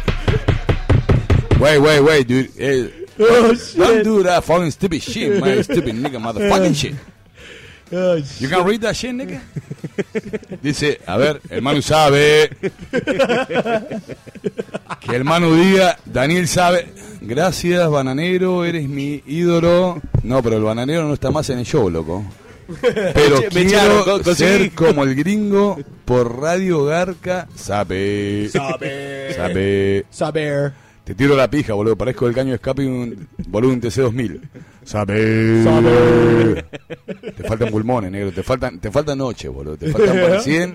Wait, 1.61 1.79
wait, 1.81 2.01
wait, 2.03 2.27
dude. 2.27 2.51
Eh, 2.59 2.91
Oh, 3.19 3.55
don't 3.79 4.03
do 4.05 4.23
that 4.25 4.45
fucking 4.45 4.71
stupid 4.71 5.01
shit, 5.01 5.41
man. 5.41 5.65
Stupid 5.65 5.95
nigga, 5.95 6.19
motherfucking 6.19 6.75
shit. 6.75 6.95
Oh, 7.91 8.17
You 8.39 8.49
can 8.51 8.63
read 8.67 8.83
that 8.83 8.95
shit, 8.95 9.15
nigga? 9.15 9.41
Dice, 10.61 11.01
a 11.07 11.17
ver, 11.17 11.41
el 11.49 11.63
Manu 11.63 11.81
sabe. 11.81 12.51
Que 15.01 15.17
el 15.17 15.25
Manu 15.25 15.55
diga, 15.55 15.97
Daniel 16.05 16.47
sabe. 16.47 16.89
Gracias, 17.23 17.89
bananero, 17.89 18.67
eres 18.67 18.87
mi 18.87 19.23
ídolo. 19.27 20.03
No, 20.23 20.43
pero 20.43 20.57
el 20.59 20.63
bananero 20.65 21.05
no 21.09 21.15
está 21.15 21.31
más 21.31 21.49
en 21.49 21.61
el 21.61 21.65
show, 21.65 21.89
loco. 21.89 22.23
Pero 22.81 23.41
Me 23.55 23.61
echaron, 23.63 24.03
quiero 24.05 24.23
con- 24.23 24.35
ser 24.37 24.71
como 24.73 25.05
el 25.05 25.15
gringo 25.15 25.79
por 26.05 26.41
Radio 26.41 26.85
Garca. 26.85 27.47
Sabe. 27.55 28.49
Sabe. 28.51 29.33
Sabe. 29.35 30.07
Saber. 30.11 30.73
Te 31.05 31.15
tiro 31.15 31.37
la 31.37 31.49
pija, 31.49 31.73
boludo. 31.75 31.95
Parezco 31.97 32.27
el 32.27 32.35
caño 32.35 32.49
de 32.51 32.57
escape 32.57 32.83
y 32.83 32.87
un, 32.87 33.29
boludo, 33.47 33.73
un 33.73 33.81
TC2000. 33.81 34.41
Sabe. 34.85 35.63
Sabe. 35.63 36.65
Te 37.37 37.45
faltan 37.45 37.69
pulmones, 37.71 38.11
negro. 38.11 38.33
Te 38.33 38.43
faltan, 38.43 38.81
te 38.81 38.91
faltan 38.91 39.19
noches, 39.19 39.51
boludo. 39.53 39.77
Te 39.77 39.91
faltan 39.93 40.17
para 40.17 40.35
el 40.37 40.41
100. 40.43 40.71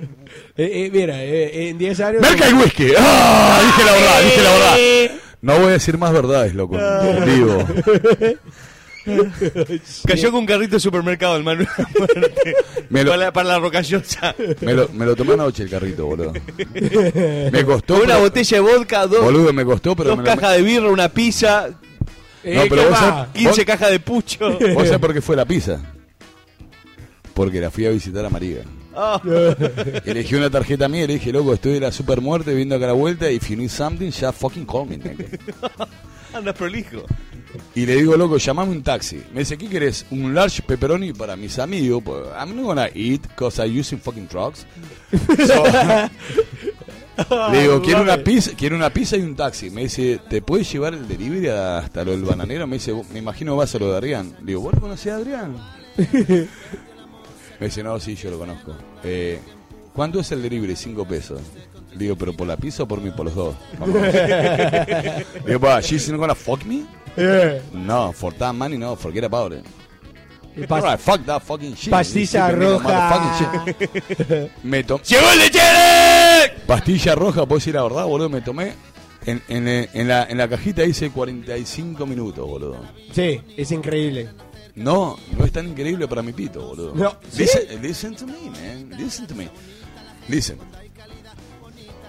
Eh, 0.55 0.85
eh, 0.85 0.89
mira, 0.93 1.21
eh, 1.21 1.69
en 1.69 1.77
10 1.77 1.99
años. 1.99 2.21
¡Merca 2.21 2.47
el 2.47 2.55
whisky! 2.55 2.93
¡Ah! 2.97 3.61
Dije 3.65 3.83
la 3.85 3.91
verdad, 3.91 4.21
dije 4.23 4.41
la 4.43 4.51
verdad. 4.51 5.11
No 5.41 5.57
voy 5.57 5.67
a 5.67 5.71
decir 5.71 5.97
más 5.97 6.13
verdades, 6.13 6.53
loco. 6.55 6.77
en 6.79 7.25
vivo. 7.25 7.67
Cayó 10.05 10.31
con 10.31 10.41
un 10.41 10.45
carrito 10.45 10.75
de 10.75 10.79
supermercado 10.79 11.35
el 11.37 11.43
Manu. 11.43 11.65
Me 12.89 13.03
lo- 13.03 13.11
para, 13.11 13.23
la, 13.25 13.33
para 13.33 13.49
la 13.49 13.59
rocallosa. 13.59 14.35
Me 14.61 14.73
lo, 14.73 14.89
me 14.89 15.05
lo 15.05 15.15
tomé 15.15 15.33
anoche 15.33 15.63
el 15.63 15.69
carrito, 15.69 16.05
boludo. 16.05 16.33
Me 17.51 17.65
costó. 17.65 17.95
Una 17.95 18.05
pero- 18.05 18.19
botella 18.21 18.57
de 18.57 18.61
vodka, 18.61 19.07
dos, 19.07 19.23
Boludo, 19.23 19.53
me 19.53 19.65
costó, 19.65 19.95
pero 19.95 20.09
dos 20.09 20.17
me 20.19 20.23
lo- 20.23 20.29
cajas 20.35 20.55
de 20.57 20.61
birra, 20.61 20.89
una 20.89 21.09
pizza, 21.09 21.69
No, 22.43 22.61
pero 22.69 22.89
vos 22.89 22.97
sabés- 22.97 23.31
15 23.33 23.49
vos- 23.49 23.65
cajas 23.65 23.89
de 23.91 23.99
pucho. 23.99 24.49
¿Vos 24.73 24.85
sabés 24.85 24.99
por 24.99 25.13
qué 25.13 25.21
fue 25.21 25.35
la 25.35 25.45
pizza? 25.45 25.79
Porque 27.33 27.59
la 27.61 27.71
fui 27.71 27.85
a 27.85 27.89
visitar 27.91 28.25
a 28.25 28.29
María. 28.29 28.59
Ah. 28.95 29.21
Elegí 30.05 30.35
una 30.35 30.49
tarjeta 30.49 30.89
mía 30.89 31.05
y 31.05 31.07
le 31.07 31.13
dije, 31.13 31.31
loco, 31.31 31.53
estoy 31.53 31.73
de 31.73 31.79
la 31.79 31.91
super 31.93 32.19
muerte 32.19 32.53
viendo 32.53 32.75
acá 32.75 32.87
la 32.87 32.93
vuelta. 32.93 33.31
If 33.31 33.49
you 33.49 33.55
need 33.55 33.69
something, 33.69 34.07
just 34.11 34.33
fucking 34.39 34.65
call 34.65 34.85
me, 34.85 34.97
nigga. 34.97 35.25
Andas 36.33 36.55
prolijo. 36.55 37.05
Y 37.75 37.85
le 37.85 37.95
digo, 37.95 38.15
loco, 38.15 38.37
llamame 38.37 38.71
un 38.71 38.83
taxi. 38.83 39.21
Me 39.33 39.39
dice, 39.39 39.57
¿qué 39.57 39.67
querés? 39.67 40.05
Un 40.11 40.33
large 40.33 40.61
pepperoni 40.61 41.13
para 41.13 41.35
mis 41.35 41.59
amigos. 41.59 42.03
Pues, 42.03 42.21
I'm 42.37 42.55
not 42.55 42.65
gonna 42.65 42.87
eat 42.93 43.21
because 43.23 43.65
I 43.65 43.79
using 43.79 43.99
fucking 43.99 44.27
drugs. 44.27 44.65
So, 45.45 45.63
le 47.51 47.61
digo, 47.61 47.81
quiero 47.81 48.01
una 48.01 48.17
pizza, 48.17 48.51
quiero 48.57 48.75
una 48.75 48.89
pizza 48.89 49.17
y 49.17 49.21
un 49.21 49.35
taxi. 49.35 49.69
Me 49.69 49.83
dice, 49.83 50.19
¿te 50.29 50.41
puedes 50.41 50.71
llevar 50.71 50.93
el 50.93 51.07
delivery 51.07 51.47
hasta 51.47 52.03
lo 52.03 52.11
del 52.11 52.23
bananero? 52.23 52.67
Me 52.67 52.77
dice, 52.77 52.93
me 53.11 53.19
imagino 53.19 53.55
vas 53.55 53.73
a 53.75 53.79
lo 53.79 53.91
de 53.91 53.97
Adrián. 53.97 54.35
Le 54.39 54.47
digo, 54.47 54.61
¿vos 54.61 54.73
lo 54.73 54.81
conocés 54.81 55.13
a 55.13 55.17
Adrián? 55.17 55.55
Me 57.59 57.67
dice, 57.67 57.83
no, 57.83 57.99
sí, 57.99 58.15
yo 58.15 58.31
lo 58.31 58.39
conozco. 58.39 58.73
Eh, 59.03 59.39
¿Cuánto 59.93 60.19
es 60.19 60.31
el 60.31 60.41
delivery? 60.41 60.75
Cinco 60.75 61.05
pesos. 61.05 61.41
Digo, 61.95 62.15
¿pero 62.15 62.33
por 62.33 62.47
la 62.47 62.55
pizza 62.57 62.83
o 62.83 62.87
por 62.87 63.01
mí? 63.01 63.11
Por 63.11 63.25
los 63.25 63.35
dos. 63.35 63.55
Digo, 65.45 65.59
"Pa, 65.59 65.81
she's 65.81 66.09
not 66.09 66.19
gonna 66.19 66.35
fuck 66.35 66.63
me? 66.65 66.85
Yeah. 67.17 67.61
No, 67.73 68.13
for 68.13 68.33
that 68.35 68.53
money, 68.53 68.77
no, 68.77 68.95
forget 68.95 69.23
about 69.25 69.53
it. 69.53 69.65
Y 70.55 70.61
pas- 70.67 70.83
Alright, 70.83 70.99
fuck 70.99 71.25
that 71.25 71.41
fucking 71.41 71.75
shit. 71.75 71.89
Pastilla 71.91 72.49
You 72.51 72.55
roja. 72.57 72.83
motherfucking 72.83 73.87
shit. 74.15 74.51
Me 74.63 74.83
tomé. 74.83 75.03
¡Llegó 75.03 75.31
el 75.31 75.39
lechero! 75.39 76.53
Pastilla 76.67 77.15
roja, 77.15 77.45
puedo 77.45 77.59
decir 77.59 77.75
la 77.75 77.83
verdad, 77.83 78.05
boludo. 78.05 78.29
Me 78.29 78.41
tomé. 78.41 78.73
En, 79.25 79.41
en, 79.49 79.67
eh, 79.67 79.89
en 79.93 80.07
la, 80.07 80.23
en 80.23 80.37
la 80.37 80.47
cajita 80.47 80.83
hice 80.83 81.11
45 81.11 82.05
minutos, 82.05 82.45
boludo. 82.47 82.81
Sí, 83.13 83.39
es 83.55 83.71
increíble. 83.71 84.29
No, 84.75 85.17
no 85.37 85.45
es 85.45 85.51
tan 85.51 85.67
increíble 85.67 86.07
para 86.07 86.21
mi 86.21 86.31
pito, 86.33 86.61
boludo. 86.65 86.95
No, 86.95 87.15
listen, 87.37 87.81
listen 87.81 88.15
to 88.15 88.25
me, 88.25 88.33
man. 88.49 88.89
Listen 88.97 89.27
to 89.27 89.35
me. 89.35 89.49
Listen. 90.27 90.57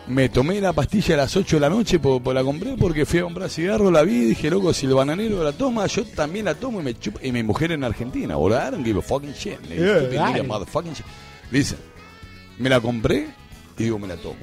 Me 0.09 0.29
tomé 0.29 0.61
la 0.61 0.73
pastilla 0.73 1.15
a 1.15 1.19
las 1.19 1.37
8 1.37 1.57
de 1.57 1.61
la 1.61 1.69
noche, 1.69 1.99
porque 1.99 2.35
la 2.35 2.43
compré 2.43 2.77
porque 2.77 3.07
fui 3.07 3.20
a 3.20 3.23
comprar 3.23 3.49
cigarro, 3.49 3.91
la 3.91 4.03
vi 4.03 4.15
y 4.15 4.24
dije, 4.31 4.51
loco, 4.51 4.73
si 4.73 4.87
el 4.87 4.95
bananero 4.95 5.43
la 5.45 5.53
toma, 5.53 5.87
yo 5.87 6.05
también 6.05 6.47
la 6.47 6.55
tomo 6.55 6.81
y 6.81 6.85
me 6.85 6.99
chupa. 6.99 7.20
Y 7.23 7.31
mi 7.31 7.43
mujer 7.43 7.73
en 7.73 7.85
Argentina, 7.85 8.35
boludo. 8.35 8.59
I 8.59 8.70
don't 8.73 8.85
give 8.85 8.99
a 8.99 9.03
fucking 9.03 9.33
shit. 9.33 9.61
Yeah, 9.69 10.43
motherfucking 10.43 10.95
shit. 10.95 11.07
Listen. 11.51 11.79
Me 12.59 12.69
la 12.69 12.81
compré 12.81 13.29
y 13.79 13.85
digo, 13.85 13.99
me 13.99 14.09
la 14.09 14.16
tomo. 14.16 14.37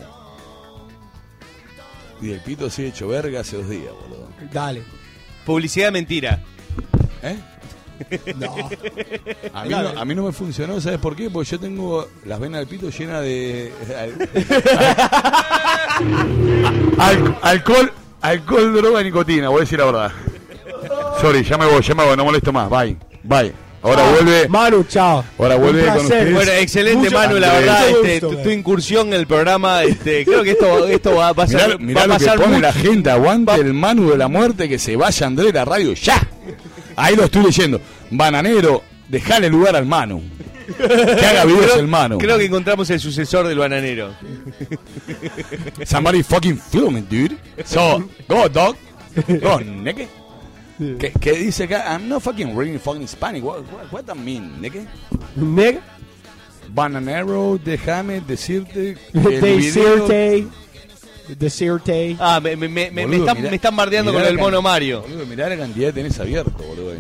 Y 2.22 2.32
el 2.32 2.40
pito 2.42 2.70
se 2.70 2.86
ha 2.86 2.88
hecho 2.88 3.08
verga 3.08 3.42
hace 3.42 3.58
dos 3.58 3.70
días, 3.70 3.92
boludo. 4.02 4.30
Dale. 4.52 4.84
Publicidad 5.46 5.92
mentira. 5.92 6.42
¿Eh? 7.22 7.38
No. 8.36 8.56
A 9.54 9.64
mí, 9.64 9.70
no, 9.70 9.78
a 10.00 10.06
mí 10.06 10.16
no 10.16 10.24
me 10.24 10.32
funcionó, 10.32 10.80
¿sabes 10.82 11.00
por 11.00 11.16
qué? 11.16 11.30
Porque 11.30 11.50
yo 11.52 11.60
tengo 11.60 12.08
las 12.26 12.40
venas 12.40 12.60
del 12.60 12.68
pito 12.68 12.90
llenas 12.90 13.22
de... 13.24 13.72
Al- 16.98 17.36
alcohol, 17.42 17.92
alcohol, 18.22 18.74
droga 18.74 19.02
y 19.02 19.06
nicotina, 19.06 19.50
voy 19.50 19.58
a 19.60 19.62
decir 19.62 19.80
la 19.80 19.86
verdad. 19.86 20.12
Sorry, 21.22 21.44
ya 21.44 21.58
me 21.58 21.66
voy, 21.66 21.82
ya 21.82 21.96
me 21.96 22.06
voy, 22.06 22.16
no 22.18 22.26
molesto 22.26 22.52
más, 22.54 22.70
bye, 22.70 22.96
bye. 23.24 23.54
Ahora 23.82 24.02
Chao. 24.04 24.12
vuelve. 24.12 24.48
Manu, 24.50 24.84
chao. 24.84 25.24
Ahora 25.38 25.56
vuelve 25.56 25.86
con 25.86 25.94
placer. 25.94 26.04
ustedes. 26.12 26.34
Bueno, 26.34 26.52
excelente 26.52 26.98
Mucho- 27.06 27.18
Manu, 27.18 27.36
la 27.40 27.54
verdad, 27.54 27.90
gusto, 27.90 28.04
este, 28.06 28.20
tu, 28.20 28.32
man. 28.34 28.44
tu 28.44 28.50
incursión 28.50 29.08
en 29.08 29.14
el 29.14 29.26
programa, 29.28 29.84
este, 29.84 30.26
creo 30.26 30.44
que 30.44 30.52
esto, 30.52 30.86
esto 30.88 31.16
va, 31.16 31.30
a 31.30 31.34
Mirá, 31.34 31.48
ser, 31.48 31.80
mirá 31.80 32.00
va 32.02 32.04
a 32.04 32.08
lo 32.08 32.18
que 32.18 32.26
pasar 32.26 32.36
pone 32.40 32.50
mucho. 32.58 32.62
la 32.62 32.74
gente, 32.74 33.10
aguante 33.10 33.54
el 33.56 33.74
Manu 33.74 34.10
de 34.10 34.18
la 34.18 34.28
muerte, 34.28 34.68
que 34.68 34.78
se 34.80 34.98
vaya 34.98 35.28
Andrés 35.28 35.54
la 35.54 35.64
radio 35.64 35.94
ya. 35.94 36.22
Ahí 37.00 37.16
lo 37.16 37.24
estoy 37.24 37.44
leyendo. 37.44 37.80
Bananero, 38.12 38.84
dejale 39.08 39.50
lugar 39.50 39.76
al 39.76 39.86
Manu. 39.86 40.22
Que 40.78 41.26
haga 41.26 41.46
videos 41.46 41.66
Creo- 41.72 41.80
el 41.80 41.88
Manu. 41.88 42.18
Creo 42.18 42.38
que 42.38 42.46
encontramos 42.46 42.90
el 42.90 43.00
sucesor 43.00 43.48
del 43.48 43.58
bananero. 43.58 44.14
Somebody 45.86 46.24
fucking 46.24 46.58
film 46.58 46.98
it, 46.98 47.10
dude. 47.10 47.38
So, 47.66 48.04
go, 48.28 48.50
dog. 48.50 48.76
Go, 49.42 49.60
nigga. 49.62 50.06
¿Qué, 50.78 51.12
qué 51.20 51.32
dice 51.34 51.64
acá? 51.64 51.86
I'm 51.96 52.08
not 52.08 52.22
fucking 52.22 52.56
reading 52.56 52.80
fucking 52.80 53.08
Spanish. 53.08 53.42
What, 53.44 53.62
what, 53.72 53.92
what 53.92 54.06
that 54.06 54.16
mean, 54.18 54.62
nigga? 54.62 54.86
Nigga. 55.36 55.82
Bananero, 56.74 57.58
déjame 57.64 58.22
decirte 58.22 58.96
que 59.12 59.38
el 59.38 59.58
video... 59.58 60.08
Decirte. 61.38 62.16
Ah, 62.20 62.40
me, 62.42 62.56
me, 62.56 62.68
me, 62.68 62.90
me 62.92 63.04
Boludo, 63.06 63.20
están, 63.20 63.38
mirá- 63.38 63.50
me 63.50 63.56
están 63.56 63.76
bardeando 63.76 64.12
con 64.14 64.22
el 64.22 64.28
can- 64.30 64.38
mono 64.38 64.62
Mario. 64.62 65.02
Boludo, 65.02 65.26
mirá 65.26 65.50
la 65.50 65.58
cantidad 65.58 65.88
que 65.88 65.94
tenés 65.94 66.20
abierto, 66.20 66.52
boludo. 66.64 66.94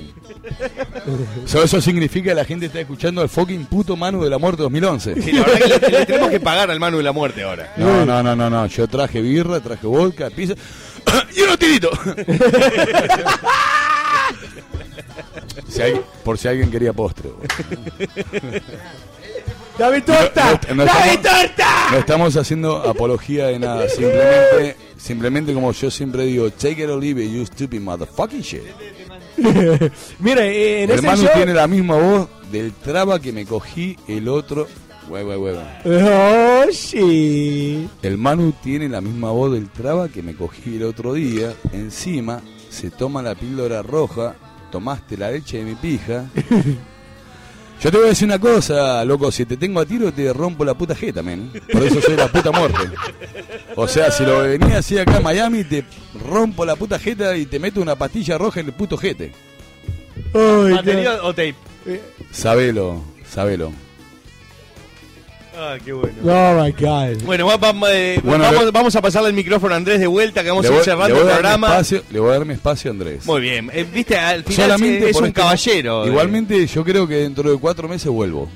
eso 1.63 1.81
significa 1.81 2.29
que 2.29 2.35
la 2.35 2.45
gente 2.45 2.67
está 2.67 2.79
escuchando 2.79 3.21
al 3.21 3.29
fucking 3.29 3.65
puto 3.65 3.95
Manu 3.95 4.23
de 4.23 4.29
la 4.29 4.37
muerte 4.37 4.61
2011. 4.63 5.21
Sí, 5.21 5.31
la 5.31 5.43
verdad 5.43 5.59
que 5.59 5.67
le, 5.91 5.99
le 5.99 6.05
tenemos 6.05 6.29
que 6.29 6.39
pagar 6.39 6.69
al 6.71 6.79
Manu 6.79 6.97
de 6.97 7.03
la 7.03 7.11
muerte 7.11 7.43
ahora. 7.43 7.73
No, 7.77 8.05
no, 8.05 8.21
no, 8.23 8.35
no, 8.35 8.49
no. 8.49 8.65
Yo 8.67 8.87
traje 8.87 9.21
birra, 9.21 9.59
traje 9.59 9.87
vodka, 9.87 10.29
pizza 10.29 10.53
y 11.35 11.41
unos 11.41 11.57
tiritos. 11.59 11.97
Si 15.67 15.81
hay- 15.83 16.01
por 16.23 16.37
si 16.37 16.47
alguien 16.47 16.71
quería 16.71 16.93
postre. 16.93 17.29
¡Dame 19.79 20.01
torta! 20.01 20.59
No, 20.69 20.75
no 20.75 20.85
¡Dame 20.85 21.13
estamos- 21.13 21.41
torta! 21.41 21.87
No 21.91 21.97
estamos 21.97 22.35
haciendo 22.35 22.77
apología 22.77 23.47
de 23.47 23.59
nada. 23.59 23.87
Simplemente, 23.89 24.75
simplemente 24.97 25.53
como 25.53 25.71
yo 25.71 25.89
siempre 25.89 26.25
digo, 26.25 26.51
take 26.51 26.83
it 26.83 26.89
or 26.89 27.01
leave 27.01 27.23
it, 27.23 27.31
you 27.31 27.45
stupid 27.45 27.79
motherfucking 27.79 28.41
shit. 28.41 28.63
Mire, 30.19 30.47
eh, 30.49 30.83
en 30.83 30.89
El 30.91 30.97
ese 30.97 31.07
Manu 31.07 31.23
show... 31.23 31.31
tiene 31.33 31.53
la 31.53 31.67
misma 31.67 31.95
voz 31.95 32.27
del 32.51 32.73
traba 32.73 33.19
que 33.19 33.31
me 33.31 33.45
cogí 33.45 33.95
el 34.07 34.27
otro. 34.27 34.67
Huevo, 35.07 35.31
huevo. 35.31 35.61
Oh, 35.85 36.65
sí. 36.71 37.89
El 38.03 38.17
Manu 38.17 38.51
tiene 38.61 38.89
la 38.89 39.01
misma 39.01 39.31
voz 39.31 39.53
del 39.53 39.69
traba 39.69 40.09
que 40.09 40.21
me 40.21 40.35
cogí 40.35 40.75
el 40.75 40.83
otro 40.83 41.13
día. 41.13 41.53
Encima 41.71 42.41
se 42.69 42.91
toma 42.91 43.21
la 43.23 43.33
píldora 43.33 43.81
roja. 43.81 44.35
Tomaste 44.71 45.17
la 45.17 45.31
leche 45.31 45.57
de 45.59 45.63
mi 45.63 45.75
pija. 45.75 46.25
Yo 47.81 47.91
te 47.91 47.97
voy 47.97 48.07
a 48.07 48.09
decir 48.09 48.25
una 48.27 48.39
cosa, 48.39 49.05
loco. 49.05 49.31
Si 49.31 49.45
te 49.45 49.55
tengo 49.55 49.79
a 49.79 49.85
tiro, 49.85 50.11
te 50.11 50.33
rompo 50.33 50.65
la 50.65 50.73
puta 50.73 50.95
jeta, 50.95 51.23
men. 51.23 51.49
Por 51.71 51.83
eso 51.83 52.01
soy 52.01 52.17
la 52.17 52.27
puta 52.27 52.51
muerte. 52.51 52.89
O 53.75 53.87
sea, 53.87 54.11
si 54.11 54.25
lo 54.25 54.41
venía 54.41 54.79
así 54.79 54.97
acá 54.97 55.17
a 55.17 55.21
Miami, 55.21 55.63
te 55.63 55.85
rompo 56.27 56.65
la 56.65 56.75
puta 56.75 56.99
jeta 56.99 57.37
y 57.37 57.45
te 57.45 57.57
meto 57.57 57.81
una 57.81 57.95
pastilla 57.95 58.37
roja 58.37 58.59
en 58.59 58.67
el 58.67 58.73
puto 58.73 58.97
jete. 58.97 59.31
¿Batería 60.33 61.23
o 61.23 61.29
tape? 61.29 61.55
Sabelo, 62.31 63.01
sabelo. 63.27 63.71
Ah, 65.61 65.77
qué 65.83 65.91
bueno. 65.91 66.15
Oh 66.23 66.63
my 66.63 66.71
God. 66.71 67.23
Bueno, 67.25 67.45
va- 67.47 67.57
va- 67.57 67.73
eh, 67.93 68.19
Bueno, 68.23 68.43
vamos, 68.45 68.65
le- 68.65 68.71
vamos 68.71 68.95
a 68.95 69.01
pasarle 69.01 69.29
el 69.29 69.35
micrófono 69.35 69.73
a 69.73 69.77
Andrés 69.77 69.99
de 69.99 70.07
vuelta, 70.07 70.41
que 70.41 70.49
vamos 70.49 70.63
Le 70.63 70.69
a 70.69 70.71
ir 70.71 70.77
voy- 70.77 70.85
cerrando 70.85 71.15
voy 71.15 71.23
el 71.25 71.29
programa. 71.31 71.67
espacio- 71.67 72.03
le 72.11 72.19
voy 72.19 72.29
a 72.29 72.33
dar 72.33 72.45
mi 72.45 72.53
espacio 72.53 72.91
a 72.91 72.93
Andrés. 72.93 73.25
Muy 73.25 73.41
bien, 73.41 73.69
eh, 73.73 73.85
viste, 73.93 74.17
al 74.17 74.43
final 74.45 74.55
Solamente 74.69 75.09
es 75.09 75.17
un 75.17 75.25
este- 75.25 75.33
caballero. 75.41 76.05
eh. 76.05 76.07
Igualmente, 76.07 76.65
yo 76.65 76.83
creo 76.85 77.07
que 77.07 77.15
dentro 77.15 77.51
de 77.51 77.57
cuatro 77.57 77.89
meses 77.89 78.07
vuelvo. 78.09 78.47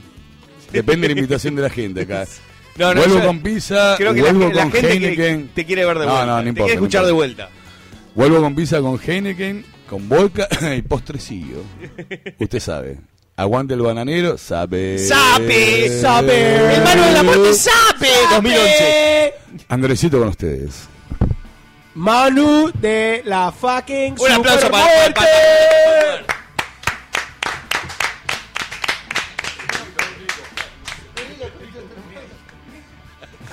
Depende 0.71 1.07
de 1.09 1.13
la 1.15 1.19
invitación 1.19 1.55
de 1.55 1.61
la 1.63 1.69
gente 1.69 2.01
acá. 2.01 2.25
No, 2.75 2.91
no, 2.91 3.01
vuelvo 3.01 3.19
yo- 3.19 3.25
con 3.27 3.39
pizza, 3.41 3.93
creo 3.97 4.13
que 4.15 4.21
la, 4.23 4.31
vuelvo 4.33 4.51
la 4.51 4.61
con 4.63 4.71
gente 4.71 4.87
que 4.87 4.93
Heineken. 4.95 5.49
te 5.53 5.63
quiere 5.65 5.85
ver 5.85 5.99
de 5.99 6.05
No, 6.07 6.11
vuelta. 6.13 6.25
no, 6.25 6.37
no 6.37 6.41
te 6.43 6.49
importa, 6.49 6.65
quiere 6.65 6.79
no 6.79 6.85
escuchar 6.85 7.05
de 7.05 7.11
vuelta. 7.11 7.49
Vuelvo 8.15 8.41
con 8.41 8.55
pizza 8.55 8.81
con 8.81 8.99
Heineken, 8.99 9.65
con 9.87 10.09
vodka 10.09 10.47
y 10.75 10.81
postrecillo. 10.81 11.57
Usted 12.39 12.59
sabe. 12.59 12.97
Aguante 13.35 13.73
el 13.73 13.81
bananero, 13.81 14.37
sabe. 14.37 14.99
¡Sabe! 14.99 15.99
¡Sabe! 16.01 16.75
¡El 16.75 16.83
Manu 16.83 17.01
de 17.03 17.11
la 17.13 17.23
muerte 17.23 17.53
sabe! 17.55 18.09
2011. 18.31 19.33
Andresito 19.69 20.19
con 20.19 20.27
ustedes. 20.27 20.87
Manu 21.95 22.71
de 22.79 23.23
la 23.25 23.51
fucking 23.51 24.15
Un 24.19 24.31
aplauso 24.31 24.69
para- 24.69 24.83
Supermuerte. 25.07 25.21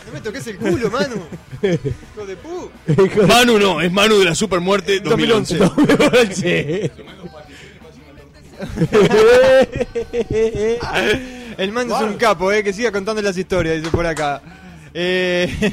No 0.07 0.13
me 0.13 0.21
toques 0.21 0.47
el 0.47 0.57
culo, 0.57 0.91
Manu. 0.91 1.17
Hijo 1.63 2.27
de 2.27 2.37
pu. 2.37 2.71
Manu 3.29 3.59
no, 3.59 3.81
es 3.81 3.93
Manu 3.93 4.19
de 4.19 4.25
la 4.27 4.35
Supermuerte 4.35 5.01
2011. 5.01 5.57
2011. 5.59 6.93
El 11.59 11.73
Manu 11.73 11.95
es 11.97 12.03
un 12.03 12.15
capo, 12.15 12.53
eh, 12.53 12.63
que 12.65 12.73
siga 12.73 12.91
contando 12.93 13.21
las 13.23 13.37
historias, 13.37 13.77
dice 13.79 13.91
por 13.91 14.07
acá. 14.07 14.41
Eh... 14.95 15.73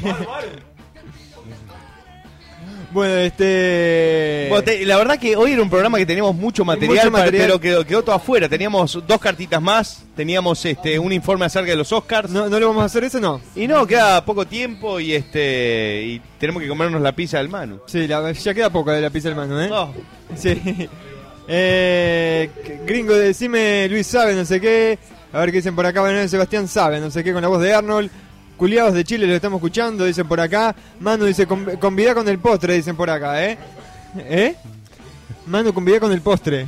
bueno, 2.92 3.14
este. 3.16 4.46
Bueno, 4.48 4.64
te- 4.64 4.84
la 4.86 4.96
verdad 4.96 5.18
que 5.18 5.36
hoy 5.36 5.52
era 5.52 5.62
un 5.62 5.68
programa 5.70 5.98
que 5.98 6.06
teníamos 6.06 6.34
mucho 6.34 6.64
material, 6.64 6.96
Mucho 6.96 7.12
pa- 7.12 7.18
material. 7.18 7.46
pero 7.46 7.60
quedó, 7.60 7.84
quedó 7.84 8.02
todo 8.02 8.14
afuera. 8.16 8.48
Teníamos 8.48 8.98
dos 9.06 9.18
cartitas 9.20 9.60
más, 9.60 10.04
teníamos 10.16 10.64
este 10.64 10.98
un 10.98 11.12
informe 11.12 11.44
acerca 11.46 11.70
de 11.70 11.76
los 11.76 11.92
Oscars. 11.92 12.30
¿No, 12.30 12.48
¿No 12.48 12.58
le 12.58 12.64
vamos 12.66 12.82
a 12.82 12.86
hacer 12.86 13.04
eso 13.04 13.20
no? 13.20 13.40
Y 13.56 13.66
no, 13.66 13.86
queda 13.86 14.24
poco 14.24 14.46
tiempo 14.46 15.00
y 15.00 15.14
este 15.14 16.02
y 16.06 16.20
tenemos 16.38 16.62
que 16.62 16.68
comernos 16.68 17.00
la 17.02 17.12
pizza 17.12 17.38
del 17.38 17.48
Manu. 17.48 17.80
Sí, 17.86 18.06
la- 18.06 18.32
ya 18.32 18.54
queda 18.54 18.70
poco 18.70 18.90
de 18.92 19.00
la 19.00 19.10
pizza 19.10 19.28
del 19.28 19.36
Manu, 19.36 19.58
¿eh? 19.60 19.68
No. 19.68 19.92
Sí. 20.36 20.88
Eh, 21.48 22.50
gringo, 22.86 23.14
decime 23.14 23.88
Luis 23.88 24.06
sabe, 24.06 24.34
no 24.34 24.44
sé 24.44 24.60
qué. 24.60 24.98
A 25.32 25.40
ver 25.40 25.50
qué 25.50 25.56
dicen 25.58 25.74
por 25.74 25.86
acá. 25.86 26.02
Manuel 26.02 26.28
Sebastián 26.28 26.68
sabe, 26.68 27.00
no 27.00 27.10
sé 27.10 27.24
qué, 27.24 27.32
con 27.32 27.42
la 27.42 27.48
voz 27.48 27.62
de 27.62 27.72
Arnold. 27.74 28.10
Culiados 28.56 28.92
de 28.94 29.04
Chile 29.04 29.26
lo 29.26 29.34
estamos 29.34 29.58
escuchando, 29.58 30.04
dicen 30.04 30.26
por 30.28 30.40
acá. 30.40 30.74
Manu 31.00 31.24
dice, 31.26 31.46
"Con- 31.46 31.76
convida 31.76 32.14
con 32.14 32.28
el 32.28 32.38
postre, 32.38 32.74
dicen 32.74 32.96
por 32.96 33.08
acá, 33.08 33.44
¿eh? 33.44 33.56
¿Eh? 34.18 34.54
Manu, 35.46 35.72
convida 35.72 36.00
con 36.00 36.12
el 36.12 36.20
postre. 36.20 36.66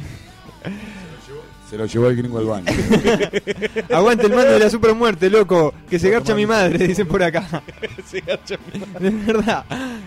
Se 1.71 1.79
lo 1.79 1.87
llevó 1.87 2.09
el 2.09 2.17
gringo 2.17 2.39
al 2.39 2.47
baño. 2.47 2.67
Aguante 3.93 4.27
el 4.27 4.35
mando 4.35 4.53
de 4.55 4.59
la 4.59 4.69
supermuerte, 4.69 5.31
loco. 5.31 5.73
Que 5.89 6.01
se 6.01 6.11
garcha 6.11 6.35
mi 6.35 6.45
madre, 6.45 6.85
dicen 6.85 7.07
por 7.07 7.23
acá. 7.23 7.63
Se 8.11 8.21
garcha 8.23 8.57
De 8.99 9.11
verdad. 9.11 9.65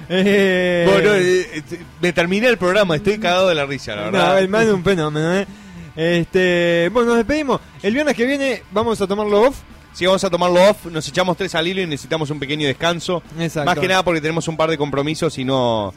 Eh, 0.10 0.86
Bueno, 0.92 1.14
eh, 1.14 1.48
eh, 1.54 1.80
me 2.02 2.12
terminé 2.12 2.50
el 2.50 2.58
programa, 2.58 2.98
estoy 2.98 3.18
cagado 3.18 3.48
de 3.48 3.56
la 3.56 3.66
risa, 3.66 3.96
la 3.96 4.04
verdad. 4.04 4.34
No, 4.34 4.38
el 4.40 4.50
man 4.50 4.68
es 4.68 4.74
un 4.74 4.84
fenómeno, 4.84 5.36
¿eh? 5.36 5.48
Este, 5.96 6.90
bueno, 6.92 7.10
nos 7.10 7.18
despedimos. 7.20 7.62
El 7.82 7.94
viernes 7.94 8.16
que 8.16 8.26
viene 8.26 8.64
vamos 8.72 9.00
a 9.00 9.08
tomarlo 9.08 9.44
off. 9.44 9.56
Sí, 9.94 10.06
vamos 10.06 10.24
a 10.24 10.30
tomarlo 10.30 10.70
off, 10.70 10.88
nos 10.88 11.08
echamos 11.08 11.38
tres 11.38 11.56
al 11.56 11.66
hilo 11.66 11.80
y 11.82 11.86
necesitamos 11.86 12.30
un 12.30 12.40
pequeño 12.40 12.68
descanso. 12.68 13.24
Exacto. 13.40 13.70
Más 13.70 13.80
que 13.80 13.88
nada 13.88 14.04
porque 14.04 14.20
tenemos 14.20 14.46
un 14.50 14.58
par 14.58 14.70
de 14.70 14.78
compromisos 14.78 15.38
y 15.38 15.46
no... 15.46 15.94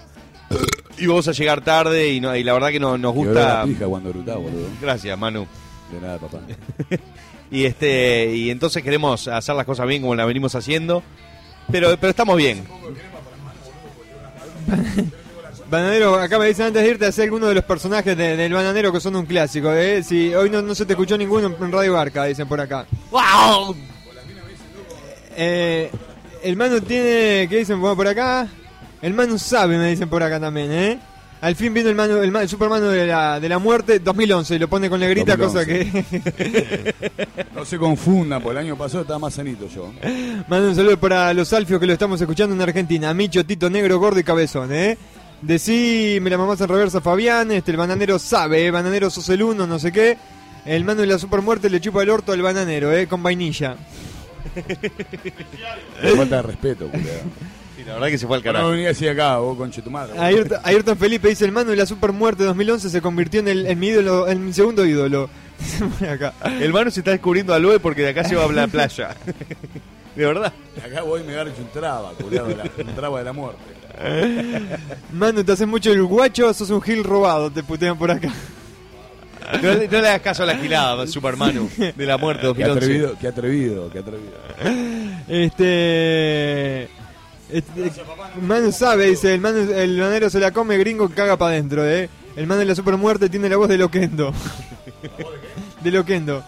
Y 0.98 1.06
vamos 1.06 1.28
a 1.28 1.32
llegar 1.32 1.60
tarde 1.62 2.08
y, 2.12 2.20
no, 2.20 2.34
y 2.34 2.42
la 2.42 2.52
verdad 2.54 2.68
que 2.70 2.80
no, 2.80 2.96
nos 2.96 3.14
gusta... 3.14 3.62
a 3.62 3.64
pija 3.64 3.86
cuando 3.86 4.10
erutá, 4.10 4.36
boludo. 4.36 4.68
Gracias, 4.80 5.18
Manu. 5.18 5.46
De 5.92 6.00
nada, 6.00 6.18
papá. 6.18 6.38
Y 7.48 7.64
este 7.64 8.34
y 8.34 8.50
entonces 8.50 8.82
queremos 8.82 9.28
hacer 9.28 9.54
las 9.54 9.64
cosas 9.64 9.86
bien 9.86 10.02
como 10.02 10.16
las 10.16 10.26
venimos 10.26 10.52
haciendo. 10.56 11.00
Pero, 11.70 11.96
pero 11.96 12.10
estamos 12.10 12.36
bien. 12.36 12.64
Bananero, 15.70 16.16
acá 16.16 16.38
me 16.38 16.46
dicen 16.46 16.66
antes 16.66 16.82
de 16.82 16.88
irte 16.90 17.06
a 17.06 17.08
hacer 17.08 17.24
alguno 17.24 17.46
de 17.48 17.54
los 17.54 17.64
personajes 17.64 18.16
de- 18.16 18.36
del 18.36 18.52
bananero 18.52 18.92
que 18.92 19.00
son 19.00 19.16
un 19.16 19.26
clásico, 19.26 19.72
¿eh? 19.72 20.02
Si 20.02 20.32
hoy 20.34 20.48
no, 20.50 20.62
no 20.62 20.74
se 20.74 20.86
te 20.86 20.92
escuchó 20.92 21.16
ninguno 21.18 21.46
en 21.60 21.72
Radio 21.72 21.92
Barca, 21.94 22.24
dicen 22.24 22.46
por 22.48 22.60
acá. 22.60 22.86
¡Wow! 23.10 23.74
Eh, 25.36 25.90
el 26.42 26.56
Manu 26.56 26.80
tiene, 26.80 27.46
¿qué 27.48 27.58
dicen 27.58 27.80
por 27.80 28.06
acá? 28.06 28.48
El 29.06 29.14
Manu 29.14 29.38
sabe, 29.38 29.78
me 29.78 29.88
dicen 29.88 30.08
por 30.08 30.20
acá 30.20 30.40
también, 30.40 30.72
¿eh? 30.72 30.98
Al 31.40 31.54
fin 31.54 31.72
vino 31.72 31.88
el, 31.88 31.94
Manu, 31.94 32.16
el, 32.16 32.34
el 32.34 32.48
Supermanu 32.48 32.86
de 32.86 33.06
la, 33.06 33.38
de 33.38 33.48
la 33.48 33.60
muerte 33.60 34.00
2011 34.00 34.56
y 34.56 34.58
lo 34.58 34.66
pone 34.66 34.90
con 34.90 34.98
negrita, 34.98 35.36
cosa 35.36 35.64
que... 35.64 36.04
No 37.54 37.64
se 37.64 37.78
confundan, 37.78 38.42
porque 38.42 38.58
el 38.58 38.66
año 38.66 38.76
pasado 38.76 39.02
estaba 39.02 39.20
más 39.20 39.34
sanito 39.34 39.68
yo. 39.68 39.92
Mando 40.48 40.70
un 40.70 40.74
saludo 40.74 40.98
para 40.98 41.32
los 41.34 41.52
alfios 41.52 41.78
que 41.78 41.86
lo 41.86 41.92
estamos 41.92 42.20
escuchando 42.20 42.56
en 42.56 42.60
Argentina. 42.60 43.14
Micho, 43.14 43.46
Tito, 43.46 43.70
Negro, 43.70 44.00
Gordo 44.00 44.18
y 44.18 44.24
Cabezón, 44.24 44.72
¿eh? 44.72 44.98
Decí, 45.40 46.18
me 46.20 46.28
la 46.28 46.36
mamás 46.36 46.60
en 46.62 46.66
reversa 46.66 47.00
Fabián, 47.00 47.52
este, 47.52 47.70
el 47.70 47.76
bananero 47.76 48.18
sabe, 48.18 48.66
¿eh? 48.66 48.72
Bananero 48.72 49.08
sos 49.08 49.28
el 49.28 49.40
uno, 49.40 49.68
no 49.68 49.78
sé 49.78 49.92
qué. 49.92 50.18
El 50.64 50.84
mano 50.84 51.02
de 51.02 51.06
la 51.06 51.20
supermuerte 51.20 51.70
le 51.70 51.80
chupa 51.80 52.02
el 52.02 52.10
orto 52.10 52.32
al 52.32 52.42
bananero, 52.42 52.92
¿eh? 52.92 53.06
Con 53.06 53.22
vainilla. 53.22 53.76
Falta 56.16 56.36
de 56.38 56.42
respeto. 56.42 56.90
La 57.86 57.94
verdad 57.94 58.08
que 58.08 58.18
se 58.18 58.26
fue 58.26 58.36
al 58.36 58.42
No 58.42 58.52
carajo. 58.52 58.70
venía 58.70 58.90
así 58.90 59.06
acá, 59.08 59.38
vos 59.38 59.56
conche 59.56 59.80
tu 59.82 59.90
madre. 59.90 60.18
Ayrton, 60.18 60.58
Ayrton 60.64 60.96
Felipe 60.98 61.28
dice, 61.28 61.44
el 61.44 61.52
mano 61.52 61.70
de 61.70 61.76
la 61.76 61.86
supermuerte 61.86 62.44
2011 62.44 62.90
se 62.90 63.00
convirtió 63.00 63.40
en, 63.40 63.48
el, 63.48 63.66
en 63.66 63.78
mi 63.78 63.88
ídolo, 63.88 64.26
en 64.28 64.44
mi 64.44 64.52
segundo 64.52 64.84
ídolo. 64.84 65.30
Acá. 66.10 66.34
El 66.60 66.72
Manu 66.72 66.90
se 66.90 67.00
está 67.00 67.12
descubriendo 67.12 67.54
al 67.54 67.62
Loe 67.62 67.80
porque 67.80 68.02
de 68.02 68.08
acá 68.10 68.24
se 68.24 68.34
va 68.36 68.44
a 68.44 68.52
la 68.52 68.66
playa. 68.66 69.14
De 70.16 70.24
verdad. 70.26 70.52
Acá 70.84 71.02
voy 71.02 71.20
y 71.20 71.24
me 71.24 71.32
garcho 71.34 71.54
un 71.60 71.68
traba, 71.68 72.10
culiado, 72.12 72.48
un 72.48 72.94
traba 72.94 73.18
de 73.18 73.24
la 73.24 73.32
muerte. 73.32 73.60
Manu, 75.12 75.44
te 75.44 75.52
haces 75.52 75.66
mucho 75.68 75.92
el 75.92 76.02
guacho, 76.04 76.52
sos 76.54 76.70
un 76.70 76.80
gil 76.82 77.04
robado, 77.04 77.50
te 77.50 77.62
putean 77.62 77.96
por 77.98 78.10
acá. 78.10 78.32
No, 79.62 79.74
le- 79.74 79.86
no 79.88 80.00
le 80.00 80.08
hagas 80.08 80.20
caso 80.22 80.42
a 80.42 80.46
la 80.46 80.56
gilada, 80.56 81.06
Super 81.06 81.36
Manu, 81.36 81.70
de 81.78 82.06
la 82.06 82.16
muerte 82.18 82.42
Qué 82.42 82.64
2011. 82.64 82.78
atrevido, 82.78 83.16
qué 83.20 83.28
atrevido, 83.28 83.90
qué 83.90 83.98
atrevido. 84.00 84.32
Este. 85.28 86.88
Este, 87.50 87.92
Manu 88.42 88.72
sabe, 88.72 89.06
dice, 89.06 89.34
el, 89.34 89.40
Manu, 89.40 89.70
el 89.72 90.00
banero 90.00 90.30
se 90.30 90.40
la 90.40 90.50
come, 90.52 90.76
gringo 90.78 91.08
caga 91.08 91.36
para 91.36 91.52
adentro, 91.52 91.86
eh. 91.88 92.08
El 92.36 92.46
Manu 92.46 92.60
de 92.60 92.66
la 92.66 92.74
supermuerte 92.74 93.28
tiene 93.28 93.48
la 93.48 93.56
voz 93.56 93.68
de 93.68 93.78
Loquendo. 93.78 94.32
de 95.82 95.90
Loquendo. 95.90 96.44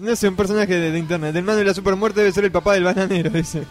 No 0.00 0.16
sé, 0.16 0.28
un 0.28 0.36
personaje 0.36 0.74
de, 0.74 0.90
de 0.90 0.98
internet. 0.98 1.34
El 1.36 1.44
Manu 1.44 1.58
de 1.58 1.64
la 1.64 1.74
supermuerte 1.74 2.20
debe 2.20 2.32
ser 2.32 2.44
el 2.44 2.52
papá 2.52 2.74
del 2.74 2.84
bananero, 2.84 3.30
dice. 3.30 3.64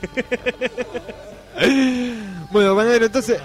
bueno, 2.52 2.76
bananero, 2.76 3.06
entonces. 3.06 3.40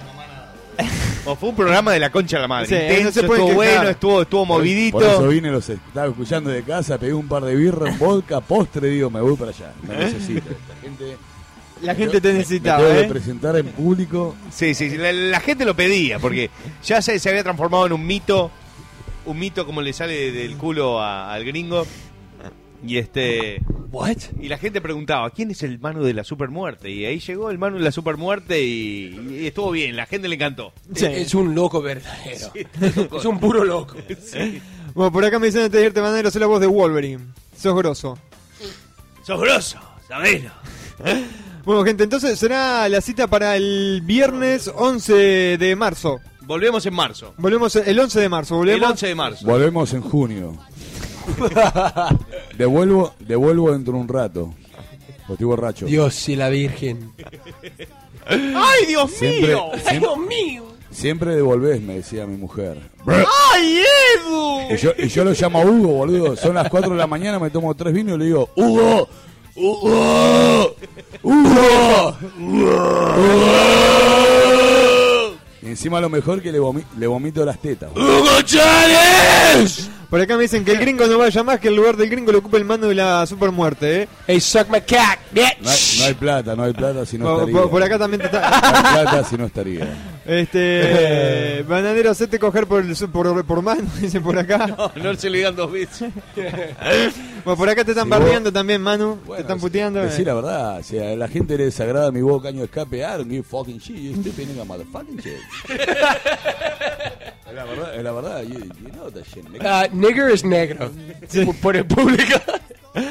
O 1.28 1.34
fue 1.34 1.48
un 1.48 1.56
programa 1.56 1.90
de 1.90 1.98
la 1.98 2.10
concha 2.10 2.36
de 2.36 2.42
la 2.42 2.46
madre. 2.46 2.68
Sí, 2.68 2.74
Intenso, 2.76 3.02
no 3.04 3.10
se 3.10 3.22
puede 3.24 3.40
estuvo 3.40 3.60
quejar. 3.60 3.76
bueno, 3.76 3.90
estuvo, 3.90 4.22
estuvo 4.22 4.46
movidito. 4.46 4.98
Por 4.98 5.06
eso 5.06 5.26
vine, 5.26 5.50
los 5.50 5.68
estaba 5.68 6.06
escuchando 6.06 6.50
de 6.50 6.62
casa, 6.62 6.98
pegué 6.98 7.14
un 7.14 7.26
par 7.26 7.44
de 7.44 7.56
birras, 7.56 7.94
un 7.94 7.98
vodka, 7.98 8.40
postre, 8.40 8.86
digo, 8.90 9.10
me 9.10 9.20
voy 9.20 9.34
para 9.34 9.50
allá. 9.50 9.72
Me 9.82 9.96
necesito. 9.96 10.50
La 10.68 10.80
gente, 10.80 11.16
La 11.82 11.94
gente 11.94 12.20
te 12.20 12.28
me 12.32 12.38
necesitaba, 12.38 12.78
tengo 12.78 12.92
que 13.00 13.06
¿eh? 13.06 13.08
presentar 13.08 13.56
en 13.56 13.66
público. 13.66 14.34
Sí, 14.50 14.74
sí, 14.74 14.88
sí, 14.90 14.96
la, 14.96 15.12
la 15.12 15.40
gente 15.40 15.64
lo 15.64 15.76
pedía, 15.76 16.18
porque 16.18 16.50
ya 16.84 17.02
se, 17.02 17.18
se 17.18 17.28
había 17.28 17.42
transformado 17.42 17.86
en 17.86 17.92
un 17.92 18.06
mito, 18.06 18.50
un 19.26 19.38
mito 19.38 19.66
como 19.66 19.82
le 19.82 19.92
sale 19.92 20.32
del 20.32 20.56
culo 20.56 21.00
a- 21.00 21.32
al 21.32 21.44
gringo. 21.44 21.86
Y 22.86 22.98
este. 22.98 23.60
¿What? 23.90 24.16
Y 24.40 24.48
la 24.48 24.58
gente 24.58 24.80
preguntaba, 24.82 25.30
¿quién 25.30 25.50
es 25.50 25.62
el 25.62 25.78
Manu 25.78 26.02
de 26.04 26.12
la 26.12 26.24
supermuerte? 26.24 26.90
Y 26.90 27.04
ahí 27.06 27.18
llegó 27.20 27.50
el 27.50 27.58
Manu 27.58 27.78
de 27.78 27.84
la 27.84 27.90
supermuerte 27.92 28.62
y, 28.62 29.38
y 29.40 29.46
estuvo 29.46 29.70
bien, 29.70 29.96
la 29.96 30.04
gente 30.06 30.28
le 30.28 30.34
encantó. 30.34 30.72
Es 30.94 31.34
un 31.34 31.54
loco 31.54 31.80
verdadero. 31.80 32.52
Es 33.16 33.24
un 33.24 33.40
puro 33.40 33.64
loco. 33.64 33.96
Bueno, 34.94 35.10
por 35.12 35.24
acá 35.24 35.38
me 35.38 35.46
dicen 35.46 35.62
antes 35.62 35.80
de 35.80 35.86
irte, 35.86 36.00
bananero, 36.00 36.30
sos 36.30 36.40
la 36.40 36.46
voz 36.46 36.60
de 36.60 36.66
Wolverine. 36.66 37.24
Sos 37.56 37.74
grosso. 37.74 38.18
Sos 39.22 39.40
grosso, 39.40 39.78
sabelo. 40.06 40.50
Bueno, 41.66 41.84
gente, 41.84 42.04
entonces 42.04 42.38
será 42.38 42.88
la 42.88 43.00
cita 43.00 43.26
para 43.26 43.56
el 43.56 44.00
viernes 44.04 44.70
11 44.72 45.58
de 45.58 45.76
marzo. 45.76 46.20
Volvemos 46.42 46.86
en 46.86 46.94
marzo. 46.94 47.34
Volvemos 47.38 47.74
el 47.74 47.98
11 47.98 48.20
de 48.20 48.28
marzo. 48.28 48.56
Volvemos. 48.56 48.84
El 48.84 48.90
11 48.92 49.06
de 49.08 49.14
marzo. 49.16 49.44
Volvemos 49.46 49.92
en 49.92 50.00
junio. 50.00 50.56
devuelvo, 52.56 53.14
devuelvo 53.18 53.72
dentro 53.72 53.94
de 53.94 53.98
un 53.98 54.06
rato. 54.08 54.54
Porque 55.26 55.32
estoy 55.32 55.46
borracho. 55.46 55.86
Dios 55.86 56.28
y 56.28 56.36
la 56.36 56.48
Virgen. 56.50 57.12
¡Ay, 58.28 58.86
Dios 58.86 59.10
Siempre- 59.10 59.48
mío! 59.48 59.64
siempre- 59.74 59.98
¡Dios 59.98 60.18
mío! 60.18 60.62
Siempre 60.92 61.34
devolvés, 61.34 61.80
me 61.82 61.94
decía 61.96 62.26
mi 62.26 62.36
mujer. 62.36 62.78
¡Ay, 63.06 63.82
Edu! 64.18 64.72
Y 64.72 64.76
yo, 64.76 64.92
y 64.96 65.08
yo 65.08 65.24
lo 65.24 65.32
llamo 65.32 65.60
a 65.60 65.64
Hugo, 65.64 65.88
boludo. 65.88 66.36
Son 66.36 66.54
las 66.54 66.68
4 66.70 66.92
de 66.92 66.96
la 66.96 67.06
mañana, 67.08 67.38
me 67.40 67.50
tomo 67.50 67.74
tres 67.74 67.92
vinos 67.92 68.14
y 68.14 68.18
le 68.20 68.24
digo, 68.26 68.48
Hugo. 68.56 69.08
Y 75.62 75.66
encima 75.68 76.00
lo 76.00 76.08
mejor 76.08 76.42
que 76.42 76.52
le, 76.52 76.58
le 76.98 77.06
vomito 77.06 77.44
las 77.44 77.58
tetas. 77.58 77.90
¡Hugo 77.96 78.42
Chávez! 78.44 79.90
Por 80.10 80.20
acá 80.20 80.36
me 80.36 80.42
dicen 80.42 80.64
que 80.64 80.70
el 80.72 80.78
gringo 80.78 81.04
no 81.06 81.18
vaya 81.18 81.42
más, 81.42 81.58
que 81.58 81.66
el 81.68 81.74
lugar 81.76 81.96
del 81.96 82.08
gringo 82.08 82.30
lo 82.30 82.38
ocupa 82.38 82.56
el 82.58 82.64
mando 82.64 82.88
de 82.88 82.94
la 82.94 83.26
supermuerte, 83.26 84.02
¿eh? 84.02 84.08
Hey, 84.26 84.40
suck 84.40 84.68
my 84.68 84.80
cock, 84.80 85.18
bitch. 85.32 85.58
No 85.60 85.68
hay, 85.70 85.78
no 85.98 86.04
hay 86.04 86.14
plata, 86.14 86.54
no 86.56 86.62
hay 86.62 86.72
plata 86.72 87.04
si 87.04 87.18
no 87.18 87.24
Por, 87.24 87.34
estaría. 87.40 87.60
por- 87.60 87.70
por 87.70 87.82
acá 87.82 87.98
también 87.98 88.22
te 88.22 88.30
No 88.30 88.38
está... 88.38 88.94
hay 88.98 89.02
plata 89.04 89.24
si 89.28 89.36
no 89.36 89.46
estaría. 89.46 89.88
Este... 90.26 91.62
bananero, 91.68 92.10
hacete 92.10 92.38
coger 92.40 92.66
por, 92.66 92.82
el, 92.84 92.96
su- 92.96 93.08
por, 93.10 93.44
por 93.44 93.62
mano, 93.62 93.82
dicen 94.00 94.22
por 94.24 94.36
acá. 94.38 94.66
No, 94.66 94.90
no 94.96 95.14
se 95.14 95.30
le 95.30 95.38
digan 95.38 95.54
dos 95.54 95.70
veces. 95.70 96.12
Bueno, 97.44 97.56
por 97.56 97.68
acá 97.68 97.84
te 97.84 97.92
están 97.92 98.06
Sí, 98.06 98.10
bardeando 98.10 98.52
también, 98.52 98.80
Manu. 98.82 99.18
te 99.34 99.40
están 99.42 99.58
puteando. 99.60 100.00
Decir 100.00 100.22
eh. 100.22 100.24
la 100.26 100.34
verdad, 100.34 100.82
si 100.82 100.98
a 100.98 101.14
la 101.16 101.28
gente 101.28 101.56
le 101.56 101.66
desagrada 101.66 102.10
mi 102.10 102.22
voz 102.22 102.42
caño 102.42 102.58
de 102.58 102.64
escape, 102.64 102.98
I 102.98 103.02
don't 103.18 103.30
give 103.30 103.44
fucking 103.44 103.78
shit, 103.78 103.96
you 103.96 104.14
stupid 104.20 104.48
nigga 104.48 104.64
motherfucking 104.64 105.18
shit. 105.20 105.36
Es 107.48 107.54
la 107.54 107.64
verdad, 107.64 107.94
es 107.96 108.02
la 108.04 108.12
verdad, 108.12 108.42
you, 108.42 108.58
you 108.58 108.90
know 108.92 109.10
that 109.10 109.22
shit, 109.32 109.48
nigga. 109.48 109.80
Ah, 109.82 109.88
nigger 109.92 110.30
es 110.30 110.44
negro. 110.44 110.90
Por 111.62 111.76
el 111.76 111.86
público. 111.86 112.38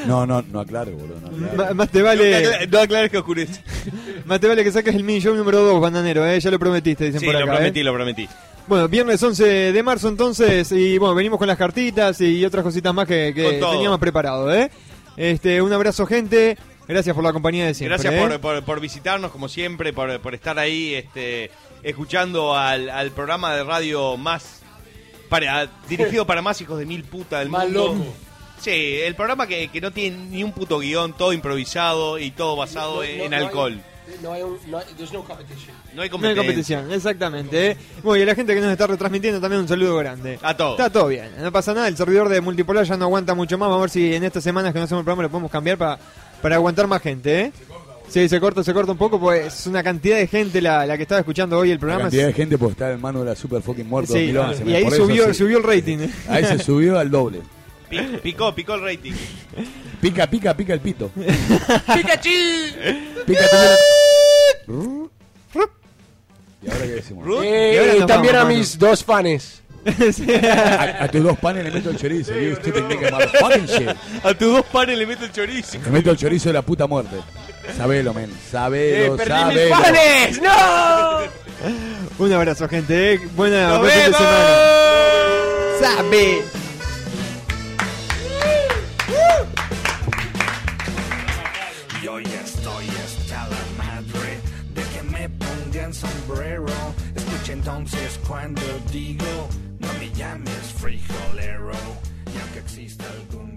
No, 0.04 0.26
no, 0.26 0.42
no 0.42 0.58
aclare, 0.58 0.90
boludo, 0.90 1.20
no 1.20 1.28
aclare. 1.28 1.56
Ma- 1.56 1.72
más 1.74 1.88
te 1.90 2.02
vale... 2.02 2.28
No 2.32 2.36
aclares 2.48 2.70
no 2.72 2.78
aclares 2.80 3.10
que 3.12 3.18
oscurece. 3.18 3.62
Más 4.24 4.40
te 4.40 4.48
vale 4.48 4.64
que 4.64 4.72
saques 4.72 4.92
el 4.92 5.04
mini 5.04 5.20
show 5.20 5.32
número 5.36 5.60
2, 5.62 5.80
bananero, 5.80 6.26
¿eh? 6.26 6.40
Ya 6.40 6.50
lo 6.50 6.58
prometiste, 6.58 7.04
dicen 7.04 7.20
Sí, 7.20 7.26
por 7.26 7.34
lo 7.36 7.40
acá. 7.44 7.52
prometí, 7.54 7.78
¿eh? 7.80 7.84
lo 7.84 7.94
prometí. 7.94 8.28
Bueno, 8.66 8.88
viernes 8.88 9.22
11 9.22 9.44
de 9.72 9.82
marzo 9.84 10.08
entonces, 10.08 10.72
y 10.72 10.98
bueno, 10.98 11.14
venimos 11.14 11.38
con 11.38 11.46
las 11.46 11.56
cartitas 11.56 12.20
y 12.20 12.44
otras 12.44 12.64
cositas 12.64 12.92
más 12.92 13.06
que, 13.06 13.30
que 13.32 13.44
Con 13.44 13.60
todo. 13.60 13.72
teníamos 13.74 14.00
preparado, 14.00 14.52
¿eh? 14.52 14.72
Este, 15.16 15.62
un 15.62 15.72
abrazo, 15.72 16.04
gente. 16.04 16.58
Gracias 16.88 17.14
por 17.14 17.22
la 17.22 17.32
compañía 17.32 17.66
de 17.66 17.74
siempre. 17.74 17.96
Gracias 17.96 18.14
¿eh? 18.14 18.28
por, 18.28 18.40
por- 18.40 18.64
por 18.64 18.80
visitarnos, 18.80 19.30
como 19.30 19.48
siempre, 19.48 19.92
por, 19.92 20.18
por 20.20 20.34
estar 20.34 20.58
ahí 20.58 20.94
este, 20.94 21.52
escuchando 21.82 22.56
al, 22.56 22.88
al 22.90 23.10
programa 23.12 23.54
de 23.54 23.64
radio 23.64 24.16
más 24.16 24.60
para, 25.28 25.68
dirigido 25.88 26.26
para 26.26 26.42
más 26.42 26.60
hijos 26.60 26.78
de 26.78 26.86
mil 26.86 27.04
puta 27.04 27.40
del 27.40 27.48
Más 27.48 27.64
mundo. 27.64 27.88
loco. 27.94 28.04
Sí, 28.60 28.70
el 29.02 29.14
programa 29.14 29.46
que, 29.46 29.68
que 29.68 29.80
no 29.80 29.90
tiene 29.92 30.16
ni 30.16 30.42
un 30.42 30.52
puto 30.52 30.78
guion, 30.78 31.12
todo 31.12 31.32
improvisado 31.32 32.18
y 32.18 32.30
todo 32.30 32.56
basado 32.56 32.96
No, 32.96 33.02
en, 33.02 33.18
no, 33.18 33.24
en 33.24 33.30
no 33.30 33.36
hay- 33.36 33.42
alcohol. 33.44 33.80
No 34.22 34.32
hay 34.32 34.42
un, 34.42 34.56
no 34.68 34.78
hay, 34.78 34.84
there's 34.96 35.12
no 35.12 35.24
competition. 35.24 35.74
No 35.76 35.90
hay 35.90 35.96
No 35.96 36.02
hay 36.02 36.08
competencia. 36.10 36.42
competición, 36.44 36.92
exactamente. 36.92 37.70
¿eh? 37.72 37.76
Bueno, 38.04 38.20
y 38.20 38.22
a 38.22 38.26
la 38.26 38.34
gente 38.36 38.54
que 38.54 38.60
nos 38.60 38.70
está 38.70 38.86
retransmitiendo 38.86 39.40
también 39.40 39.62
un 39.62 39.68
saludo 39.68 39.96
grande. 39.96 40.38
A 40.42 40.56
todos. 40.56 40.78
Está 40.78 40.90
todo 40.90 41.08
bien, 41.08 41.32
no 41.40 41.50
pasa 41.50 41.74
nada. 41.74 41.88
El 41.88 41.96
servidor 41.96 42.28
de 42.28 42.40
Multipolar 42.40 42.84
ya 42.84 42.96
no 42.96 43.06
aguanta 43.06 43.34
mucho 43.34 43.58
más. 43.58 43.66
Vamos 43.68 43.78
a 43.78 43.80
ver 43.82 43.90
si 43.90 44.14
en 44.14 44.22
estas 44.22 44.44
semanas 44.44 44.72
que 44.72 44.78
no 44.78 44.84
hacemos 44.84 45.00
el 45.00 45.04
programa 45.04 45.24
lo 45.24 45.30
podemos 45.30 45.50
cambiar 45.50 45.76
para, 45.76 45.98
para 46.40 46.54
aguantar 46.54 46.86
más 46.86 47.02
gente, 47.02 47.40
¿eh? 47.46 47.52
Sí, 48.08 48.28
se 48.28 48.40
corta, 48.40 48.62
se 48.64 48.72
corta 48.72 48.92
un 48.92 48.98
poco, 48.98 49.18
pues 49.20 49.46
es 49.60 49.66
una 49.66 49.82
cantidad 49.82 50.16
de 50.16 50.26
gente 50.26 50.60
la, 50.62 50.86
la 50.86 50.96
que 50.96 51.02
estaba 51.02 51.18
escuchando 51.20 51.58
hoy 51.58 51.70
el 51.70 51.76
La 51.76 51.80
programa. 51.80 52.02
cantidad 52.04 52.26
de 52.26 52.32
gente 52.32 52.56
por 52.56 52.70
estar 52.70 52.92
en 52.92 53.00
mano 53.00 53.20
de 53.20 53.26
la 53.26 53.36
super 53.36 53.60
fucking 53.62 53.86
muerto 53.88 54.12
Sí, 54.14 54.30
2011. 54.32 54.70
y 54.70 54.74
ahí 54.74 54.84
por 54.84 54.94
subió, 54.96 55.34
subió 55.34 55.58
el 55.58 55.64
rating. 55.64 55.98
¿eh? 55.98 56.10
Ahí 56.28 56.44
se 56.44 56.58
subió 56.60 56.98
al 56.98 57.10
doble. 57.10 57.40
Pi- 57.90 58.00
Picó, 58.22 58.54
picó 58.54 58.74
el 58.74 58.82
rating. 58.82 59.12
Pica, 60.00 60.26
pica, 60.28 60.56
pica 60.56 60.72
el 60.72 60.80
pito. 60.80 61.10
¡Pikachu! 61.14 62.30
Pica, 63.26 63.42
pica. 63.44 63.76
¿Y 66.62 66.70
ahora 66.70 66.82
qué 66.84 66.92
decimos? 66.92 67.26
Eh, 67.44 67.72
Y 67.74 67.78
ahora 67.78 67.94
y 67.96 67.98
nos 68.00 68.06
también 68.08 68.34
vamos, 68.34 68.54
a 68.54 68.58
mis 68.58 68.78
dos 68.78 69.04
fans. 69.04 69.62
A, 69.86 71.04
a 71.04 71.08
tus 71.08 71.22
dos 71.22 71.38
panes 71.38 71.62
le 71.64 71.70
meto 71.70 71.90
el 71.90 71.96
chorizo. 71.96 72.32
You 72.34 72.56
shit. 73.66 73.88
A 74.24 74.34
tus 74.34 74.52
dos 74.52 74.64
panes 74.66 74.98
le 74.98 75.06
meto 75.06 75.24
el 75.24 75.32
chorizo. 75.32 75.78
Le 75.84 75.90
meto 75.90 76.10
el 76.10 76.16
chorizo 76.16 76.48
de 76.48 76.54
la 76.54 76.62
puta 76.62 76.86
muerte. 76.88 77.16
Sabelo, 77.76 78.14
men. 78.14 78.30
Sabelo, 78.50 79.14
¡Eh, 79.14 79.16
perdí 79.16 79.32
mis 79.44 79.68
sabelo. 79.68 79.76
fans! 79.76 80.40
¡No! 80.42 82.24
Un 82.24 82.32
abrazo, 82.32 82.68
gente. 82.68 83.14
¿eh? 83.14 83.20
Buena 83.34 83.68
¡Nos 83.68 83.80
buen 83.80 83.92
fin 83.92 84.00
de 84.00 84.06
vemos! 84.06 84.18
semana. 84.18 85.96
¡Sabe! 85.96 86.42
Yo 92.02 92.20
ya 92.20 92.40
estoy 92.40 92.86
hasta 93.04 93.48
la 93.48 93.84
madre 93.84 94.40
de 94.74 94.82
que 94.82 95.02
me 95.10 95.28
pongan 95.30 95.92
sombrero. 95.94 96.66
Escucha 97.14 97.52
entonces 97.52 98.20
cuando 98.28 98.62
digo, 98.92 99.48
no 99.80 99.88
me 99.98 100.10
llames 100.12 100.72
frijolero. 100.78 101.72
Y 102.34 102.38
aunque 102.40 102.58
exista 102.60 103.04
algún. 103.10 103.56